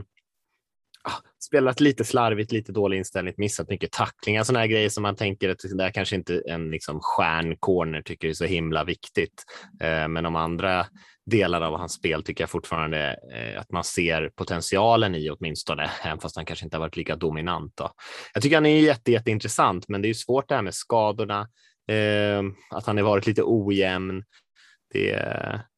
ah, 1.02 1.20
spelat 1.44 1.80
lite 1.80 2.04
slarvigt, 2.04 2.52
lite 2.52 2.72
dålig 2.72 2.98
inställning, 2.98 3.34
missat 3.36 3.68
mycket 3.68 3.92
tacklingar, 3.92 4.44
sådana 4.44 4.60
här 4.60 4.66
grejer 4.66 4.88
som 4.88 5.02
man 5.02 5.16
tänker 5.16 5.48
att 5.48 5.58
det 5.58 5.76
där 5.76 5.90
kanske 5.90 6.16
inte 6.16 6.42
en 6.46 6.70
liksom 6.70 7.00
stjärncorner 7.02 8.02
tycker 8.02 8.28
är 8.28 8.32
så 8.32 8.44
himla 8.44 8.84
viktigt. 8.84 9.44
Eh, 9.80 10.08
men 10.08 10.24
de 10.24 10.36
andra 10.36 10.86
delar 11.26 11.60
av 11.60 11.78
hans 11.78 11.92
spel 11.92 12.22
tycker 12.22 12.42
jag 12.42 12.50
fortfarande 12.50 13.16
eh, 13.34 13.60
att 13.60 13.70
man 13.70 13.84
ser 13.84 14.30
potentialen 14.36 15.14
i 15.14 15.30
åtminstone, 15.30 15.90
även 16.04 16.20
fast 16.20 16.36
han 16.36 16.46
kanske 16.46 16.64
inte 16.64 16.76
har 16.76 16.80
varit 16.80 16.96
lika 16.96 17.16
dominant. 17.16 17.72
Då. 17.76 17.90
Jag 18.34 18.42
tycker 18.42 18.56
han 18.56 18.66
är 18.66 18.80
jätte, 18.80 19.12
jätteintressant, 19.12 19.88
men 19.88 20.02
det 20.02 20.06
är 20.06 20.10
ju 20.10 20.14
svårt 20.14 20.48
det 20.48 20.54
här 20.54 20.62
med 20.62 20.74
skadorna, 20.74 21.48
eh, 21.88 22.42
att 22.70 22.86
han 22.86 22.96
har 22.96 23.04
varit 23.04 23.26
lite 23.26 23.42
ojämn. 23.44 24.24
Det, 24.92 25.12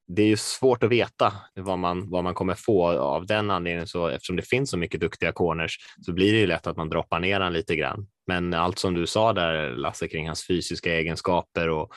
det 0.08 0.22
är 0.22 0.26
ju 0.26 0.37
svårt 0.37 0.82
att 0.82 0.90
veta 0.90 1.32
vad 1.54 1.78
man, 1.78 2.11
vad 2.11 2.24
man 2.24 2.34
kommer 2.34 2.54
få 2.54 2.88
av 2.98 3.26
den 3.26 3.50
anledningen. 3.50 3.87
Så 3.87 4.08
eftersom 4.08 4.37
det 4.37 4.48
finns 4.48 4.70
så 4.70 4.76
mycket 4.76 5.00
duktiga 5.00 5.32
corners 5.32 5.78
så 6.06 6.12
blir 6.12 6.32
det 6.32 6.38
ju 6.38 6.46
lätt 6.46 6.66
att 6.66 6.76
man 6.76 6.88
droppar 6.88 7.20
ner 7.20 7.40
han 7.40 7.52
lite 7.52 7.76
grann. 7.76 8.06
Men 8.26 8.54
allt 8.54 8.78
som 8.78 8.94
du 8.94 9.06
sa 9.06 9.32
där 9.32 9.70
Lasse 9.70 10.08
kring 10.08 10.26
hans 10.26 10.46
fysiska 10.46 10.94
egenskaper 10.94 11.68
och 11.68 11.92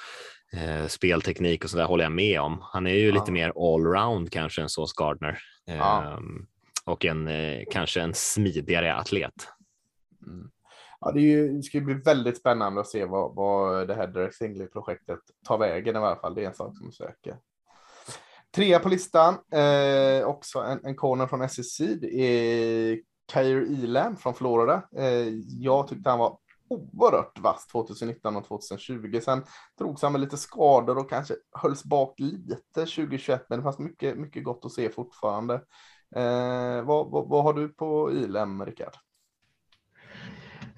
eh, 0.53 0.87
spelteknik 0.87 1.63
och 1.63 1.69
så 1.69 1.77
där 1.77 1.85
håller 1.85 2.03
jag 2.03 2.11
med 2.11 2.41
om. 2.41 2.59
Han 2.61 2.87
är 2.87 2.93
ju 2.93 3.07
Ja. 3.07 3.13
lite 3.13 3.31
mer 3.31 3.73
allround 3.75 4.31
kanske 4.31 4.61
än 4.61 4.69
så 4.69 4.87
Gardner 4.97 5.37
eh, 5.67 5.75
Ja. 5.77 6.19
och 6.85 7.05
en 7.05 7.27
eh, 7.27 7.63
kanske 7.71 8.01
en 8.01 8.13
smidigare 8.13 8.95
atlet. 8.95 9.33
Ja, 10.99 11.11
det, 11.11 11.19
är 11.19 11.23
ju, 11.23 11.53
det 11.53 11.63
ska 11.63 11.79
bli 11.79 11.93
väldigt 11.93 12.37
spännande 12.37 12.81
att 12.81 12.87
se 12.87 13.05
vad, 13.05 13.35
vad 13.35 13.87
det 13.87 13.95
här 13.95 14.07
Derek 14.07 14.33
Stingley-projektet 14.33 15.19
tar 15.47 15.57
vägen 15.57 15.95
i 15.95 15.99
alla 15.99 16.15
fall. 16.15 16.35
Det 16.35 16.43
är 16.43 16.47
en 16.47 16.53
sak 16.55 16.77
som 16.77 16.91
söker. 16.91 17.35
Trea 18.55 18.79
på 18.79 18.89
listan, 18.89 19.33
eh, 19.53 20.25
också 20.27 20.59
en, 20.59 20.85
en 20.85 20.95
corner 20.95 21.27
från 21.27 21.49
SEC, 21.49 21.77
det 22.01 22.15
är 22.15 22.99
Kair 23.33 23.83
Elam 23.83 24.17
från 24.17 24.33
Florida. 24.33 24.83
Eh, 24.97 25.27
jag 25.59 25.87
tyckte 25.87 26.09
han 26.09 26.19
var 26.19 26.37
oerhört 26.71 27.39
vass 27.39 27.67
2019 27.67 28.35
och 28.35 28.47
2020. 28.47 29.19
Sen 29.23 29.43
drogs 29.79 30.01
han 30.01 30.11
med 30.11 30.21
lite 30.21 30.37
skador 30.37 30.97
och 30.97 31.09
kanske 31.09 31.35
hölls 31.51 31.83
bak 31.83 32.19
lite 32.19 32.55
2021, 32.73 33.45
men 33.49 33.59
det 33.59 33.63
fanns 33.63 33.79
mycket, 33.79 34.17
mycket 34.17 34.43
gott 34.43 34.65
att 34.65 34.71
se 34.71 34.89
fortfarande. 34.89 35.53
Eh, 36.15 36.81
vad, 36.83 37.11
vad, 37.11 37.29
vad, 37.29 37.43
har 37.43 37.53
du 37.53 37.69
på 37.69 38.11
ILM, 38.11 38.65
Rickard? 38.65 38.93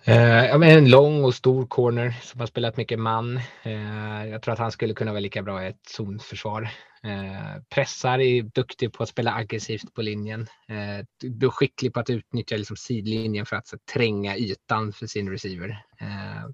Eh, 0.06 0.46
ja, 0.46 0.58
men 0.58 0.78
en 0.78 0.90
lång 0.90 1.24
och 1.24 1.36
stor 1.36 1.66
corner 1.66 2.12
som 2.22 2.40
har 2.40 2.48
spelat 2.48 2.78
mycket 2.78 3.00
man. 3.00 3.38
Eh, 3.64 4.26
jag 4.26 4.42
tror 4.42 4.54
att 4.54 4.60
han 4.60 4.72
skulle 4.72 4.94
kunna 4.94 5.12
vara 5.12 5.20
lika 5.20 5.42
bra 5.42 5.64
i 5.64 5.68
ett 5.68 5.86
zonförsvar. 5.88 6.70
Eh, 7.06 7.62
pressar, 7.70 8.20
är 8.20 8.44
duktig 8.44 8.94
på 8.94 9.04
att 9.04 9.10
spela 9.10 9.34
aggressivt 9.34 9.94
på 9.94 10.02
linjen. 10.02 10.48
Eh, 10.68 11.50
skicklig 11.50 11.94
på 11.94 12.00
att 12.00 12.10
utnyttja 12.10 12.58
liksom, 12.58 12.78
sidlinjen 12.78 13.46
för 13.46 13.56
att 13.56 13.68
så, 13.68 13.78
tränga 13.94 14.38
ytan 14.38 14.94
för 14.94 15.08
sin 15.08 15.30
receiver. 15.30 15.70
Eh, 16.02 16.50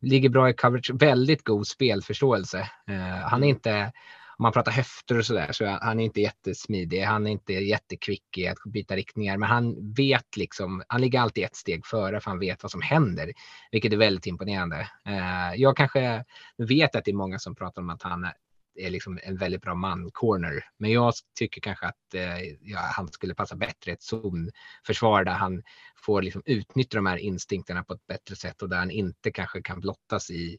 ligger 0.00 0.28
bra 0.28 0.50
i 0.50 0.54
coverage, 0.54 0.90
väldigt 0.94 1.44
god 1.44 1.66
spelförståelse. 1.66 2.58
Eh, 2.88 3.28
han 3.28 3.44
är 3.44 3.48
inte 3.48 3.92
om 4.36 4.42
man 4.42 4.52
pratar 4.52 4.72
höfter 4.72 5.18
och 5.18 5.26
sådär 5.26 5.52
så 5.52 5.66
han 5.66 6.00
är 6.00 6.04
inte 6.04 6.20
jättesmidig. 6.20 7.02
Han 7.02 7.26
är 7.26 7.30
inte 7.30 7.52
jättekvick 7.52 8.38
i 8.38 8.48
att 8.48 8.58
byta 8.64 8.96
riktningar, 8.96 9.36
men 9.36 9.48
han 9.48 9.92
vet 9.92 10.36
liksom. 10.36 10.82
Han 10.88 11.00
ligger 11.00 11.20
alltid 11.20 11.44
ett 11.44 11.56
steg 11.56 11.86
före 11.86 12.20
för 12.20 12.30
han 12.30 12.38
vet 12.38 12.62
vad 12.62 12.70
som 12.72 12.82
händer, 12.82 13.32
vilket 13.72 13.92
är 13.92 13.96
väldigt 13.96 14.26
imponerande. 14.26 14.88
Eh, 15.06 15.54
jag 15.56 15.76
kanske 15.76 16.24
vet 16.56 16.96
att 16.96 17.04
det 17.04 17.10
är 17.10 17.14
många 17.14 17.38
som 17.38 17.54
pratar 17.54 17.82
om 17.82 17.90
att 17.90 18.02
han 18.02 18.26
är 18.74 18.90
liksom 18.90 19.18
en 19.22 19.36
väldigt 19.36 19.62
bra 19.62 19.74
man-corner. 19.74 20.64
Men 20.78 20.90
jag 20.90 21.14
tycker 21.38 21.60
kanske 21.60 21.86
att 21.86 22.14
eh, 22.14 22.38
ja, 22.60 22.78
han 22.78 23.08
skulle 23.08 23.34
passa 23.34 23.56
bättre 23.56 23.90
i 23.90 23.94
ett 23.94 24.02
zonförsvar 24.02 25.24
där 25.24 25.32
han 25.32 25.62
får 25.96 26.22
liksom 26.22 26.42
utnyttja 26.44 26.98
de 26.98 27.06
här 27.06 27.16
instinkterna 27.16 27.84
på 27.84 27.94
ett 27.94 28.06
bättre 28.06 28.36
sätt 28.36 28.62
och 28.62 28.68
där 28.68 28.78
han 28.78 28.90
inte 28.90 29.30
kanske 29.30 29.62
kan 29.62 29.80
blottas 29.80 30.30
i 30.30 30.58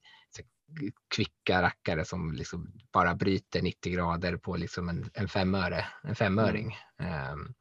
kvicka 1.16 1.62
rackare 1.62 2.06
som 2.06 2.34
liksom 2.34 2.72
bara 2.92 3.16
bryter 3.16 3.62
90 3.62 3.94
grader 3.94 4.38
på 4.38 4.56
liksom 4.56 4.90
en, 4.90 5.10
en 5.14 5.28
femöre, 5.28 5.86
en 6.04 6.16
femöring. 6.16 6.78
Mm. 7.00 7.32
Um, 7.34 7.54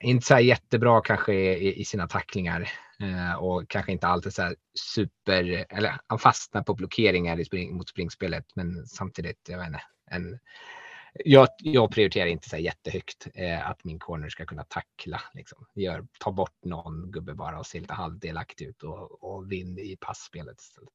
inte 0.00 0.26
så 0.26 0.34
här 0.34 0.40
jättebra 0.40 1.00
kanske 1.00 1.34
i, 1.34 1.80
i 1.80 1.84
sina 1.84 2.08
tacklingar 2.08 2.70
och 3.38 3.68
kanske 3.68 3.92
inte 3.92 4.06
alltid 4.06 4.34
så 4.34 4.42
här 4.42 4.56
super, 4.94 5.66
eller 5.68 5.98
han 6.06 6.18
fastnar 6.18 6.62
på 6.62 6.74
blockeringar 6.74 7.40
i 7.40 7.44
spring, 7.44 7.76
mot 7.76 7.88
springspelet, 7.88 8.46
men 8.54 8.86
samtidigt, 8.86 9.48
jag 9.48 9.58
vet 9.58 9.66
inte, 9.66 9.82
en, 10.10 10.38
jag, 11.14 11.48
jag 11.58 11.90
prioriterar 11.90 12.26
inte 12.26 12.48
så 12.48 12.56
här 12.56 12.62
jättehögt 12.62 13.26
eh, 13.34 13.70
att 13.70 13.84
min 13.84 13.98
corner 13.98 14.28
ska 14.28 14.46
kunna 14.46 14.64
tackla. 14.64 15.20
Liksom. 15.34 15.66
Gör, 15.74 16.06
ta 16.20 16.32
bort 16.32 16.64
någon 16.64 17.10
gubbe 17.10 17.34
bara 17.34 17.58
och 17.58 17.66
se 17.66 17.80
lite 17.80 17.94
halvdelaktig 17.94 18.66
ut 18.66 18.82
och, 18.82 19.24
och 19.24 19.52
vinn 19.52 19.78
i 19.78 19.96
passspelet 20.00 20.60
istället. 20.60 20.92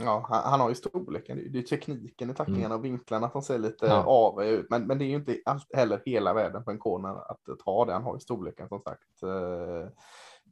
Ja, 0.00 0.26
han, 0.28 0.50
han, 0.50 0.60
har 0.60 0.68
ju 0.68 0.74
storleken. 0.74 1.52
Det 1.52 1.58
är 1.58 1.62
tekniken 1.62 2.30
i 2.30 2.34
tacklingen 2.34 2.64
mm. 2.64 2.78
och 2.78 2.84
vinklarna 2.84 3.30
som 3.30 3.42
ser 3.42 3.58
lite 3.58 3.86
ja. 3.86 4.04
av 4.04 4.44
ut. 4.44 4.66
Men, 4.70 4.86
men 4.86 4.98
det 4.98 5.04
är 5.04 5.06
ju 5.06 5.14
inte 5.14 5.40
allt, 5.44 5.74
heller 5.74 6.02
hela 6.06 6.34
världen 6.34 6.64
på 6.64 6.70
en 6.70 6.78
corner 6.78 7.30
att 7.30 7.58
ta 7.64 7.84
det. 7.84 7.92
Han 7.92 8.02
har 8.02 8.14
ju 8.14 8.20
storleken 8.20 8.68
som 8.68 8.80
sagt. 8.80 9.22
Uh, 9.24 9.88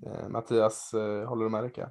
Eh, 0.07 0.29
Mattias, 0.29 0.95
eh, 0.95 1.29
håller 1.29 1.45
du 1.45 1.51
med 1.51 1.63
Rickard? 1.63 1.91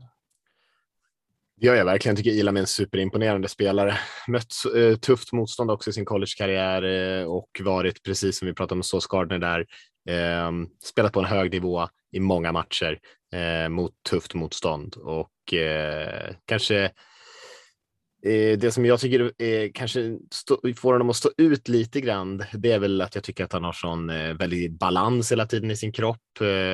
Det 1.58 1.68
gör 1.68 1.76
jag 1.76 1.86
verkligen. 1.86 2.16
Jag 2.16 2.24
tycker 2.24 2.40
Ilam 2.40 2.58
är 2.58 2.62
en 2.62 2.68
superimponerande 2.68 3.48
spelare. 3.48 3.98
Mött 4.28 4.54
eh, 4.76 4.98
tufft 4.98 5.34
motstånd 5.34 5.72
också 5.72 5.90
i 5.90 5.94
sin 5.94 6.06
collegekarriär 6.06 6.84
och 7.28 7.50
varit, 7.64 8.04
precis 8.04 8.38
som 8.40 8.48
vi 8.48 8.54
pratade 8.54 8.80
om 8.80 8.84
Sauce 8.84 9.08
Gardner 9.10 9.40
där, 9.40 9.66
ehm, 10.10 10.68
spelat 10.84 11.14
på 11.14 11.20
en 11.20 11.26
hög 11.26 11.52
nivå 11.52 11.88
i 12.12 12.20
många 12.20 12.52
matcher 12.52 13.00
mot 13.70 13.94
tufft 14.10 14.34
motstånd 14.34 14.96
och 14.96 15.54
kanske 16.46 16.92
Eh, 18.26 18.58
det 18.58 18.72
som 18.72 18.86
jag 18.86 19.00
tycker 19.00 19.32
är, 19.38 19.72
kanske 19.74 20.18
stå, 20.32 20.60
får 20.78 20.94
honom 20.94 21.10
att 21.10 21.16
stå 21.16 21.30
ut 21.38 21.68
lite 21.68 22.02
grann, 22.02 22.44
det 22.54 22.72
är 22.72 22.80
väl 22.80 23.02
att 23.02 23.16
jag 23.16 23.24
tycker 23.24 23.44
att 23.44 23.54
han 23.54 23.64
har 23.64 23.74
sån 23.74 24.10
eh, 24.10 24.34
väldigt 24.34 24.80
balans 24.80 25.32
hela 25.32 25.46
tiden 25.46 25.72
i 25.72 25.78
sin 25.78 25.92
kropp. 25.92 26.18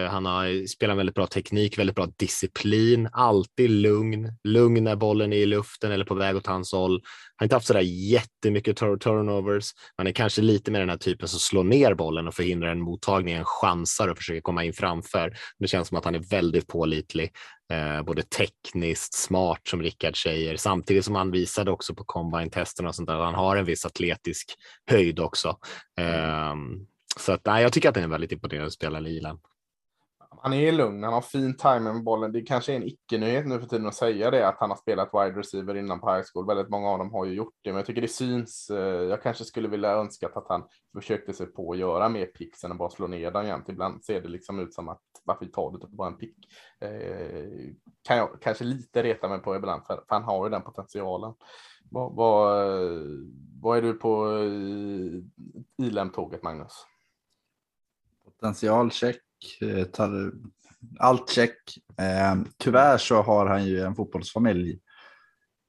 Han 0.09 0.25
har 0.25 0.67
spelar 0.67 0.95
väldigt 0.95 1.15
bra 1.15 1.27
teknik, 1.27 1.77
väldigt 1.79 1.95
bra 1.95 2.07
disciplin, 2.17 3.09
alltid 3.11 3.69
lugn, 3.69 4.33
lugn 4.43 4.83
när 4.83 4.95
bollen 4.95 5.33
är 5.33 5.37
i 5.37 5.45
luften 5.45 5.91
eller 5.91 6.05
på 6.05 6.15
väg 6.15 6.35
åt 6.35 6.47
hans 6.47 6.71
håll. 6.71 6.91
Han 6.91 7.01
har 7.35 7.45
inte 7.45 7.55
haft 7.55 7.67
sådär 7.67 7.81
jättemycket 7.81 8.77
turnovers. 8.77 9.71
Han 9.95 10.07
är 10.07 10.11
kanske 10.11 10.41
lite 10.41 10.71
mer 10.71 10.79
den 10.79 10.89
här 10.89 10.97
typen 10.97 11.27
som 11.27 11.39
slår 11.39 11.63
ner 11.63 11.93
bollen 11.93 12.27
och 12.27 12.33
förhindrar 12.33 12.71
en 12.71 12.81
mottagning, 12.81 13.33
en 13.33 13.45
chansar 13.45 14.07
och 14.07 14.17
försöker 14.17 14.41
komma 14.41 14.63
in 14.63 14.73
framför. 14.73 15.33
Det 15.59 15.67
känns 15.67 15.87
som 15.87 15.97
att 15.97 16.05
han 16.05 16.15
är 16.15 16.29
väldigt 16.29 16.67
pålitlig 16.67 17.31
eh, 17.71 18.01
både 18.01 18.21
tekniskt 18.21 19.13
smart 19.13 19.67
som 19.67 19.81
Rickard 19.81 20.23
säger, 20.23 20.57
samtidigt 20.57 21.05
som 21.05 21.15
han 21.15 21.31
visade 21.31 21.71
också 21.71 21.95
på 21.95 22.03
combine-testerna 22.03 22.89
och 22.89 22.95
sånt 22.95 23.09
där, 23.09 23.15
han 23.15 23.35
har 23.35 23.55
en 23.55 23.65
viss 23.65 23.85
atletisk 23.85 24.53
höjd 24.91 25.19
också. 25.19 25.57
Eh, 25.99 26.55
så 27.17 27.31
att, 27.31 27.45
nej, 27.45 27.63
jag 27.63 27.73
tycker 27.73 27.89
att 27.89 27.95
han 27.95 28.01
är 28.01 28.05
en 28.05 28.11
väldigt 28.11 28.31
imponerande 28.31 28.71
spelare, 28.71 29.01
Lilan. 29.01 29.39
Han 30.37 30.53
är 30.53 30.71
lugn, 30.71 31.03
han 31.03 31.13
har 31.13 31.21
fin 31.21 31.57
timing 31.57 31.93
med 31.93 32.03
bollen. 32.03 32.31
Det 32.31 32.41
kanske 32.41 32.71
är 32.71 32.75
en 32.75 32.87
icke-nyhet 32.87 33.47
nu 33.47 33.59
för 33.59 33.67
tiden 33.67 33.87
att 33.87 33.95
säga 33.95 34.31
det, 34.31 34.47
att 34.47 34.57
han 34.59 34.69
har 34.69 34.77
spelat 34.77 35.09
wide 35.13 35.39
receiver 35.39 35.77
innan 35.77 35.99
på 35.99 36.13
high 36.13 36.23
school. 36.33 36.47
Väldigt 36.47 36.69
många 36.69 36.89
av 36.89 36.97
dem 36.97 37.11
har 37.11 37.25
ju 37.25 37.33
gjort 37.33 37.53
det, 37.61 37.69
men 37.69 37.77
jag 37.77 37.85
tycker 37.85 38.01
det 38.01 38.07
syns. 38.07 38.69
Eh, 38.69 39.03
jag 39.03 39.23
kanske 39.23 39.45
skulle 39.45 39.67
vilja 39.67 39.91
önska 39.91 40.27
att 40.27 40.47
han 40.49 40.63
försökte 40.95 41.33
sig 41.33 41.47
på 41.47 41.71
att 41.71 41.77
göra 41.77 42.09
mer 42.09 42.25
picks 42.25 42.63
än 42.63 42.71
att 42.71 42.77
bara 42.77 42.89
slå 42.89 43.07
ner 43.07 43.31
den 43.31 43.47
jämt. 43.47 43.69
Ibland 43.69 44.03
ser 44.03 44.21
det 44.21 44.27
liksom 44.27 44.59
ut 44.59 44.73
som 44.73 44.89
att 44.89 45.01
varför 45.23 45.45
tar 45.45 45.69
du 45.69 45.75
inte 45.75 45.87
typ 45.87 45.95
bara 45.95 46.07
en 46.07 46.17
pick? 46.17 46.37
Eh, 46.79 47.73
kan 48.01 48.17
jag 48.17 48.41
kanske 48.41 48.63
lite 48.63 49.03
reta 49.03 49.27
mig 49.27 49.39
på 49.39 49.55
ibland, 49.55 49.85
för, 49.85 49.95
för 49.95 50.15
han 50.15 50.23
har 50.23 50.45
ju 50.45 50.49
den 50.49 50.61
potentialen. 50.61 51.33
Vad, 51.89 52.15
vad, 52.15 52.77
vad 53.61 53.77
är 53.77 53.81
du 53.81 53.93
på 53.93 54.27
eh, 54.27 55.85
ILM-tåget, 55.85 56.43
Magnus? 56.43 56.85
Potentialcheck, 58.25 59.21
tar 59.91 60.31
allt 60.99 61.29
check. 61.29 61.57
Eh, 61.97 62.35
tyvärr 62.57 62.97
så 62.97 63.21
har 63.21 63.45
han 63.45 63.65
ju 63.65 63.81
en 63.81 63.95
fotbollsfamilj. 63.95 64.79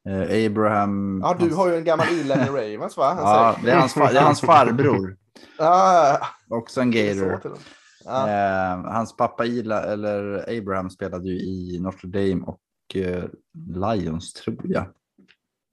Eh, 0.08 0.46
Abraham. 0.46 1.20
Ja, 1.24 1.36
du 1.38 1.44
hans... 1.44 1.56
har 1.56 1.68
ju 1.68 1.76
en 1.76 1.84
gammal 1.84 2.06
ILM 2.08 2.40
i 2.40 2.46
Ravens 2.74 2.96
va? 2.96 3.14
ja, 3.18 3.56
det 3.64 3.70
är, 3.70 3.76
hans, 3.76 3.94
det 3.94 4.00
är 4.00 4.22
hans 4.22 4.40
farbror. 4.40 5.16
ah, 5.58 6.18
Också 6.48 6.80
en 6.80 6.90
gator. 6.90 7.58
Ja. 8.04 8.28
Eh, 8.28 8.92
hans 8.92 9.16
pappa 9.16 9.46
Ila, 9.46 9.82
eller 9.82 10.44
Abraham 10.58 10.90
spelade 10.90 11.28
ju 11.28 11.40
i 11.40 11.78
Notre 11.80 12.08
Dame 12.08 12.42
och 12.46 12.96
eh, 12.96 13.24
Lions 13.68 14.32
tror 14.32 14.60
jag. 14.64 14.84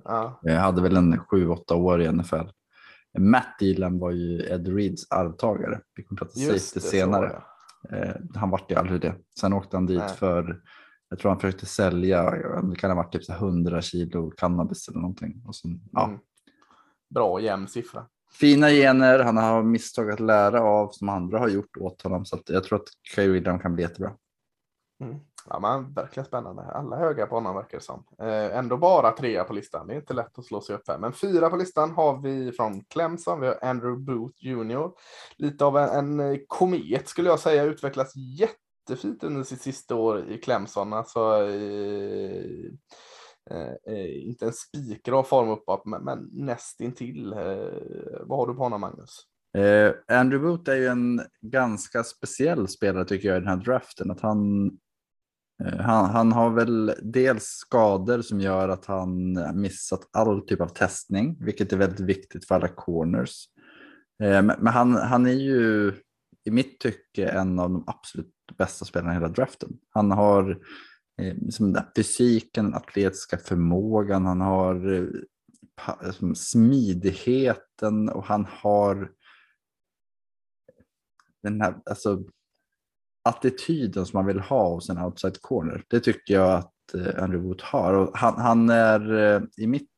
Ja. 0.03 0.39
Jag 0.41 0.59
hade 0.59 0.81
väl 0.81 0.97
en 0.97 1.19
sju, 1.19 1.49
åtta 1.49 1.75
år 1.75 2.01
i 2.01 2.11
NFL. 2.11 2.47
Matt 3.17 3.61
Elam 3.61 3.99
var 3.99 4.11
ju 4.11 4.41
Ed 4.41 4.75
Reeds 4.75 5.11
arvtagare. 5.11 5.79
Vi 5.95 6.03
kommer 6.03 6.19
prata 6.19 6.33
safety 6.33 6.79
senare. 6.79 7.29
Så, 7.29 7.41
eh, 7.91 8.15
han 8.35 8.49
vart 8.49 8.71
ju 8.71 8.75
aldrig 8.75 9.01
det. 9.01 9.15
Sen 9.39 9.53
åkte 9.53 9.77
han 9.77 9.85
dit 9.85 9.97
Nej. 9.97 10.15
för, 10.15 10.61
jag 11.09 11.19
tror 11.19 11.31
han 11.31 11.39
försökte 11.39 11.65
sälja, 11.65 12.31
det 12.61 12.75
kan 12.75 12.89
ha 12.89 12.95
varit 12.95 13.13
typ 13.13 13.29
100 13.29 13.81
kilo 13.81 14.31
cannabis 14.31 14.87
eller 14.87 14.99
någonting. 14.99 15.43
Och 15.47 15.55
sen, 15.55 15.81
ja. 15.91 16.07
Mm. 16.07 16.19
Bra 17.09 17.41
jämn 17.41 17.67
siffra. 17.67 18.05
Fina 18.31 18.69
gener, 18.69 19.19
han 19.19 19.37
har 19.37 19.63
misstag 19.63 20.11
att 20.11 20.19
lära 20.19 20.61
av 20.61 20.89
som 20.91 21.09
andra 21.09 21.39
har 21.39 21.49
gjort 21.49 21.77
åt 21.77 22.01
honom. 22.01 22.25
Så 22.25 22.39
jag 22.45 22.63
tror 22.63 22.79
att 22.79 22.87
Kay 23.15 23.29
William 23.29 23.59
kan 23.59 23.75
bli 23.75 23.83
jättebra. 23.83 24.11
Mm. 25.03 25.19
Ja, 25.47 25.59
men 25.59 25.93
verkligen 25.93 26.25
spännande. 26.25 26.61
Alla 26.61 26.95
höga 26.95 27.27
på 27.27 27.35
honom 27.35 27.55
verkar 27.55 27.77
det 27.77 27.83
som. 27.83 28.03
Eh, 28.19 28.57
ändå 28.57 28.77
bara 28.77 29.11
trea 29.11 29.43
på 29.43 29.53
listan. 29.53 29.87
Det 29.87 29.93
är 29.93 29.97
inte 29.97 30.13
lätt 30.13 30.39
att 30.39 30.45
slå 30.45 30.61
sig 30.61 30.75
upp 30.75 30.87
här. 30.87 30.97
Men 30.97 31.13
fyra 31.13 31.49
på 31.49 31.55
listan 31.55 31.91
har 31.91 32.21
vi 32.21 32.51
från 32.51 32.83
Clemson. 32.83 33.39
Vi 33.39 33.47
har 33.47 33.59
Andrew 33.61 34.03
Booth 34.03 34.45
Jr. 34.45 34.91
Lite 35.37 35.65
av 35.65 35.77
en, 35.77 36.19
en 36.19 36.33
eh, 36.33 36.39
komet 36.47 37.07
skulle 37.07 37.29
jag 37.29 37.39
säga. 37.39 37.63
Utvecklas 37.63 38.13
jättefint 38.15 39.23
under 39.23 39.43
sitt 39.43 39.61
sista 39.61 39.95
år 39.95 40.29
i 40.29 40.37
Clemson. 40.37 40.93
Alltså, 40.93 41.47
eh, 41.47 42.71
Eh, 43.51 43.93
eh, 43.93 44.27
inte 44.27 44.45
en 44.45 44.53
spikrak 44.53 45.27
form 45.27 45.49
uppåt, 45.49 45.85
men, 45.85 46.03
men 46.03 46.29
nästintill. 46.31 47.33
Eh, 47.33 48.19
vad 48.21 48.39
har 48.39 48.47
du 48.47 48.53
på 48.53 48.63
honom, 48.63 48.81
Magnus? 48.81 49.25
Eh, 49.57 50.17
Andrew 50.17 50.47
Booth 50.47 50.71
är 50.71 50.75
ju 50.75 50.87
en 50.87 51.21
ganska 51.41 52.03
speciell 52.03 52.67
spelare 52.67 53.05
tycker 53.05 53.27
jag 53.27 53.37
i 53.37 53.39
den 53.39 53.49
här 53.49 53.65
draften. 53.65 54.11
Att 54.11 54.21
han, 54.21 54.69
Eh, 55.65 55.79
han, 55.79 56.09
han 56.09 56.31
har 56.31 56.49
väl 56.49 56.93
dels 57.01 57.43
skador 57.43 58.21
som 58.21 58.41
gör 58.41 58.69
att 58.69 58.85
han 58.85 59.39
missat 59.61 60.09
all 60.11 60.41
typ 60.41 60.61
av 60.61 60.67
testning, 60.67 61.37
vilket 61.39 61.73
är 61.73 61.77
väldigt 61.77 61.99
viktigt 61.99 62.45
för 62.45 62.55
alla 62.55 62.67
corners. 62.67 63.45
Eh, 64.23 64.41
men, 64.41 64.67
han, 64.67 64.95
han 64.95 65.25
är 65.25 65.33
ju 65.33 65.93
i 66.45 66.51
mitt 66.51 66.79
tycke 66.79 67.29
en 67.29 67.59
av 67.59 67.69
de 67.69 67.83
absolut 67.87 68.33
bästa 68.57 68.85
spelarna 68.85 69.11
i 69.11 69.15
hela 69.15 69.27
draften. 69.27 69.69
Han 69.89 70.11
har 70.11 70.51
eh, 71.21 71.35
liksom 71.35 71.73
den 71.73 71.83
fysiken, 71.95 72.65
den 72.65 72.73
atletiska 72.73 73.37
förmågan, 73.37 74.25
han 74.25 74.41
har 74.41 75.07
liksom, 76.05 76.35
smidigheten 76.35 78.09
och 78.09 78.25
han 78.25 78.45
har 78.49 79.11
den 81.43 81.61
här 81.61 81.75
alltså, 81.85 82.23
attityden 83.23 84.05
som 84.05 84.17
man 84.17 84.25
vill 84.25 84.39
ha 84.39 84.69
hos 84.69 84.89
en 84.89 84.97
outside 84.97 85.41
corner. 85.41 85.83
Det 85.87 85.99
tycker 85.99 86.33
jag 86.33 86.51
att 86.51 86.73
eh, 86.93 87.23
Andrew 87.23 87.47
Wood 87.47 87.61
har. 87.63 87.93
Och 87.93 88.17
han, 88.17 88.35
han 88.37 88.69
är 88.69 89.13
eh, 89.35 89.41
i 89.57 89.67
mitt, 89.67 89.89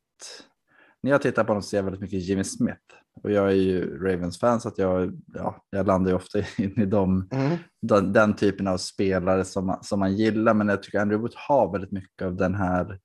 när 1.02 1.10
jag 1.10 1.22
tittar 1.22 1.44
på 1.44 1.48
honom 1.48 1.62
ser 1.62 1.76
jag 1.78 1.84
väldigt 1.84 2.00
mycket 2.00 2.22
Jimmy 2.22 2.44
Smith. 2.44 2.80
Och 3.22 3.30
jag 3.30 3.46
är 3.48 3.54
ju 3.56 3.98
Ravens-fan 3.98 4.60
så 4.60 4.68
att 4.68 4.78
jag, 4.78 5.20
ja, 5.34 5.64
jag 5.70 5.86
landar 5.86 6.10
ju 6.10 6.16
ofta 6.16 6.38
in 6.58 6.80
i 6.80 6.86
dem, 6.86 7.28
Mm. 7.32 7.56
den, 7.82 8.12
den 8.12 8.34
typen 8.36 8.66
av 8.66 8.76
spelare 8.76 9.44
som, 9.44 9.66
man- 9.66 9.84
som 9.84 10.00
man 10.00 10.16
gillar. 10.16 10.54
Men 10.54 10.68
jag 10.68 10.82
tycker 10.82 11.00
Andrew 11.00 11.22
Booth 11.22 11.38
har 11.48 11.72
väldigt 11.72 11.92
mycket 11.92 12.26
av 12.26 12.36
den 12.36 12.54
här 12.54 12.98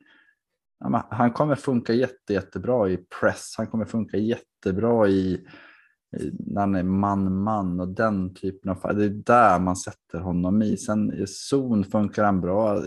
han 1.09 1.31
kommer 1.31 1.55
funka 1.55 1.93
jätte, 1.93 2.33
jättebra 2.33 2.89
i 2.89 2.97
press. 2.97 3.53
Han 3.57 3.67
kommer 3.67 3.85
funka 3.85 4.17
jättebra 4.17 5.07
i 5.07 5.47
när 6.39 6.61
han 6.61 6.75
är 6.75 6.83
man-man 6.83 7.79
och 7.79 7.87
den 7.87 8.33
typen 8.33 8.71
av. 8.71 8.95
Det 8.95 9.05
är 9.05 9.09
där 9.09 9.59
man 9.59 9.75
sätter 9.75 10.19
honom 10.19 10.61
i. 10.61 10.77
Sen 10.77 11.13
i 11.13 11.27
zon 11.27 11.83
funkar 11.83 12.23
han 12.23 12.41
bra. 12.41 12.81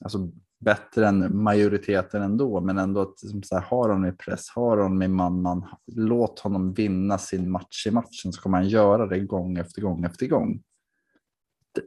Alltså 0.00 0.30
bättre 0.58 1.08
än 1.08 1.42
majoriteten 1.42 2.22
ändå, 2.22 2.60
men 2.60 2.78
ändå 2.78 3.00
att 3.00 3.18
som 3.18 3.42
så 3.42 3.54
här, 3.54 3.62
har 3.62 3.88
honom 3.88 4.06
i 4.06 4.12
press, 4.12 4.48
har 4.48 4.76
honom 4.76 5.02
i 5.02 5.08
man-man. 5.08 5.64
Låt 5.86 6.38
honom 6.38 6.74
vinna 6.74 7.18
sin 7.18 7.50
match 7.50 7.86
i 7.86 7.90
matchen 7.90 8.32
så 8.32 8.42
kommer 8.42 8.58
han 8.58 8.68
göra 8.68 9.06
det 9.06 9.20
gång 9.20 9.58
efter 9.58 9.82
gång 9.82 10.04
efter 10.04 10.26
gång. 10.26 10.62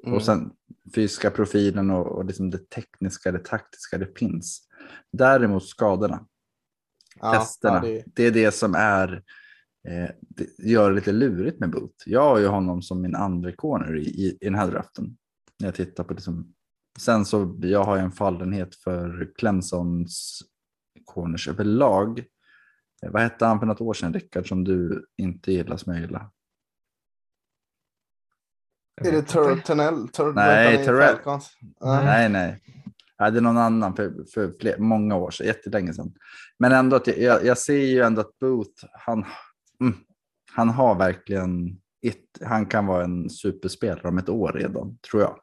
Mm. 0.03 0.15
Och 0.15 0.23
sen 0.23 0.51
fysiska 0.95 1.31
profilen 1.31 1.89
och, 1.89 2.07
och 2.07 2.25
liksom 2.25 2.49
det 2.49 2.69
tekniska, 2.69 3.31
det 3.31 3.45
taktiska, 3.45 3.97
det 3.97 4.19
finns. 4.19 4.61
Däremot 5.11 5.65
skadorna, 5.67 6.25
Ja, 7.19 7.33
testerna, 7.33 7.75
ja, 7.75 7.81
det, 7.81 8.03
det 8.05 8.23
är 8.23 8.31
det 8.31 8.51
som 8.51 8.75
är 8.75 9.23
det 10.19 10.47
gör 10.59 10.89
det 10.89 10.95
lite 10.95 11.11
lurigt 11.11 11.59
med 11.59 11.71
Boot. 11.71 12.03
Jag 12.05 12.21
har 12.21 12.39
ju 12.39 12.47
honom 12.47 12.81
som 12.81 13.01
min 13.01 13.15
andra 13.15 13.51
corner 13.51 13.95
i, 13.95 14.01
i, 14.03 14.37
i 14.41 14.45
den 14.45 14.55
här 14.55 14.67
draften. 14.71 15.17
När 15.59 15.67
jag 15.67 15.75
tittar 15.75 16.03
på 16.03 16.13
liksom. 16.13 16.53
Sen 16.99 17.25
så 17.25 17.57
jag 17.61 17.83
har 17.83 17.95
jag 17.95 18.05
en 18.05 18.11
fallenhet 18.11 18.75
för 18.75 19.31
Clemsons 19.35 20.41
corners 21.05 21.47
överlag. 21.47 22.19
Eh, 23.05 23.11
Vad 23.11 23.21
hette 23.21 23.45
han 23.45 23.59
för 23.59 23.65
något 23.65 23.81
år 23.81 23.93
sedan 23.93 24.13
Rickard 24.13 24.47
som 24.47 24.63
du 24.63 25.05
inte 25.17 25.51
gillar 25.51 25.77
som 25.77 25.93
jag 25.93 26.01
gillar? 26.01 26.29
är 29.01 29.11
det 29.11 29.21
Tunnel? 29.21 30.07
Tur- 30.09 30.33
Nej, 30.33 30.85
Terrell. 30.85 31.17
Ja. 31.25 31.41
Nej, 31.79 32.29
nej. 32.29 32.61
Det 33.17 33.25
är 33.25 33.41
någon 33.41 33.57
annan 33.57 33.95
för, 33.95 34.25
för 34.33 34.53
fler, 34.59 34.77
många 34.77 35.15
år 35.15 35.31
sedan, 35.31 35.47
jättelänge 35.47 35.93
sedan. 35.93 36.13
Men 36.59 36.71
ändå 36.71 36.95
att 36.95 37.07
jag, 37.07 37.17
jag, 37.19 37.45
jag 37.45 37.57
ser 37.57 37.77
ju 37.85 38.01
ändå 38.01 38.21
att 38.21 38.39
Booth, 38.39 38.85
han, 38.91 39.25
mm, 39.81 39.95
han 40.51 40.69
har 40.69 40.95
verkligen 40.95 41.79
ett, 42.01 42.47
han 42.47 42.65
kan 42.65 42.85
vara 42.85 43.03
en 43.03 43.29
superspelare 43.29 44.07
om 44.07 44.17
ett 44.17 44.29
år 44.29 44.51
redan, 44.51 44.97
tror 44.97 45.21
jag. 45.21 45.39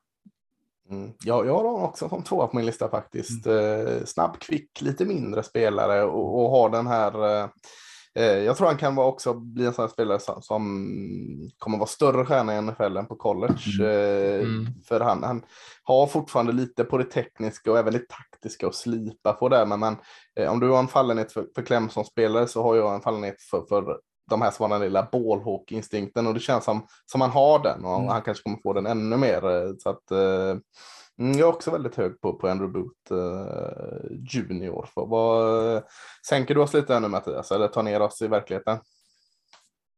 Mm. 0.91 1.12
Jag, 1.24 1.47
jag 1.47 1.55
har 1.55 1.64
honom 1.64 1.82
också 1.82 2.09
som 2.09 2.22
tvåa 2.22 2.47
på 2.47 2.57
min 2.57 2.66
lista 2.66 2.89
faktiskt. 2.89 3.47
Mm. 3.47 3.87
Eh, 3.87 4.05
snabb, 4.05 4.39
kvick, 4.39 4.80
lite 4.80 5.05
mindre 5.05 5.43
spelare 5.43 6.05
och, 6.05 6.45
och 6.45 6.51
har 6.51 6.70
den 6.70 6.87
här 6.87 7.24
eh, 7.24 7.49
eh, 8.14 8.39
jag 8.39 8.57
tror 8.57 8.66
han 8.66 8.76
kan 8.76 8.95
vara 8.95 9.07
också 9.07 9.34
bli 9.34 9.66
en 9.66 9.72
sån 9.72 9.82
här 9.82 9.93
spelare 9.93 10.20
som, 10.20 10.43
som 10.43 10.91
kommer 11.59 11.78
vara 11.78 11.89
större 11.89 12.24
stjärna 12.24 12.57
i 12.57 12.62
NFL 12.62 12.97
än 12.97 13.07
på 13.07 13.16
college. 13.16 13.84
Eh, 13.84 14.26
Mm. 14.37 14.66
För 14.89 15.01
han, 15.01 15.22
han 15.22 15.43
har 15.82 16.07
fortfarande 16.07 16.53
lite 16.53 16.84
på 16.84 16.99
det 16.99 17.05
tekniska 17.05 17.72
och 17.72 17.78
även 17.78 17.93
det 17.93 18.09
taktiska 18.09 18.66
att 18.66 18.74
slipa 18.74 19.32
på 19.32 19.49
där. 19.49 19.66
Men 19.66 19.80
man, 19.80 19.97
eh, 20.37 20.53
om 20.53 20.61
du 20.61 20.68
har 20.68 20.78
en 20.78 20.89
fallenhet 20.89 21.32
för, 21.32 21.47
för 21.55 21.62
Clemson-spelare 21.62 22.49
så 22.49 22.62
har 22.62 22.76
jag 22.76 22.95
en 22.95 23.01
fallenhet 23.01 23.43
för, 23.43 23.64
för 23.68 24.01
de 24.31 24.43
här 24.43 24.51
som 24.51 24.62
har 24.62 24.79
den 24.79 24.81
lilla 24.89 25.09
ballhawk-instinkten 25.12 26.27
och 26.27 26.35
det 26.35 26.41
känns 26.41 26.64
som, 26.64 26.87
som 27.07 27.20
han 27.20 27.31
har 27.31 27.59
den 27.62 27.85
och 27.85 27.97
Mm. 27.97 28.09
han 28.09 28.22
kanske 28.22 28.43
kommer 28.43 28.59
få 28.62 28.72
den 28.72 28.87
ännu 28.87 29.16
mer. 29.16 29.45
eh, 29.51 29.72
Så 29.79 29.91
att, 29.91 30.11
eh, 30.11 30.57
mm, 31.20 31.39
jag 31.39 31.41
är 31.41 31.53
också 31.55 31.70
väldigt 31.70 31.97
hög 31.97 32.20
på, 32.20 32.33
på 32.33 32.49
Andrew 32.49 32.72
Booth 32.81 33.12
eh, 33.12 34.16
junior. 34.35 34.89
För 34.95 35.07
vad, 35.07 35.83
sänker 36.29 36.55
du 36.55 36.61
oss 36.61 36.74
lite 36.74 36.95
ännu 36.95 37.09
Mattias 37.09 37.53
eller 37.53 37.68
tar 37.68 37.83
ner 37.83 38.03
oss 38.03 38.22
i 38.22 38.27
verkligheten? 38.27 38.79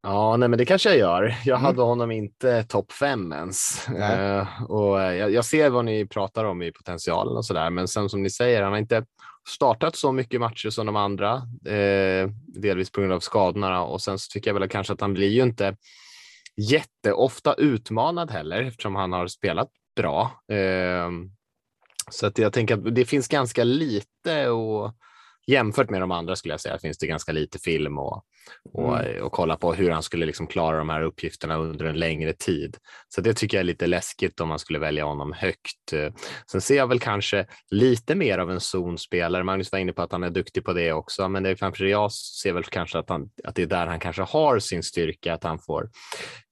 Ja, 0.03 0.37
nej, 0.37 0.49
men 0.49 0.59
det 0.59 0.65
kanske 0.65 0.89
jag 0.89 0.99
gör. 0.99 1.35
Jag 1.45 1.55
Mm. 1.59 1.65
hade 1.67 1.83
honom 1.83 2.11
inte 2.11 2.65
topp 2.65 2.93
fem 2.93 3.33
ens. 3.33 3.89
Eh, 3.89 4.47
och 4.69 5.01
eh, 5.03 5.15
jag, 5.15 5.31
jag 5.31 5.45
ser 5.45 5.71
vad 5.71 5.85
ni 5.85 6.07
pratar 6.07 6.45
om 6.45 6.63
i 6.63 6.73
potentialen 6.73 7.37
och 7.37 7.45
så 7.45 7.55
där, 7.55 7.71
men 7.71 7.89
sen 7.89 8.09
som 8.09 8.23
ni 8.23 8.31
säger, 8.31 8.63
han 8.63 8.73
har 8.73 8.79
inte 8.79 9.05
startat 9.49 9.97
så 9.97 10.13
mycket 10.13 10.41
matcher 10.41 10.71
som 10.71 10.87
de 10.87 10.97
andra, 10.97 11.35
eh, 11.67 12.31
delvis 12.47 12.91
på 12.91 13.01
grund 13.01 13.13
av 13.13 13.21
skadorna 13.21 13.83
och 13.83 14.01
sen 14.03 14.19
så 14.19 14.31
tycker 14.31 14.51
jag 14.51 14.61
väl 14.61 14.69
kanske 14.69 14.93
att 14.93 15.01
han 15.01 15.15
blir 15.15 15.29
ju 15.29 15.43
inte 15.43 15.77
jätteofta 16.57 17.55
utmanad 17.55 18.31
heller 18.31 18.63
eftersom 18.63 18.97
han 18.97 19.13
har 19.13 19.27
spelat 19.27 19.69
bra. 19.97 20.43
Eh, 20.53 21.11
så 22.11 22.27
att 22.27 22.39
jag 22.39 22.53
tänker 22.53 22.75
att 22.75 22.95
det 22.95 23.05
finns 23.05 23.29
ganska 23.29 23.65
lite 23.65 24.49
och 24.49 24.95
jämfört 25.49 25.91
med 25.91 26.01
de 26.01 26.11
andra 26.11 26.37
skulle 26.37 26.55
jag 26.55 26.61
säga 26.61 26.79
finns 26.79 26.99
det 26.99 27.07
ganska 27.07 27.33
lite 27.33 27.59
film 27.59 27.99
och, 27.99 28.25
och, 28.73 29.01
och 29.23 29.33
kolla 29.33 29.57
på 29.57 29.75
hur 29.75 29.91
han 29.91 30.03
skulle 30.03 30.27
liksom 30.27 30.47
klara 30.47 30.79
de 30.79 30.89
här 30.89 31.03
uppgifterna 31.03 31.57
under 31.57 31.85
en 31.85 31.99
längre 31.99 32.33
tid. 32.33 32.77
Så 33.09 33.21
det 33.21 33.35
tycker 33.35 33.57
jag 33.57 33.61
är 33.61 33.65
lite 33.65 33.87
läskigt 33.87 34.41
om 34.41 34.49
man 34.49 34.59
skulle 34.59 34.79
välja 34.79 35.05
honom 35.05 35.33
högt. 35.33 35.93
Sen 36.51 36.61
ser 36.61 36.77
jag 36.77 36.87
väl 36.87 37.01
kanske 37.01 37.47
lite 37.71 38.15
mer 38.15 38.39
av 38.39 38.51
en 38.51 38.61
zonspelare. 38.61 39.45
Magnus 39.45 39.73
var 39.73 39.79
inne 39.79 39.93
på 39.93 40.03
att 40.03 40.13
han 40.13 40.23
är 40.23 40.31
duktig 40.31 40.65
på 40.65 40.73
det 40.73 40.93
också, 40.93 41.29
men 41.29 41.43
det 41.43 41.51
är 41.51 41.55
kanske 41.55 41.89
jag 41.89 42.13
ser 42.13 42.53
väl 42.53 42.65
kanske 42.65 42.99
att, 42.99 43.09
han, 43.09 43.31
att 43.45 43.55
det 43.55 43.63
är 43.63 43.67
där 43.67 43.87
han 43.87 44.01
kanske 44.01 44.23
har 44.23 44.59
sin 44.59 44.83
styrka, 44.83 45.35
att 45.35 45.45
han 45.45 45.59
får 45.59 45.91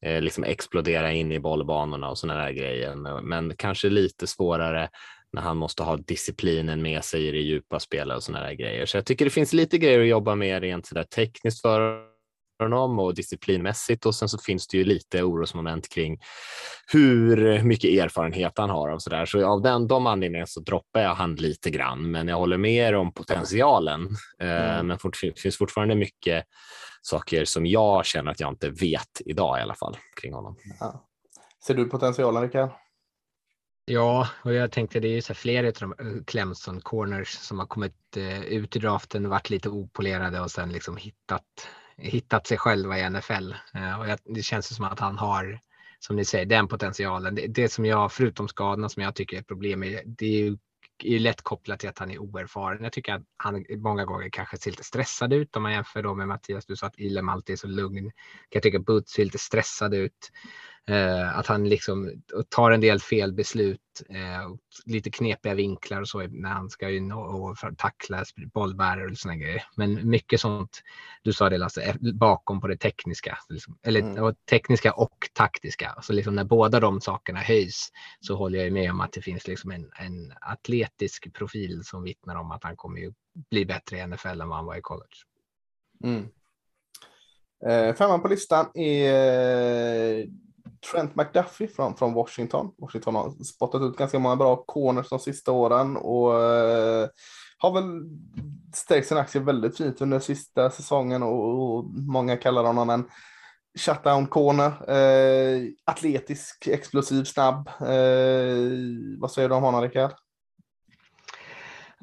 eh, 0.06 0.20
liksom 0.20 0.44
explodera 0.44 1.12
in 1.12 1.32
i 1.32 1.40
bollbanorna 1.40 2.10
och 2.10 2.18
sådana 2.18 2.44
där 2.44 2.52
grejer. 2.52 3.20
Men 3.22 3.56
kanske 3.56 3.88
lite 3.88 4.26
svårare 4.26 4.88
när 5.36 5.42
han 5.42 5.56
måste 5.56 5.82
ha 5.82 5.96
disciplinen 5.96 6.82
med 6.82 7.04
sig 7.04 7.28
i 7.28 7.30
det 7.30 7.38
djupa 7.38 7.80
spelet 7.80 8.16
och 8.16 8.22
sådana 8.22 8.46
där 8.46 8.52
grejer. 8.52 8.86
Så 8.86 8.96
jag 8.96 9.06
tycker 9.06 9.24
det 9.24 9.30
finns 9.30 9.52
lite 9.52 9.78
grejer 9.78 10.00
att 10.00 10.06
jobba 10.06 10.34
med 10.34 10.62
rent 10.62 10.86
sådär 10.86 11.02
tekniskt 11.02 11.60
för 11.60 12.02
honom 12.62 12.98
och 12.98 13.14
disciplinmässigt 13.14 14.06
och 14.06 14.14
sen 14.14 14.28
så 14.28 14.38
finns 14.38 14.66
det 14.66 14.76
ju 14.78 14.84
lite 14.84 15.22
orosmoment 15.22 15.88
kring 15.88 16.18
hur 16.92 17.62
mycket 17.62 17.90
erfarenhet 17.90 18.52
han 18.56 18.70
har 18.70 18.88
och 18.88 19.02
sådär. 19.02 19.26
Så 19.26 19.46
av 19.46 19.62
den, 19.62 19.86
de 19.86 20.06
anledningarna 20.06 20.46
så 20.46 20.60
droppar 20.60 21.00
jag 21.00 21.14
han 21.14 21.34
lite 21.34 21.70
grann, 21.70 22.10
men 22.10 22.28
jag 22.28 22.36
håller 22.36 22.58
med 22.58 22.88
er 22.88 22.94
om 22.94 23.12
potentialen. 23.12 24.08
Eh, 24.42 24.46
Mm. 24.46 24.86
Men 24.86 24.98
fort, 24.98 25.16
finns 25.16 25.58
fortfarande 25.58 25.94
mycket 25.94 26.44
saker 27.02 27.44
som 27.44 27.66
jag 27.66 28.06
känner 28.06 28.30
att 28.30 28.40
jag 28.40 28.52
inte 28.52 28.70
vet 28.70 29.20
idag 29.24 29.58
i 29.58 29.62
alla 29.62 29.74
fall 29.74 29.96
kring 30.20 30.32
honom. 30.34 30.56
Ja. 30.80 31.06
Ser 31.66 31.74
du 31.74 31.84
potentialen 31.84 32.42
Rickard? 32.42 32.70
Ja, 33.88 34.28
och 34.42 34.54
jag 34.54 34.72
tänkte 34.72 35.00
det 35.00 35.08
är 35.08 35.12
ju 35.12 35.22
så 35.22 35.28
här 35.28 35.34
flera 35.34 35.66
av 35.68 35.74
de 35.80 35.94
eh, 35.98 36.24
Clemson 36.24 36.80
corners 36.80 37.28
som 37.28 37.58
har 37.58 37.66
kommit 37.66 38.16
eh, 38.16 38.42
ut 38.42 38.76
i 38.76 38.78
draften 38.78 39.24
och 39.24 39.30
varit 39.30 39.50
lite 39.50 39.68
opolerade 39.68 40.40
och 40.40 40.50
sen 40.50 40.72
liksom 40.72 40.96
hittat, 40.96 41.68
hittat 41.96 42.46
sig 42.46 42.58
själva 42.58 42.98
i 42.98 43.10
NFL. 43.10 43.54
Eh, 43.74 44.00
och 44.00 44.08
jag, 44.08 44.18
det 44.24 44.42
känns 44.42 44.72
ju 44.72 44.74
som 44.74 44.84
att 44.84 45.00
han 45.00 45.18
har, 45.18 45.60
som 45.98 46.16
ni 46.16 46.24
säger, 46.24 46.46
den 46.46 46.68
potentialen. 46.68 47.34
Det, 47.34 47.46
det 47.46 47.68
som 47.68 47.86
jag, 47.86 48.12
förutom 48.12 48.48
skadorna 48.48 48.88
som 48.88 49.02
jag 49.02 49.14
tycker 49.14 49.36
är 49.36 49.40
ett 49.40 49.46
problem, 49.48 49.82
är, 49.82 50.02
det 50.06 50.26
är 50.26 50.38
ju 50.38 50.58
är 51.04 51.10
ju 51.10 51.18
lätt 51.18 51.42
kopplat 51.42 51.80
till 51.80 51.88
att 51.88 51.98
han 51.98 52.10
är 52.10 52.18
oerfaren. 52.18 52.82
Jag 52.82 52.92
tycker 52.92 53.14
att 53.14 53.22
han 53.36 53.64
många 53.76 54.04
gånger 54.04 54.28
kanske 54.30 54.58
ser 54.58 54.70
lite 54.70 54.84
stressad 54.84 55.32
ut 55.32 55.56
om 55.56 55.62
man 55.62 55.72
jämför 55.72 56.02
då 56.02 56.14
med 56.14 56.28
Mattias. 56.28 56.66
Du 56.66 56.76
sa 56.76 56.86
att 56.86 56.98
Ilem 56.98 57.28
alltid 57.28 57.52
är 57.52 57.56
så 57.56 57.66
lugn. 57.66 58.12
Jag 58.50 58.62
tycker 58.62 58.78
att 58.78 58.84
Boots 58.84 59.12
ser 59.12 59.24
lite 59.24 59.38
stressad 59.38 59.94
ut. 59.94 60.30
Eh, 60.90 61.38
att 61.38 61.46
han 61.46 61.68
liksom 61.68 62.22
tar 62.48 62.70
en 62.70 62.80
del 62.80 63.00
fel 63.00 63.32
beslut, 63.32 63.80
eh, 64.08 64.50
och 64.50 64.58
lite 64.84 65.10
knepiga 65.10 65.54
vinklar 65.54 66.00
och 66.00 66.08
så 66.08 66.18
när 66.18 66.48
han 66.48 66.70
ska 66.70 66.90
in 66.90 67.12
och, 67.12 67.50
och 67.50 67.56
tackla 67.78 68.24
bollbärare 68.54 69.10
och 69.10 69.18
såna 69.18 69.36
grejer. 69.36 69.62
Men 69.76 70.10
mycket 70.10 70.40
sånt, 70.40 70.82
du 71.22 71.32
sa 71.32 71.50
det 71.50 71.58
Lasse, 71.58 71.82
eh, 71.82 71.94
bakom 72.14 72.60
på 72.60 72.68
det 72.68 72.76
tekniska. 72.76 73.38
Liksom, 73.48 73.78
eller 73.82 74.00
Mm. 74.00 74.24
och 74.24 74.34
tekniska 74.50 74.92
och 74.92 75.28
taktiska. 75.32 75.94
Så 76.02 76.12
liksom 76.12 76.34
när 76.34 76.44
båda 76.44 76.80
de 76.80 77.00
sakerna 77.00 77.40
höjs 77.40 77.88
så 78.20 78.36
håller 78.36 78.58
jag 78.58 78.72
med 78.72 78.90
om 78.90 79.00
att 79.00 79.12
det 79.12 79.22
finns 79.22 79.46
liksom 79.46 79.70
en, 79.70 79.90
en 79.98 80.32
atletisk 80.40 81.32
profil 81.32 81.84
som 81.84 82.02
vittnar 82.02 82.36
om 82.36 82.50
att 82.50 82.64
han 82.64 82.76
kommer 82.76 83.00
ju 83.00 83.12
bli 83.50 83.66
bättre 83.66 83.98
i 83.98 84.06
NFL 84.06 84.40
än 84.40 84.48
vad 84.48 84.56
han 84.58 84.66
var 84.66 84.76
i 84.76 84.82
college. 84.82 85.16
Mm. 86.04 86.28
Eh, 87.66 87.94
femman 87.94 88.22
på 88.22 88.28
listan 88.28 88.66
är 88.74 90.18
eh, 90.18 90.24
Trent 90.92 91.16
McDuffie 91.16 91.68
från, 91.68 91.96
från 91.96 92.14
Washington. 92.14 92.70
Washington 92.78 93.14
har 93.14 93.44
spottat 93.44 93.82
ut 93.82 93.96
ganska 93.96 94.18
många 94.18 94.36
bra 94.36 94.56
corners 94.56 95.08
de 95.08 95.18
sista 95.18 95.52
åren 95.52 95.96
och 95.96 96.44
eh, 96.44 97.08
har 97.58 97.72
väl 97.72 97.84
stärkt 98.74 99.08
sin 99.08 99.18
aktie 99.18 99.40
väldigt 99.40 99.76
fint 99.76 100.00
under 100.00 100.18
sista 100.18 100.70
säsongen 100.70 101.22
och, 101.22 101.76
och 101.76 101.84
många 101.84 102.36
kallar 102.36 102.64
honom 102.64 102.90
en 102.90 103.04
shutdown 103.78 104.26
corner. 104.26 104.90
Eh, 104.90 105.62
atletisk, 105.84 106.66
explosiv, 106.66 107.24
snabb. 107.24 107.68
Eh, 107.80 108.56
vad 109.18 109.30
säger 109.30 109.48
du 109.48 109.54
om 109.54 109.62
honom 109.62 109.82
Rickard? 109.82 110.12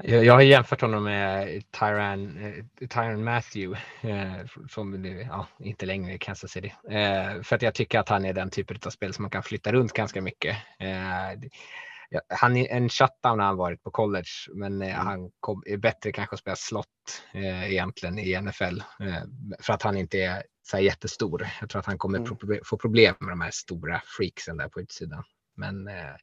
Jag, 0.06 0.34
har 0.34 0.42
jämfört 0.42 0.82
honom 0.82 1.04
med 1.04 1.64
Tyran, 1.72 2.38
eh, 2.38 2.88
Tyran 2.88 3.24
Matthew, 3.24 3.82
eh, 4.02 4.46
som 4.70 5.06
ja, 5.06 5.48
inte 5.60 5.86
längre 5.86 6.14
i 6.14 6.18
Kansas 6.18 6.52
City. 6.52 6.74
Eh, 6.90 7.42
för 7.42 7.56
att 7.56 7.62
jag 7.62 7.74
tycker 7.76 8.00
att 8.00 8.10
han 8.10 8.26
är 8.26 8.34
den 8.34 8.50
typen 8.50 8.78
av 8.86 8.90
spel 8.90 9.14
som 9.14 9.24
man 9.24 9.32
kan 9.32 9.44
flytta 9.44 9.72
runt 9.72 9.94
ganska 9.94 10.22
mycket. 10.22 10.58
Han 12.30 12.58
är 12.58 12.68
en 12.72 12.90
shutdown 12.90 13.40
har 13.40 13.46
han 13.46 13.58
varit 13.58 13.84
på 13.84 13.92
college, 13.92 14.30
men 14.54 14.82
Mm. 14.82 14.96
han 14.96 15.32
kom, 15.40 15.64
är 15.66 15.78
bättre 15.78 16.12
kanske 16.12 16.34
att 16.34 16.40
spela 16.40 16.56
slott 16.56 17.24
egentligen 17.34 18.20
i 18.20 18.42
NFL 18.42 18.80
för 19.62 19.74
att 19.74 19.84
han 19.84 19.98
inte 19.98 20.18
är 20.18 20.44
så 20.64 20.80
jättestor. 20.80 21.48
Jag 21.62 21.70
tror 21.70 21.80
att 21.80 21.86
han 21.86 21.98
kommer 21.98 22.18
Mm. 22.18 22.60
få 22.66 22.78
problem 22.78 23.16
med 23.20 23.30
de 23.30 23.42
här 23.42 23.52
stora 23.52 24.02
freaksen 24.18 24.58
där 24.58 24.70
på 24.70 24.82
utsidan. 24.82 25.24
Men 25.56 25.88
eh, 25.88 26.16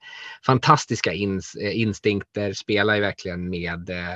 fantastiska 0.46 1.12
ins, 1.12 1.54
eh, 1.54 1.80
instinkter, 1.80 2.52
spelar 2.52 2.94
ju 2.94 3.00
verkligen 3.00 3.50
med 3.50 3.90
eh, 3.90 4.14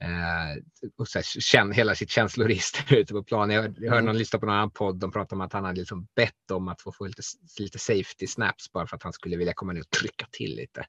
eh, 0.00 0.56
och 0.98 1.08
så 1.08 1.18
här, 1.18 1.22
känn, 1.40 1.72
hela 1.72 1.94
sitt 1.94 2.10
känsloregister 2.10 2.94
ute 2.96 3.12
på 3.12 3.22
plan. 3.22 3.50
Jag, 3.50 3.64
jag 3.64 3.70
hörde 3.70 3.86
Mm. 3.92 4.04
någon 4.04 4.18
lyssna 4.18 4.38
på 4.38 4.46
någon 4.46 4.54
annan 4.54 4.70
podd, 4.70 4.96
de 4.98 5.12
pratade 5.12 5.34
om 5.34 5.40
att 5.40 5.52
han 5.52 5.64
hade 5.64 5.78
liksom 5.78 6.06
bett 6.16 6.50
om 6.52 6.68
att 6.68 6.82
få, 6.82 6.92
få 6.92 7.06
lite, 7.06 7.22
lite 7.58 7.78
safety 7.78 8.26
snaps 8.26 8.72
bara 8.72 8.86
för 8.86 8.96
att 8.96 9.02
han 9.02 9.12
skulle 9.12 9.36
vilja 9.36 9.52
komma 9.56 9.72
ner 9.72 9.80
och 9.80 9.90
trycka 9.90 10.26
till 10.30 10.56
lite. 10.56 10.86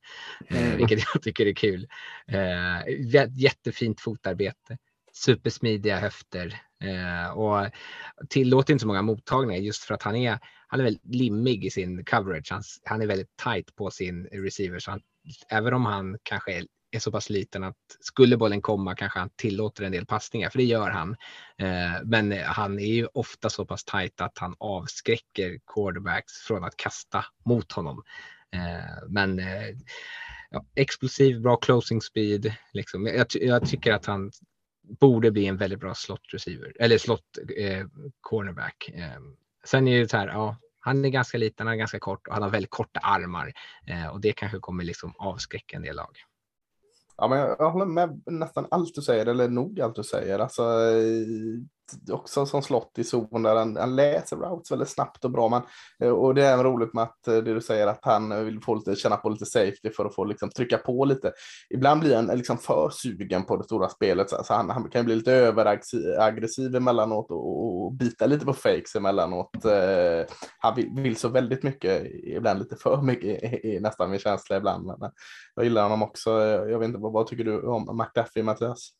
Eh, 0.49 0.57
Mm. 0.65 0.77
vilket 0.77 0.99
jag 1.13 1.21
tycker 1.21 1.45
är 1.45 1.53
kul. 1.53 1.87
Eh, 2.27 2.37
jä- 2.87 3.31
jättefint 3.33 4.01
fotarbete, 4.01 4.77
supersmidiga 5.23 5.99
höfter 5.99 6.61
eh, 6.83 7.37
och 7.37 7.69
tillåter 8.29 8.73
inte 8.73 8.81
så 8.81 8.87
många 8.87 9.01
mottagningar 9.01 9.61
just 9.61 9.83
för 9.83 9.93
att 9.93 10.03
han 10.03 10.15
är, 10.15 10.39
han 10.67 10.79
är 10.79 10.83
väldigt 10.83 11.15
limmig 11.15 11.65
i 11.65 11.69
sin 11.69 12.05
coverage. 12.05 12.47
Han, 12.51 12.63
han 12.83 13.01
är 13.01 13.07
väldigt 13.07 13.37
tight 13.43 13.75
på 13.75 13.91
sin 13.91 14.25
receiver. 14.25 14.79
Så 14.79 14.91
han, 14.91 15.01
även 15.49 15.73
om 15.73 15.85
han 15.85 16.17
kanske 16.23 16.53
är, 16.53 16.65
är 16.91 16.99
så 16.99 17.11
pass 17.11 17.29
liten 17.29 17.63
att 17.63 17.75
skulle 17.99 18.37
bollen 18.37 18.61
komma 18.61 18.95
kanske 18.95 19.19
han 19.19 19.29
tillåter 19.35 19.83
en 19.83 19.91
del 19.91 20.05
passningar, 20.05 20.49
för 20.49 20.57
det 20.57 20.65
gör 20.65 20.89
han. 20.89 21.15
Eh, 21.57 22.03
men 22.03 22.31
han 22.31 22.79
är 22.79 22.93
ju 22.93 23.07
ofta 23.13 23.49
så 23.49 23.65
pass 23.65 23.83
tight 23.83 24.21
att 24.21 24.37
han 24.37 24.55
avskräcker 24.59 25.59
quarterbacks 25.73 26.33
från 26.33 26.63
att 26.63 26.77
kasta 26.77 27.25
mot 27.45 27.71
honom. 27.71 28.03
Eh, 28.53 29.07
men 29.09 29.39
eh, 29.39 29.75
ja, 30.49 30.65
explosiv, 30.75 31.41
bra 31.41 31.57
closing 31.57 32.01
speed. 32.01 32.53
Liksom. 32.73 33.05
Jag, 33.05 33.27
jag 33.31 33.69
tycker 33.69 33.93
att 33.93 34.05
han 34.05 34.31
borde 34.99 35.31
bli 35.31 35.45
en 35.45 35.57
väldigt 35.57 35.79
bra 35.79 35.93
slot 35.93 36.33
receiver 36.33 36.73
eller 36.79 36.97
slot 36.97 37.23
eh, 37.57 37.87
cornerback. 38.21 38.89
Eh, 38.93 39.21
sen 39.65 39.87
är 39.87 39.99
det 39.99 40.07
så 40.07 40.17
här, 40.17 40.27
ja, 40.27 40.57
han 40.79 41.05
är 41.05 41.09
ganska 41.09 41.37
liten, 41.37 41.67
han 41.67 41.73
är 41.73 41.77
ganska 41.77 41.99
kort 41.99 42.27
och 42.27 42.33
han 42.33 42.43
har 42.43 42.49
väldigt 42.49 42.71
korta 42.71 42.99
armar 42.99 43.53
eh, 43.87 44.07
och 44.07 44.21
det 44.21 44.33
kanske 44.33 44.59
kommer 44.59 44.83
liksom 44.83 45.13
avskräcka 45.17 45.75
en 45.75 45.83
del 45.83 45.95
lag. 45.95 46.17
Ja, 47.17 47.27
men 47.27 47.39
jag, 47.39 47.55
jag 47.59 47.71
håller 47.71 47.85
med 47.85 48.21
nästan 48.25 48.67
allt 48.71 48.95
du 48.95 49.01
säger, 49.01 49.25
eller 49.25 49.49
nog 49.49 49.81
allt 49.81 49.95
du 49.95 50.03
säger. 50.03 50.39
Alltså, 50.39 50.61
eh, 50.63 51.61
också 52.11 52.45
som 52.45 52.61
slott 52.61 52.91
i 52.97 53.03
zon 53.03 53.43
där 53.43 53.55
han, 53.55 53.77
han 53.77 53.95
läser 53.95 54.37
routes 54.37 54.71
väldigt 54.71 54.89
snabbt 54.89 55.25
och 55.25 55.31
bra. 55.31 55.49
Men, 55.49 55.61
eh, 56.03 56.13
och 56.15 56.35
det 56.35 56.45
är 56.45 56.53
även 56.53 56.65
roligt 56.65 56.93
med 56.93 57.03
att 57.03 57.27
eh, 57.27 57.33
det 57.33 57.53
du 57.53 57.61
säger 57.61 57.87
att 57.87 57.99
han 58.01 58.31
eh, 58.31 58.39
vill 58.39 58.61
få 58.61 58.75
lite, 58.75 58.95
känna 58.95 59.17
på 59.17 59.29
lite 59.29 59.45
safety 59.45 59.89
för 59.95 60.05
att 60.05 60.15
få 60.15 60.23
liksom, 60.25 60.49
trycka 60.49 60.77
på 60.77 61.05
lite. 61.05 61.31
Ibland 61.69 61.99
blir 62.01 62.15
han 62.15 62.25
liksom 62.25 62.57
för 62.57 62.89
sugen 62.89 63.43
på 63.45 63.57
det 63.57 63.63
stora 63.63 63.89
spelet. 63.89 64.29
Så 64.29 64.35
alltså, 64.35 64.53
han, 64.53 64.69
han 64.69 64.89
kan 64.89 65.05
bli 65.05 65.15
lite 65.15 65.33
överaggressiv 65.33 66.75
emellanåt 66.75 67.31
och, 67.31 67.85
och 67.85 67.93
bita 67.93 68.25
lite 68.25 68.45
på 68.45 68.53
fakes 68.53 68.95
emellanåt. 68.95 69.65
Eh, 69.65 70.25
han 70.59 70.75
vill, 70.75 70.89
vill 70.95 71.15
så 71.15 71.29
väldigt 71.29 71.63
mycket, 71.63 72.07
ibland 72.23 72.59
lite 72.59 72.75
för 72.75 73.01
mycket, 73.01 73.43
är- 73.43 73.79
nästan 73.79 74.09
min 74.09 74.19
känsla 74.19 74.57
ibland. 74.57 74.85
Men, 74.85 74.95
men 74.99 75.11
jag 75.55 75.63
gillar 75.63 75.83
honom 75.83 76.03
också. 76.03 76.31
Jag 76.41 76.79
vet 76.79 76.87
inte, 76.87 76.99
vad, 76.99 77.13
vad 77.13 77.27
tycker 77.27 77.43
du 77.43 77.61
om 77.61 77.97
McDuffie, 77.97 78.43
Mattias? 78.43 78.91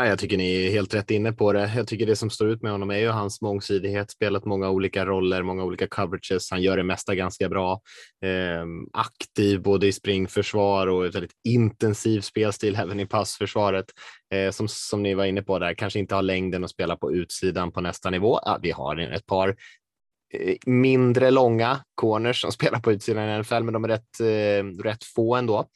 Ja, 0.00 0.06
jag 0.06 0.18
tycker 0.18 0.36
ni 0.36 0.66
är 0.66 0.70
helt 0.70 0.94
rätt 0.94 1.10
inne 1.10 1.32
på 1.32 1.52
det. 1.52 1.72
Jag 1.76 1.86
tycker 1.86 2.06
det 2.06 2.16
som 2.16 2.30
står 2.30 2.48
ut 2.48 2.62
med 2.62 2.72
honom 2.72 2.90
är 2.90 2.98
ju 2.98 3.08
hans 3.08 3.40
mångsidighet, 3.40 4.10
spelat 4.10 4.44
många 4.44 4.70
olika 4.70 5.06
roller, 5.06 5.42
många 5.42 5.64
olika 5.64 5.86
coverages. 5.86 6.50
Han 6.50 6.62
gör 6.62 6.76
det 6.76 6.82
mesta 6.82 7.14
ganska 7.14 7.48
bra. 7.48 7.80
Eh, 8.24 8.64
aktiv 8.92 9.62
både 9.62 9.86
i 9.86 9.92
springförsvar 9.92 10.86
och 10.86 11.06
ett 11.06 11.14
väldigt 11.14 11.36
intensiv 11.48 12.20
spelstil 12.20 12.76
även 12.76 13.00
i 13.00 13.06
passförsvaret. 13.06 13.86
Eh, 14.34 14.50
som, 14.50 14.68
som 14.68 15.02
ni 15.02 15.14
var 15.14 15.24
inne 15.24 15.42
på 15.42 15.58
där, 15.58 15.74
kanske 15.74 15.98
inte 15.98 16.14
har 16.14 16.22
längden 16.22 16.64
att 16.64 16.70
spela 16.70 16.96
på 16.96 17.12
utsidan 17.12 17.72
på 17.72 17.80
nästa 17.80 18.10
nivå. 18.10 18.40
Ja, 18.44 18.58
vi 18.62 18.70
har 18.70 18.96
ett 18.96 19.26
par 19.26 19.48
eh, 20.34 20.56
mindre 20.66 21.30
långa 21.30 21.80
corners 21.94 22.40
som 22.40 22.52
spelar 22.58 22.80
på 22.80 22.92
utsidan 22.92 23.28
i 23.28 23.38
NFL, 23.38 23.62
men 23.62 23.74
de 23.74 23.84
är 23.84 23.88
rätt, 23.88 24.20
eh, 24.20 24.82
rätt 24.82 25.04
få 25.04 25.36
ändå. 25.36 25.68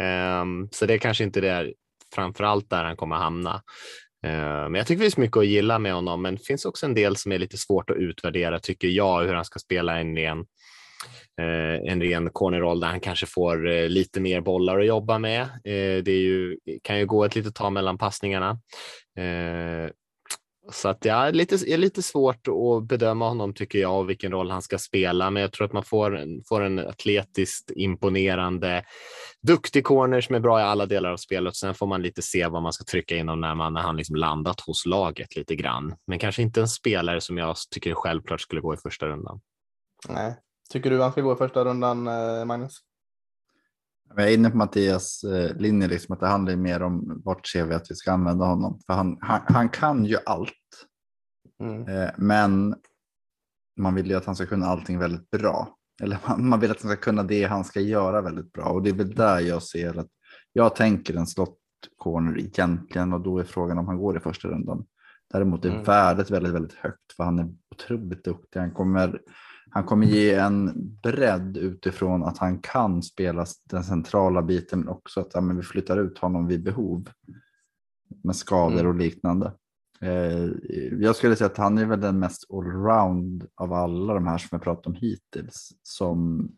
Um, 0.00 0.68
så 0.72 0.86
det 0.86 0.94
är 0.94 0.98
kanske 0.98 1.24
inte 1.24 1.40
det 1.40 1.72
framförallt 2.14 2.70
där 2.70 2.84
han 2.84 2.96
kommer 2.96 3.16
hamna. 3.16 3.62
Eh, 4.26 4.68
men 4.68 4.74
jag 4.74 4.86
tycker 4.86 4.98
det 4.98 5.04
finns 5.04 5.16
mycket 5.16 5.36
att 5.36 5.46
gilla 5.46 5.78
med 5.78 5.94
honom, 5.94 6.22
men 6.22 6.36
det 6.36 6.42
finns 6.42 6.64
också 6.64 6.86
en 6.86 6.94
del 6.94 7.16
som 7.16 7.32
är 7.32 7.38
lite 7.38 7.58
svårt 7.58 7.90
att 7.90 7.96
utvärdera 7.96 8.58
tycker 8.58 8.88
jag, 8.88 9.22
hur 9.22 9.34
han 9.34 9.44
ska 9.44 9.58
spela 9.58 9.98
en 9.98 10.16
ren 10.16 10.38
eh, 11.40 11.92
en 11.92 12.02
ren 12.02 12.30
cornerroll 12.30 12.80
där 12.80 12.88
han 12.88 13.00
kanske 13.00 13.26
får 13.26 13.68
eh, 13.68 13.88
lite 13.88 14.20
mer 14.20 14.40
bollar 14.40 14.78
att 14.78 14.86
jobba 14.86 15.18
med. 15.18 15.48
det 15.64 16.12
är 16.12 16.20
ju, 16.20 16.56
kan 16.82 16.98
ju 16.98 17.06
gå 17.06 17.24
ett 17.24 17.34
litet 17.34 17.54
tag 17.54 17.72
mellan 17.72 17.98
passningarna. 17.98 18.60
Så 20.72 20.88
att 20.88 21.04
ja, 21.04 21.30
lite, 21.30 21.54
är 21.54 21.76
lite 21.78 22.02
svårt 22.02 22.48
att 22.48 22.88
bedöma 22.88 23.28
honom 23.28 23.54
tycker 23.54 23.78
jag 23.78 23.98
och 23.98 24.10
vilken 24.10 24.32
roll 24.32 24.50
han 24.50 24.62
ska 24.62 24.78
spela. 24.78 25.30
Men 25.30 25.40
jag 25.42 25.52
tror 25.52 25.66
att 25.66 25.72
man 25.72 25.84
får, 25.84 26.16
en- 26.16 26.42
får 26.48 26.60
en 26.60 26.78
atletiskt 26.78 27.70
imponerande, 27.76 28.84
duktig 29.42 29.84
corner 29.84 30.20
som 30.20 30.34
är 30.34 30.40
bra 30.40 30.60
i 30.60 30.62
alla 30.62 30.86
delar 30.86 31.10
av 31.10 31.16
spelet. 31.16 31.56
Sen 31.56 31.74
får 31.74 31.86
man 31.86 32.02
lite 32.02 32.22
se 32.22 32.46
vad 32.46 32.62
man 32.62 32.72
ska 32.72 32.84
trycka 32.84 33.16
inom 33.16 33.40
när, 33.40 33.54
man, 33.54 33.72
när 33.72 33.80
han 33.80 33.96
liksom 33.96 34.16
landat 34.16 34.60
hos 34.60 34.86
laget 34.86 35.36
lite 35.36 35.56
grann. 35.56 35.94
Men 36.06 36.18
kanske 36.18 36.42
inte 36.42 36.60
en 36.60 36.68
spelare 36.68 37.20
som 37.20 37.38
jag 37.38 37.56
tycker 37.70 37.94
självklart 37.94 38.40
skulle 38.40 38.60
gå 38.60 38.74
i 38.74 38.76
första 38.76 39.06
rundan. 39.06 39.40
Nej. 40.08 40.36
Tycker 40.72 40.90
du 40.90 41.02
han 41.02 41.12
ska 41.12 41.20
gå 41.20 41.32
i 41.32 41.36
första 41.36 41.64
rundan, 41.64 42.06
eh, 42.06 42.44
Magnus? 42.44 42.78
Jag 44.16 44.28
är 44.30 44.34
inne 44.34 44.50
på 44.50 44.56
Mattias 44.56 45.24
eh, 45.24 45.56
linje, 45.56 45.88
liksom, 45.88 46.12
att 46.12 46.20
det 46.20 46.26
handlar 46.26 46.56
mer 46.56 46.82
om 46.82 47.22
vart 47.24 47.46
ser 47.46 47.64
vi 47.64 47.74
att 47.74 47.90
vi 47.90 47.94
ska 47.94 48.12
använda 48.12 48.44
honom. 48.44 48.80
För 48.86 48.92
han, 48.94 49.18
han, 49.20 49.40
han 49.48 49.68
kan 49.68 50.04
ju 50.04 50.16
allt, 50.26 50.52
Mm. 51.60 51.88
eh, 51.88 52.10
men 52.16 52.74
man 53.80 53.94
vill 53.94 54.10
ju 54.10 54.16
att 54.16 54.24
han 54.24 54.36
ska 54.36 54.46
kunna 54.46 54.66
allting 54.66 54.98
väldigt 54.98 55.30
bra. 55.30 55.76
Eller 56.02 56.18
man, 56.28 56.48
man 56.48 56.60
vill 56.60 56.70
att 56.70 56.82
han 56.82 56.90
ska 56.92 57.00
kunna 57.00 57.22
det 57.22 57.44
han 57.44 57.64
ska 57.64 57.80
göra 57.80 58.20
väldigt 58.22 58.52
bra. 58.52 58.64
Och 58.64 58.82
det 58.82 58.90
är 58.90 58.94
väl 58.94 59.14
där 59.14 59.40
jag 59.40 59.62
ser 59.62 59.98
att 59.98 60.08
jag 60.52 60.76
tänker 60.76 61.16
en 61.16 61.26
slott 61.26 61.58
corner 61.96 62.38
egentligen 62.38 63.12
och 63.12 63.20
då 63.20 63.38
är 63.38 63.44
frågan 63.44 63.78
om 63.78 63.86
han 63.86 63.98
går 63.98 64.16
i 64.16 64.20
första 64.20 64.48
rundan. 64.48 64.86
Däremot 65.32 65.64
är 65.64 65.70
Mm. 65.70 65.82
värdet 65.82 66.30
väldigt, 66.30 66.52
väldigt 66.52 66.74
högt 66.74 67.12
för 67.16 67.24
han 67.24 67.38
är 67.38 67.48
otroligt 67.74 68.24
duktig. 68.24 68.60
Han 68.60 68.70
kommer, 68.70 69.20
han 69.70 69.84
kommer 69.84 70.06
ge 70.06 70.34
en 70.34 70.72
bredd 71.02 71.56
utifrån 71.56 72.22
att 72.22 72.38
han 72.38 72.58
kan 72.58 73.02
spela 73.02 73.46
den 73.64 73.84
centrala 73.84 74.42
biten 74.42 74.78
men 74.78 74.88
också 74.88 75.20
att 75.20 75.30
ja, 75.34 75.40
men 75.40 75.56
vi 75.56 75.62
flyttar 75.62 75.98
ut 75.98 76.18
honom 76.18 76.46
vid 76.46 76.62
behov 76.62 77.08
med 78.24 78.36
skador 78.36 78.80
Mm. 78.80 78.86
och 78.86 78.94
liknande. 78.94 79.52
Eh, 80.00 80.48
jag 81.00 81.16
skulle 81.16 81.36
säga 81.36 81.50
att 81.50 81.56
han 81.56 81.78
är 81.78 81.86
väl 81.86 82.00
den 82.00 82.18
mest 82.18 82.50
allround 82.52 83.46
av 83.54 83.72
alla 83.72 84.14
de 84.14 84.26
här 84.26 84.38
som 84.38 84.48
jag 84.50 84.62
pratat 84.62 84.86
om 84.86 84.94
hittills. 84.94 85.72
Som, 85.82 86.48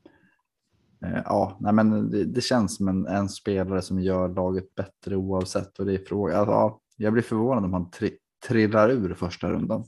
eh, 1.04 1.22
ja, 1.24 1.56
nej 1.60 1.72
men 1.72 2.10
det, 2.10 2.24
det 2.24 2.40
känns 2.40 2.76
som 2.76 2.88
en, 2.88 3.06
en 3.06 3.28
spelare 3.28 3.82
som 3.82 4.00
gör 4.00 4.28
laget 4.28 4.74
bättre 4.74 5.16
oavsett. 5.16 5.78
Och 5.78 5.86
det 5.86 5.94
är 5.94 6.04
fråga, 6.04 6.36
alltså, 6.36 6.52
ja, 6.52 6.80
jag 6.96 7.12
blir 7.12 7.22
förvånad 7.22 7.64
om 7.64 7.72
han 7.72 7.90
tri, 7.90 8.18
trillar 8.48 8.90
ur 8.90 9.14
första 9.14 9.50
rundan. 9.50 9.84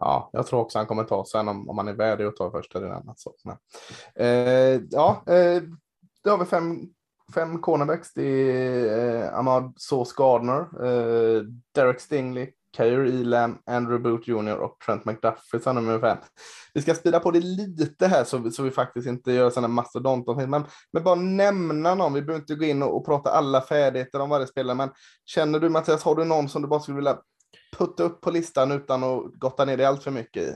Ja, 0.00 0.30
jag 0.32 0.46
tror 0.46 0.60
också 0.60 0.78
han 0.78 0.86
kommer 0.86 1.04
ta 1.04 1.24
sen 1.24 1.48
om, 1.48 1.70
om 1.70 1.78
han 1.78 1.88
är 1.88 1.92
värdig 1.92 2.24
att 2.24 2.36
ta 2.36 2.50
första 2.50 2.78
eller 2.78 2.90
annat. 2.90 3.16
Nej. 3.44 3.56
Eh, 4.14 4.80
ja, 4.90 5.22
eh, 5.26 5.62
då 6.24 6.30
har 6.30 6.38
vi 6.38 6.44
fem, 6.44 6.80
fem 7.34 7.58
cornerbacks. 7.58 8.14
Det 8.14 8.22
är 8.22 9.24
eh, 9.24 9.38
Ahmad 9.38 9.74
Sauce 9.76 10.14
Gardner, 10.16 10.60
eh, 10.60 11.42
Derek 11.74 12.00
Stingley, 12.00 12.52
Kair 12.76 13.00
Elam, 13.00 13.58
Andrew 13.66 14.10
Boot 14.10 14.28
Jr 14.28 14.56
och 14.56 14.78
Trent 14.86 15.04
McDuffie 15.04 15.60
som 15.60 15.74
nummer 15.74 15.98
fem. 15.98 16.18
Vi 16.74 16.82
ska 16.82 16.94
spida 16.94 17.20
på 17.20 17.30
det 17.30 17.40
lite 17.40 18.06
här 18.06 18.24
så 18.24 18.38
vi, 18.38 18.50
så 18.50 18.62
vi 18.62 18.70
faktiskt 18.70 19.08
inte 19.08 19.32
gör 19.32 19.50
sådana 19.50 19.68
mastodonter. 19.68 20.46
Men, 20.46 20.64
men 20.92 21.04
bara 21.04 21.14
nämna 21.14 21.94
någon. 21.94 22.12
Vi 22.12 22.22
behöver 22.22 22.42
inte 22.42 22.54
gå 22.54 22.64
in 22.64 22.82
och, 22.82 22.96
och 22.96 23.06
prata 23.06 23.30
alla 23.30 23.60
färdigheter 23.60 24.20
om 24.20 24.30
varje 24.30 24.46
spelare. 24.46 24.76
Men 24.76 24.90
känner 25.24 25.60
du 25.60 25.68
Mattias, 25.68 26.02
har 26.02 26.14
du 26.14 26.24
någon 26.24 26.48
som 26.48 26.62
du 26.62 26.68
bara 26.68 26.80
skulle 26.80 26.96
vilja 26.96 27.18
putta 27.78 28.02
upp 28.02 28.20
på 28.20 28.30
listan 28.30 28.72
utan 28.72 29.04
att 29.04 29.22
gotta 29.34 29.64
ner 29.64 29.76
dig 29.76 29.86
allt 29.86 30.02
för 30.02 30.10
mycket 30.10 30.42
i? 30.42 30.52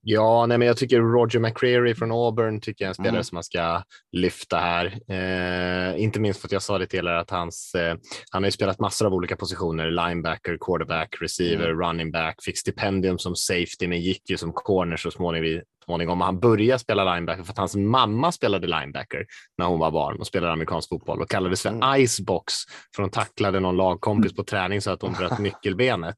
Ja, 0.00 0.46
nej, 0.46 0.58
men 0.58 0.68
jag 0.68 0.76
tycker 0.76 1.00
Roger 1.00 1.38
McCreary 1.40 1.94
från 1.94 2.12
Auburn 2.12 2.60
tycker 2.60 2.84
jag 2.84 2.86
är 2.86 2.90
en 2.90 2.94
spelare 2.94 3.10
Mm. 3.10 3.24
som 3.24 3.36
man 3.36 3.44
ska 3.44 3.82
lyfta 4.12 4.56
här. 4.58 4.86
Eh, 5.08 6.02
inte 6.02 6.20
minst 6.20 6.40
för 6.40 6.48
att 6.48 6.52
jag 6.52 6.62
sa 6.62 6.78
det 6.78 6.86
till 6.86 7.06
er 7.06 7.12
att 7.12 7.30
hans, 7.30 7.74
eh, 7.74 7.96
han 8.30 8.42
har 8.42 8.46
ju 8.48 8.52
spelat 8.52 8.80
massor 8.80 9.06
av 9.06 9.14
olika 9.14 9.36
positioner, 9.36 9.90
linebacker, 9.90 10.56
quarterback, 10.60 11.16
receiver, 11.20 11.70
Mm. 11.70 11.80
running 11.80 12.10
back, 12.12 12.42
fick 12.42 12.58
stipendium 12.58 13.18
som 13.18 13.36
safety 13.36 13.88
men 13.88 14.00
gick 14.00 14.30
ju 14.30 14.36
som 14.36 14.52
corner 14.52 14.96
så 14.96 15.10
småningom, 15.10 15.62
småningom. 15.86 16.20
Han 16.20 16.40
började 16.40 16.78
spela 16.78 17.14
linebacker 17.14 17.42
för 17.42 17.52
att 17.52 17.58
hans 17.58 17.76
mamma 17.76 18.32
spelade 18.32 18.66
linebacker 18.66 19.26
när 19.58 19.66
hon 19.66 19.78
var 19.78 19.90
barn 19.90 20.16
och 20.20 20.26
spelade 20.26 20.52
amerikansk 20.52 20.88
fotboll 20.88 21.20
och 21.20 21.30
kallades 21.30 21.62
för 21.62 21.68
mm. 21.68 22.02
icebox 22.02 22.54
för 22.96 23.02
hon 23.02 23.10
tacklade 23.10 23.60
någon 23.60 23.76
lagkompis 23.76 24.34
på 24.34 24.44
träning 24.44 24.80
så 24.80 24.90
att 24.90 25.02
hon 25.02 25.12
bröt 25.12 25.38
nyckelbenet. 25.38 26.16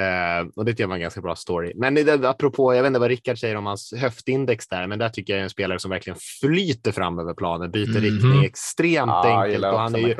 Eh, 0.00 0.48
och 0.56 0.64
det 0.64 0.72
tycker 0.72 0.82
jag 0.82 0.88
var 0.88 0.96
en 0.96 1.00
ganska 1.00 1.20
bra 1.20 1.36
story. 1.36 1.72
Men 1.76 1.94
det, 1.94 2.28
apropå, 2.28 2.74
jag 2.74 2.82
vet 2.82 2.88
inte 2.88 3.00
vad 3.00 3.08
Rickard 3.08 3.38
säger 3.38 3.56
om 3.56 3.66
hans 3.66 3.94
höftindex 3.96 4.68
där, 4.68 4.86
men 4.86 4.98
där 4.98 5.08
tycker 5.08 5.32
jag 5.32 5.40
är 5.40 5.44
en 5.44 5.50
spelare 5.50 5.78
som 5.78 5.90
verkligen 5.90 6.18
flyter 6.40 6.92
fram 6.92 7.18
över 7.18 7.34
planen, 7.34 7.70
byter 7.70 7.88
mm 7.88 8.02
riktning 8.02 8.44
extremt 8.44 9.10
ah, 9.10 9.42
enkelt 9.42 9.64
och 9.64 9.80
han 9.80 9.94
är 9.94 9.98
ju 9.98 10.16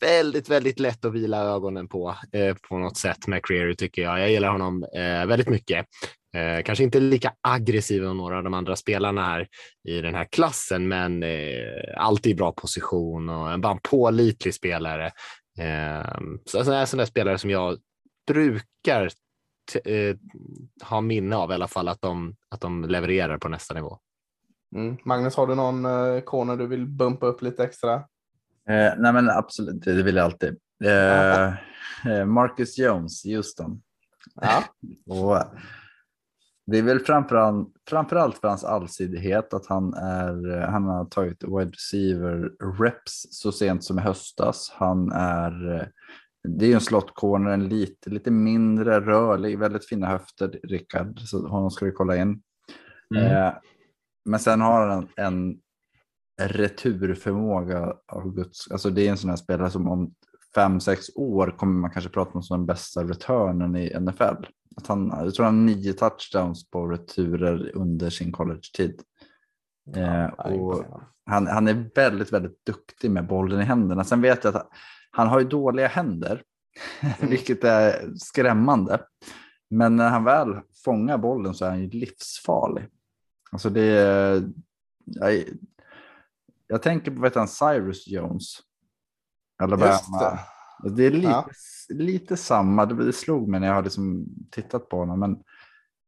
väldigt, 0.00 0.50
väldigt 0.50 0.80
lätt 0.80 1.04
att 1.04 1.12
vila 1.12 1.38
ögonen 1.38 1.88
på 1.88 2.14
eh, 2.32 2.56
på 2.68 2.78
något 2.78 2.96
sätt. 2.96 3.26
McCreary 3.26 3.76
tycker 3.76 4.02
jag. 4.02 4.20
Jag 4.20 4.30
gillar 4.30 4.48
honom 4.48 4.84
eh, 4.94 5.26
väldigt 5.26 5.48
mycket. 5.48 5.86
Eh, 6.32 6.62
kanske 6.62 6.84
inte 6.84 7.00
lika 7.00 7.32
aggressiv 7.40 8.02
som 8.02 8.16
några 8.16 8.36
av 8.36 8.44
de 8.44 8.54
andra 8.54 8.76
spelarna 8.76 9.24
här 9.24 9.48
i 9.88 10.00
den 10.00 10.14
här 10.14 10.24
klassen, 10.24 10.88
men 10.88 11.22
eh, 11.22 11.96
alltid 11.96 12.32
i 12.32 12.34
bra 12.34 12.52
position 12.52 13.28
och 13.28 13.52
en 13.52 13.60
bara 13.60 13.78
pålitlig 13.82 14.54
spelare. 14.54 15.06
Eh, 15.58 16.20
så 16.44 16.58
alltså, 16.58 16.72
en 16.72 16.86
sån 16.86 16.98
där 16.98 17.06
spelare 17.06 17.38
som 17.38 17.50
jag 17.50 17.78
brukar 18.26 19.10
eh, 19.84 20.16
ha 20.82 21.00
minne 21.00 21.36
av 21.36 21.50
i 21.50 21.54
alla 21.54 21.68
fall 21.68 21.88
att 21.88 22.00
de, 22.00 22.36
att 22.48 22.60
de 22.60 22.84
levererar 22.84 23.38
på 23.38 23.48
nästa 23.48 23.74
nivå. 23.74 23.98
Mm. 24.76 24.96
Magnus, 25.04 25.36
har 25.36 25.46
du 25.46 25.54
någon 25.54 25.84
eh, 25.84 26.20
corner 26.20 26.56
du 26.56 26.66
vill 26.66 26.86
bumpa 26.86 27.26
upp 27.26 27.42
lite 27.42 27.64
extra? 27.64 27.94
Eh, 28.68 28.92
nej 28.98 29.12
men 29.12 29.30
absolut, 29.30 29.82
det 29.84 30.02
vill 30.02 30.16
jag 30.16 30.24
alltid. 30.24 30.56
Eh, 30.84 31.46
eh 32.12 32.24
Marcus 32.26 32.78
Jones, 32.78 33.24
Houston. 33.24 33.82
Ja. 34.34 34.64
och 35.14 35.44
det 36.70 36.78
är 36.78 36.82
väl 36.82 37.00
framförallt, 37.00 37.68
framförallt 37.88 38.38
för 38.38 38.48
hans 38.48 38.64
allsidighet 38.64 39.54
att 39.54 39.66
han, 39.66 39.94
är, 39.94 40.60
han 40.60 40.84
har 40.84 41.04
tagit 41.04 41.44
wide 41.44 41.70
receiver 41.70 42.50
reps 42.82 43.26
så 43.30 43.52
sent 43.52 43.84
som 43.84 43.98
i 43.98 44.02
höstas. 44.02 44.72
Han 44.74 45.12
är, 45.12 45.52
det 46.48 46.66
är 46.66 46.74
en 46.74 46.80
slot 46.80 47.14
corner, 47.14 47.50
en 47.50 47.68
lite, 47.68 48.10
lite 48.10 48.30
mindre 48.30 49.00
rörlig, 49.00 49.58
väldigt 49.58 49.88
fina 49.88 50.06
höfter, 50.06 50.60
Rickard, 50.62 51.20
så 51.20 51.48
honom 51.48 51.70
ska 51.70 51.84
vi 51.84 51.92
kolla 51.92 52.16
in. 52.16 52.42
Mm. 53.14 53.26
Eh, 53.26 53.52
men 54.24 54.40
sen 54.40 54.60
har 54.60 54.88
han 54.88 55.08
en 55.16 55.58
returförmåga 56.42 57.94
av 58.06 58.34
Guds, 58.34 58.70
alltså 58.70 58.90
det 58.90 59.06
är 59.06 59.10
en 59.10 59.18
sån 59.18 59.30
här 59.30 59.36
spelare 59.36 59.70
som 59.70 59.88
om 59.88 60.14
fem, 60.54 60.80
sex 60.80 61.06
år 61.14 61.54
kommer 61.58 61.80
man 61.80 61.90
kanske 61.90 62.10
prata 62.10 62.30
om 62.34 62.42
som 62.42 62.58
den 62.58 62.66
bästa 62.66 63.04
returnen 63.04 63.76
i 63.76 64.00
NFL. 64.00 64.44
Att 64.76 64.86
han, 64.86 65.12
jag 65.18 65.34
tror 65.34 65.46
han 65.46 65.58
har 65.58 65.64
nio 65.64 65.92
touchdowns 65.92 66.70
på 66.70 66.86
returer 66.86 67.76
under 67.76 68.10
sin 68.10 68.32
college-tid. 68.32 69.00
Eh, 69.96 70.24
och 70.26 70.84
han, 71.26 71.46
han 71.46 71.68
är 71.68 71.90
väldigt, 71.94 72.32
väldigt 72.32 72.66
duktig 72.66 73.10
med 73.10 73.26
bollen 73.26 73.60
i 73.60 73.64
händerna. 73.64 74.04
Sen 74.04 74.22
vet 74.22 74.44
jag 74.44 74.56
att 74.56 74.68
han 75.10 75.28
har 75.28 75.40
ju 75.40 75.48
dåliga 75.48 75.86
händer, 75.86 76.42
mm. 77.00 77.30
vilket 77.30 77.64
är 77.64 78.14
skrämmande. 78.16 79.00
Men 79.70 79.96
när 79.96 80.08
han 80.10 80.24
väl 80.24 80.60
fångar 80.84 81.18
bollen 81.18 81.54
så 81.54 81.64
är 81.64 81.70
han 81.70 81.80
ju 81.80 81.90
livsfarlig. 81.90 82.88
Alltså 83.52 83.70
det 83.70 83.82
är, 83.82 84.42
jag, 85.04 85.44
jag 86.66 86.82
tänker 86.82 87.10
på 87.10 87.20
vet 87.20 87.34
han, 87.34 87.48
Cyrus 87.48 88.08
Jones. 88.08 88.58
Alabama. 89.60 90.38
Det. 90.82 90.90
det 90.90 91.06
är 91.06 91.10
lite, 91.10 91.28
ja. 91.28 91.48
lite 91.88 92.36
samma, 92.36 92.86
det 92.86 93.12
slog 93.12 93.48
mig 93.48 93.60
när 93.60 93.66
jag 93.66 93.74
har 93.74 93.82
liksom 93.82 94.26
tittat 94.50 94.88
på 94.88 94.96
honom. 94.96 95.20
Men 95.20 95.32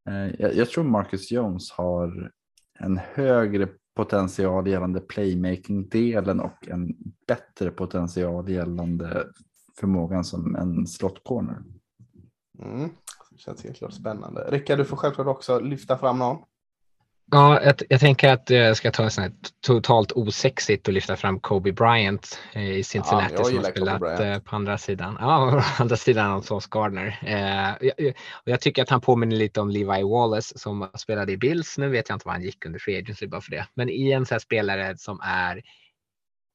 eh, 0.09 0.35
jag, 0.39 0.55
jag, 0.55 0.69
tror 0.69 0.83
Marcus 0.83 1.31
Jones 1.31 1.71
har 1.71 2.31
en 2.79 2.97
högre 2.97 3.69
potential 3.95 4.67
gällande 4.67 4.99
playmaking-delen 4.99 6.39
och 6.39 6.67
en 6.67 6.95
bättre 7.27 7.71
potential 7.71 8.49
gällande 8.49 9.27
förmågan 9.79 10.23
som 10.23 10.55
en 10.55 10.87
slot 10.87 11.23
corner. 11.23 11.63
Mm. 12.59 12.89
Det 13.31 13.37
känns 13.37 13.63
helt 13.63 13.77
klart 13.77 13.93
spännande. 13.93 14.41
Rickard, 14.51 14.77
du 14.77 14.85
får 14.85 14.97
självklart 14.97 15.27
också 15.27 15.59
lyfta 15.59 15.97
fram 15.97 16.19
någon. 16.19 16.37
Ja, 17.33 17.61
jag, 17.63 17.75
jag, 17.89 17.99
tänker 17.99 18.33
att 18.33 18.49
jag 18.49 18.77
ska 18.77 18.91
ta 18.91 19.03
en 19.03 19.11
sån 19.11 19.23
här 19.23 19.31
totalt 19.65 20.11
osexigt 20.11 20.87
och 20.87 20.93
lyfta 20.93 21.15
fram 21.15 21.39
Kobe 21.39 21.71
Bryant 21.71 22.39
eh, 22.53 22.71
i 22.71 22.83
Cincinnati 22.83 23.35
ja, 23.37 23.43
som 23.43 23.57
har 23.57 23.63
spelat 23.63 24.19
eh, 24.19 24.39
på 24.39 24.55
andra 24.55 24.77
sidan. 24.77 25.17
Ja, 25.19 25.63
andra 25.79 25.95
sidan 25.95 26.31
av 26.31 26.41
Sauce 26.41 26.67
Gardner. 26.71 27.19
Eh, 27.21 27.87
jag, 27.97 28.13
jag, 28.43 28.61
tycker 28.61 28.83
att 28.83 28.89
han 28.89 29.01
påminner 29.01 29.35
lite 29.35 29.61
om 29.61 29.69
Levi 29.69 30.03
Wallace 30.03 30.59
som 30.59 30.89
spelade 30.97 31.31
i 31.31 31.37
Bills. 31.37 31.77
Nu 31.77 31.89
vet 31.89 32.09
jag 32.09 32.15
inte 32.15 32.27
vad 32.27 32.35
han 32.35 32.43
gick 32.43 32.65
under 32.65 32.79
free 32.79 32.97
agency 32.97 33.27
bara 33.27 33.41
för 33.41 33.51
det, 33.51 33.67
men 33.73 33.89
i 33.89 34.11
en 34.11 34.25
sån 34.25 34.35
här 34.35 34.39
spelare 34.39 34.97
som 34.97 35.19
är 35.23 35.61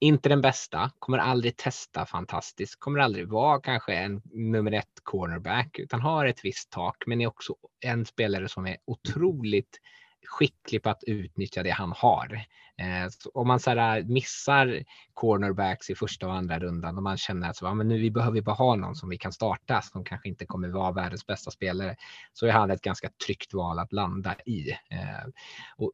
inte 0.01 0.29
den 0.29 0.41
bästa, 0.41 0.91
kommer 0.99 1.19
aldrig 1.19 1.57
testa 1.57 2.07
fantastiskt, 2.07 2.77
kommer 2.79 2.99
aldrig 2.99 3.29
vara 3.29 3.61
kanske 3.61 3.93
en 3.93 4.23
nummer 4.25 4.73
ett 4.73 4.87
cornerback, 5.03 5.79
utan 5.79 6.01
har 6.01 6.27
ett 6.27 6.41
visst 6.45 6.71
tak, 6.71 6.97
men 7.07 7.21
är 7.21 7.27
också 7.27 7.55
en 7.81 8.07
spelare 8.07 8.49
som 8.49 8.67
är 8.67 8.77
otroligt 8.85 9.79
skicklig 10.27 10.83
på 10.83 10.91
att 10.91 11.05
utnyttja 11.07 11.63
det 11.63 11.71
han 11.71 11.93
har. 11.97 12.45
Eh, 12.79 13.11
om 13.35 13.49
man 13.49 13.61
så 13.61 13.71
här, 13.71 13.99
äh, 13.99 14.05
missar 14.05 14.85
cornerbacks 15.15 15.91
i 15.91 15.95
första 15.95 16.27
och 16.27 16.35
andra 16.35 16.59
rundan 16.59 16.97
och 16.97 17.03
man 17.03 17.17
känner 17.17 17.51
att 17.51 17.63
ja, 17.63 17.75
men 17.75 17.89
nu 17.89 17.99
vi 17.99 18.11
behöver 18.11 18.41
bara 18.41 18.55
ha 18.55 18.77
någon 18.77 18.97
som 18.97 19.09
vi 19.09 19.19
kan 19.19 19.33
starta 19.33 19.83
som 19.83 20.05
kanske 20.05 20.29
inte 20.29 20.47
kommer 20.47 20.69
vara 20.69 20.93
världens 20.93 21.27
bästa 21.27 21.51
spelare 21.51 21.97
så 22.33 22.47
är 22.47 22.53
han 22.53 22.71
ett 22.71 22.83
ganska 22.83 23.11
tryggt 23.27 23.55
val 23.55 23.79
att 23.79 23.93
landa 23.93 24.35
i. 24.47 24.71
Eh, 24.71 25.29
och 25.77 25.93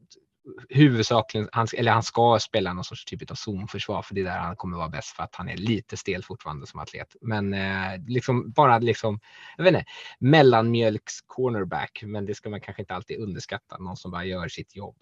huvudsakligen, 0.68 1.48
han, 1.52 1.66
eller 1.76 1.92
han 1.92 2.02
ska 2.02 2.38
spela 2.40 2.72
någon 2.72 2.84
sorts 2.84 3.04
typ 3.04 3.30
av 3.30 3.34
zonförsvar 3.34 4.02
för 4.02 4.14
det 4.14 4.20
är 4.20 4.24
där 4.24 4.38
han 4.38 4.56
kommer 4.56 4.76
vara 4.76 4.88
bäst 4.88 5.08
för 5.08 5.22
att 5.22 5.34
han 5.34 5.48
är 5.48 5.56
lite 5.56 5.96
stel 5.96 6.24
fortfarande 6.24 6.66
som 6.66 6.80
atlet. 6.80 7.16
Men 7.20 7.54
eh, 7.54 8.00
liksom 8.06 8.52
bara 8.52 8.78
liksom, 8.78 9.20
jag 9.56 9.64
vet 9.64 9.74
inte, 9.74 9.86
mellanmjölks 10.18 11.20
cornerback, 11.26 12.02
men 12.06 12.26
det 12.26 12.34
ska 12.34 12.50
man 12.50 12.60
kanske 12.60 12.82
inte 12.82 12.94
alltid 12.94 13.18
underskatta, 13.18 13.78
någon 13.78 13.96
som 13.96 14.10
bara 14.10 14.24
gör 14.24 14.48
sitt 14.48 14.76
jobb. 14.76 14.96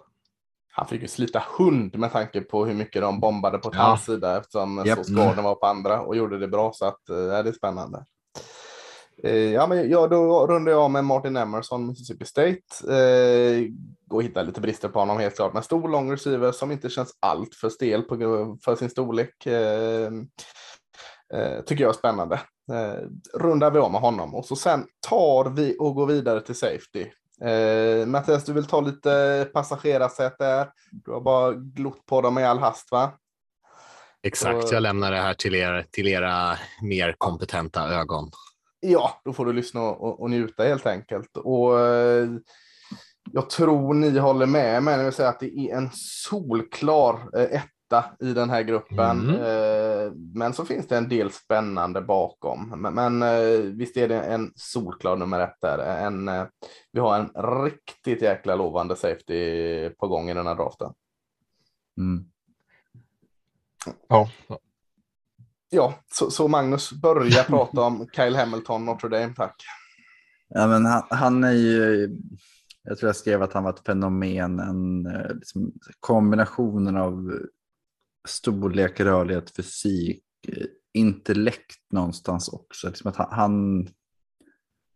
Han 0.74 0.86
fick 0.86 1.02
ju 1.02 1.08
slita 1.08 1.44
hund 1.58 1.98
med 1.98 2.12
tanke 2.12 2.40
på 2.40 2.66
hur 2.66 2.74
mycket 2.74 3.02
de 3.02 3.20
bombade 3.20 3.58
på 3.58 3.70
ja. 3.72 3.82
hans 3.82 4.04
sida 4.04 4.38
eftersom 4.38 4.86
yep. 4.86 4.98
Gordon 5.06 5.44
var 5.44 5.54
på 5.54 5.66
andra 5.66 6.00
och 6.00 6.16
gjorde 6.16 6.38
det 6.38 6.48
bra 6.48 6.72
så 6.72 6.86
att 6.86 7.08
eh, 7.08 7.16
det 7.16 7.48
är 7.48 7.52
spännande. 7.52 8.04
Eh, 9.22 9.52
ja, 9.52 9.66
men 9.66 9.90
ja, 9.90 10.06
då 10.06 10.46
rundar 10.46 10.72
jag 10.72 10.80
av 10.80 10.90
med 10.90 11.04
Martin 11.04 11.36
Emerson, 11.36 11.86
Mississippi 11.86 12.24
State. 12.24 12.60
Eh, 12.88 13.64
och 14.10 14.22
hitta 14.22 14.42
lite 14.42 14.60
brister 14.60 14.88
på 14.88 14.98
honom 14.98 15.18
helt 15.18 15.36
klart. 15.36 15.52
Men 15.52 15.62
stor 15.62 15.88
lång 15.88 16.12
receiver 16.12 16.52
som 16.52 16.72
inte 16.72 16.90
känns 16.90 17.16
allt 17.20 17.54
för 17.54 17.68
stel 17.68 18.02
på, 18.02 18.16
för 18.64 18.76
sin 18.76 18.90
storlek. 18.90 19.46
Eh, 19.46 20.10
eh, 21.34 21.60
tycker 21.66 21.84
jag 21.84 21.90
är 21.90 21.98
spännande. 21.98 22.40
Eh, 22.72 23.08
rundar 23.34 23.70
vi 23.70 23.78
om 23.78 23.92
med 23.92 24.00
honom 24.00 24.34
och 24.34 24.44
så 24.44 24.56
sen 24.56 24.86
tar 25.08 25.50
vi 25.50 25.76
och 25.78 25.94
går 25.94 26.06
vidare 26.06 26.40
till 26.40 26.54
safety. 26.54 27.06
Eh, 27.42 28.06
Mattias, 28.06 28.44
du 28.44 28.52
vill 28.52 28.66
ta 28.66 28.80
lite 28.80 29.50
passagerarsäte 29.54 30.44
där. 30.44 30.68
Du 30.90 31.12
har 31.12 31.20
bara 31.20 31.52
glott 31.52 32.06
på 32.06 32.20
dem 32.20 32.38
i 32.38 32.44
all 32.44 32.58
hast, 32.58 32.90
va? 32.90 33.12
Exakt, 34.22 34.68
så... 34.68 34.74
jag 34.74 34.82
lämnar 34.82 35.10
det 35.10 35.16
här 35.16 35.34
till, 35.34 35.54
er, 35.54 35.86
till 35.90 36.08
era 36.08 36.58
mer 36.82 37.14
kompetenta 37.18 37.88
ögon. 37.88 38.30
Ja, 38.84 39.20
då 39.24 39.32
får 39.32 39.46
du 39.46 39.52
lyssna 39.52 39.80
och, 39.80 40.20
och 40.20 40.30
njuta 40.30 40.64
helt 40.64 40.86
enkelt. 40.86 41.36
Och 41.36 41.80
eh, 41.80 42.28
jag 43.32 43.50
tror 43.50 43.94
ni 43.94 44.18
håller 44.18 44.46
med 44.46 44.82
mig 44.82 44.96
när 44.96 45.04
vi 45.04 45.12
säger 45.12 45.30
att 45.30 45.40
det 45.40 45.58
är 45.58 45.76
en 45.76 45.90
solklar 45.92 47.38
eh, 47.38 47.62
etta 47.62 48.04
i 48.20 48.32
den 48.32 48.50
här 48.50 48.62
gruppen. 48.62 49.20
Mm. 49.20 49.34
Eh, 49.34 50.12
men 50.34 50.52
så 50.52 50.64
finns 50.64 50.88
det 50.88 50.96
en 50.96 51.08
del 51.08 51.30
spännande 51.30 52.00
bakom. 52.00 52.74
Men, 52.76 52.94
men 52.94 53.76
visst 53.78 53.96
är 53.96 54.08
det 54.08 54.20
en 54.20 54.52
solklar 54.56 55.16
nummer 55.16 55.40
ett 55.40 55.60
där. 55.60 55.78
En, 55.78 56.30
vi 56.92 57.00
har 57.00 57.18
en 57.18 57.62
riktigt 57.64 58.22
jäkla 58.22 58.54
lovande 58.54 58.96
safety 58.96 59.88
på 59.90 60.08
gång 60.08 60.30
i 60.30 60.34
den 60.34 60.46
här 60.46 60.54
draften. 60.54 60.92
Mm. 61.98 62.24
Ja. 64.08 64.28
Ja, 65.74 65.94
så, 66.12 66.30
så 66.30 66.48
Magnus, 66.48 66.92
börja 66.92 67.44
prata 67.44 67.80
om 67.80 68.08
Kyle 68.16 68.36
Hamilton, 68.36 68.84
Notre 68.84 69.08
Dame, 69.08 69.34
tack. 69.36 69.56
Ja, 70.48 70.66
men 70.66 70.86
han, 70.86 71.02
han 71.10 71.44
är 71.44 71.52
ju 71.52 72.08
jag 72.84 72.98
tror 72.98 73.08
jag 73.08 73.16
skrev 73.16 73.42
att 73.42 73.52
han 73.52 73.64
var 73.64 73.70
ett 73.70 73.86
fenomen, 73.86 74.60
en 74.60 75.06
eh, 75.06 75.34
liksom, 75.34 75.72
kombinationen 76.00 76.96
av 76.96 77.40
storlek, 78.28 79.00
rörlighet, 79.00 79.56
fysik, 79.56 80.24
eh, 80.48 80.66
intellekt 80.94 81.92
någonstans 81.92 82.48
också. 82.48 82.88
Liksom 82.88 83.10
att 83.10 83.16
han, 83.16 83.86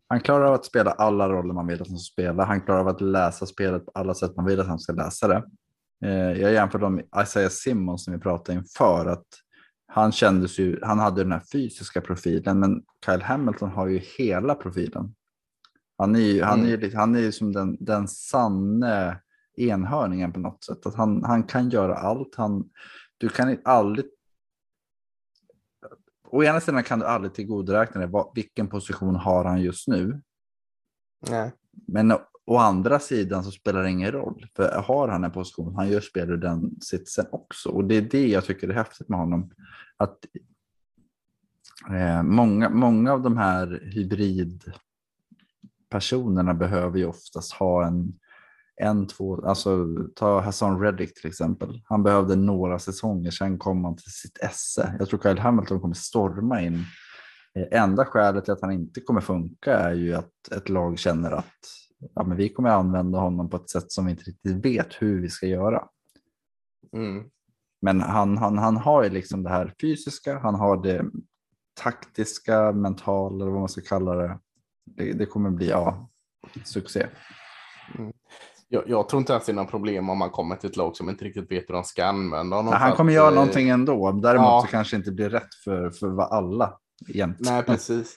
han 0.09 0.21
klarar 0.21 0.45
av 0.45 0.55
att 0.55 0.65
spela 0.65 0.91
alla 0.91 1.29
roller 1.29 1.55
man 1.55 1.67
vill 1.67 1.83
att 1.83 1.89
han 1.89 1.99
ska 1.99 2.13
spela. 2.13 2.45
Han 2.45 2.61
klarar 2.61 2.81
av 2.81 2.89
att 2.89 3.01
läsa 3.01 3.47
spelet 3.47 3.87
på 3.87 3.91
alla 3.95 4.15
sätt 4.15 4.37
man 4.37 4.47
vill 4.47 4.61
att 4.61 4.67
han 4.67 4.79
ska 4.79 4.93
läsa 4.93 5.29
det. 5.29 5.45
Eh, 6.05 6.41
jag 6.41 6.53
jämför 6.53 6.79
dem 6.79 6.95
med 6.95 7.05
Isaiah 7.23 7.51
Simmons 7.51 8.05
som 8.05 8.15
vi 8.15 8.21
pratade 8.21 8.59
inför. 8.59 9.07
Att 9.07 9.27
han 9.87 10.13
kändes 10.13 10.59
ju, 10.59 10.81
han 10.83 10.99
hade 10.99 11.23
den 11.23 11.33
här 11.33 11.43
fysiska 11.53 12.01
profilen, 12.01 12.61
men 12.61 12.83
Kyle 13.07 13.23
Hamilton 13.23 13.71
har 13.71 13.87
ju 13.87 13.99
hela 13.99 14.55
profilen. 14.55 15.15
Han 15.99 16.17
är 16.17 16.21
ju, 16.21 16.43
han 16.43 16.67
är, 16.67 16.75
mm. 16.75 16.97
han 16.97 17.15
är 17.15 17.21
ju 17.21 17.33
som 17.33 17.53
den, 17.53 17.77
den 17.81 18.09
sanne 18.09 19.21
enhörningen 19.57 20.33
på 20.33 20.41
något 20.41 20.65
sätt. 20.65 20.87
Att 20.87 20.95
han, 20.95 21.25
han 21.25 21.45
kan 21.45 21.71
göra 21.71 21.95
allt. 21.95 22.35
Han, 22.35 22.71
du 23.19 23.29
kan 23.29 23.59
aldrig... 23.65 24.07
Å 26.29 26.45
ena 26.45 26.61
sidan 26.61 26.83
kan 26.83 26.99
du 26.99 27.07
aldrig 27.07 27.35
tillgodoräkna 27.35 28.01
dig 28.01 28.11
vad- 28.11 28.33
vilken 28.35 28.69
position 28.69 29.17
har 29.17 29.45
han 29.45 29.63
just 29.63 29.89
nu. 29.89 30.23
Nej. 31.29 31.53
Men 31.87 32.13
å 32.47 32.57
andra 32.57 32.99
sidan 32.99 33.45
så 33.45 33.51
spelar 33.51 33.83
det 33.83 33.91
ingen 33.91 34.13
roll. 34.13 34.47
För 34.57 34.83
har 34.83 35.09
han 35.09 35.25
en 35.25 35.33
position, 35.33 35.75
han 35.75 35.89
gör 35.89 36.01
spel 36.01 36.31
ur 36.31 36.37
den 36.37 36.81
sitsen 36.81 37.27
också. 37.33 37.69
Och 37.69 37.85
det 37.85 37.95
är 37.95 38.03
det 38.03 38.29
jag 38.29 38.45
tycker 38.45 38.69
är 38.69 38.75
häftigt 38.75 39.09
med 39.09 39.19
honom. 39.19 39.51
Att 39.97 40.19
eh, 41.91 42.23
många, 42.23 42.69
många 42.69 43.13
av 43.13 43.23
de 43.23 43.37
här 43.37 43.91
hybridpersonerna 43.95 46.55
behöver 46.55 46.99
ju 46.99 47.07
oftast 47.07 47.53
ha 47.53 47.87
en, 47.87 48.19
en, 48.77 49.07
två, 49.07 49.47
alltså 49.47 49.87
ta 50.17 50.41
Hassan 50.41 50.81
Reddick 50.81 51.21
till 51.21 51.29
exempel. 51.29 51.83
Han 51.85 52.03
behövde 52.03 52.37
några 52.37 52.79
säsonger, 52.79 53.31
sen 53.31 53.59
kom 53.59 53.85
han 53.85 53.97
till 53.97 54.13
sitt 54.13 54.39
esse. 54.39 54.97
Jag 54.99 55.09
tror 55.09 55.21
Kyle 55.21 55.39
Hamilton 55.39 55.81
kommer 55.81 55.95
storma 55.95 56.63
in. 56.63 56.85
Eh, 57.55 57.83
Enda 57.83 58.05
skälet 58.05 58.45
till 58.45 58.53
att 58.53 58.63
han 58.63 58.73
inte 58.73 59.01
kommer 59.01 59.21
funka 59.21 59.79
är 59.79 59.95
ju 59.95 60.15
att 60.15 60.49
ett 60.57 60.69
lag 60.69 60.99
känner 60.99 61.31
att 61.31 61.86
ja, 62.15 62.25
men 62.25 62.37
vi 62.37 62.49
kommer 62.49 62.71
använda 62.71 63.19
honom 63.19 63.51
på 63.51 63.57
ett 63.57 63.71
sätt 63.71 63.93
som 63.93 64.05
vi 64.05 64.11
inte 64.11 64.25
riktigt 64.25 64.65
vet 64.65 65.03
hur 65.03 65.21
vi 65.21 65.29
ska 65.29 65.47
göra. 65.47 65.89
Mm. 66.93 67.25
Men 67.83 68.01
han, 68.01 68.39
han, 68.39 68.59
han 68.59 68.77
har 68.77 69.05
ju 69.05 69.11
liksom 69.11 69.43
det 69.43 69.51
här 69.51 69.75
fysiska, 69.81 70.39
han 70.39 70.55
har 70.55 70.83
det 70.83 71.05
taktiska, 71.83 72.73
mentala, 72.73 73.45
eller 73.45 73.53
vad 73.53 73.61
man 73.61 73.69
ska 73.69 73.81
kalla 73.81 74.15
det. 74.15 74.39
Det, 74.85 75.13
det 75.13 75.27
kommer 75.27 75.51
bli 75.51 75.69
ja, 75.69 76.09
succé. 76.65 77.07
Jag, 78.69 78.89
jag 78.89 79.09
tror 79.09 79.21
inte 79.21 79.33
ens 79.33 79.47
det 79.47 79.53
är 79.53 79.55
några 79.55 79.71
problem 79.71 80.11
om 80.11 80.19
man 80.19 80.31
kommer 80.31 80.57
till 80.57 80.71
ett 80.71 80.77
lag 80.77 80.97
som 80.97 81.09
inte 81.09 81.25
riktigt 81.25 81.51
vet 81.51 81.69
hur 81.69 81.75
de 81.75 81.85
ska 81.85 82.05
använda 82.05 82.57
honom. 82.57 82.73
För 82.73 82.79
han 82.79 82.93
kommer 82.93 83.13
att, 83.13 83.17
göra 83.17 83.29
eh, 83.29 83.35
någonting 83.35 83.69
ändå. 83.69 84.13
Däremot 84.13 84.47
ja. 84.47 84.63
så 84.65 84.71
kanske 84.71 84.97
inte 84.97 85.13
blir 85.13 85.31
rätt 85.31 85.55
för, 85.65 85.91
för 85.91 86.21
alla 86.21 86.79
jämt. 87.09 87.37
Nej, 87.41 87.63
precis. 87.63 88.17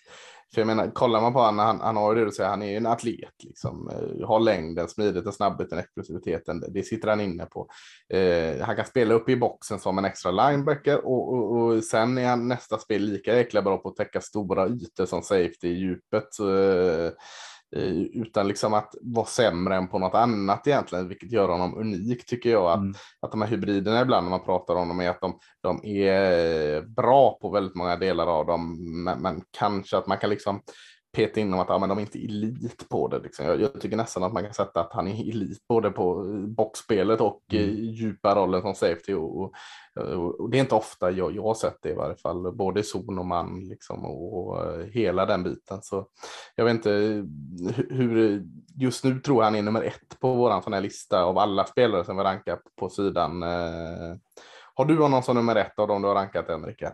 För 0.54 0.62
jag 0.62 0.68
menar, 0.68 0.92
kollar 0.92 1.22
man 1.22 1.34
på 1.34 1.40
honom, 1.40 1.60
han, 1.60 1.82
han 1.82 1.98
har 1.98 2.14
ju 2.14 2.20
det 2.20 2.26
du 2.26 2.32
säger, 2.32 2.50
han 2.50 2.62
är 2.62 2.70
ju 2.70 2.78
en 2.78 2.86
atlet. 2.86 3.44
Liksom. 3.44 3.90
Eh, 3.90 4.28
har 4.28 4.40
längden, 4.40 4.90
smidigheten, 4.90 5.34
snabbheten, 5.34 5.80
explosiviteten. 5.80 6.64
Det 6.70 6.84
sitter 6.84 7.08
han 7.08 7.22
inne 7.22 7.46
på. 7.46 7.68
Eh, 8.14 8.62
han 8.62 8.76
kan 8.76 8.86
spela 8.86 9.14
upp 9.14 9.30
i 9.30 9.36
boxen 9.36 9.80
som 9.80 9.98
en 9.98 10.06
extra 10.06 10.32
linebacker 10.32 11.06
och, 11.06 11.34
och, 11.34 11.58
och 11.58 11.84
sen 11.84 12.18
är 12.18 12.28
han 12.28 12.48
nästa 12.48 12.78
spel 12.78 13.02
lika 13.02 13.36
jäkla 13.36 13.62
bra 13.62 13.78
på 13.78 13.90
att 13.90 13.96
täcka 13.96 14.22
stora 14.22 14.68
ytor 14.68 15.06
som 15.06 15.22
safety 15.22 15.68
i 15.68 15.80
djupet. 15.80 16.40
Eh, 16.40 17.12
utan 18.14 18.48
liksom 18.48 18.74
att 18.74 18.96
vara 19.02 19.26
sämre 19.26 19.76
än 19.76 19.88
på 19.88 20.00
något 20.00 20.14
annat 20.14 20.68
egentligen, 20.68 21.08
vilket 21.08 21.32
gör 21.32 21.50
honom 21.50 21.78
unik 21.78 22.26
tycker 22.26 22.50
jag. 22.50 22.72
Att, 22.72 22.78
Mm. 22.80 22.94
att 23.22 23.32
de 23.32 23.42
här 23.42 23.50
hybriderna 23.50 24.02
ibland 24.02 24.24
när 24.26 24.30
man 24.30 24.46
pratar 24.46 24.76
om 24.76 24.88
dem 24.88 25.00
är 25.00 25.10
att 25.10 25.22
de, 25.22 25.40
de 25.64 25.86
är 25.86 26.82
bra 26.82 27.38
på 27.42 27.50
väldigt 27.50 27.76
många 27.76 27.96
delar 27.96 28.28
av 28.28 28.46
dem, 28.46 28.78
men, 29.04 29.22
men 29.22 29.42
kanske 29.58 29.98
att 29.98 30.08
man 30.08 30.18
kan 30.18 30.30
liksom 30.30 30.62
peta 31.12 31.40
in 31.40 31.52
dem 31.52 31.60
att 31.60 31.70
ja, 31.70 31.78
men 31.80 31.90
de 31.90 31.98
är 31.98 32.02
inte 32.02 32.20
elit 32.26 32.90
på 32.90 33.08
det. 33.08 33.20
Liksom. 33.20 33.46
Jag, 33.46 33.62
jag 33.62 33.82
tycker 33.82 33.98
nästan 33.98 34.24
att 34.24 34.34
man 34.34 34.44
kan 34.44 34.54
sätta 34.54 34.82
att 34.82 34.94
han 34.94 35.08
är 35.08 35.30
elit 35.30 35.68
både 35.68 35.92
på 35.92 36.26
eh, 36.26 36.32
boxspelet 36.48 37.22
och 37.22 37.42
Mm. 37.52 37.64
mm. 37.70 37.76
djupa 37.76 38.36
rollen 38.36 38.62
som 38.62 38.76
safety. 38.76 39.14
Och, 39.14 39.42
och, 39.42 39.54
och 40.40 40.50
det 40.50 40.58
är 40.58 40.60
inte 40.60 40.76
ofta 40.76 41.12
jag, 41.12 41.36
jag 41.36 41.44
har 41.44 41.54
sett 41.54 41.78
det 41.82 41.90
i 41.90 41.94
varje 41.94 42.16
fall, 42.16 42.52
både 42.52 42.84
zon 42.84 43.20
och 43.20 43.26
man 43.26 43.60
liksom, 43.70 44.06
och, 44.06 44.38
och 44.48 44.66
eh, 44.66 44.86
hela 44.86 45.26
den 45.26 45.44
biten. 45.44 45.82
Så 45.82 46.08
jag 46.56 46.66
vet 46.66 46.74
inte 46.74 46.90
hu- 46.90 47.94
hur, 47.94 48.44
just 48.76 49.04
nu 49.04 49.20
tror 49.20 49.38
jag 49.38 49.44
han 49.44 49.56
är 49.56 49.62
nummer 49.62 49.82
ett 49.84 50.20
på 50.20 50.34
våran 50.34 50.64
sån 50.64 50.74
här 50.74 50.82
lista 50.82 51.24
av 51.24 51.38
alla 51.38 51.66
spelare 51.66 52.06
som 52.06 52.18
vi 52.18 52.24
rankar 52.24 52.60
på 52.80 52.90
sidan. 52.90 53.44
Eh, 53.44 54.16
Har 54.74 54.86
du 54.86 54.98
honom 55.02 55.22
som 55.24 55.36
nummer 55.36 55.56
ett 55.56 55.80
av 55.80 55.88
dem 55.88 56.02
du 56.02 56.08
har 56.08 56.16
rankat 56.16 56.46
Rickard? 56.66 56.94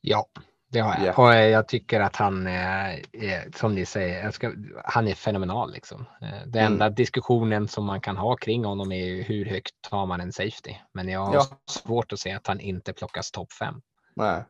Ja, 0.00 0.26
det 0.72 0.80
har 0.80 0.94
jag. 1.04 1.06
Ja. 1.06 1.22
Och 1.22 1.34
jag 1.34 1.68
tycker 1.68 2.00
att 2.00 2.16
han 2.16 2.46
är, 2.46 3.56
som 3.56 3.74
ni 3.74 3.86
säger, 3.86 4.30
ska, 4.30 4.52
han 4.84 5.08
är 5.08 5.14
fenomenal. 5.14 5.72
Liksom. 5.72 6.00
Eh, 6.22 6.46
Det 6.46 6.58
Mm. 6.60 6.72
enda 6.72 6.90
diskussionen 6.90 7.68
som 7.68 7.84
man 7.84 8.00
kan 8.00 8.16
ha 8.16 8.36
kring 8.36 8.64
honom 8.64 8.92
är 8.92 9.22
hur 9.22 9.44
högt 9.44 9.74
tar 9.90 10.06
man 10.06 10.20
en 10.20 10.32
safety. 10.32 10.74
Men 10.94 11.08
jag 11.08 11.20
har 11.20 11.34
Ja. 11.34 11.46
svårt 11.70 12.12
att 12.12 12.18
se 12.18 12.32
att 12.32 12.46
han 12.46 12.60
inte 12.60 12.92
plockas 12.92 13.30
topp 13.30 13.52
fem. 13.52 13.74
Nej. 14.16 14.44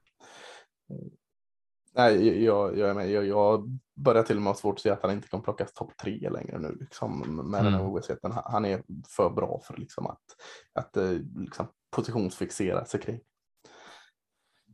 Nej, 1.94 2.44
jag, 2.44 2.78
jag 2.78 2.90
är 2.90 2.94
med. 2.94 3.10
Jag, 3.10 3.26
jag 3.26 3.78
börjar 3.96 4.22
till 4.22 4.36
och 4.36 4.42
med 4.42 4.50
ha 4.50 4.54
svårt 4.58 4.74
att 4.74 4.80
se 4.80 4.90
att 4.90 5.02
han 5.02 5.10
inte 5.10 5.28
kan 5.28 5.42
plockas 5.42 5.72
topp 5.72 5.92
tre 6.02 6.30
längre 6.30 6.58
nu. 6.58 6.76
Liksom, 6.80 7.36
med 7.50 7.64
den 7.64 7.72
här 7.72 7.80
Mm. 7.80 7.90
ovissheten. 7.90 8.32
Han- 8.32 8.52
Han 8.52 8.64
är 8.64 8.82
för 9.16 9.30
bra 9.30 9.60
för 9.64 9.76
liksom, 9.76 10.06
att, 10.06 10.22
att 10.74 10.96
eh, 10.96 11.10
liksom, 11.36 11.66
positionsfixera 11.96 12.84
sig 12.84 13.00
kring. 13.00 13.20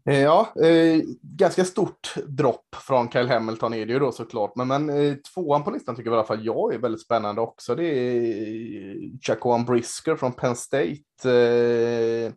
Eh, 0.09 0.21
ja, 0.21 0.53
eh, 0.63 1.03
ganska 1.23 1.65
stort 1.65 2.15
dropp 2.27 2.75
från 2.77 3.11
Kyle 3.11 3.29
Hamilton 3.29 3.75
är 3.75 3.87
det 3.87 3.93
ju 3.93 3.99
då 3.99 4.13
såklart. 4.13 4.53
Men, 4.57 4.69
men 4.69 4.91
eh, 4.91 5.15
tvåan 5.15 5.65
på 5.65 5.71
listan 5.71 5.97
tycker 5.97 6.11
jag 6.11 6.15
i 6.15 6.19
alla 6.19 6.27
fall 6.27 6.45
jag 6.47 6.75
är 6.75 6.79
väldigt 6.79 7.03
spännande 7.03 7.41
också. 7.41 7.75
Det 7.75 7.85
är 7.85 8.17
eh, 8.17 9.11
Jacoan 9.29 9.65
Brisker 9.65 10.17
från 10.17 10.33
Penn 10.33 10.57
State. 10.57 10.99
Eh, 11.25 12.33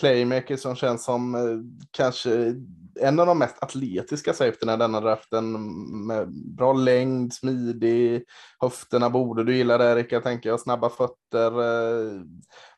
playmaker 0.00 0.56
som 0.56 0.76
känns 0.76 1.04
som 1.04 1.34
eh, 1.34 1.40
kanske 1.90 2.54
en 3.00 3.20
av 3.20 3.26
de 3.26 3.38
mest 3.38 3.62
atletiska 3.62 4.32
safetyna 4.32 4.74
i 4.74 4.76
denna 4.76 5.00
draften. 5.00 5.52
Med 6.06 6.28
bra 6.56 6.72
längd, 6.72 7.32
smidig, 7.32 8.24
höfterna 8.58 9.10
borde 9.10 9.44
du 9.44 9.56
gilla 9.56 9.78
det 9.78 9.84
Erika, 9.84 10.20
tänker 10.20 10.48
jag 10.48 10.60
snabba 10.60 10.90
fötter, 10.90 11.60
eh, 11.60 12.20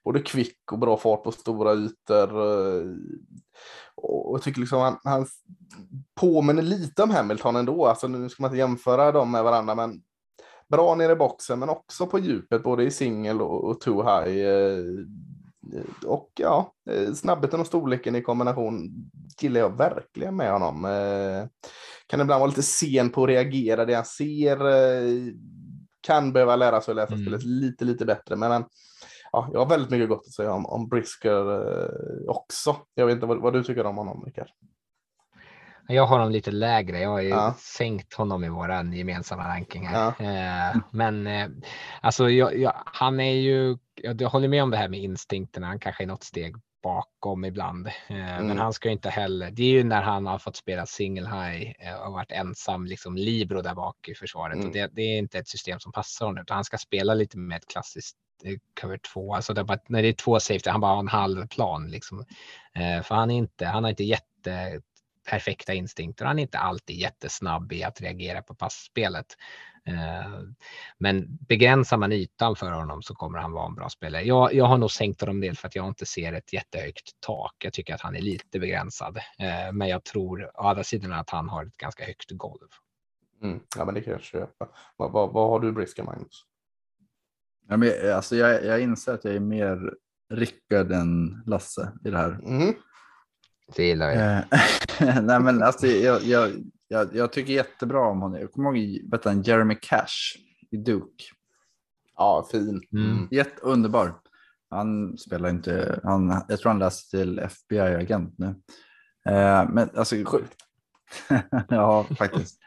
både 0.04 0.20
kvick 0.20 0.72
och 0.72 0.78
bra 0.78 0.96
fart 0.96 1.24
på 1.24 1.32
stora 1.32 1.72
ytor. 1.74 2.40
Eh, 2.40 2.86
och 3.94 4.36
jag 4.36 4.42
tycker 4.42 4.60
liksom 4.60 4.80
han, 4.80 4.98
han 5.04 5.26
påminner 6.20 6.62
lite 6.62 7.02
om 7.02 7.10
Hamilton 7.10 7.56
ändå. 7.56 7.86
Alltså 7.86 8.08
nu 8.08 8.28
ska 8.28 8.42
man 8.42 8.50
inte 8.50 8.58
jämföra 8.58 9.12
dem 9.12 9.30
med 9.30 9.44
varandra, 9.44 9.74
men 9.74 10.02
bra 10.68 10.94
nere 10.94 11.12
i 11.12 11.16
boxen, 11.16 11.58
men 11.58 11.68
också 11.68 12.06
på 12.06 12.18
djupet, 12.18 12.62
både 12.62 12.84
i 12.84 12.90
singel 12.90 13.40
och, 13.42 13.64
och 13.64 13.80
too 13.80 14.02
high. 14.02 14.46
Eh, 14.46 14.84
och 16.06 16.30
ja, 16.38 16.72
eh, 16.90 17.12
snabbheten 17.12 17.60
och 17.60 17.66
storleken 17.66 18.16
i 18.16 18.22
kombination 18.22 18.90
gillar 19.40 19.60
jag 19.60 19.76
verkligen 19.76 20.36
med 20.36 20.52
honom. 20.52 20.84
Eh, 20.84 21.48
kan 22.06 22.20
ibland 22.20 22.40
vara 22.40 22.48
lite 22.48 22.62
sen 22.62 23.10
på 23.10 23.22
att 23.22 23.28
reagera 23.28 23.84
det 23.84 23.94
han 23.94 24.04
ser. 24.04 24.58
Kan 26.00 26.32
behöva 26.32 26.56
lära 26.56 26.80
sig 26.80 26.92
att 26.92 26.96
läsa 26.96 27.12
Mm. 27.14 27.24
spelet 27.24 27.42
lite, 27.42 27.84
lite 27.84 28.04
bättre. 28.04 28.36
Men, 28.36 28.50
men 28.50 28.64
ja, 29.32 29.48
jag 29.52 29.58
har 29.60 29.66
väldigt 29.66 29.90
mycket 29.90 30.08
gott 30.08 30.24
att 30.26 30.32
säga 30.32 30.52
om, 30.52 30.66
om 30.66 30.88
Brisker 30.88 31.52
eh, 31.82 32.28
också. 32.30 32.76
Jag 32.94 33.06
vet 33.06 33.14
inte 33.14 33.26
vad, 33.26 33.38
vad 33.40 33.52
du 33.52 33.62
tycker 33.64 33.86
om 33.86 33.96
honom, 33.96 34.22
Rickard. 34.26 34.48
Jag 35.88 36.06
har 36.06 36.18
honom 36.18 36.32
lite 36.32 36.50
lägre. 36.50 37.00
Jag 37.00 37.08
har 37.08 37.20
ju 37.20 37.28
Ja. 37.28 37.54
sänkt 37.58 38.14
honom 38.14 38.44
i 38.44 38.48
våran 38.48 38.92
gemensamma 38.92 39.48
ranking 39.48 39.86
här. 39.86 40.14
Ja. 40.18 40.24
Eh, 40.70 40.80
men 40.90 41.26
eh, 41.26 41.48
alltså, 42.00 42.30
jag, 42.30 42.58
jag, 42.58 42.72
han 42.84 43.20
är 43.20 43.32
ju, 43.34 43.76
jag 43.94 44.28
håller 44.28 44.48
med 44.48 44.62
om 44.62 44.70
det 44.70 44.76
här 44.76 44.88
med 44.88 45.00
instinkterna. 45.00 45.66
Han 45.66 45.78
kanske 45.78 46.02
är 46.04 46.06
något 46.06 46.24
steg 46.24 46.56
bakom 46.82 47.44
ibland. 47.44 47.86
Eh, 47.86 47.92
Men 48.08 48.40
Mm. 48.44 48.58
han 48.58 48.72
ska 48.72 48.88
ju 48.88 48.92
inte 48.92 49.10
heller, 49.10 49.50
det 49.50 49.62
är 49.62 49.70
ju 49.70 49.84
när 49.84 50.02
han 50.02 50.26
har 50.26 50.38
fått 50.38 50.56
spela 50.56 50.86
single 50.86 51.28
high 51.28 51.72
eh, 51.88 51.94
och 51.94 52.12
varit 52.12 52.32
ensam 52.32 52.86
liksom 52.86 53.16
libero 53.16 53.62
där 53.62 53.74
bak 53.74 54.08
i 54.08 54.14
försvaret. 54.14 54.54
Mm. 54.54 54.66
Och 54.66 54.72
det, 54.72 54.90
det 54.92 55.02
är 55.02 55.18
inte 55.18 55.38
ett 55.38 55.48
system 55.48 55.80
som 55.80 55.92
passar 55.92 56.26
honom, 56.26 56.42
utan 56.42 56.54
han 56.54 56.64
ska 56.64 56.78
spela 56.78 57.14
lite 57.14 57.38
med 57.38 57.56
ett 57.56 57.68
klassiskt 57.68 58.16
eh, 58.44 58.54
cover 58.80 58.96
2. 58.98 59.34
Alltså 59.34 59.54
det 59.54 59.60
är 59.60 59.64
bara, 59.64 59.78
när 59.88 60.02
det 60.02 60.08
är 60.08 60.12
två 60.12 60.40
safety, 60.40 60.70
han 60.70 60.80
bara 60.80 60.92
har 60.92 61.00
en 61.00 61.08
halv 61.08 61.48
plan. 61.48 61.90
Liksom. 61.90 62.24
För 63.04 63.14
han, 63.14 63.30
är 63.30 63.34
inte, 63.36 63.66
han 63.66 63.84
har 63.84 63.90
inte 63.90 64.04
jätte 64.04 64.80
perfekta 65.30 65.74
instinkter. 65.74 66.24
Han 66.24 66.38
är 66.38 66.42
inte 66.42 66.58
alltid 66.58 66.96
jättesnabb 66.96 67.72
i 67.72 67.84
att 67.84 68.00
reagera 68.00 68.42
på 68.42 68.54
passspelet. 68.54 69.26
Eh, 69.88 70.40
Men 70.98 71.36
begränsar 71.48 71.96
man 71.96 72.12
ytan 72.12 72.56
för 72.56 72.70
honom 72.70 73.02
så 73.02 73.14
kommer 73.14 73.38
han 73.38 73.52
vara 73.52 73.66
en 73.66 73.74
bra 73.74 73.88
spelare. 73.88 74.22
Jag, 74.22 74.54
jag 74.54 74.64
har 74.64 74.78
nog 74.78 74.90
sänkt 74.90 75.20
honom 75.20 75.40
del 75.40 75.56
för 75.56 75.68
att 75.68 75.76
jag 75.76 75.88
inte 75.88 76.06
ser 76.06 76.32
ett 76.32 76.52
jättehögt 76.52 77.10
tak. 77.20 77.54
Jag 77.64 77.72
tycker 77.72 77.94
att 77.94 78.00
han 78.00 78.16
är 78.16 78.20
lite 78.20 78.58
begränsad. 78.60 79.16
Eh, 79.16 79.72
Men 79.72 79.88
jag 79.88 80.04
tror 80.04 80.44
å 80.54 80.68
andra 80.68 80.84
sidan 80.84 81.12
att 81.12 81.30
han 81.30 81.48
har 81.48 81.64
ett 81.64 81.76
ganska 81.76 82.04
högt 82.04 82.30
golv. 82.30 82.68
Mm. 83.42 83.60
Ja, 83.76 83.84
men 83.84 83.94
det 83.94 84.00
kan 84.00 84.12
jag 84.12 84.22
köpa. 84.22 84.68
Vad, 84.96 85.12
vad, 85.12 85.32
vad 85.32 85.48
har 85.48 85.60
du 85.60 85.72
Brisker, 85.72 86.02
Magnus? 86.02 86.44
Ja, 87.68 87.76
men, 87.76 87.88
jag- 87.88 88.10
alltså, 88.10 88.36
jag, 88.36 88.64
jag 88.64 88.80
inser 88.80 89.12
att 89.14 89.24
jag 89.24 89.34
är 89.34 89.40
mer 89.40 89.94
Rickard 90.34 90.92
än 90.92 91.42
Lasse 91.46 91.92
i 92.04 92.10
det 92.10 92.18
här. 92.18 92.32
Mm. 92.32 92.74
Det 93.76 93.84
gillar 93.86 94.10
jag. 94.10 94.32
Eh, 94.32 94.42
Nej, 95.22 95.40
men 95.40 95.62
alltså, 95.62 95.86
jag, 95.86 96.22
jag, 96.22 96.50
jag, 96.92 97.14
jag 97.16 97.32
tycker 97.32 97.52
jättebra 97.52 98.08
om 98.08 98.20
honom. 98.20 98.40
Jag 98.40 98.52
kommer 98.52 98.76
ihåg 98.76 99.10
vet 99.10 99.22
du, 99.22 99.50
Jeremy 99.50 99.74
Cash 99.82 100.36
i 100.70 100.76
Duke. 100.76 101.24
Ja, 102.16 102.48
fin. 102.50 102.82
Mm. 102.92 103.28
Jätteunderbar. 103.30 104.14
Han 104.70 105.18
spelar 105.18 105.48
inte, 105.48 106.00
han, 106.04 106.42
jag 106.48 106.58
tror 106.58 106.70
han 106.70 106.78
läser 106.78 107.18
till 107.18 107.38
FBI-agent 107.38 108.38
nu. 108.38 108.46
Eh, 109.28 109.68
men 109.68 109.90
alltså, 109.96 110.16
Sjukt. 110.24 110.56
ja, 111.68 112.06
faktiskt. 112.18 112.58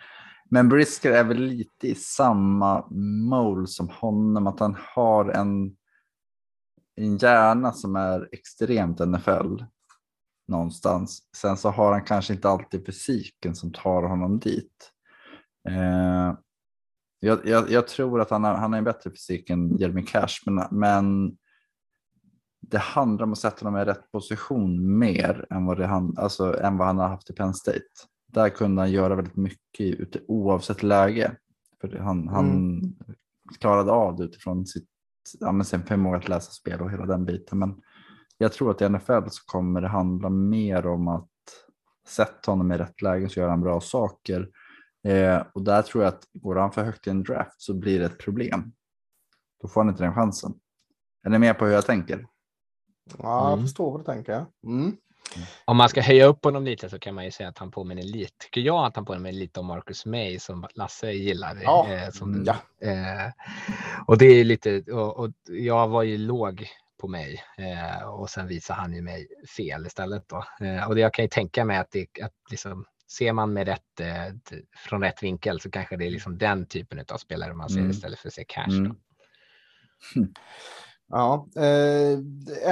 Men 0.50 0.70
Brisker 0.70 1.12
är 1.12 1.24
väl 1.24 1.42
lite 1.42 1.88
i 1.88 1.96
samma 1.96 2.88
mål 3.30 3.68
som 3.68 3.90
honom, 3.90 4.48
att 4.48 4.60
han 4.60 4.78
har 4.80 5.30
en, 5.30 5.76
en 6.96 7.18
hjärna 7.18 7.72
som 7.72 7.96
är 7.96 8.30
extremt 8.32 9.00
NFL 9.00 9.64
någonstans. 10.48 11.20
Sen 11.38 11.58
så 11.58 11.70
har 11.70 11.92
han 11.92 12.04
kanske 12.04 12.34
inte 12.34 12.50
alltid 12.50 12.86
fysiken 12.86 13.56
som 13.56 13.72
tar 13.72 14.04
honom 14.04 14.40
dit. 14.40 14.92
Eh, 15.70 16.34
jag, 17.20 17.48
jag, 17.48 17.72
jag, 17.72 17.88
tror 17.88 18.22
att 18.22 18.30
han 18.30 18.44
har, 18.44 18.54
han 18.54 18.74
har 18.74 18.78
en 18.78 18.84
bättre 18.84 19.10
fysik 19.10 19.50
än 19.50 19.78
Jeremy 19.78 20.06
Cash, 20.06 20.36
men, 20.46 20.68
men 20.72 21.38
det 22.62 22.78
handlar 22.78 23.26
om 23.26 23.32
att 23.32 23.38
sätta 23.38 23.66
honom 23.66 23.82
i 23.82 23.86
rätt 23.86 24.12
position 24.12 24.98
mer 24.98 25.46
än 25.50 25.66
vad, 25.66 25.78
det 25.78 25.88
han, 25.88 26.16
alltså, 26.18 26.60
än 26.62 26.78
vad 26.78 26.88
han 26.88 26.98
har 26.98 27.08
haft 27.08 27.30
i 27.30 27.34
Penn 27.34 27.54
State. 27.54 27.82
Där 28.28 28.50
kunde 28.50 28.82
han 28.82 28.92
göra 28.92 29.16
väldigt 29.16 29.36
mycket 29.36 30.24
oavsett 30.28 30.84
läge. 30.84 31.36
För 31.82 31.98
han, 31.98 32.22
mm. 32.22 32.34
han 32.34 32.82
klarade 33.60 33.92
av 33.92 34.16
det 34.16 34.24
utifrån 34.24 34.66
sitt, 34.66 34.90
ja, 35.40 35.64
sin 35.64 35.84
förmåga 35.84 36.18
att 36.18 36.30
läsa 36.30 36.52
spel 36.52 36.82
och 36.82 36.92
hela 36.92 37.06
den 37.06 37.26
biten. 37.26 37.60
Men 37.60 37.82
jag 38.38 38.54
tror 38.54 38.72
att 38.72 38.82
i 38.82 38.90
NFL 38.90 39.28
så 39.30 39.46
kommer 39.46 39.82
det 39.82 39.88
handla 39.88 40.30
mer 40.30 40.88
om 40.88 41.08
att 41.08 41.30
sätta 42.08 42.52
honom 42.52 42.72
i 42.72 42.78
rätt 42.78 43.02
läge 43.02 43.30
så 43.30 43.40
gör 43.40 43.50
han 43.50 43.62
bra 43.62 43.82
saker. 43.82 44.50
Eh, 45.04 45.44
och 45.54 45.62
där 45.62 45.82
tror 45.82 46.04
jag 46.04 46.14
att 46.14 46.28
går 46.34 46.56
han 46.56 46.72
för 46.72 46.84
högt 46.84 47.08
i 47.08 47.10
en 47.10 47.24
draft 47.24 47.62
så 47.62 47.74
blir 47.74 48.00
det 48.00 48.06
ett 48.06 48.20
problem. 48.20 48.72
Då 49.62 49.68
får 49.68 49.82
han 49.82 49.90
inte 49.90 50.04
den 50.04 50.14
chansen. 50.14 50.54
Är 51.24 51.30
ni 51.30 51.40
med 51.40 51.60
på 51.60 51.66
hur 51.66 51.74
jag 51.74 51.86
tänker? 51.86 52.28
Ja, 53.18 53.44
jag 53.44 53.54
mm. 53.54 53.66
förstår 53.66 53.92
vad 53.92 54.00
du 54.00 54.04
tänker. 54.04 54.46
Mm. 54.64 54.98
Om 55.66 55.78
man 55.78 55.90
ska 55.90 56.02
höja 56.02 56.26
upp 56.26 56.46
honom 56.46 56.64
lite 56.64 56.90
så 56.90 57.00
kan 57.00 57.16
man 57.16 57.26
ju 57.26 57.32
säga 57.32 57.50
att 57.50 57.58
han 57.58 57.72
påminner 57.72 58.04
lite, 58.04 58.34
tycker 58.40 58.62
jag, 58.62 58.86
att 58.86 58.96
han 58.96 59.06
påminner 59.06 59.32
lite 59.32 59.60
om 59.60 59.66
Marcus 59.66 60.06
May 60.06 60.40
som 60.40 60.68
Lasse 60.74 61.12
gillar. 61.12 61.60
Ja. 61.64 61.88
Eh, 61.90 62.10
som, 62.10 62.46
ja. 62.46 62.56
Eh, 62.88 63.32
och 64.08 64.18
det 64.18 64.26
är 64.26 64.44
lite, 64.44 64.82
och, 64.92 65.20
och, 65.20 65.32
jag 65.48 65.88
var 65.88 66.04
ju 66.04 66.18
låg 66.18 66.68
på 66.98 67.08
mig 67.08 67.44
eh, 67.58 68.08
och 68.08 68.30
sen 68.30 68.48
visar 68.48 68.76
han 68.76 68.94
ju 68.94 69.02
mig 69.02 69.28
fel 69.58 69.86
istället 69.86 70.30
då. 70.30 70.66
Eh, 70.66 70.88
och 70.88 70.96
det, 70.96 71.02
jag 71.02 71.14
kan 71.14 71.26
ju 71.26 71.30
tänka 71.30 71.66
mig 71.66 71.78
att, 71.78 71.92
det, 71.92 72.08
att 72.24 72.34
liksom, 72.52 72.86
ser 73.08 73.34
man 73.34 73.54
med 73.54 73.68
rätt, 73.68 74.00
eh, 74.00 74.58
från 74.78 75.02
rätt 75.02 75.24
vinkel 75.24 75.60
så 75.60 75.72
kanske 75.72 75.98
det 75.98 76.06
är 76.06 76.12
liksom 76.12 76.38
den 76.38 76.66
typen 76.66 77.06
av 77.12 77.18
spelare 77.18 77.54
man 77.54 77.70
ser 77.70 77.80
mm. 77.80 77.92
istället 77.92 78.20
för 78.20 78.28
att 78.28 78.34
se 78.34 78.46
cash. 78.48 78.70
Mm. 78.70 78.96
Ja, 81.08 81.48
eh, 81.56 82.20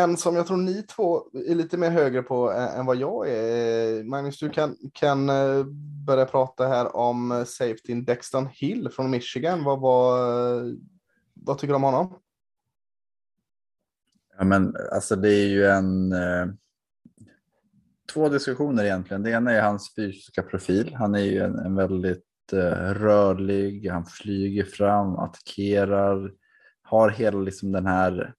en 0.01 0.17
som 0.17 0.35
jag 0.35 0.47
tror 0.47 0.57
ni 0.57 0.83
två 0.83 1.21
är 1.47 1.55
lite 1.55 1.77
mer 1.77 1.89
högre 1.89 2.21
på 2.21 2.51
än 2.51 2.85
vad 2.85 2.97
jag 2.97 3.29
är. 3.29 4.03
Magnus, 4.03 4.39
du 4.39 4.49
kan, 4.49 4.77
kan 4.93 5.29
eh, 5.29 5.63
börja 6.05 6.25
prata 6.25 6.67
här 6.67 6.95
om 6.95 7.45
safety 7.47 7.93
Dexton 7.93 8.47
Hill 8.53 8.89
från 8.89 9.09
Michigan. 9.09 9.63
Vad, 9.63 9.79
vad, 9.79 10.19
vad 11.33 11.57
tycker 11.57 11.73
du 11.73 11.75
om 11.75 11.83
honom? 11.83 12.15
Ja, 14.37 14.43
men 14.43 14.75
alltså 14.91 15.15
det 15.15 15.29
är 15.29 15.47
ju 15.47 15.65
en 15.65 16.11
eh, 16.11 16.47
två 18.13 18.29
diskussioner 18.29 18.83
egentligen. 18.83 19.23
Det 19.23 19.31
ena 19.31 19.51
är 19.51 19.61
hans 19.61 19.95
fysiska 19.95 20.43
profil. 20.43 20.95
Han 20.95 21.15
är 21.15 21.19
ju 21.19 21.39
en, 21.39 21.59
en 21.59 21.75
väldigt 21.75 22.53
eh, 22.53 22.93
rörlig, 22.93 23.87
han 23.89 24.05
flyger 24.05 24.63
fram, 24.63 25.15
attackerar, 25.15 26.31
har 26.81 27.09
hela 27.09 27.39
liksom 27.39 27.71
den 27.71 27.85
här, 27.85 28.33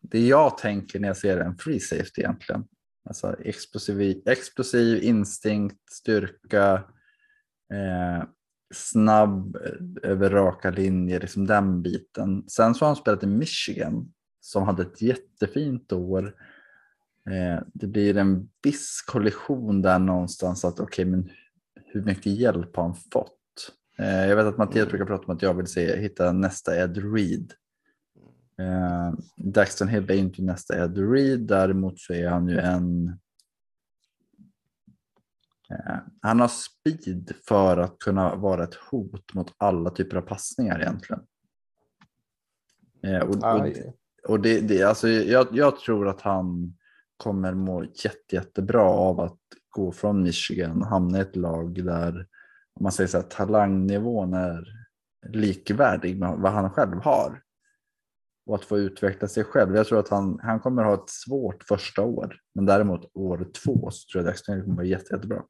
det 0.00 0.26
jag 0.26 0.58
tänker 0.58 1.00
när 1.00 1.08
jag 1.08 1.16
ser 1.16 1.38
en 1.40 1.56
free 1.56 1.80
safety 1.80 2.20
egentligen. 2.20 2.64
Alltså 3.04 3.36
explosiv, 3.40 4.22
explosiv 4.26 5.02
instinkt, 5.02 5.92
styrka, 5.92 6.74
eh, 7.72 8.24
snabb 8.72 9.56
eh, 9.56 10.10
över 10.10 10.30
raka 10.30 10.70
linjer, 10.70 11.20
liksom 11.20 11.46
den 11.46 11.82
biten. 11.82 12.44
Sen 12.48 12.74
så 12.74 12.84
har 12.84 12.88
han 12.88 12.96
spelat 12.96 13.22
i 13.22 13.26
Michigan 13.26 14.12
som 14.40 14.62
hade 14.62 14.82
ett 14.82 15.02
jättefint 15.02 15.92
år. 15.92 16.34
Eh, 17.30 17.62
det 17.74 17.86
blir 17.86 18.16
en 18.16 18.48
viss 18.62 19.04
kollision 19.06 19.82
där 19.82 19.98
någonstans 19.98 20.64
att 20.64 20.80
okej, 20.80 20.84
okay, 20.84 21.04
men 21.04 21.30
hur 21.84 22.02
mycket 22.02 22.32
hjälp 22.32 22.76
har 22.76 22.82
han 22.82 22.94
fått? 23.12 23.38
Eh, 23.98 24.26
jag 24.26 24.36
vet 24.36 24.46
att 24.46 24.58
Mattias 24.58 24.88
brukar 24.88 25.06
prata 25.06 25.24
om 25.26 25.34
att 25.34 25.42
jag 25.42 25.54
vill 25.54 25.66
se, 25.66 26.00
hitta 26.00 26.32
nästa 26.32 26.76
Ed 26.76 27.14
Reed. 27.14 27.52
Daxton 29.36 29.88
Hill 29.88 30.10
är 30.10 30.14
inte 30.14 30.42
nästa 30.42 30.84
Ed 30.84 30.98
Reed, 31.12 31.40
däremot 31.40 31.98
så 31.98 32.12
är 32.12 32.28
han 32.28 32.48
ju 32.48 32.58
en 32.58 33.16
han 36.22 36.40
har 36.40 36.48
speed 36.48 37.32
för 37.48 37.76
att 37.76 37.98
kunna 37.98 38.34
vara 38.34 38.64
ett 38.64 38.74
hot 38.74 39.34
mot 39.34 39.54
alla 39.56 39.90
typer 39.90 40.16
av 40.16 40.22
passningar 40.22 40.80
egentligen. 40.80 41.22
Och, 43.22 43.36
och, 43.36 43.68
och 44.28 44.40
det, 44.40 44.60
det, 44.60 44.82
alltså, 44.82 45.08
jag, 45.08 45.46
jag, 45.52 45.78
tror 45.80 46.08
att 46.08 46.20
han 46.20 46.74
kommer 47.16 47.54
må 47.54 47.84
jätte, 47.84 48.36
jättebra 48.36 48.82
av 48.82 49.20
att 49.20 49.38
gå 49.70 49.92
från 49.92 50.22
Michigan 50.22 50.82
och 50.82 50.88
hamna 50.88 51.18
i 51.18 51.20
ett 51.20 51.36
lag 51.36 51.84
där 51.84 52.26
om 52.74 52.82
man 52.82 52.92
säger 52.92 53.08
så 53.08 53.16
här, 53.16 53.24
talangnivån 53.24 54.34
är 54.34 54.64
likvärdig 55.28 56.18
med 56.18 56.38
vad 56.38 56.52
han 56.52 56.70
själv 56.70 57.00
har. 57.00 57.42
Och 58.46 58.54
att 58.54 58.64
få 58.64 58.78
utveckla 58.78 59.28
sig 59.28 59.44
själv. 59.44 59.76
Jag 59.76 59.86
tror 59.86 59.98
att 59.98 60.08
han, 60.08 60.38
han 60.42 60.60
kommer 60.60 60.84
ha 60.84 60.94
ett 60.94 61.08
svårt 61.08 61.64
första 61.64 62.02
år. 62.02 62.36
Men 62.54 62.66
däremot 62.66 63.10
år 63.14 63.48
två 63.64 63.90
så 63.90 64.12
tror 64.12 64.22
jag 64.22 64.28
att 64.28 64.34
Dexter 64.34 64.62
kommer 64.62 64.76
vara 64.76 64.86
jätte, 64.86 65.14
jättebra. 65.14 65.42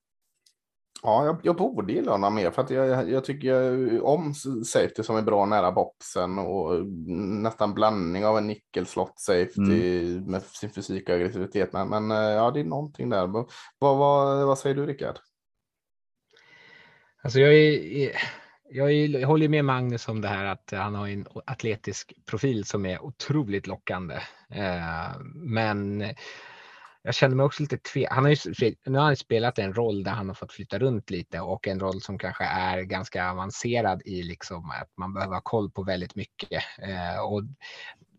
Ja, 1.05 1.27
jag, 1.27 1.41
jag 1.43 1.57
borde 1.57 1.93
gilla 1.93 2.13
honom 2.13 2.35
mer 2.35 2.51
för 2.51 2.63
att 2.63 2.71
jag, 2.71 3.11
jag 3.11 3.25
tycker 3.25 4.05
om 4.05 4.35
safety 4.65 5.03
som 5.03 5.17
är 5.17 5.23
bra 5.23 5.47
nära 5.47 5.73
boxen 5.73 6.39
och 6.39 6.87
nästan 7.17 7.75
blandning 7.75 8.27
av 8.27 8.39
en 8.39 8.47
nickel-slott 8.47 9.21
safety 9.21 10.09
mm. 10.09 10.25
med 10.25 10.43
sin 10.43 10.71
fysik 10.71 11.09
och 11.09 11.15
aggressivitet. 11.15 11.73
Men, 11.73 11.89
men 11.89 12.11
ja, 12.11 12.51
det 12.51 12.61
är 12.61 12.65
någonting 12.65 13.11
där. 13.11 13.27
Vad, 13.27 13.47
vad, 13.79 14.47
vad 14.47 14.59
säger 14.59 14.77
du 14.77 14.87
Rickard? 14.87 15.19
Alltså 17.23 17.41
jag, 17.41 17.55
är, 17.55 18.13
jag, 18.71 18.93
är, 18.93 19.21
jag 19.21 19.29
håller 19.29 19.49
med 19.49 19.65
Magnus 19.65 20.09
om 20.09 20.21
det 20.21 20.29
här 20.29 20.45
att 20.45 20.73
han 20.73 20.95
har 20.95 21.09
en 21.09 21.27
atletisk 21.47 22.13
profil 22.27 22.65
som 22.65 22.87
är 22.87 23.05
otroligt 23.05 23.67
lockande. 23.67 24.15
Eh, 24.51 25.21
men 25.35 26.05
jag 27.03 27.15
känner 27.15 27.37
mig 27.37 27.47
också 27.47 27.63
lite 27.63 27.79
tveksam. 27.79 28.15
Han 28.15 28.25
har 28.25 28.31
ju, 28.31 28.75
nu 28.87 28.99
har 28.99 29.05
han 29.05 29.17
spelat 29.17 29.59
en 29.59 29.75
roll 29.75 30.03
där 30.03 30.13
han 30.13 30.29
har 30.29 30.35
fått 30.35 30.53
flytta 30.53 30.79
runt 30.79 31.11
lite 31.11 31.41
och 31.41 31.69
en 31.69 31.81
roll 31.81 32.01
som 32.01 32.19
kanske 32.19 32.45
är 32.45 32.83
ganska 32.83 33.31
avancerad 33.31 34.03
i 34.05 34.23
liksom 34.23 34.71
att 34.71 34.91
man 34.97 35.15
behöver 35.15 35.35
ha 35.35 35.41
koll 35.41 35.71
på 35.71 35.83
väldigt 35.83 36.15
mycket. 36.15 36.63
Eh, 36.83 37.21
och 37.21 37.43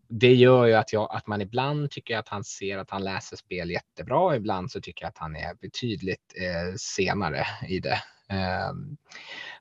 det 0.08 0.34
gör 0.34 0.66
ju 0.66 0.74
att, 0.74 0.92
jag, 0.92 1.08
att 1.10 1.26
man 1.26 1.40
ibland 1.40 1.90
tycker 1.90 2.18
att 2.18 2.28
han 2.28 2.44
ser 2.44 2.78
att 2.78 2.90
han 2.90 3.04
läser 3.04 3.36
spel 3.36 3.70
jättebra. 3.70 4.36
Ibland 4.36 4.70
så 4.70 4.80
tycker 4.80 5.04
jag 5.04 5.08
att 5.08 5.18
han 5.18 5.36
är 5.36 5.54
betydligt 5.54 6.34
eh, 6.36 6.74
senare 6.76 7.46
i 7.68 7.80
det. 7.80 8.02
Eh, 8.28 8.72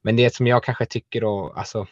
men 0.02 0.16
det 0.16 0.36
som 0.36 0.48
jag 0.48 0.64
kanske 0.64 0.86
tycker 0.86 1.22
då, 1.22 1.54
alltså. 1.56 1.88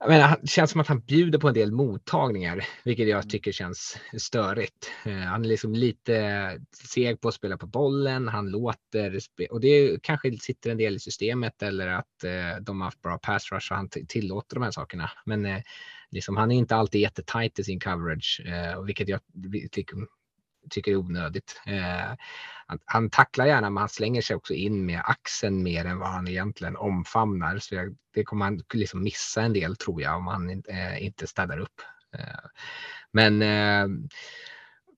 Jag 0.00 0.08
menar, 0.08 0.38
det 0.40 0.48
känns 0.48 0.70
som 0.70 0.80
att 0.80 0.86
han 0.86 1.00
bjuder 1.00 1.38
på 1.38 1.48
en 1.48 1.54
del 1.54 1.72
mottagningar, 1.72 2.64
vilket 2.84 3.08
jag 3.08 3.30
tycker 3.30 3.52
känns 3.52 3.98
störigt. 4.18 4.90
Ehm, 5.04 5.22
han 5.22 5.44
är 5.44 5.48
liksom 5.48 5.74
lite 5.74 6.60
seg 6.84 7.20
på 7.20 7.28
att 7.28 7.34
spela 7.34 7.58
på 7.58 7.66
bollen. 7.66 8.28
Han 8.28 8.50
låter 8.50 9.18
och 9.50 9.60
det 9.60 10.02
kanske 10.02 10.38
sitter 10.38 10.70
en 10.70 10.76
del 10.76 10.96
i 10.96 10.98
systemet 10.98 11.62
eller 11.62 11.86
att 11.86 12.24
eh, 12.24 12.62
de 12.62 12.80
har 12.80 12.86
haft 12.86 13.02
bra 13.02 13.18
pass 13.18 13.52
rush 13.52 13.72
och 13.72 13.76
han 13.76 13.88
tillåter 14.08 14.56
de 14.56 14.62
här 14.62 14.70
sakerna. 14.70 15.10
Men 15.24 15.46
eh, 15.46 15.62
liksom, 16.10 16.36
han 16.36 16.50
är 16.50 16.56
inte 16.56 16.76
alltid 16.76 17.00
jättetajt 17.00 17.58
i 17.58 17.64
sin 17.64 17.80
coverage, 17.80 18.42
eh, 18.46 18.82
vilket 18.82 19.08
jag 19.08 19.20
tycker 20.70 20.92
är 20.92 20.96
onödigt. 20.96 21.60
Eh, 21.66 22.14
han, 22.66 22.78
han, 22.84 23.10
tacklar 23.10 23.46
gärna, 23.46 23.70
men 23.70 23.80
han 23.80 23.88
slänger 23.88 24.22
sig 24.22 24.36
också 24.36 24.54
in 24.54 24.86
med 24.86 25.02
axeln 25.04 25.62
mer 25.62 25.84
än 25.84 25.98
vad 25.98 26.08
han 26.08 26.28
egentligen 26.28 26.76
omfamnar. 26.76 27.58
Så 27.58 27.74
jag, 27.74 27.96
det 28.14 28.24
kommer 28.24 28.44
han 28.44 28.62
liksom 28.72 29.02
missa 29.02 29.42
en 29.42 29.52
del 29.52 29.76
tror 29.76 30.02
jag 30.02 30.16
om 30.16 30.26
han 30.26 30.50
eh, 30.50 31.04
inte 31.04 31.26
städar 31.26 31.58
upp. 31.58 31.80
Eh, 32.18 32.48
men 33.12 33.42
eh, 33.42 33.86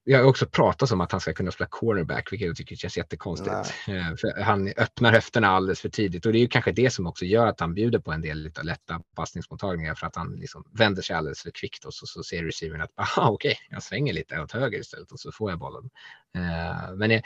eh, 0.07 0.13
jag 0.13 0.19
har 0.19 0.25
också 0.25 0.47
pratat 0.47 0.93
om 0.93 1.01
att 1.01 1.13
han 1.13 1.21
ska 1.21 1.33
kunna 1.33 1.51
spela 1.51 1.69
cornerback, 1.71 2.33
vilket 2.33 2.47
jag 2.47 2.57
tycker 2.57 2.77
känns 2.77 2.97
jättekonstigt. 2.97 3.55
Eh, 3.89 4.17
för 4.17 4.43
han 4.43 4.69
öppnar 4.69 5.13
höfterna 5.13 5.49
alldeles 5.49 5.81
för 5.81 5.89
tidigt 5.89 6.27
och 6.27 6.33
det 6.33 6.39
är 6.39 6.41
ju 6.41 6.49
kanske 6.49 6.73
det 6.73 6.91
som 6.91 7.07
också 7.07 7.25
gör 7.25 7.47
att 7.47 7.61
han 7.61 7.75
bjuder 7.75 7.99
på 7.99 8.13
en 8.13 8.21
del 8.21 8.39
lite 8.39 8.63
lätta 8.63 9.03
passningsmottagningar 9.17 9.95
för 9.95 10.07
att 10.07 10.17
han 10.17 10.33
liksom 10.33 10.65
vänder 10.79 11.03
sig 11.03 11.17
alldeles 11.17 11.43
för 11.43 11.51
kvickt 11.51 11.85
och 11.85 11.95
så, 11.95 12.07
så 12.07 12.23
ser 12.23 12.45
receivern 12.45 12.81
att 12.81 12.93
aha, 12.97 13.31
okej, 13.31 13.51
okay, 13.51 13.67
jag 13.71 13.83
svänger 13.83 14.13
lite 14.13 14.41
åt 14.41 14.53
höger 14.53 14.79
istället 14.79 15.13
och 15.13 15.21
så 15.21 15.33
får 15.33 15.51
jag 15.51 15.59
bollen. 15.59 15.91
Eh, 16.37 16.95
men 16.97 17.23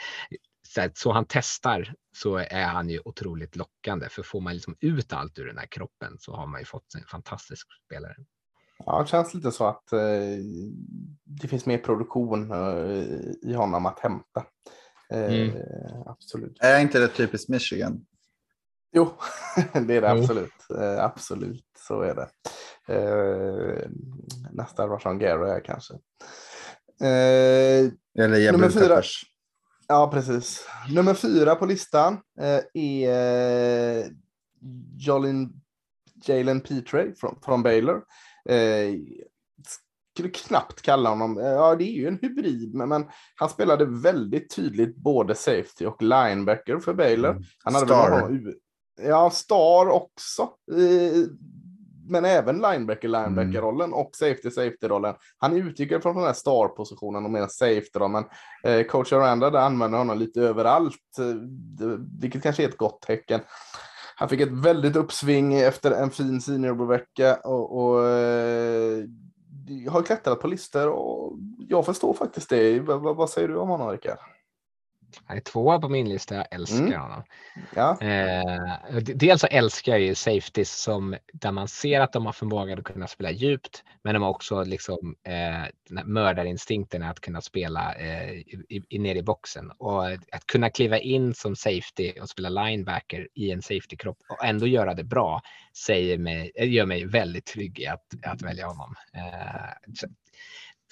så 0.93 1.11
han 1.11 1.25
testar 1.29 1.93
så 2.15 2.37
är 2.37 2.65
han 2.65 2.89
ju 2.89 3.01
otroligt 3.05 3.55
lockande 3.55 4.09
för 4.09 4.23
får 4.23 4.41
man 4.41 4.53
liksom 4.53 4.75
ut 4.79 5.13
allt 5.13 5.39
ur 5.39 5.45
den 5.45 5.57
här 5.57 5.65
kroppen 5.65 6.17
så 6.19 6.35
har 6.35 6.47
man 6.47 6.61
ju 6.61 6.65
fått 6.65 6.95
en 6.95 7.03
fantastisk 7.07 7.67
spelare. 7.85 8.15
Ja, 8.85 9.01
det 9.01 9.07
känns 9.07 9.33
lite 9.33 9.51
så 9.51 9.65
att 9.65 9.91
eh, 9.93 9.99
det 11.23 11.47
finns 11.47 11.65
mer 11.65 11.77
produktion 11.77 12.51
eh, 12.51 13.49
i 13.49 13.53
honom 13.53 13.85
att 13.85 13.99
hämta. 13.99 14.45
Eh, 15.09 15.33
mm. 15.33 15.57
Absolut. 16.05 16.57
Är 16.59 16.79
inte 16.79 16.99
det 16.99 17.07
typiskt 17.07 17.49
Michigan? 17.49 18.05
Jo, 18.91 19.09
det 19.73 19.95
är 19.95 20.01
det 20.01 20.15
Jo. 20.15 20.21
absolut. 20.21 20.51
Eh, 20.79 21.03
absolut, 21.03 21.65
så 21.87 22.01
är 22.01 22.15
det. 22.15 22.29
Eh, 22.93 23.89
nästa 24.51 24.87
var 24.87 24.99
Sean 24.99 25.19
Gary 25.19 25.49
här 25.49 25.61
kanske. 25.65 25.93
Eh, 27.01 27.91
Eller 28.23 28.69
fyra. 28.69 28.87
Peppers. 28.87 29.23
ja, 29.87 30.11
precis. 30.13 30.67
Nummer 30.89 31.13
fyra 31.13 31.55
på 31.55 31.65
listan 31.65 32.13
eh, 32.39 32.61
är 32.73 34.09
Jolin 34.97 35.61
Jalen 36.27 36.61
Petre 36.61 37.13
från, 37.15 37.39
från 37.45 37.63
Baylor. 37.63 38.03
Eh, 38.49 38.93
skulle 40.13 40.29
knappt 40.29 40.81
kalla 40.81 41.09
honom, 41.09 41.37
eh, 41.37 41.45
ja 41.45 41.75
det 41.75 41.83
är 41.83 41.91
ju 41.93 42.07
en 42.07 42.19
hybrid, 42.21 42.75
men, 42.75 42.89
men 42.89 43.05
han 43.35 43.49
spelade 43.49 43.85
väldigt 43.85 44.55
tydligt 44.55 44.95
både 44.95 45.35
safety 45.35 45.85
och 45.85 46.01
linebacker 46.01 46.79
för 46.79 46.93
Baylor. 46.93 47.41
Han 47.63 47.73
hade 47.75 47.85
väl 47.85 47.95
Star. 47.95 48.21
någon, 48.21 48.47
U- 48.47 48.53
ja, 49.01 49.29
star 49.29 49.89
också. 49.89 50.41
Eh, 50.71 51.23
men 52.07 52.25
även 52.25 52.55
linebacker, 52.55 53.07
linebacker-rollen 53.07 53.93
och 53.93 54.09
safety, 54.15 54.51
safety-rollen. 54.51 55.15
Han 55.37 55.57
utgick 55.57 56.01
från 56.01 56.15
den 56.15 56.25
här 56.25 56.33
star-positionen 56.33 57.25
och 57.25 57.31
mer 57.31 57.47
safety 57.47 57.89
då, 57.99 58.07
men 58.07 58.23
eh, 58.63 58.85
coach 58.85 59.13
Aranda 59.13 59.59
använder 59.59 59.97
honom 59.97 60.17
lite 60.19 60.41
överallt, 60.41 61.17
eh, 61.19 61.95
vilket 62.21 62.43
kanske 62.43 62.63
är 62.63 62.69
ett 62.69 62.77
gott 62.77 63.01
tecken. 63.01 63.39
Han 64.15 64.29
fick 64.29 64.41
ett 64.41 64.51
väldigt 64.51 64.95
uppsving 64.95 65.53
efter 65.53 65.91
en 65.91 66.09
fin 66.09 66.41
seniorvecka 66.41 67.35
och, 67.35 67.77
och 67.77 68.07
eh, 68.07 69.03
har 69.89 70.01
klättrat 70.01 70.41
på 70.41 70.47
listor 70.47 70.89
och 70.89 71.33
jag 71.69 71.85
förstår 71.85 72.13
faktiskt 72.13 72.49
det. 72.49 72.79
Vad, 72.79 73.15
vad 73.15 73.29
säger 73.29 73.47
du 73.47 73.57
om 73.57 73.69
honom, 73.69 73.91
Rickard? 73.91 74.17
Han 75.25 75.37
är 75.37 75.41
tvåa 75.41 75.79
på 75.79 75.89
min 75.89 76.09
lista, 76.09 76.35
jag 76.35 76.47
älskar 76.51 76.85
Mm. 76.85 77.01
honom. 77.01 77.23
Ja, 77.75 78.01
Eh, 78.01 78.97
dels 79.01 79.41
så 79.41 79.47
älskar 79.47 79.91
jag 79.91 80.01
ju 80.01 80.15
safeties 80.15 80.81
som, 80.81 81.15
där 81.33 81.51
man 81.51 81.67
ser 81.67 82.01
att 82.01 82.13
de 82.13 82.25
har 82.25 82.33
förmågan 82.33 82.79
att 82.79 82.85
kunna 82.85 83.07
spela 83.07 83.31
djupt, 83.31 83.83
men 84.03 84.13
de 84.13 84.23
har 84.23 84.29
också 84.29 84.63
liksom, 84.63 85.15
eh, 85.23 86.03
mördarinstinkten 86.05 87.03
att 87.03 87.19
kunna 87.19 87.41
spela 87.41 87.95
eh, 87.95 88.31
i, 88.31 88.83
i, 88.89 88.99
ner 88.99 89.15
i 89.15 89.23
boxen. 89.23 89.71
Och 89.77 90.05
att 90.05 90.45
kunna 90.45 90.69
kliva 90.69 90.99
in 90.99 91.33
som 91.33 91.55
safety 91.55 92.13
och 92.21 92.29
spela 92.29 92.49
linebacker 92.49 93.27
i 93.33 93.51
en 93.51 93.61
safety-kropp 93.61 94.17
och 94.29 94.45
ändå 94.45 94.67
göra 94.67 94.93
det 94.93 95.03
bra 95.03 95.41
säger 95.85 96.17
mig, 96.17 96.51
gör 96.55 96.85
mig 96.85 97.05
väldigt 97.05 97.45
trygg 97.45 97.79
i 97.79 97.87
att, 97.87 98.05
att 98.25 98.41
välja 98.41 98.67
honom. 98.67 98.95
Eh, 99.13 99.93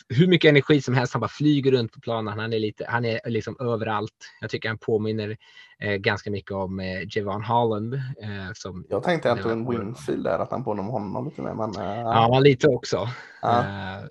hur 0.10 0.28
mycket 0.28 0.50
energi 0.50 0.82
som 0.82 0.94
helst. 0.94 1.14
Han 1.14 1.20
bara 1.20 1.28
flyger 1.28 1.72
runt 1.72 1.92
på 1.92 2.00
planen. 2.00 2.40
Han 2.40 2.54
är 2.54 2.60
lite, 2.60 2.86
han 2.90 3.06
är 3.06 3.30
liksom 3.30 3.56
överallt. 3.60 4.14
Jag 4.42 4.50
tycker 4.50 4.70
han 4.70 4.78
påminner 4.78 5.38
eh, 5.80 5.94
ganska 5.96 6.32
mycket 6.32 6.52
om 6.52 6.80
eh, 6.80 7.18
Javon 7.18 7.44
Holland. 7.44 7.94
Eh, 7.94 8.54
som, 8.54 8.86
jag 8.90 9.04
tänkte 9.04 9.28
Det 9.28 9.32
Antoine 9.32 9.66
var- 9.66 9.74
Winfield 9.74 10.24
där, 10.24 10.40
att 10.40 10.52
han 10.52 10.64
påminner 10.64 10.84
om 10.84 10.94
honom 10.94 11.26
lite 11.26 11.42
mer. 11.42 11.54
Men, 11.54 11.76
eh, 11.76 12.00
ja, 12.02 12.40
lite 12.40 12.68
också. 12.68 13.08
Ja. 13.42 13.60
Eh, 13.60 14.06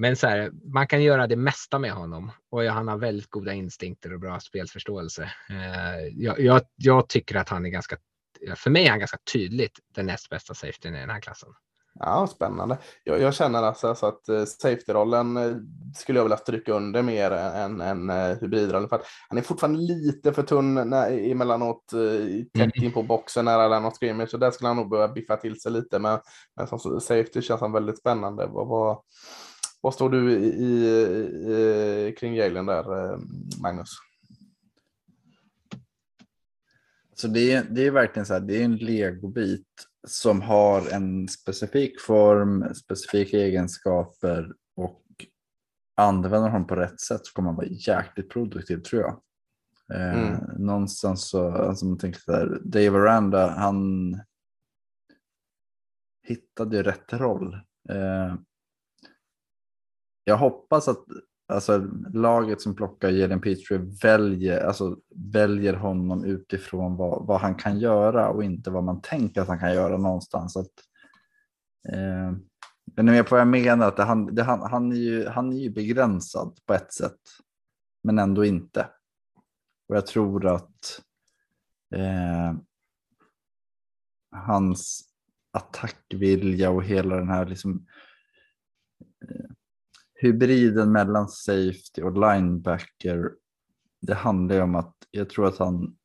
men 0.00 0.16
så 0.16 0.26
här, 0.26 0.50
man 0.64 0.86
kan 0.86 1.02
göra 1.02 1.26
det 1.26 1.36
mesta 1.36 1.78
med 1.78 1.90
honom 1.92 2.30
och 2.50 2.62
han 2.62 2.88
har 2.88 2.98
väldigt 2.98 3.30
goda 3.30 3.52
instinkter 3.52 4.12
och 4.12 4.20
bra 4.20 4.40
spelförståelse. 4.40 5.22
Eh, 5.50 6.06
jag, 6.12 6.40
jag, 6.40 6.60
jag 6.76 7.08
tycker 7.08 7.34
att 7.36 7.48
han 7.48 7.66
är 7.66 7.70
ganska, 7.70 7.96
för 8.56 8.70
mig 8.70 8.86
är 8.86 8.90
han 8.90 8.98
ganska 8.98 9.18
tydligt 9.32 9.78
den 9.94 10.06
näst 10.06 10.28
bästa 10.30 10.54
safetyn 10.54 10.94
i 10.94 11.00
den 11.00 11.10
här 11.10 11.20
klassen. 11.20 11.48
Ja, 12.00 12.26
spännande. 12.26 12.78
Jag, 13.04 13.20
jag 13.20 13.34
känner 13.34 13.62
alltså, 13.62 13.88
alltså 13.88 14.06
att 14.06 14.28
uh, 14.28 14.44
safety-rollen 14.44 15.36
eh, 15.36 15.56
skulle 15.96 16.18
jag 16.18 16.24
vilja 16.24 16.36
stryka 16.36 16.72
under 16.72 17.02
mer 17.02 17.30
än, 17.30 17.80
än 17.80 18.10
uh, 18.10 18.40
hybridrollen. 18.40 18.88
För 18.88 18.96
att 18.96 19.06
han 19.28 19.38
är 19.38 19.42
fortfarande 19.42 19.78
lite 19.78 20.32
för 20.32 20.42
tunn 20.42 20.74
när, 20.74 21.30
emellanåt 21.30 21.84
tätt 22.58 22.76
in 22.76 22.92
på 22.92 23.02
boxen 23.02 23.44
nära 23.44 23.86
och 23.86 23.94
scrimmage. 24.00 24.30
Så 24.30 24.36
där 24.36 24.50
skulle 24.50 24.68
han 24.68 24.76
nog 24.76 24.90
behöva 24.90 25.12
biffa 25.12 25.36
till 25.36 25.60
sig 25.60 25.72
lite. 25.72 25.98
Men, 25.98 26.18
men 26.56 26.66
som 26.66 27.00
safety 27.00 27.42
känns 27.42 27.60
han 27.60 27.72
väldigt 27.72 27.98
spännande. 27.98 28.46
Vad, 28.46 28.68
vad, 28.68 28.98
vad 29.80 29.94
står 29.94 30.10
du 30.10 30.32
i, 30.32 30.46
i, 30.46 30.86
i, 32.08 32.14
kring 32.18 32.34
Jalen 32.34 32.66
där, 32.66 33.12
eh, 33.12 33.18
Magnus? 33.62 33.90
Så 37.14 37.28
det 37.28 37.52
är, 37.52 37.64
det 37.70 37.86
är 37.86 37.90
verkligen 37.90 38.26
så 38.26 38.32
här, 38.32 38.40
det 38.40 38.60
är 38.60 38.64
en 38.64 38.76
legobit 38.76 39.87
som 40.06 40.42
har 40.42 40.88
en 40.88 41.28
specifik 41.28 42.00
form, 42.00 42.74
specifika 42.74 43.36
egenskaper 43.36 44.52
och 44.76 45.02
använder 45.96 46.48
honom 46.48 46.66
på 46.66 46.76
rätt 46.76 47.00
sätt 47.00 47.26
så 47.26 47.32
kommer 47.32 47.48
han 47.48 47.56
vara 47.56 47.66
jäkligt 47.66 48.30
produktiv 48.30 48.76
tror 48.76 49.02
jag. 49.02 49.10
Eh, 49.10 49.18
Mm. 50.18 50.40
Någonstans 50.66 51.28
så, 51.28 51.50
alltså 51.50 51.86
man 51.86 51.98
tänker 51.98 52.20
så 52.20 52.32
här, 52.32 52.60
Dave 52.64 52.98
Aranda, 52.98 53.48
han 53.48 54.12
hittade 56.26 56.76
ju 56.76 56.82
rätt 56.82 57.12
roll. 57.12 57.54
Eh, 57.88 58.34
jag 60.24 60.36
hoppas 60.36 60.88
att 60.88 61.04
alltså, 61.48 61.78
laget 62.12 62.60
som 62.60 62.74
plockar 62.74 63.10
Jalen 63.10 63.40
Petrie 63.40 63.78
väljer, 64.02 64.66
alltså, 64.66 64.98
väljer 65.14 65.74
honom 65.74 66.24
utifrån 66.24 66.96
vad, 66.96 67.26
vad 67.26 67.40
han 67.40 67.54
kan 67.54 67.78
göra 67.78 68.28
och 68.28 68.44
inte 68.44 68.70
vad 68.70 68.84
man 68.84 69.00
tänker 69.00 69.40
att 69.40 69.48
han 69.48 69.58
kan 69.58 69.74
göra 69.74 69.96
någonstans. 69.96 70.56
Att, 70.56 70.72
eh, 71.88 72.32
är 72.96 73.02
ni 73.02 73.12
med 73.12 73.26
på 73.26 73.34
vad 73.34 73.40
jag 73.40 73.48
menar? 73.48 73.88
Att 73.88 73.96
det, 73.96 74.04
han, 74.04 74.34
det, 74.34 74.42
han, 74.42 74.70
han, 74.70 74.92
är 74.92 74.96
ju, 74.96 75.26
han 75.26 75.52
är 75.52 75.56
ju 75.56 75.70
begränsad 75.70 76.58
på 76.66 76.74
ett 76.74 76.92
sätt, 76.92 77.20
men 78.02 78.18
ändå 78.18 78.44
inte. 78.44 78.88
Och 79.88 79.96
jag 79.96 80.06
tror 80.06 80.46
att 80.46 81.02
eh, 81.94 82.54
hans 84.30 85.04
attackvilja 85.50 86.70
och 86.70 86.84
hela 86.84 87.16
den 87.16 87.28
här 87.28 87.46
liksom, 87.46 87.86
eh, 89.28 89.50
hybriden 90.18 90.92
mellan 90.92 91.28
safety 91.28 92.02
och 92.02 92.12
linebacker. 92.12 93.30
Det 94.00 94.14
handlar 94.14 94.56
ju 94.56 94.62
om 94.62 94.74
att 94.74 94.94
jag 95.10 95.30
tror 95.30 95.46
att 95.46 95.58
han, 95.58 95.96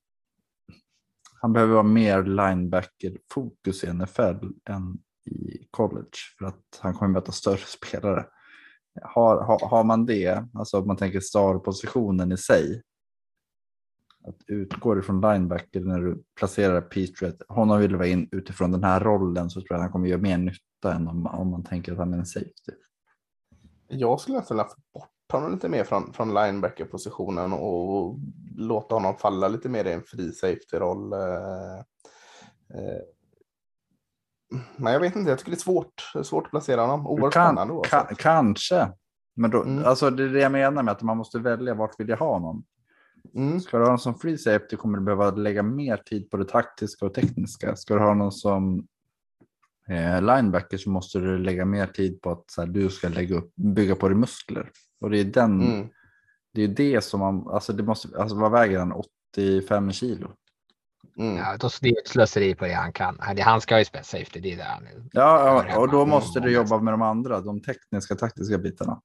han 1.42 1.54
behöver 1.54 1.74
vara 1.74 1.84
mer 1.84 2.24
linebacker-fokus 2.24 3.84
i 3.84 3.94
NFL 3.94 4.48
än 4.70 4.98
i 5.26 5.68
college 5.72 6.18
för 6.38 6.46
att 6.46 6.80
han 6.80 6.94
kommer 6.94 7.12
möta 7.12 7.32
större 7.32 7.58
spelare. 7.58 8.26
Har, 9.02 9.42
har, 9.42 9.70
har 9.70 9.84
man 9.84 10.06
det, 10.06 10.46
alltså 10.54 10.80
om 10.80 10.88
man 10.88 10.98
tänker 10.98 11.20
star-positionen 11.20 12.32
i 12.32 12.38
sig, 12.38 12.82
att 14.28 14.38
utgå 14.48 15.00
ifrån 15.00 15.22
linebacker 15.22 15.80
när 15.80 16.02
du 16.02 16.24
placerar 16.40 16.82
Patriot, 16.82 17.42
honom 17.48 17.80
vill 17.80 17.92
du 17.92 17.98
vara 17.98 18.08
in 18.08 18.30
utifrån 18.32 18.72
den 18.72 18.84
här 18.84 19.00
rollen 19.00 19.50
så 19.50 19.60
tror 19.60 19.68
jag 19.70 19.76
att 19.76 19.82
han 19.82 19.92
kommer 19.92 20.08
göra 20.08 20.22
mer 20.22 20.38
nytta 20.38 20.94
än 20.94 21.08
om, 21.08 21.26
om 21.26 21.52
man 21.52 21.64
tänker 21.64 21.92
att 21.92 21.98
han 21.98 22.14
är 22.14 22.18
en 22.18 22.26
safety. 22.26 22.72
Jag 23.88 24.20
skulle 24.20 24.38
vilja 24.50 24.64
få 24.64 24.76
bort 24.94 25.10
honom 25.32 25.52
lite 25.52 25.70
mer 25.70 25.84
från, 25.84 26.14
från 26.14 26.34
linebacker-positionen 26.34 27.54
och 27.54 28.16
låta 28.58 28.96
honom 28.96 29.16
falla 29.18 29.48
lite 29.48 29.70
mer 29.70 29.86
i 29.86 29.92
en 29.94 30.04
fri 30.04 30.32
safety-roll. 30.32 31.14
eh, 31.14 31.78
eh. 32.80 33.02
Men 34.78 34.94
jag 34.94 35.00
vet 35.00 35.16
inte, 35.16 35.30
jag 35.30 35.40
tycker 35.40 35.52
det 35.52 35.58
är 35.58 35.60
svårt, 35.60 36.12
svårt 36.24 36.44
att 36.46 36.50
placera 36.52 36.82
honom. 36.82 37.08
Oerhört 37.08 37.34
Kan, 37.34 37.48
spännande 37.56 37.74
ka, 37.90 37.98
oavsett. 38.00 38.18
kanske. 38.18 38.92
Men 39.36 39.52
då, 39.52 39.64
Mm. 39.64 39.86
alltså 39.86 40.10
det 40.10 40.24
är 40.24 40.28
det 40.30 40.40
jag 40.40 40.52
menar 40.52 40.84
med 40.84 40.92
att 40.92 41.02
man 41.02 41.18
måste 41.18 41.40
välja 41.40 41.74
vart 41.74 42.00
vill 42.00 42.10
jag 42.10 42.18
ha 42.18 42.34
honom. 42.34 42.64
Mm. 43.36 43.60
Ska 43.60 43.78
du 43.78 43.84
ha 43.84 43.88
honom 43.88 44.00
som 44.00 44.16
free 44.16 44.38
safety 44.38 44.76
kommer 44.76 44.98
du 44.98 45.04
behöva 45.04 45.32
lägga 45.32 45.64
mer 45.64 45.98
tid 45.98 46.30
på 46.30 46.38
det 46.38 46.46
taktiska 46.46 47.06
och 47.06 47.14
tekniska. 47.14 47.76
Ska 47.76 47.94
du 47.94 48.00
ha 48.00 48.08
honom 48.08 48.32
som 48.32 48.88
eh, 49.90 50.22
linebacker 50.22 50.78
så 50.78 50.90
måste 50.90 51.20
du 51.20 51.38
lägga 51.38 51.66
mer 51.66 51.88
tid 51.88 52.22
på 52.22 52.32
att 52.32 52.44
så 52.52 52.62
här, 52.62 52.68
du 52.68 52.90
ska 52.90 53.10
lägga 53.10 53.36
upp, 53.36 53.52
bygga 53.56 53.96
på 53.96 54.08
dig 54.10 54.18
muskler. 54.18 54.72
Och 55.02 55.10
det 55.10 55.20
är 55.20 55.24
den, 55.26 55.62
Mm. 55.62 55.88
det 56.54 56.62
är 56.64 56.68
det 56.68 57.02
som 57.04 57.20
man, 57.20 57.48
alltså 57.48 57.74
det 57.74 57.84
måste, 57.84 58.08
alltså 58.20 58.36
vad 58.36 58.52
väger 58.52 58.80
han? 58.80 58.92
85 59.36 59.92
kilo? 59.92 60.32
Mm. 61.18 61.38
Ja, 61.38 61.58
då, 61.60 61.70
det 61.82 61.90
är 61.90 62.02
ett 62.02 62.08
slöseri 62.08 62.56
på 62.56 62.66
det 62.66 62.74
han 62.74 62.94
kan. 62.94 63.18
Han- 63.20 63.62
ska 63.62 63.80
ju 63.80 63.86
spela 63.86 64.04
safety, 64.04 64.40
det 64.40 64.54
är 64.54 64.58
det 64.58 64.64
han 64.64 64.84
är. 64.88 65.04
Ja, 65.12 65.78
och 65.78 65.90
då 65.92 66.06
måste 66.06 66.40
du 66.40 66.52
jobba 66.52 66.78
med 66.80 66.94
de 66.94 67.02
andra, 67.02 67.42
de 67.42 67.62
tekniska, 67.62 68.16
taktiska 68.16 68.58
bitarna. 68.58 69.02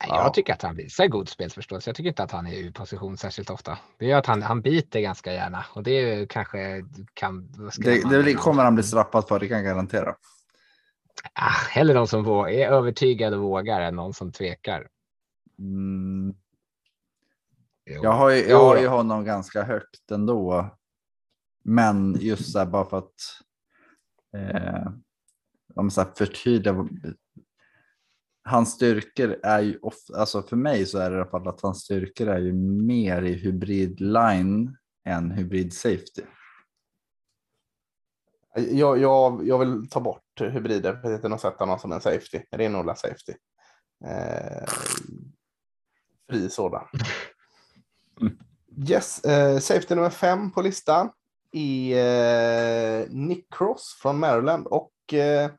Nej, 0.00 0.08
Ja. 0.08 0.22
Jag 0.22 0.34
tycker 0.34 0.52
att 0.52 0.62
han 0.62 0.76
visar 0.76 1.06
god 1.06 1.28
spelförståelse. 1.28 1.90
Jag 1.90 1.96
tycker 1.96 2.08
inte 2.08 2.22
att 2.22 2.30
han 2.30 2.46
är 2.46 2.56
ur 2.56 2.70
position 2.72 3.16
särskilt 3.16 3.50
ofta. 3.50 3.78
Det 3.98 4.10
är 4.10 4.16
att 4.16 4.26
han, 4.26 4.42
han 4.42 4.62
biter 4.62 5.00
ganska 5.00 5.32
gärna 5.32 5.64
och 5.74 5.82
det 5.82 5.90
är 5.90 6.16
ju 6.16 6.26
kanske 6.26 6.84
kan. 7.14 7.52
Det, 7.78 8.22
det 8.22 8.34
kommer 8.34 8.64
han 8.64 8.74
bli 8.74 8.84
straffad 8.84 9.28
för, 9.28 9.40
det 9.40 9.48
kan 9.48 9.56
jag 9.56 9.66
garantera. 9.66 10.14
Ah, 11.32 11.50
hellre 11.70 11.94
någon 11.94 12.08
som 12.08 12.26
är 12.26 12.68
övertygad 12.68 13.34
och 13.34 13.40
vågar 13.40 13.80
än 13.80 13.96
någon 13.96 14.14
som 14.14 14.32
tvekar. 14.32 14.88
Mm. 15.58 16.34
Jag 17.84 18.12
har, 18.12 18.30
ju, 18.30 18.48
jag 18.48 18.58
har 18.58 18.78
ju 18.78 18.86
honom 18.86 19.24
ganska 19.24 19.62
högt 19.62 20.10
ändå. 20.10 20.66
Men 21.64 22.16
just 22.20 22.52
så 22.52 22.58
här, 22.58 22.66
bara 22.66 22.84
för 22.84 22.98
att 22.98 23.14
eh, 24.36 24.92
om 25.74 25.90
så 25.90 26.00
här 26.00 26.08
förtydliga. 26.16 26.88
Hans 28.44 28.72
styrkor 28.72 29.36
är 29.42 29.60
ju, 29.60 29.78
ofta, 29.82 30.20
alltså 30.20 30.42
för 30.42 30.56
mig 30.56 30.86
så 30.86 30.98
är 30.98 31.10
det 31.10 31.16
i 31.16 31.20
alla 31.20 31.30
fall 31.30 31.48
att 31.48 31.60
hans 31.60 31.80
styrkor 31.80 32.28
är 32.28 32.38
ju 32.38 32.52
mer 32.52 33.22
i 33.22 33.32
hybrid 33.32 34.00
line 34.00 34.76
än 35.04 35.30
hybrid 35.30 35.72
safety. 35.72 36.22
Jag, 38.54 38.98
jag, 38.98 39.46
jag 39.46 39.58
vill 39.58 39.88
ta 39.90 40.00
bort 40.00 40.40
hybrider 40.40 41.00
för 41.00 41.32
att 41.32 41.40
sätta 41.40 41.66
någon 41.66 41.78
som 41.78 41.92
en 41.92 42.00
safety. 42.00 42.40
Renodlad 42.50 42.98
safety. 42.98 43.32
Eh, 44.04 44.68
fri 46.30 46.50
sådan. 46.50 46.86
Yes, 48.88 49.24
eh, 49.24 49.58
safety 49.58 49.94
nummer 49.94 50.10
fem 50.10 50.50
på 50.50 50.62
listan 50.62 51.10
är 51.52 53.00
eh, 53.00 53.06
Nick 53.10 53.54
Cross 53.54 53.98
från 54.02 54.18
Maryland 54.18 54.66
och 54.66 55.14
eh, 55.14 55.50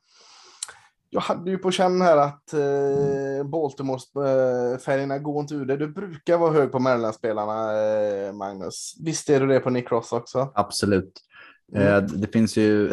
jag 1.14 1.22
hade 1.22 1.52
ju 1.52 1.58
på 1.58 1.72
känn 1.72 2.02
här 2.02 2.18
att 2.18 2.54
eh, 2.54 3.44
Baltimores 3.46 4.16
eh, 4.16 4.80
färgerna 4.80 5.20
går 5.20 5.42
inte 5.42 5.56
ur 5.56 5.66
det. 5.66 5.78
Du 5.78 5.88
brukar 5.88 6.38
vara 6.38 6.54
hög 6.54 6.72
på 6.72 6.80
Maryland-spelarna, 6.80 7.82
eh, 7.82 8.34
Magnus. 8.34 8.96
Visst 9.04 9.30
är 9.30 9.40
du 9.40 9.48
det 9.48 9.60
på 9.60 9.70
Nick 9.70 9.88
Cross 9.88 10.12
också? 10.12 10.52
Absolut. 10.56 11.14
Mm. 11.76 11.88
Eh, 11.88 12.02
det 12.02 12.28
finns 12.28 12.58
ju 12.58 12.92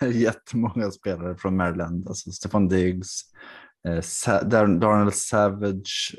jättemånga 0.12 0.90
spelare 0.90 1.36
från 1.36 1.56
Maryland, 1.56 2.08
alltså 2.08 2.30
Stefan 2.30 2.68
Diggs, 2.68 3.20
eh, 3.88 4.00
Sa 4.00 4.42
Darnell 4.42 5.12
Savage, 5.12 6.16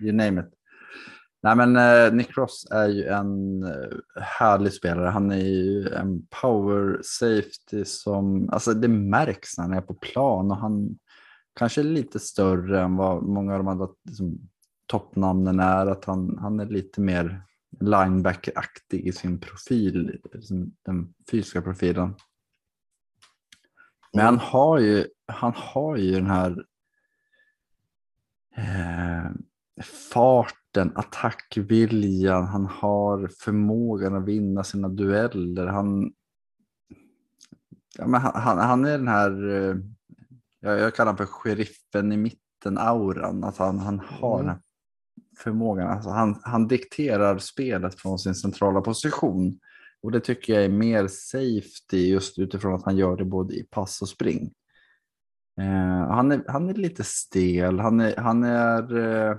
you 0.00 0.12
name 0.12 0.40
it. 0.40 0.46
Nej, 1.44 1.56
men 1.56 1.76
eh, 1.76 2.12
Nick 2.12 2.36
Ross 2.36 2.66
är 2.70 2.88
ju 2.88 3.04
en 3.04 3.62
eh, 3.62 4.22
härlig 4.22 4.72
spelare. 4.72 5.08
Han 5.08 5.30
är 5.30 5.36
ju 5.36 5.88
en 5.88 6.26
power 6.42 7.00
safety 7.02 7.84
som, 7.84 8.48
alltså 8.50 8.74
det 8.74 8.88
märks 8.88 9.58
när 9.58 9.64
han 9.64 9.74
är 9.74 9.80
på 9.80 9.94
plan 9.94 10.50
och 10.50 10.56
han 10.56 10.98
kanske 11.54 11.80
är 11.80 11.84
lite 11.84 12.18
större 12.18 12.82
än 12.82 12.96
vad 12.96 13.22
många 13.22 13.52
av 13.52 13.58
de 13.58 13.68
andra 13.68 13.88
liksom, 14.04 14.38
toppnamnen 14.86 15.60
är. 15.60 15.86
Att 15.86 16.04
han, 16.04 16.38
han 16.38 16.60
är 16.60 16.66
lite 16.66 17.00
mer 17.00 17.42
linebacker-aktig 17.80 19.06
i 19.06 19.12
sin 19.12 19.40
profil, 19.40 20.20
liksom 20.32 20.72
den 20.82 21.14
fysiska 21.30 21.62
profilen. 21.62 22.14
Men 24.12 24.24
han 24.24 24.38
har 24.38 24.78
ju, 24.78 25.06
han 25.26 25.52
har 25.56 25.96
ju 25.96 26.12
den 26.12 26.26
här 26.26 26.64
eh, 28.56 29.30
farten, 29.82 30.92
attackviljan, 30.94 32.46
han 32.46 32.66
har 32.66 33.30
förmågan 33.40 34.14
att 34.14 34.24
vinna 34.24 34.64
sina 34.64 34.88
dueller. 34.88 35.66
Han, 35.66 36.12
ja, 37.98 38.06
men 38.06 38.20
han, 38.20 38.32
han, 38.34 38.58
han 38.58 38.84
är 38.84 38.98
den 38.98 39.08
här, 39.08 39.48
eh, 39.50 39.76
jag, 40.60 40.78
jag 40.80 40.94
kallar 40.94 41.12
honom 41.12 41.26
för 41.26 41.32
sheriffen 41.32 42.12
i 42.12 42.16
mitten-auran. 42.16 43.44
Att 43.44 43.56
han, 43.56 43.78
han 43.78 43.98
har 44.00 44.34
Mm. 44.34 44.46
den 44.46 44.54
här 44.54 44.62
förmågan. 45.38 45.90
Alltså 45.90 46.10
han, 46.10 46.40
han 46.42 46.68
dikterar 46.68 47.38
spelet 47.38 47.94
från 48.00 48.18
sin 48.18 48.34
centrala 48.34 48.80
position. 48.80 49.58
Och 50.02 50.12
det 50.12 50.20
tycker 50.20 50.52
jag 50.54 50.64
är 50.64 50.68
mer 50.68 51.06
safety 51.08 52.08
just 52.08 52.38
utifrån 52.38 52.74
att 52.74 52.84
han 52.84 52.96
gör 52.96 53.16
det 53.16 53.24
både 53.24 53.54
i 53.54 53.62
pass 53.70 54.02
och 54.02 54.08
spring. 54.08 54.52
Eh, 55.60 56.08
han, 56.08 56.32
är, 56.32 56.44
han 56.48 56.68
är 56.68 56.74
lite 56.74 57.04
stel, 57.04 57.80
han 57.80 58.00
är, 58.00 58.16
han 58.16 58.44
är 58.44 58.96
eh, 58.96 59.36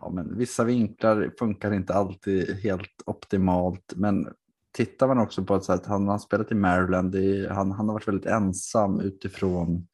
ja, 0.00 0.10
men 0.10 0.38
vissa 0.38 0.64
vinklar 0.64 1.32
funkar 1.38 1.72
inte 1.72 1.94
alltid 1.94 2.56
helt 2.56 3.02
optimalt. 3.06 3.92
Men 3.96 4.28
tittar 4.72 5.08
man 5.08 5.18
också 5.18 5.44
på 5.44 5.54
att, 5.54 5.70
att 5.70 5.86
han 5.86 6.08
har 6.08 6.18
spelat 6.18 6.52
i 6.52 6.54
Maryland, 6.54 7.12
det 7.12 7.24
är, 7.24 7.48
han, 7.48 7.72
han 7.72 7.86
har 7.86 7.92
varit 7.92 8.08
väldigt 8.08 8.26
ensam 8.26 9.00
utifrån 9.00 9.86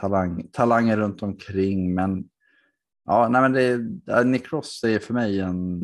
talang, 0.00 0.48
talanger 0.52 0.96
runt 0.96 1.22
omkring. 1.22 1.94
Men 1.94 2.28
ja, 3.04 3.28
nej, 3.28 3.42
men 3.42 3.52
det 3.52 3.62
är, 3.62 4.24
Nick 4.24 4.52
Ross 4.52 4.84
är 4.84 4.98
för 4.98 5.14
mig 5.14 5.40
en, 5.40 5.82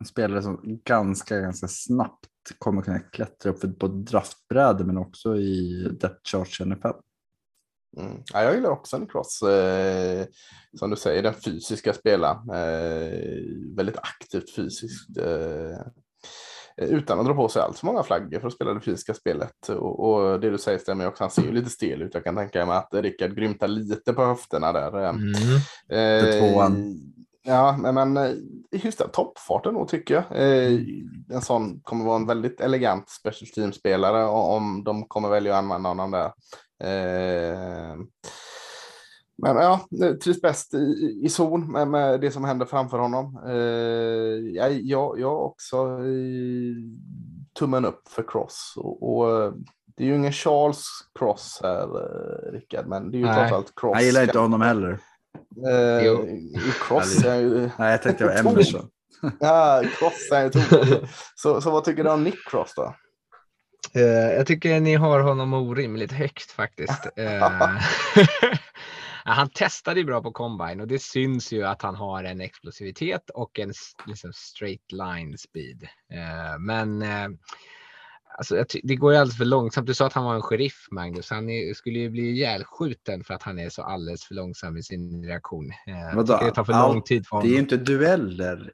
en 0.00 0.06
spelare 0.06 0.42
som 0.42 0.80
ganska, 0.84 1.40
ganska 1.40 1.68
snabbt 1.68 2.28
kommer 2.58 2.82
kunna 2.82 2.98
klättra 2.98 3.50
upp 3.50 3.78
på 3.78 3.88
draftbräde 3.88 4.84
men 4.84 4.98
också 4.98 5.36
i 5.36 5.82
depth 6.00 6.30
charge 6.30 6.56
i 6.60 6.66
NFL. 6.66 7.03
Mm. 7.96 8.22
Ja, 8.32 8.42
jag 8.42 8.54
gillar 8.54 8.70
också 8.70 8.98
Nick 8.98 9.14
Ross. 9.14 9.42
Eh, 9.42 10.26
som 10.78 10.90
du 10.90 10.96
säger, 10.96 11.22
den 11.22 11.34
fysiska 11.34 11.92
spelaren. 11.92 12.50
Eh, 12.50 13.76
väldigt 13.76 13.98
aktivt 13.98 14.54
fysiskt. 14.54 15.18
Eh, 15.18 15.78
utan 16.76 17.20
att 17.20 17.26
dra 17.26 17.34
på 17.34 17.48
sig 17.48 17.62
allt 17.62 17.78
för 17.78 17.86
många 17.86 18.02
flaggor 18.02 18.40
för 18.40 18.46
att 18.46 18.54
spela 18.54 18.74
det 18.74 18.80
fysiska 18.80 19.14
spelet. 19.14 19.68
Och, 19.68 20.00
och 20.00 20.40
det 20.40 20.50
du 20.50 20.58
säger 20.58 20.78
stämmer 20.78 21.06
också, 21.06 21.24
han 21.24 21.30
ser 21.30 21.42
ju 21.42 21.52
lite 21.52 21.70
stel 21.70 22.02
ut. 22.02 22.14
Jag 22.14 22.24
kan 22.24 22.36
tänka 22.36 22.66
mig 22.66 22.76
att 22.76 22.94
Rickard 22.94 23.36
grymtar 23.36 23.68
lite 23.68 24.12
på 24.12 24.24
höfterna 24.24 24.72
där. 24.72 25.02
Eh, 25.02 25.08
Mm. 25.08 25.32
Det 25.88 26.38
Eh, 26.38 26.52
tvåan. 26.52 27.00
Ja, 27.46 27.76
men, 27.78 27.94
men 27.94 28.16
eh, 28.16 28.32
hyfsad 28.72 29.12
toppfarten 29.12 29.74
då 29.74 29.86
tycker 29.86 30.14
jag. 30.14 30.24
Eh, 30.30 30.80
en 31.30 31.42
sån 31.42 31.80
kommer 31.80 32.04
vara 32.04 32.16
en 32.16 32.26
väldigt 32.26 32.60
elegant 32.60 33.10
special 33.10 33.48
team-spelare 33.48 34.24
om 34.26 34.84
de 34.84 35.04
kommer 35.08 35.28
välja 35.28 35.52
att 35.52 35.58
använda 35.58 35.88
honom 35.88 36.10
där. 36.10 36.32
Eh, 36.80 37.96
men 39.42 39.56
ja, 39.56 39.86
trivs 40.24 40.40
bäst 40.42 40.74
i, 40.74 41.20
i 41.24 41.28
zon 41.28 41.72
med, 41.72 41.88
med 41.88 42.20
det 42.20 42.30
som 42.30 42.44
händer 42.44 42.66
framför 42.66 42.98
honom. 42.98 43.40
Eh, 43.46 44.54
jag, 44.54 45.18
jag, 45.18 45.42
också 45.44 45.98
tummen 47.58 47.84
upp 47.84 48.08
för 48.08 48.24
Cross. 48.28 48.74
Och, 48.76 49.16
och 49.16 49.42
eh, 49.42 49.52
det 49.96 50.04
är 50.04 50.08
ju 50.08 50.16
ingen 50.16 50.32
Charles 50.32 50.84
Cross 51.18 51.60
här, 51.62 51.82
eh, 51.82 52.52
Rickard, 52.52 52.86
men 52.86 53.10
det 53.10 53.16
är 53.16 53.18
ju 53.18 53.26
Nej. 53.26 53.36
trots 53.36 53.52
allt 53.52 53.72
Cross. 53.76 53.92
Jag 53.94 54.04
gillar 54.04 54.22
inte 54.22 54.38
honom 54.38 54.60
heller. 54.60 54.98
Eh, 55.66 56.06
Jo. 56.06 56.26
i 56.26 56.72
Cross 56.88 57.24
är 57.24 57.40
ju... 57.40 57.70
Nej, 57.78 57.90
jag 57.90 58.02
tänkte 58.02 58.24
det 58.24 58.42
var. 58.42 58.52
Emerson. 58.52 58.88
Ja, 59.40 59.82
Cross 59.98 60.30
är 60.32 60.44
ju 60.44 60.50
så, 61.34 61.60
så 61.60 61.70
vad 61.70 61.84
tycker 61.84 62.04
du 62.04 62.10
om 62.10 62.24
Nick 62.24 62.48
Cross 62.50 62.72
då? 62.76 62.94
Eh, 63.94 64.02
jag 64.36 64.46
tycker 64.46 64.80
ni 64.80 64.94
har 64.94 65.20
honom 65.20 65.52
orimligt 65.52 66.12
högt 66.12 66.50
faktiskt. 66.50 67.08
Eh, 67.16 67.78
han 69.24 69.50
testade 69.50 70.00
ju 70.00 70.06
bra 70.06 70.22
på 70.22 70.32
combine 70.32 70.80
och 70.80 70.88
det 70.88 71.02
syns 71.02 71.52
ju 71.52 71.64
att 71.64 71.82
han 71.82 71.94
har 71.94 72.24
en 72.24 72.40
explosivitet 72.40 73.30
och 73.30 73.58
en 73.58 73.72
liksom 74.06 74.32
straight 74.32 74.92
line 74.92 75.38
speed. 75.38 75.82
Eh, 76.12 76.58
men 76.58 77.04
alltså, 78.38 78.64
det 78.82 78.96
går 78.96 79.12
ju 79.12 79.18
alldeles 79.18 79.38
för 79.38 79.44
långsamt. 79.44 79.86
Du 79.86 79.94
sa 79.94 80.06
att 80.06 80.12
han 80.12 80.24
var 80.24 80.34
en 80.34 80.42
sheriff 80.42 80.86
Magnus. 80.90 81.30
Han 81.30 81.50
är, 81.50 81.74
skulle 81.74 81.98
ju 81.98 82.10
bli 82.10 82.22
ihjälskjuten 82.22 83.24
för 83.24 83.34
att 83.34 83.42
han 83.42 83.58
är 83.58 83.68
så 83.68 83.82
alldeles 83.82 84.24
för 84.24 84.34
långsam 84.34 84.76
i 84.76 84.82
sin 84.82 85.24
reaktion. 85.24 85.70
Eh, 85.86 86.22
det 86.24 86.50
tar 86.50 86.64
för 86.64 86.72
lång 86.72 87.02
tid 87.02 87.26
för 87.26 87.42
Det 87.42 87.46
är 87.46 87.48
ju 87.48 87.54
honom. 87.54 87.62
inte 87.64 87.76
dueller. 87.76 88.72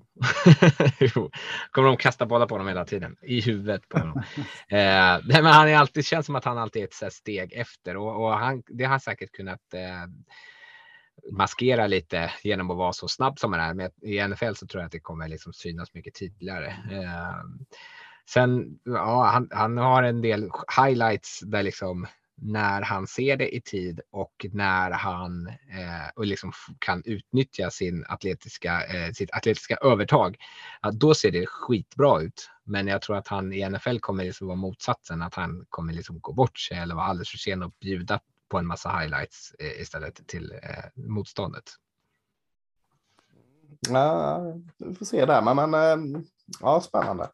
jo, 1.00 1.30
kommer 1.70 1.88
de 1.88 1.96
kasta 1.96 2.26
bollar 2.26 2.46
på 2.46 2.54
honom 2.54 2.68
hela 2.68 2.84
tiden 2.84 3.16
i 3.22 3.40
huvudet 3.40 3.88
på 3.88 3.98
honom. 3.98 4.22
eh, 4.68 5.18
men 5.24 5.44
han 5.44 5.68
är 5.68 5.76
alltid, 5.76 6.04
känns 6.04 6.26
som 6.26 6.36
att 6.36 6.44
han 6.44 6.58
alltid 6.58 6.82
är 6.82 6.86
ett 6.86 6.94
så 6.94 7.04
här 7.04 7.10
steg 7.10 7.52
efter 7.52 7.96
och, 7.96 8.24
och 8.24 8.38
han, 8.38 8.62
det 8.66 8.84
har 8.84 8.90
han 8.90 9.00
säkert 9.00 9.32
kunnat 9.32 9.74
eh, 9.74 10.10
maskera 11.32 11.86
lite 11.86 12.32
genom 12.42 12.70
att 12.70 12.76
vara 12.76 12.92
så 12.92 13.08
snabb 13.08 13.38
som 13.38 13.52
han 13.52 13.62
är. 13.62 13.74
Men 13.74 13.90
i 14.02 14.28
NFL 14.28 14.54
så 14.54 14.66
tror 14.66 14.80
jag 14.80 14.86
att 14.86 14.92
det 14.92 15.00
kommer 15.00 15.28
liksom 15.28 15.52
synas 15.52 15.94
mycket 15.94 16.14
tydligare. 16.14 16.66
Eh, 16.66 17.44
sen, 18.30 18.78
ja, 18.84 19.24
han, 19.24 19.48
han 19.52 19.78
har 19.78 20.02
en 20.02 20.22
del 20.22 20.50
highlights 20.76 21.40
där 21.40 21.62
liksom 21.62 22.06
när 22.36 22.82
han 22.82 23.06
ser 23.06 23.36
det 23.36 23.56
i 23.56 23.60
tid 23.60 24.00
och 24.10 24.46
när 24.52 24.90
han 24.90 25.46
eh, 25.46 26.08
och 26.14 26.26
liksom 26.26 26.52
kan 26.78 27.02
utnyttja 27.04 27.70
sin 27.70 28.04
atletiska, 28.08 28.86
eh, 28.86 29.12
sitt 29.12 29.32
atletiska 29.32 29.76
övertag. 29.76 30.36
Då 30.92 31.14
ser 31.14 31.30
det 31.30 31.46
skitbra 31.46 32.20
ut. 32.20 32.50
Men 32.64 32.86
jag 32.86 33.02
tror 33.02 33.16
att 33.16 33.28
han 33.28 33.52
i 33.52 33.68
NFL 33.68 33.98
kommer 33.98 34.24
liksom 34.24 34.46
vara 34.46 34.56
motsatsen, 34.56 35.22
att 35.22 35.34
han 35.34 35.66
kommer 35.68 35.92
liksom 35.92 36.20
gå 36.20 36.32
bort 36.32 36.58
sig 36.58 36.78
eller 36.78 36.94
vara 36.94 37.06
alldeles 37.06 37.30
för 37.30 37.38
sen 37.38 37.62
och 37.62 37.72
bjuda 37.80 38.20
på 38.48 38.58
en 38.58 38.66
massa 38.66 38.98
highlights 38.98 39.54
eh, 39.58 39.80
istället 39.80 40.26
till 40.26 40.52
eh, 40.62 40.84
motståndet. 40.94 41.64
Ja, 43.88 44.40
vi 44.78 44.94
får 44.94 45.06
se 45.06 45.26
där, 45.26 45.42
men, 45.42 45.70
men 45.70 46.14
eh, 46.14 46.20
ja, 46.60 46.80
spännande. 46.80 47.30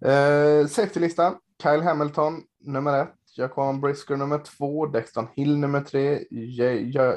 Eh, 0.00 0.66
Safety-listan. 0.66 1.36
Kyle 1.62 1.82
Hamilton 1.82 2.42
nummer 2.60 3.02
ett. 3.02 3.14
Jaquan 3.38 3.80
Brisker 3.80 4.16
nummer 4.16 4.38
två. 4.38 4.86
Dexton 4.86 5.28
Hill 5.34 5.58
nummer 5.58 5.80
tre. 5.80 6.24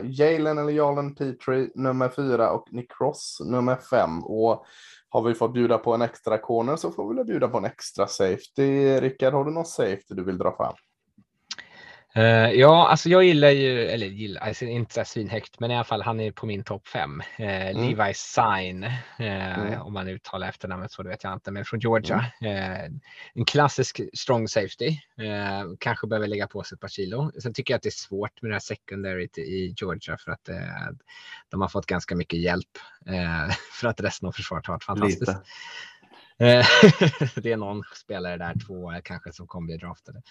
Jalen 0.04 0.58
eller 0.58 0.74
Jalen 0.74 1.16
Petrie 1.16 1.70
nummer 1.76 2.10
fyra 2.10 2.52
och 2.52 2.68
Nick 2.72 2.92
Ross 3.00 3.38
nummer 3.46 3.76
fem. 3.76 4.24
Och 4.24 4.66
har 5.10 5.22
vi 5.22 5.34
fått 5.34 5.54
bjuda 5.54 5.78
på 5.78 5.94
en 5.94 6.02
extra 6.02 6.38
corner 6.38 6.76
så 6.76 6.92
får 6.92 7.10
vi 7.10 7.16
väl 7.16 7.26
bjuda 7.26 7.48
på 7.48 7.58
en 7.58 7.66
extra 7.66 8.08
safety. 8.08 9.00
Rickard, 9.00 9.34
har 9.34 9.46
du 9.46 9.52
någon 9.52 9.66
safety 9.66 10.16
du 10.16 10.24
vill 10.24 10.38
dra 10.38 10.56
fram? 10.56 10.74
Eh, 12.16 12.52
ja, 12.52 12.88
alltså 12.88 13.10
jag 13.10 13.24
gillar 13.24 13.50
ju, 13.50 13.86
eller 13.88 14.08
gillar, 14.08 14.42
alltså 14.42 14.66
inte 14.66 14.94
så 14.94 15.06
svinhögt, 15.06 15.60
men 15.60 15.72
i 15.72 15.76
alla 15.76 15.84
fall 15.84 16.02
han 16.02 16.20
är 16.20 16.32
på 16.32 16.46
min 16.46 16.64
topp 16.64 16.88
fem. 16.88 17.22
Eh, 17.38 17.46
Levi 17.90 18.14
Sign, 18.16 18.84
eh, 18.84 19.60
Mm. 19.60 19.82
om 19.82 19.94
man 19.94 20.08
uttalar 20.08 20.50
efternamnet 20.50 20.92
så 20.92 21.04
det 21.04 21.10
vet 21.10 21.24
jag 21.24 21.34
inte, 21.34 21.52
men 21.52 21.66
från 21.66 21.80
Georgia. 21.80 22.26
Eh, 22.42 22.84
en 23.34 23.46
klassisk 23.48 24.02
strong 24.14 24.48
safety, 24.48 24.98
kanske 25.80 26.08
behöver 26.08 26.28
lägga 26.28 26.48
på 26.48 26.64
sig 26.64 26.76
ett 26.76 26.82
par 26.82 26.88
kilo. 26.88 27.32
Sen 27.42 27.54
tycker 27.54 27.74
jag 27.74 27.78
att 27.78 27.84
det 27.84 27.90
är 27.90 27.92
svårt 27.92 28.42
med 28.42 28.52
det 28.52 28.56
här 28.56 28.60
secondaryt 28.60 29.38
i 29.38 29.74
Georgia 29.78 30.18
för 30.18 30.32
att 30.32 30.50
de 31.50 31.62
har 31.62 31.68
fått 31.68 31.86
ganska 31.86 32.16
mycket 32.16 32.40
hjälp 32.40 32.78
för 33.80 33.88
att 33.88 34.02
resten 34.02 34.28
av 34.28 34.32
försvaret 34.32 34.66
har 34.68 34.74
varit 34.74 34.84
fantastiskt. 34.84 35.22
Lite. 35.22 35.42
Eh, 36.40 36.66
det 37.36 37.52
är 37.52 37.58
någon 37.58 37.84
spelare 37.96 38.38
där, 38.38 38.56
två 38.68 38.92
kanske, 39.04 39.34
som 39.34 39.48
kommer 39.48 39.66
bli 39.66 39.78
draftade. 39.78 40.22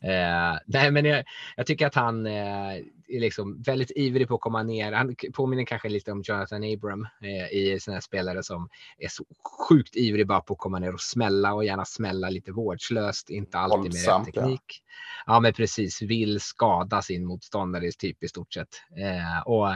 Eh, 0.00 0.58
nej, 0.66 0.90
men 0.90 1.04
jag, 1.04 1.24
jag, 1.56 1.66
tycker 1.66 1.86
att 1.86 1.94
han 1.94 2.26
eh, 2.26 2.72
är 3.08 3.20
liksom 3.20 3.62
väldigt 3.62 3.90
ivrig 3.96 4.28
på 4.28 4.34
att 4.34 4.40
komma 4.40 4.62
ner. 4.62 4.92
Han 4.92 5.16
påminner 5.34 5.64
kanske 5.64 5.88
lite 5.88 6.12
om 6.12 6.22
Jonathan 6.24 6.62
Abram 6.62 7.06
eh, 7.22 7.58
i 7.58 7.78
sådana 7.80 8.00
spelare 8.00 8.42
som 8.42 8.68
är 8.98 9.08
så 9.08 9.24
sjukt 9.68 9.96
ivrig 9.96 10.26
bara 10.26 10.40
på 10.40 10.52
att 10.52 10.58
komma 10.58 10.78
ner 10.78 10.94
och 10.94 11.00
smälla 11.00 11.54
och 11.54 11.64
gärna 11.64 11.84
smälla 11.84 12.30
lite 12.30 12.52
vårdslöst, 12.52 13.30
inte 13.30 13.58
alltid 13.58 13.94
med 13.94 14.18
rätt 14.18 14.34
teknik. 14.34 14.82
Ja. 15.26 15.32
ja. 15.34 15.40
men 15.40 15.52
precis, 15.52 16.02
vill 16.02 16.40
skada 16.40 17.02
sin 17.02 17.26
motståndare 17.26 17.90
typ 17.98 18.24
i 18.24 18.28
stort 18.28 18.52
sett. 18.52 18.68
Eh, 18.96 19.40
och 19.46 19.68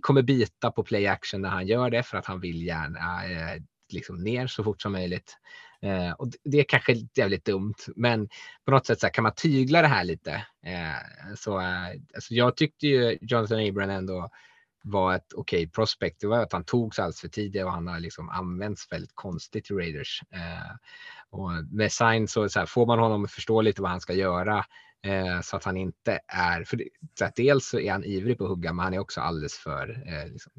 kommer 0.00 0.22
bita 0.22 0.70
på 0.70 0.84
play 0.84 1.06
action 1.06 1.40
när 1.42 1.48
han 1.48 1.66
gör 1.66 1.90
det 1.90 2.02
för 2.02 2.18
att 2.18 2.26
han 2.26 2.40
vill 2.40 2.62
gärna 2.62 3.24
eh, 3.24 3.62
liksom 3.92 4.24
ner 4.24 4.46
så 4.46 4.64
fort 4.64 4.82
som 4.82 4.92
möjligt. 4.92 5.38
Eh, 5.82 6.10
och 6.10 6.28
det 6.44 6.58
är 6.58 6.64
kanske 6.64 6.94
jävligt 7.14 7.44
dumt, 7.44 7.74
men 7.96 8.28
på 8.64 8.70
något 8.70 8.86
sätt 8.86 9.00
så 9.00 9.06
här, 9.06 9.12
kan 9.12 9.22
man 9.22 9.34
tygla 9.34 9.82
det 9.82 9.88
här 9.88 10.04
lite. 10.04 10.32
Eh, 10.66 11.34
så 11.36 11.60
eh, 11.60 11.88
alltså 12.14 12.34
jag 12.34 12.56
tyckte 12.56 12.86
ju 12.86 13.18
Jonathan 13.20 13.68
Abram 13.68 13.90
ändå 13.90 14.30
var 14.84 15.14
ett 15.14 15.32
okej 15.32 15.62
okay 15.62 15.70
prospect. 15.70 16.20
Det 16.20 16.26
var 16.26 16.38
att 16.38 16.52
han 16.52 16.64
togs 16.64 16.98
alldeles 16.98 17.20
för 17.20 17.28
tidigt 17.28 17.64
och 17.64 17.72
han 17.72 17.86
har 17.86 18.00
liksom 18.00 18.28
använts 18.28 18.92
väldigt 18.92 19.14
konstigt 19.14 19.70
i 19.70 19.74
Raiders. 19.74 20.22
Eh, 20.30 20.76
och 21.30 21.50
med 21.70 21.92
Sign 21.92 22.28
så, 22.28 22.48
så 22.48 22.58
här, 22.58 22.66
får 22.66 22.86
man 22.86 22.98
honom 22.98 23.24
att 23.24 23.32
förstå 23.32 23.60
lite 23.60 23.82
vad 23.82 23.90
han 23.90 24.00
ska 24.00 24.12
göra 24.12 24.64
eh, 25.02 25.40
så 25.40 25.56
att 25.56 25.64
han 25.64 25.76
inte 25.76 26.20
är, 26.26 26.64
för 26.64 26.76
det, 26.76 26.88
så 27.18 27.24
att 27.24 27.36
dels 27.36 27.68
så 27.68 27.78
är 27.78 27.92
han 27.92 28.04
ivrig 28.04 28.38
på 28.38 28.44
att 28.44 28.50
hugga, 28.50 28.72
men 28.72 28.84
han 28.84 28.94
är 28.94 28.98
också 28.98 29.20
alldeles 29.20 29.54
för 29.54 30.02
eh, 30.06 30.32
liksom, 30.32 30.52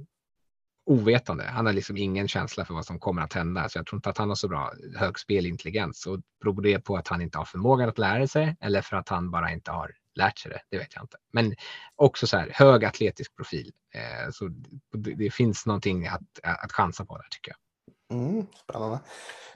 ovetande. 0.85 1.43
Han 1.43 1.65
har 1.65 1.73
liksom 1.73 1.97
ingen 1.97 2.27
känsla 2.27 2.65
för 2.65 2.73
vad 2.73 2.85
som 2.85 2.99
kommer 2.99 3.21
att 3.21 3.33
hända, 3.33 3.69
så 3.69 3.77
jag 3.77 3.85
tror 3.85 3.97
inte 3.97 4.09
att 4.09 4.17
han 4.17 4.29
har 4.29 4.35
så 4.35 4.47
bra 4.47 4.73
hög 4.95 5.19
spelintelligens. 5.19 6.05
Och 6.05 6.19
beror 6.41 6.61
det 6.61 6.79
på 6.79 6.97
att 6.97 7.07
han 7.07 7.21
inte 7.21 7.37
har 7.37 7.45
förmågan 7.45 7.89
att 7.89 7.97
lära 7.97 8.27
sig 8.27 8.57
eller 8.61 8.81
för 8.81 8.97
att 8.97 9.09
han 9.09 9.31
bara 9.31 9.51
inte 9.51 9.71
har 9.71 9.91
lärt 10.15 10.39
sig 10.39 10.51
det? 10.51 10.61
Det 10.69 10.77
vet 10.77 10.95
jag 10.95 11.03
inte. 11.03 11.17
Men 11.31 11.55
också 11.95 12.27
så 12.27 12.37
här 12.37 12.49
hög 12.53 12.85
atletisk 12.85 13.35
profil. 13.35 13.71
Eh, 13.93 14.31
så 14.31 14.47
det, 14.93 15.13
det, 15.13 15.31
finns 15.33 15.65
någonting 15.65 16.07
att, 16.07 16.39
att 16.43 16.71
chansa 16.71 17.05
på 17.05 17.17
där 17.17 17.27
tycker 17.29 17.51
jag. 17.51 18.17
Mm, 18.17 18.47
spännande. 18.63 18.99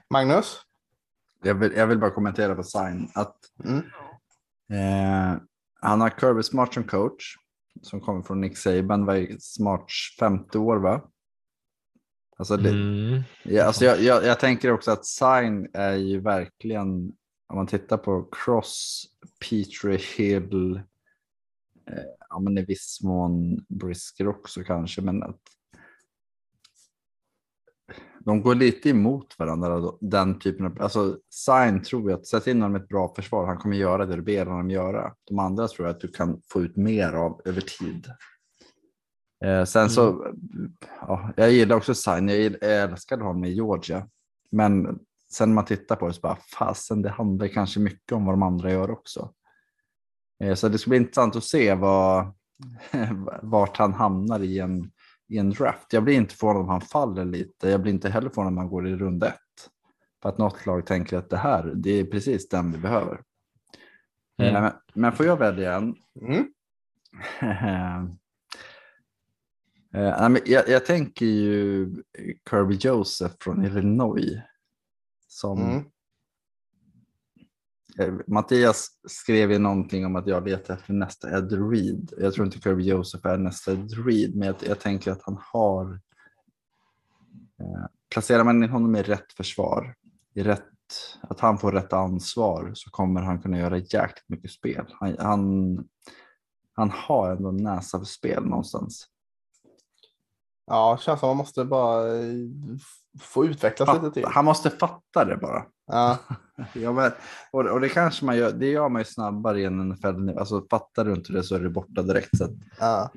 Magnus? 0.09 0.61
Jag 1.43 1.55
vill, 1.55 1.73
jag 1.75 1.87
vill 1.87 1.97
bara 1.97 2.11
kommentera 2.11 2.55
på 2.55 2.63
Sign 2.63 3.11
att 3.15 3.35
mm. 3.63 3.77
eh, 4.71 5.41
han 5.81 6.01
har 6.01 6.09
Kirby 6.09 6.43
Smart 6.43 6.73
som 6.73 6.83
coach 6.83 7.35
som 7.81 8.01
kommer 8.01 8.21
från 8.21 8.41
Nick 8.41 8.57
Saban 8.57 9.05
var 9.05 9.39
Smarts 9.39 10.17
femte 10.19 10.57
år 10.57 10.77
va? 10.77 11.01
Alltså, 12.39 12.57
det, 12.57 12.69
mm. 12.69 13.23
ja, 13.43 13.63
alltså 13.63 13.85
jag, 13.85 14.01
jag, 14.01 14.25
jag, 14.25 14.39
tänker 14.39 14.71
också 14.71 14.91
att 14.91 15.05
Sign 15.05 15.67
är 15.73 15.95
ju 15.95 16.19
verkligen, 16.19 16.87
om 17.47 17.55
man 17.55 17.67
tittar 17.67 17.97
på 17.97 18.29
Cross, 18.31 19.05
Petrie 19.39 19.99
Hill, 20.17 20.75
eh, 21.89 22.03
ja 22.29 22.39
men 22.39 22.57
i 22.57 22.65
viss 22.65 22.99
mån 23.03 23.65
Brisker 23.69 24.27
också 24.27 24.63
kanske, 24.63 25.01
men 25.01 25.23
att 25.23 25.39
de 28.19 28.41
går 28.41 28.55
lite 28.55 28.89
emot 28.89 29.39
varandra, 29.39 29.91
den 30.01 30.39
typen 30.39 30.65
av, 30.65 30.81
alltså 30.81 31.17
Sign 31.29 31.83
tror 31.83 32.11
jag 32.11 32.19
att 32.19 32.27
sätt 32.27 32.47
in 32.47 32.61
honom 32.61 32.81
i 32.81 32.83
ett 32.83 32.89
bra 32.89 33.13
försvar, 33.15 33.45
han 33.45 33.57
kommer 33.57 33.77
göra 33.77 34.05
det 34.05 34.15
du 34.15 34.21
ber 34.21 34.45
honom 34.45 34.71
göra. 34.71 35.13
De 35.29 35.39
andra 35.39 35.67
tror 35.67 35.87
jag 35.87 35.95
att 35.95 36.01
du 36.01 36.07
kan 36.07 36.41
få 36.51 36.61
ut 36.61 36.75
mer 36.75 37.13
av 37.13 37.41
över 37.45 37.61
tid. 37.61 38.07
Eh, 39.45 39.63
sen 39.63 39.81
mm. 39.81 39.89
så, 39.89 40.33
ja, 41.01 41.33
jag 41.37 41.51
gillar 41.51 41.75
också 41.75 41.95
Sign, 41.95 42.29
jag, 42.29 42.55
älskade 42.61 43.23
honom 43.23 43.43
i 43.43 43.53
Georgia. 43.53 44.07
Men 44.51 44.99
sen 45.31 45.53
man 45.53 45.65
tittar 45.65 45.95
på 45.95 46.07
det 46.07 46.13
så 46.13 46.21
bara, 46.21 46.37
fasen 46.57 47.01
det 47.01 47.09
handlar 47.09 47.47
kanske 47.47 47.79
mycket 47.79 48.11
om 48.11 48.25
vad 48.25 48.33
de 48.33 48.43
andra 48.43 48.71
gör 48.71 48.91
också. 48.91 49.33
Eh, 50.43 50.55
så 50.55 50.69
det 50.69 50.77
ska 50.77 50.89
bli 50.89 50.97
intressant 50.97 51.35
att 51.35 51.43
se 51.43 51.73
vad, 51.73 52.33
vart 53.41 53.77
han 53.77 53.93
hamnar 53.93 54.39
i 54.39 54.59
en, 54.59 54.91
i 55.27 55.37
en 55.37 55.49
draft. 55.49 55.93
Jag 55.93 56.03
blir 56.03 56.15
inte 56.15 56.35
förvånad 56.35 56.61
om 56.61 56.69
han 56.69 56.81
faller 56.81 57.25
lite. 57.25 57.69
Jag 57.69 57.81
blir 57.81 57.93
inte 57.93 58.09
heller 58.09 58.29
förvånad 58.29 58.53
om 58.53 58.57
han 58.57 58.69
går 58.69 58.87
i 58.87 58.95
runda 58.95 59.27
ett. 59.27 59.35
För 60.21 60.29
att 60.29 60.37
något 60.37 60.65
lag 60.65 60.85
tänker 60.85 61.17
att 61.17 61.29
det 61.29 61.37
här, 61.37 61.73
det 61.75 61.91
är 61.91 62.05
precis 62.05 62.49
den 62.49 62.71
vi 62.71 62.77
behöver. 62.77 63.21
Mm. 64.37 64.55
Eh, 64.55 64.61
men, 64.61 64.71
men 64.93 65.11
får 65.11 65.25
jag 65.25 65.37
välja 65.37 65.75
en? 65.75 65.95
Mm. 66.21 66.47
Uh, 69.95 70.37
jag, 70.45 70.69
jag, 70.69 70.85
tänker 70.85 71.25
ju 71.25 71.89
Kirby 72.49 72.75
Joseph 72.75 73.35
från 73.39 73.65
Illinois. 73.65 74.41
Som 75.27 75.61
mm. 75.61 75.85
uh, 77.99 78.21
Mattias 78.27 78.87
skrev 79.07 79.51
ju 79.51 79.59
någonting 79.59 80.05
om 80.05 80.15
att 80.15 80.27
jag 80.27 80.47
letar 80.47 80.73
efter 80.73 80.93
nästa 80.93 81.37
Ed 81.37 81.71
Reed. 81.71 82.13
Jag 82.17 82.33
tror 82.33 82.45
inte 82.45 82.59
Kirby 82.59 82.83
Joseph 82.83 83.27
är 83.27 83.37
nästa 83.37 83.71
Ed 83.71 84.05
Reed, 84.05 84.35
men 84.35 84.47
jag, 84.47 84.55
jag 84.59 84.79
tänker 84.79 85.11
att 85.11 85.23
han 85.23 85.37
har. 85.53 85.85
Uh, 87.61 87.85
placerar 88.09 88.43
man 88.43 88.63
in 88.63 88.69
honom 88.69 88.95
i 88.95 89.03
rätt 89.03 89.33
försvar, 89.33 89.95
i 90.33 90.43
rätt, 90.43 90.63
att 91.21 91.39
han 91.39 91.57
får 91.57 91.71
rätt 91.71 91.93
ansvar, 91.93 92.71
så 92.75 92.89
kommer 92.89 93.21
han 93.21 93.41
kunna 93.41 93.59
göra 93.59 93.77
jäkligt 93.77 94.29
mycket 94.29 94.51
spel. 94.51 94.85
Han, 94.99 95.15
han, 95.19 95.77
han 96.73 96.91
har 96.91 97.31
ändå 97.31 97.51
näsa 97.51 97.99
för 97.99 98.05
spel 98.05 98.45
någonstans. 98.45 99.07
Ja, 100.69 100.95
det 100.97 101.03
känns 101.03 101.19
som 101.19 101.29
man 101.29 101.37
måste 101.37 101.65
bara 101.65 102.17
eh, 102.17 102.33
få 103.19 103.45
utvecklas 103.45 103.93
lite 103.93 104.11
till. 104.11 104.25
Han 104.25 104.45
måste 104.45 104.69
fatta 104.69 105.25
det 105.25 105.37
bara. 105.37 105.65
Ja. 105.87 106.17
men, 106.73 107.11
och, 107.51 107.65
och, 107.65 107.81
det 107.81 107.89
kanske 107.89 108.25
man 108.25 108.37
gör. 108.37 108.51
Det 108.51 108.67
gör 108.67 108.89
man 108.89 109.01
ju 109.01 109.05
snabbare 109.05 109.61
i 109.61 109.65
en 109.65 109.89
NFL. 109.89 110.29
Alltså 110.37 110.65
fattar 110.69 111.05
du 111.05 111.13
inte 111.13 111.33
det 111.33 111.43
så 111.43 111.55
är 111.55 111.59
det 111.59 111.69
borta 111.69 112.01
direkt. 112.01 112.37
Så 112.37 112.43
att, 112.43 112.51
ja. 112.79 113.11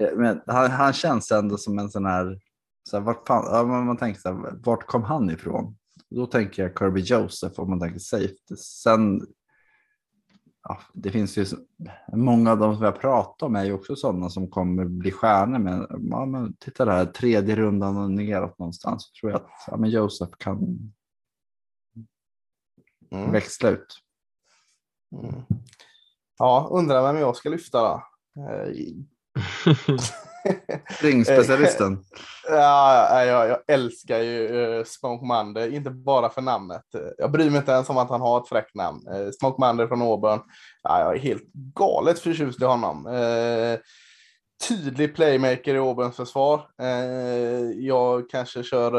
Eh, 0.00 0.16
men 0.16 0.40
han, 0.46 0.70
han, 0.70 0.92
känns 0.92 1.30
ändå 1.30 1.56
som 1.56 1.78
en 1.78 1.90
sån 1.90 2.06
här. 2.06 2.38
Så 2.90 2.96
här 2.96 3.04
vart 3.04 3.26
fan, 3.26 3.86
man 3.86 3.96
tänker 3.96 4.20
så 4.20 4.28
här, 4.28 4.52
vart 4.64 4.86
kom 4.86 5.02
han 5.02 5.30
ifrån? 5.30 5.76
Då 6.10 6.26
tänker 6.26 6.62
jag 6.62 6.78
Kirby 6.78 7.00
Joseph 7.00 7.60
om 7.60 7.70
man 7.70 7.80
tänker 7.80 7.98
safety. 7.98 8.56
Sen 8.56 9.26
ja, 10.68 10.80
det 10.92 11.10
finns 11.10 11.38
ju 11.38 11.46
många 12.12 12.52
av 12.52 12.58
de 12.58 12.74
som 12.74 12.80
vi 12.80 12.86
har 12.86 12.92
pratat 12.92 13.42
om 13.42 13.56
är 13.56 13.64
ju 13.64 13.72
också 13.72 13.96
sådana 13.96 14.30
som 14.30 14.50
kommer 14.50 14.84
bli 14.84 15.10
stjärnor. 15.10 15.58
Men, 15.58 15.86
ja, 16.10 16.26
men 16.26 16.54
titta 16.54 16.84
där, 16.84 17.06
tredje 17.06 17.56
rundan 17.56 17.96
och 17.96 18.10
neråt 18.10 18.58
någonstans. 18.58 19.04
Så 19.04 19.20
tror 19.20 19.32
jag 19.32 19.40
att 19.40 19.50
ja, 19.66 19.76
men 19.76 19.90
Josef 19.90 20.30
kan 20.38 20.92
mm. 23.10 23.32
växla 23.32 23.68
ut. 23.70 23.98
Mm. 25.12 25.42
Ja, 26.38 26.68
undrar 26.72 27.12
vem 27.12 27.20
jag 27.20 27.36
ska 27.36 27.48
lyfta 27.48 27.80
då? 27.80 28.02
Eh, 30.44 30.78
Springspecialisten. 30.98 32.04
ja, 32.48 33.24
jag, 33.24 33.48
jag 33.48 33.58
älskar 33.66 34.18
ju 34.18 34.48
uh, 34.48 34.84
Smoke 34.84 35.24
Monday, 35.24 35.74
inte 35.74 35.90
bara 35.90 36.28
för 36.28 36.42
namnet. 36.42 36.84
Jag 37.18 37.30
bryr 37.30 37.50
mig 37.50 37.58
inte 37.58 37.72
ens 37.72 37.90
om 37.90 37.98
att 37.98 38.10
han 38.10 38.20
har 38.20 38.40
ett 38.40 38.48
fräckt 38.48 38.74
namn. 38.74 39.08
Uh, 39.08 39.30
Smoke 39.30 39.60
Monday 39.60 39.88
från 39.88 40.02
Auburn. 40.02 40.40
Ja, 40.82 41.00
jag 41.00 41.14
är 41.14 41.18
helt 41.18 41.52
galet 41.74 42.18
förtjust 42.18 42.62
i 42.62 42.64
honom. 42.64 43.06
Uh, 43.06 43.78
tydlig 44.68 45.14
playmaker 45.14 45.74
i 45.74 45.78
Auburns 45.78 46.16
försvar. 46.16 46.62
jag 47.76 48.30
kanske 48.30 48.62
kör 48.62 48.94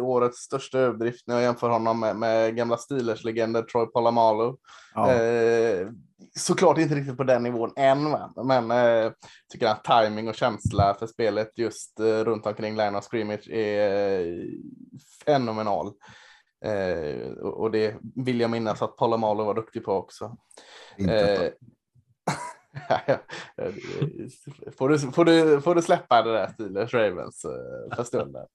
årets 0.00 0.38
största 0.38 0.78
överdrift 0.78 1.26
när 1.26 1.34
jag 1.34 1.42
jämför 1.42 1.68
honom 1.68 2.00
med, 2.00 2.16
med 2.16 2.56
gamla 2.56 2.76
Steelers-legenden 2.76 3.66
Troy 3.66 3.86
Polamalu. 3.86 4.54
Ja 4.94 5.08
såklart 6.38 6.78
inte 6.78 6.94
riktigt 6.94 7.16
på 7.16 7.24
den 7.24 7.42
nivån 7.42 7.72
än, 7.76 8.16
men 8.44 8.70
eh, 8.70 9.12
tycker 9.52 9.66
att 9.66 9.84
timing 9.84 10.28
och 10.28 10.34
känsla 10.34 10.94
för 10.94 11.06
spelet 11.06 11.58
just 11.58 12.00
eh, 12.00 12.04
runt 12.04 12.46
omkring 12.46 12.76
line 12.76 12.96
of 12.96 13.04
scrimmage 13.04 13.48
är 13.50 14.20
eh, 14.20 14.46
fenomenal. 15.26 15.92
Eh, 16.64 17.30
och 17.32 17.70
det 17.70 17.96
vill 18.16 18.40
jag 18.40 18.50
minnas 18.50 18.82
att 18.82 18.96
Palomalo 18.96 19.44
var 19.44 19.54
duktig 19.54 19.84
på 19.84 19.92
också. 19.92 20.36
Inte 20.96 21.46
eh, 21.46 21.50
får, 24.78 24.88
du, 24.88 24.98
får, 24.98 25.24
du, 25.24 25.60
får 25.60 25.74
du 25.74 25.82
släppa 25.82 26.22
det 26.22 26.32
där 26.32 26.46
Steelers 26.46 26.94
Ravens 26.94 27.44
eh, 27.44 27.96
för 27.96 28.04
stunden. 28.04 28.46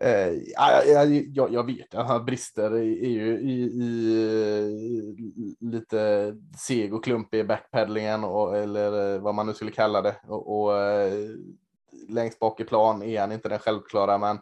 Eh, 0.00 0.32
jag, 0.56 1.14
jag, 1.34 1.52
jag, 1.52 1.66
vet 1.66 1.94
att 1.94 2.06
han 2.06 2.24
brister 2.24 2.76
i, 2.78 2.88
i, 2.88 3.18
i, 3.20 3.62
i, 3.62 5.56
lite 5.60 6.34
seg 6.58 6.94
och 6.94 7.04
klumpig 7.04 7.38
i 7.38 7.44
backpedlingen 7.44 8.24
och, 8.24 8.56
eller 8.56 9.14
eh, 9.14 9.20
vad 9.20 9.34
man 9.34 9.46
nu 9.46 9.54
skulle 9.54 9.70
kalla 9.70 10.02
det. 10.02 10.16
Och, 10.26 10.60
och 10.60 10.78
eh, 10.78 11.28
längst 12.08 12.38
bak 12.38 12.60
i 12.60 12.64
plan 12.64 13.02
är 13.02 13.20
han 13.20 13.32
inte 13.32 13.48
den 13.48 13.58
självklara, 13.58 14.18
men 14.18 14.38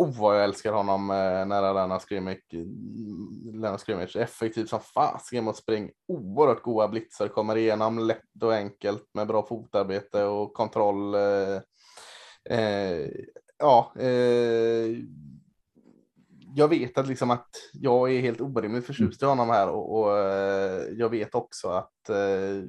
oh 0.00 0.20
vad 0.20 0.36
jag 0.36 0.44
älskar 0.44 0.72
honom 0.72 1.10
eh, 1.10 1.46
nära 1.46 1.72
Lennart 1.72 2.02
Skrimic. 2.02 2.38
Mm, 2.52 3.60
Lennart 3.60 4.16
effektiv 4.16 4.66
som 4.66 4.80
fasiken 4.80 5.44
mot 5.44 5.56
spring. 5.56 5.90
Oerhört 6.08 6.62
goda 6.62 6.88
blitzar, 6.88 7.28
kommer 7.28 7.56
igenom 7.56 7.98
lätt 7.98 8.42
och 8.42 8.54
enkelt 8.54 9.08
med 9.14 9.26
bra 9.26 9.46
fotarbete 9.46 10.24
och 10.24 10.54
kontroll. 10.54 11.14
Eh, 11.14 11.56
eh 12.58 13.10
ja, 13.60 13.92
eh, 13.98 14.96
jag 16.54 16.68
vet 16.68 16.98
att, 16.98 17.08
liksom 17.08 17.30
att 17.30 17.48
jag 17.72 18.12
är 18.12 18.20
helt 18.20 18.40
orimligt 18.40 18.86
förtjust 18.86 19.22
i 19.22 19.24
honom 19.24 19.48
här 19.50 19.68
och, 19.68 19.98
och 20.00 20.18
eh, 20.18 20.82
jag 20.92 21.08
vet 21.08 21.34
också 21.34 21.68
att 21.68 22.08
eh, 22.08 22.64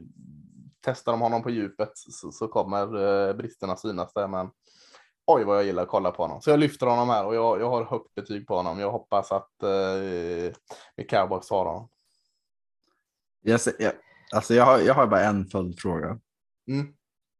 testar 0.82 1.12
de 1.12 1.22
honom 1.22 1.44
på 1.44 1.50
djupet 1.50 1.92
så, 1.94 2.32
så 2.32 2.48
kommer 2.48 3.28
eh, 3.30 3.34
bristerna 3.34 3.78
synas 3.78 4.14
där. 4.14 4.28
Men 4.28 4.50
oj 5.26 5.44
vad 5.44 5.58
jag 5.58 5.66
gillar 5.66 5.84
att 5.84 5.90
kolla 5.90 6.12
på 6.12 6.24
honom. 6.24 6.42
Så 6.42 6.50
jag 6.50 6.60
lyfter 6.60 6.86
honom 6.88 7.10
här 7.10 7.26
och 7.26 7.36
jag, 7.36 7.62
jag 7.62 7.70
har 7.70 7.86
högt 7.86 8.16
betyg 8.16 8.48
på 8.48 8.56
honom. 8.56 8.80
Jag 8.80 8.92
hoppas 8.92 9.32
att 9.32 9.64
eh, 9.64 11.04
cowboys 11.10 11.50
har 11.50 11.66
honom. 11.66 11.90
Jag, 13.42 13.62
ser- 13.62 13.76
jag, 13.80 13.94
alltså 14.34 14.54
jag, 14.54 14.66
har, 14.66 14.80
jag 14.80 14.94
har 14.94 15.08
bara 15.08 15.24
en 15.24 15.46
följdfråga. 15.46 16.20
Mm. 16.68 16.94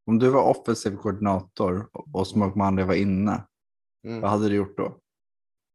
Om 0.08 0.20
du 0.20 0.30
var 0.30 0.44
offensiv 0.44 0.96
koordinator 0.96 1.88
och 2.14 2.28
Smoke 2.28 2.58
Monday 2.60 2.86
var 2.86 2.94
inne, 2.96 3.44
Mm. 4.08 4.22
vad 4.22 4.32
hade 4.32 4.50
du 4.50 4.56
gjort 4.56 4.78
då? 4.78 4.98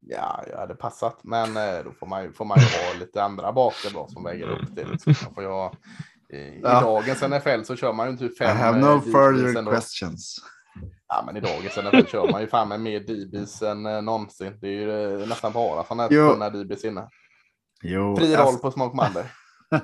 Ja, 0.07 0.45
jag 0.51 0.59
hade 0.59 0.75
passat, 0.75 1.21
men 1.25 1.57
eh, 1.57 1.85
då 1.85 1.93
får 1.93 2.07
man 2.07 2.23
ju, 2.23 2.33
får 2.33 2.45
man 2.45 2.59
ju 2.59 2.65
ha 2.65 2.99
lite 3.01 3.23
andra 3.23 3.53
bakom 3.53 3.91
då 3.95 4.09
som 4.09 4.25
väger 4.25 4.49
upp 4.49 4.69
det. 4.77 4.85
Liksom. 4.85 5.15
Får 5.35 5.43
ha, 5.43 5.73
eh, 6.33 6.39
I 6.39 6.61
Ja. 6.63 6.81
dagens 6.81 7.23
NFL 7.23 7.63
så 7.65 7.77
kör 7.77 7.93
man 7.93 8.11
ju 8.11 8.17
typ 8.17 8.33
I 8.33 8.35
fem. 8.37 8.57
have 8.57 8.79
eh, 8.79 8.85
no 8.85 8.97
DBs 9.01 9.13
further 9.13 9.71
questions. 9.71 10.37
Ja, 11.09 11.23
men 11.27 11.37
i 11.37 11.41
dagens 11.41 11.77
NFL 11.77 12.07
kör 12.11 12.33
man 12.33 12.41
ju 12.41 12.47
fan 12.47 12.69
med 12.69 12.81
mer 12.81 13.01
DBs 13.01 13.63
än 13.63 13.87
eh, 13.87 14.03
någonsin. 14.03 14.59
Det 14.61 14.67
är 14.69 14.73
ju 14.73 15.21
eh, 15.23 15.29
nästan 15.29 15.53
bara 15.53 15.85
sådana 15.85 16.03
här 16.03 16.11
tunna 16.11 16.51
DBs 16.51 16.85
inne. 16.85 17.09
Jo, 17.83 18.17
Fri 18.17 18.37
roll 18.37 18.41
alltså- 18.47 18.63
på 18.63 18.71
Smoke 18.71 18.97
Monday. 18.97 19.25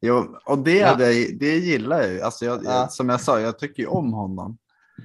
jo, 0.00 0.38
och 0.44 0.58
det, 0.58 0.76
Ja. 0.78 0.94
det, 0.94 1.38
det 1.40 1.56
gillar 1.56 2.00
jag 2.02 2.12
ju. 2.12 2.20
Alltså 2.20 2.44
jag, 2.44 2.64
Ja. 2.64 2.70
jag, 2.72 2.92
som 2.92 3.08
jag 3.08 3.20
sa, 3.20 3.40
jag 3.40 3.58
tycker 3.58 3.82
ju 3.82 3.88
om 3.88 4.12
honom. 4.12 4.58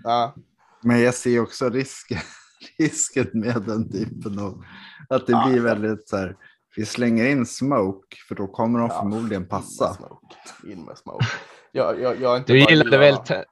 Ja, 0.04 0.36
Men 0.82 1.02
jag 1.02 1.14
ser 1.14 1.40
också 1.40 1.70
risken, 1.70 2.18
risken 2.80 3.28
med 3.34 3.62
den 3.62 3.92
typen 3.92 4.40
av 4.40 4.64
att 5.10 5.28
det 5.28 5.32
Ja. 5.32 5.48
blir 5.50 5.62
väldigt 5.62 6.10
så 6.10 6.18
här. 6.18 6.36
Vi 6.76 6.86
slänger 6.86 7.26
in 7.30 7.46
smoke 7.46 8.18
för 8.28 8.36
då 8.36 8.48
kommer 8.48 8.80
de 8.80 8.88
Ja, 8.88 9.00
förmodligen 9.02 9.34
in 9.34 9.40
med 9.42 9.50
passa. 9.50 9.94
Smoke. 9.94 10.36
In 10.72 10.84
med 10.86 10.98
Smoke. 10.98 11.26
Jag, 11.72 12.02
jag, 12.02 12.22
jag 12.22 12.38
inte 12.38 12.54
Du 12.54 12.60
gillade 12.60 12.74
gillar 12.84 12.98
väl, 12.98 13.46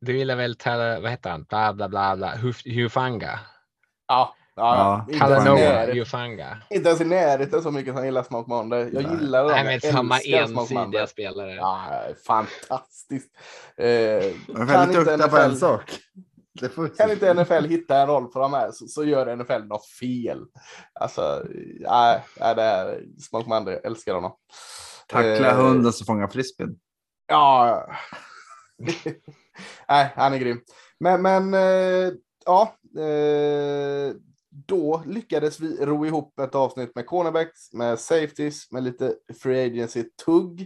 du 0.00 0.16
gillar 0.18 0.36
väl 0.36 0.56
vad 1.02 1.10
heter 1.10 1.30
han? 1.30 1.44
Bla 1.48 1.72
bla 1.74 1.88
bla 1.88 2.16
bla. 2.16 2.34
Huf- 2.34 2.74
Hufanga. 2.74 3.40
Ja, 4.08 4.34
ja, 4.56 5.06
Ja, 5.08 5.28
närheten, 5.28 5.98
Hufanga. 5.98 6.58
inte 6.70 6.88
ens 6.88 7.00
i 7.00 7.04
närheten 7.04 7.62
så 7.62 7.70
mycket 7.70 7.92
som 7.92 7.96
jag 7.96 8.04
gillar 8.06 8.22
Smoke 8.22 8.50
Monday. 8.50 8.90
Jag 8.92 9.02
Nej. 9.02 9.16
gillar 9.20 9.42
dem. 9.42 9.52
Nej, 9.52 9.64
men 9.64 9.72
jag 9.72 9.92
samma 9.92 10.18
ensidiga 10.18 11.06
spelare. 11.06 11.54
Ja, 11.54 12.02
fantastiskt. 12.26 13.30
Eh, 13.76 13.86
väldigt 13.86 14.96
inte 14.96 15.04
duktig 15.04 15.30
på 15.30 15.36
en 15.36 15.56
sak. 15.56 15.90
Det 16.60 16.68
får 16.68 16.82
vi 16.82 16.90
kan 16.90 17.10
inte 17.10 17.34
NFL 17.34 17.64
hitta 17.68 18.00
en 18.00 18.06
roll 18.06 18.32
för 18.32 18.40
de 18.40 18.52
här 18.52 18.70
så, 18.72 18.86
så 18.86 19.04
gör 19.04 19.36
NFL 19.36 19.66
något 19.68 19.86
fel. 19.86 20.38
Alltså, 21.00 21.42
nej, 21.80 22.24
nej, 22.40 22.54
det 22.54 22.62
är 22.62 23.02
Smoke 23.20 23.48
Monday, 23.48 23.74
jag 23.74 23.84
älskar 23.84 24.14
honom. 24.14 24.32
Tackla 25.08 25.50
Eh, 25.50 25.56
hunden 25.56 25.92
som 25.92 26.06
fångar 26.06 26.28
frisbeen. 26.28 26.76
Ja. 27.28 27.86
Nej, 29.88 30.12
han 30.16 30.34
är 30.34 30.38
grym. 30.38 30.60
Men, 31.00 31.22
men 31.22 31.54
eh, 31.54 32.12
ja. 32.46 32.74
Eh, 32.98 34.14
då 34.66 35.02
lyckades 35.06 35.60
vi 35.60 35.84
ro 35.84 36.06
ihop 36.06 36.38
ett 36.38 36.54
avsnitt 36.54 36.94
med 36.94 37.06
cornerbacks, 37.06 37.72
med 37.72 37.98
safeties, 37.98 38.70
med 38.70 38.82
lite 38.82 39.14
free 39.42 39.66
agency 39.66 40.04
tugg. 40.24 40.60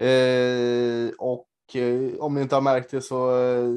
Eh, 0.00 1.10
och 1.18 1.48
eh, 1.74 2.18
om 2.18 2.34
ni 2.34 2.40
inte 2.40 2.54
har 2.54 2.62
märkt 2.62 2.90
det 2.90 3.00
så 3.00 3.40
eh, 3.40 3.70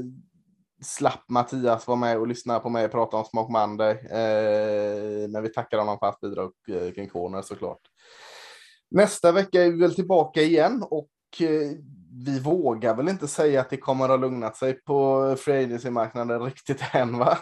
slapp 0.81 1.29
Mattias 1.29 1.87
vara 1.87 1.97
med 1.97 2.17
och 2.17 2.27
lyssna 2.27 2.59
på 2.59 2.69
mig 2.69 2.85
och 2.85 2.91
prata 2.91 3.17
om 3.17 3.25
Smoke 3.25 3.51
Monday. 3.51 3.91
Eh, 3.91 5.29
men 5.29 5.43
vi 5.43 5.49
tackar 5.49 5.77
honom 5.77 5.99
för 5.99 6.05
hans 6.05 6.19
bidrag 6.19 6.51
eh, 6.67 6.91
kring 6.91 7.09
corner 7.09 7.41
såklart. 7.41 7.81
Nästa 8.91 9.31
vecka 9.31 9.63
är 9.63 9.71
vi 9.71 9.77
väl 9.77 9.95
tillbaka 9.95 10.41
igen 10.41 10.83
och 10.89 11.09
eh, 11.39 11.71
vi 12.25 12.39
vågar 12.39 12.95
väl 12.95 13.09
inte 13.09 13.27
säga 13.27 13.61
att 13.61 13.69
det 13.69 13.77
kommer 13.77 14.05
att 14.05 14.09
ha 14.09 14.17
lugnat 14.17 14.57
sig 14.57 14.73
på 14.73 15.35
free 15.39 15.63
agency-marknaden 15.63 16.41
riktigt 16.41 16.81
än 16.93 17.17
va? 17.17 17.37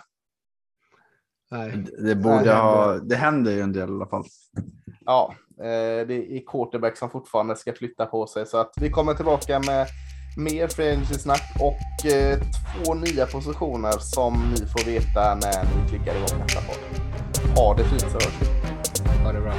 Nej. 1.52 1.86
Det, 1.98 2.16
borde 2.16 2.46
Nej, 2.46 2.56
ha, 2.56 2.94
det 2.94 3.16
händer 3.16 3.52
ju 3.52 3.62
en 3.62 3.74
del 3.74 3.90
i 3.90 3.94
alla 3.94 4.06
fall. 4.06 4.24
Ja, 5.06 5.34
eh, 5.60 6.08
det 6.08 6.38
är 6.38 6.46
quarterback 6.48 6.98
som 6.98 7.10
fortfarande 7.10 7.56
ska 7.56 7.74
flytta 7.74 8.06
på 8.06 8.28
sig 8.28 8.46
så 8.46 8.58
att 8.58 8.74
vi 8.82 8.90
kommer 8.90 9.14
tillbaka 9.14 9.60
med 9.60 9.88
mer 10.38 10.64
agency-snack 10.64 11.58
och 11.60 12.12
eh, 12.12 12.40
två 12.40 12.94
nya 12.94 13.26
positioner 13.26 13.92
som 13.92 14.34
ni 14.34 14.66
får 14.66 14.86
veta 14.86 15.36
när 15.36 15.64
ni 15.64 15.90
klickar 15.90 16.16
igång 16.16 16.40
nästa 16.40 16.62
podd. 16.62 17.58
Ha 17.58 17.74
det 17.74 17.84
fint 17.84 18.02
så 18.02 18.08
hörs 18.08 18.42
vi. 18.42 19.24
Ha 19.24 19.32
det 19.32 19.42
bra. 19.42 19.54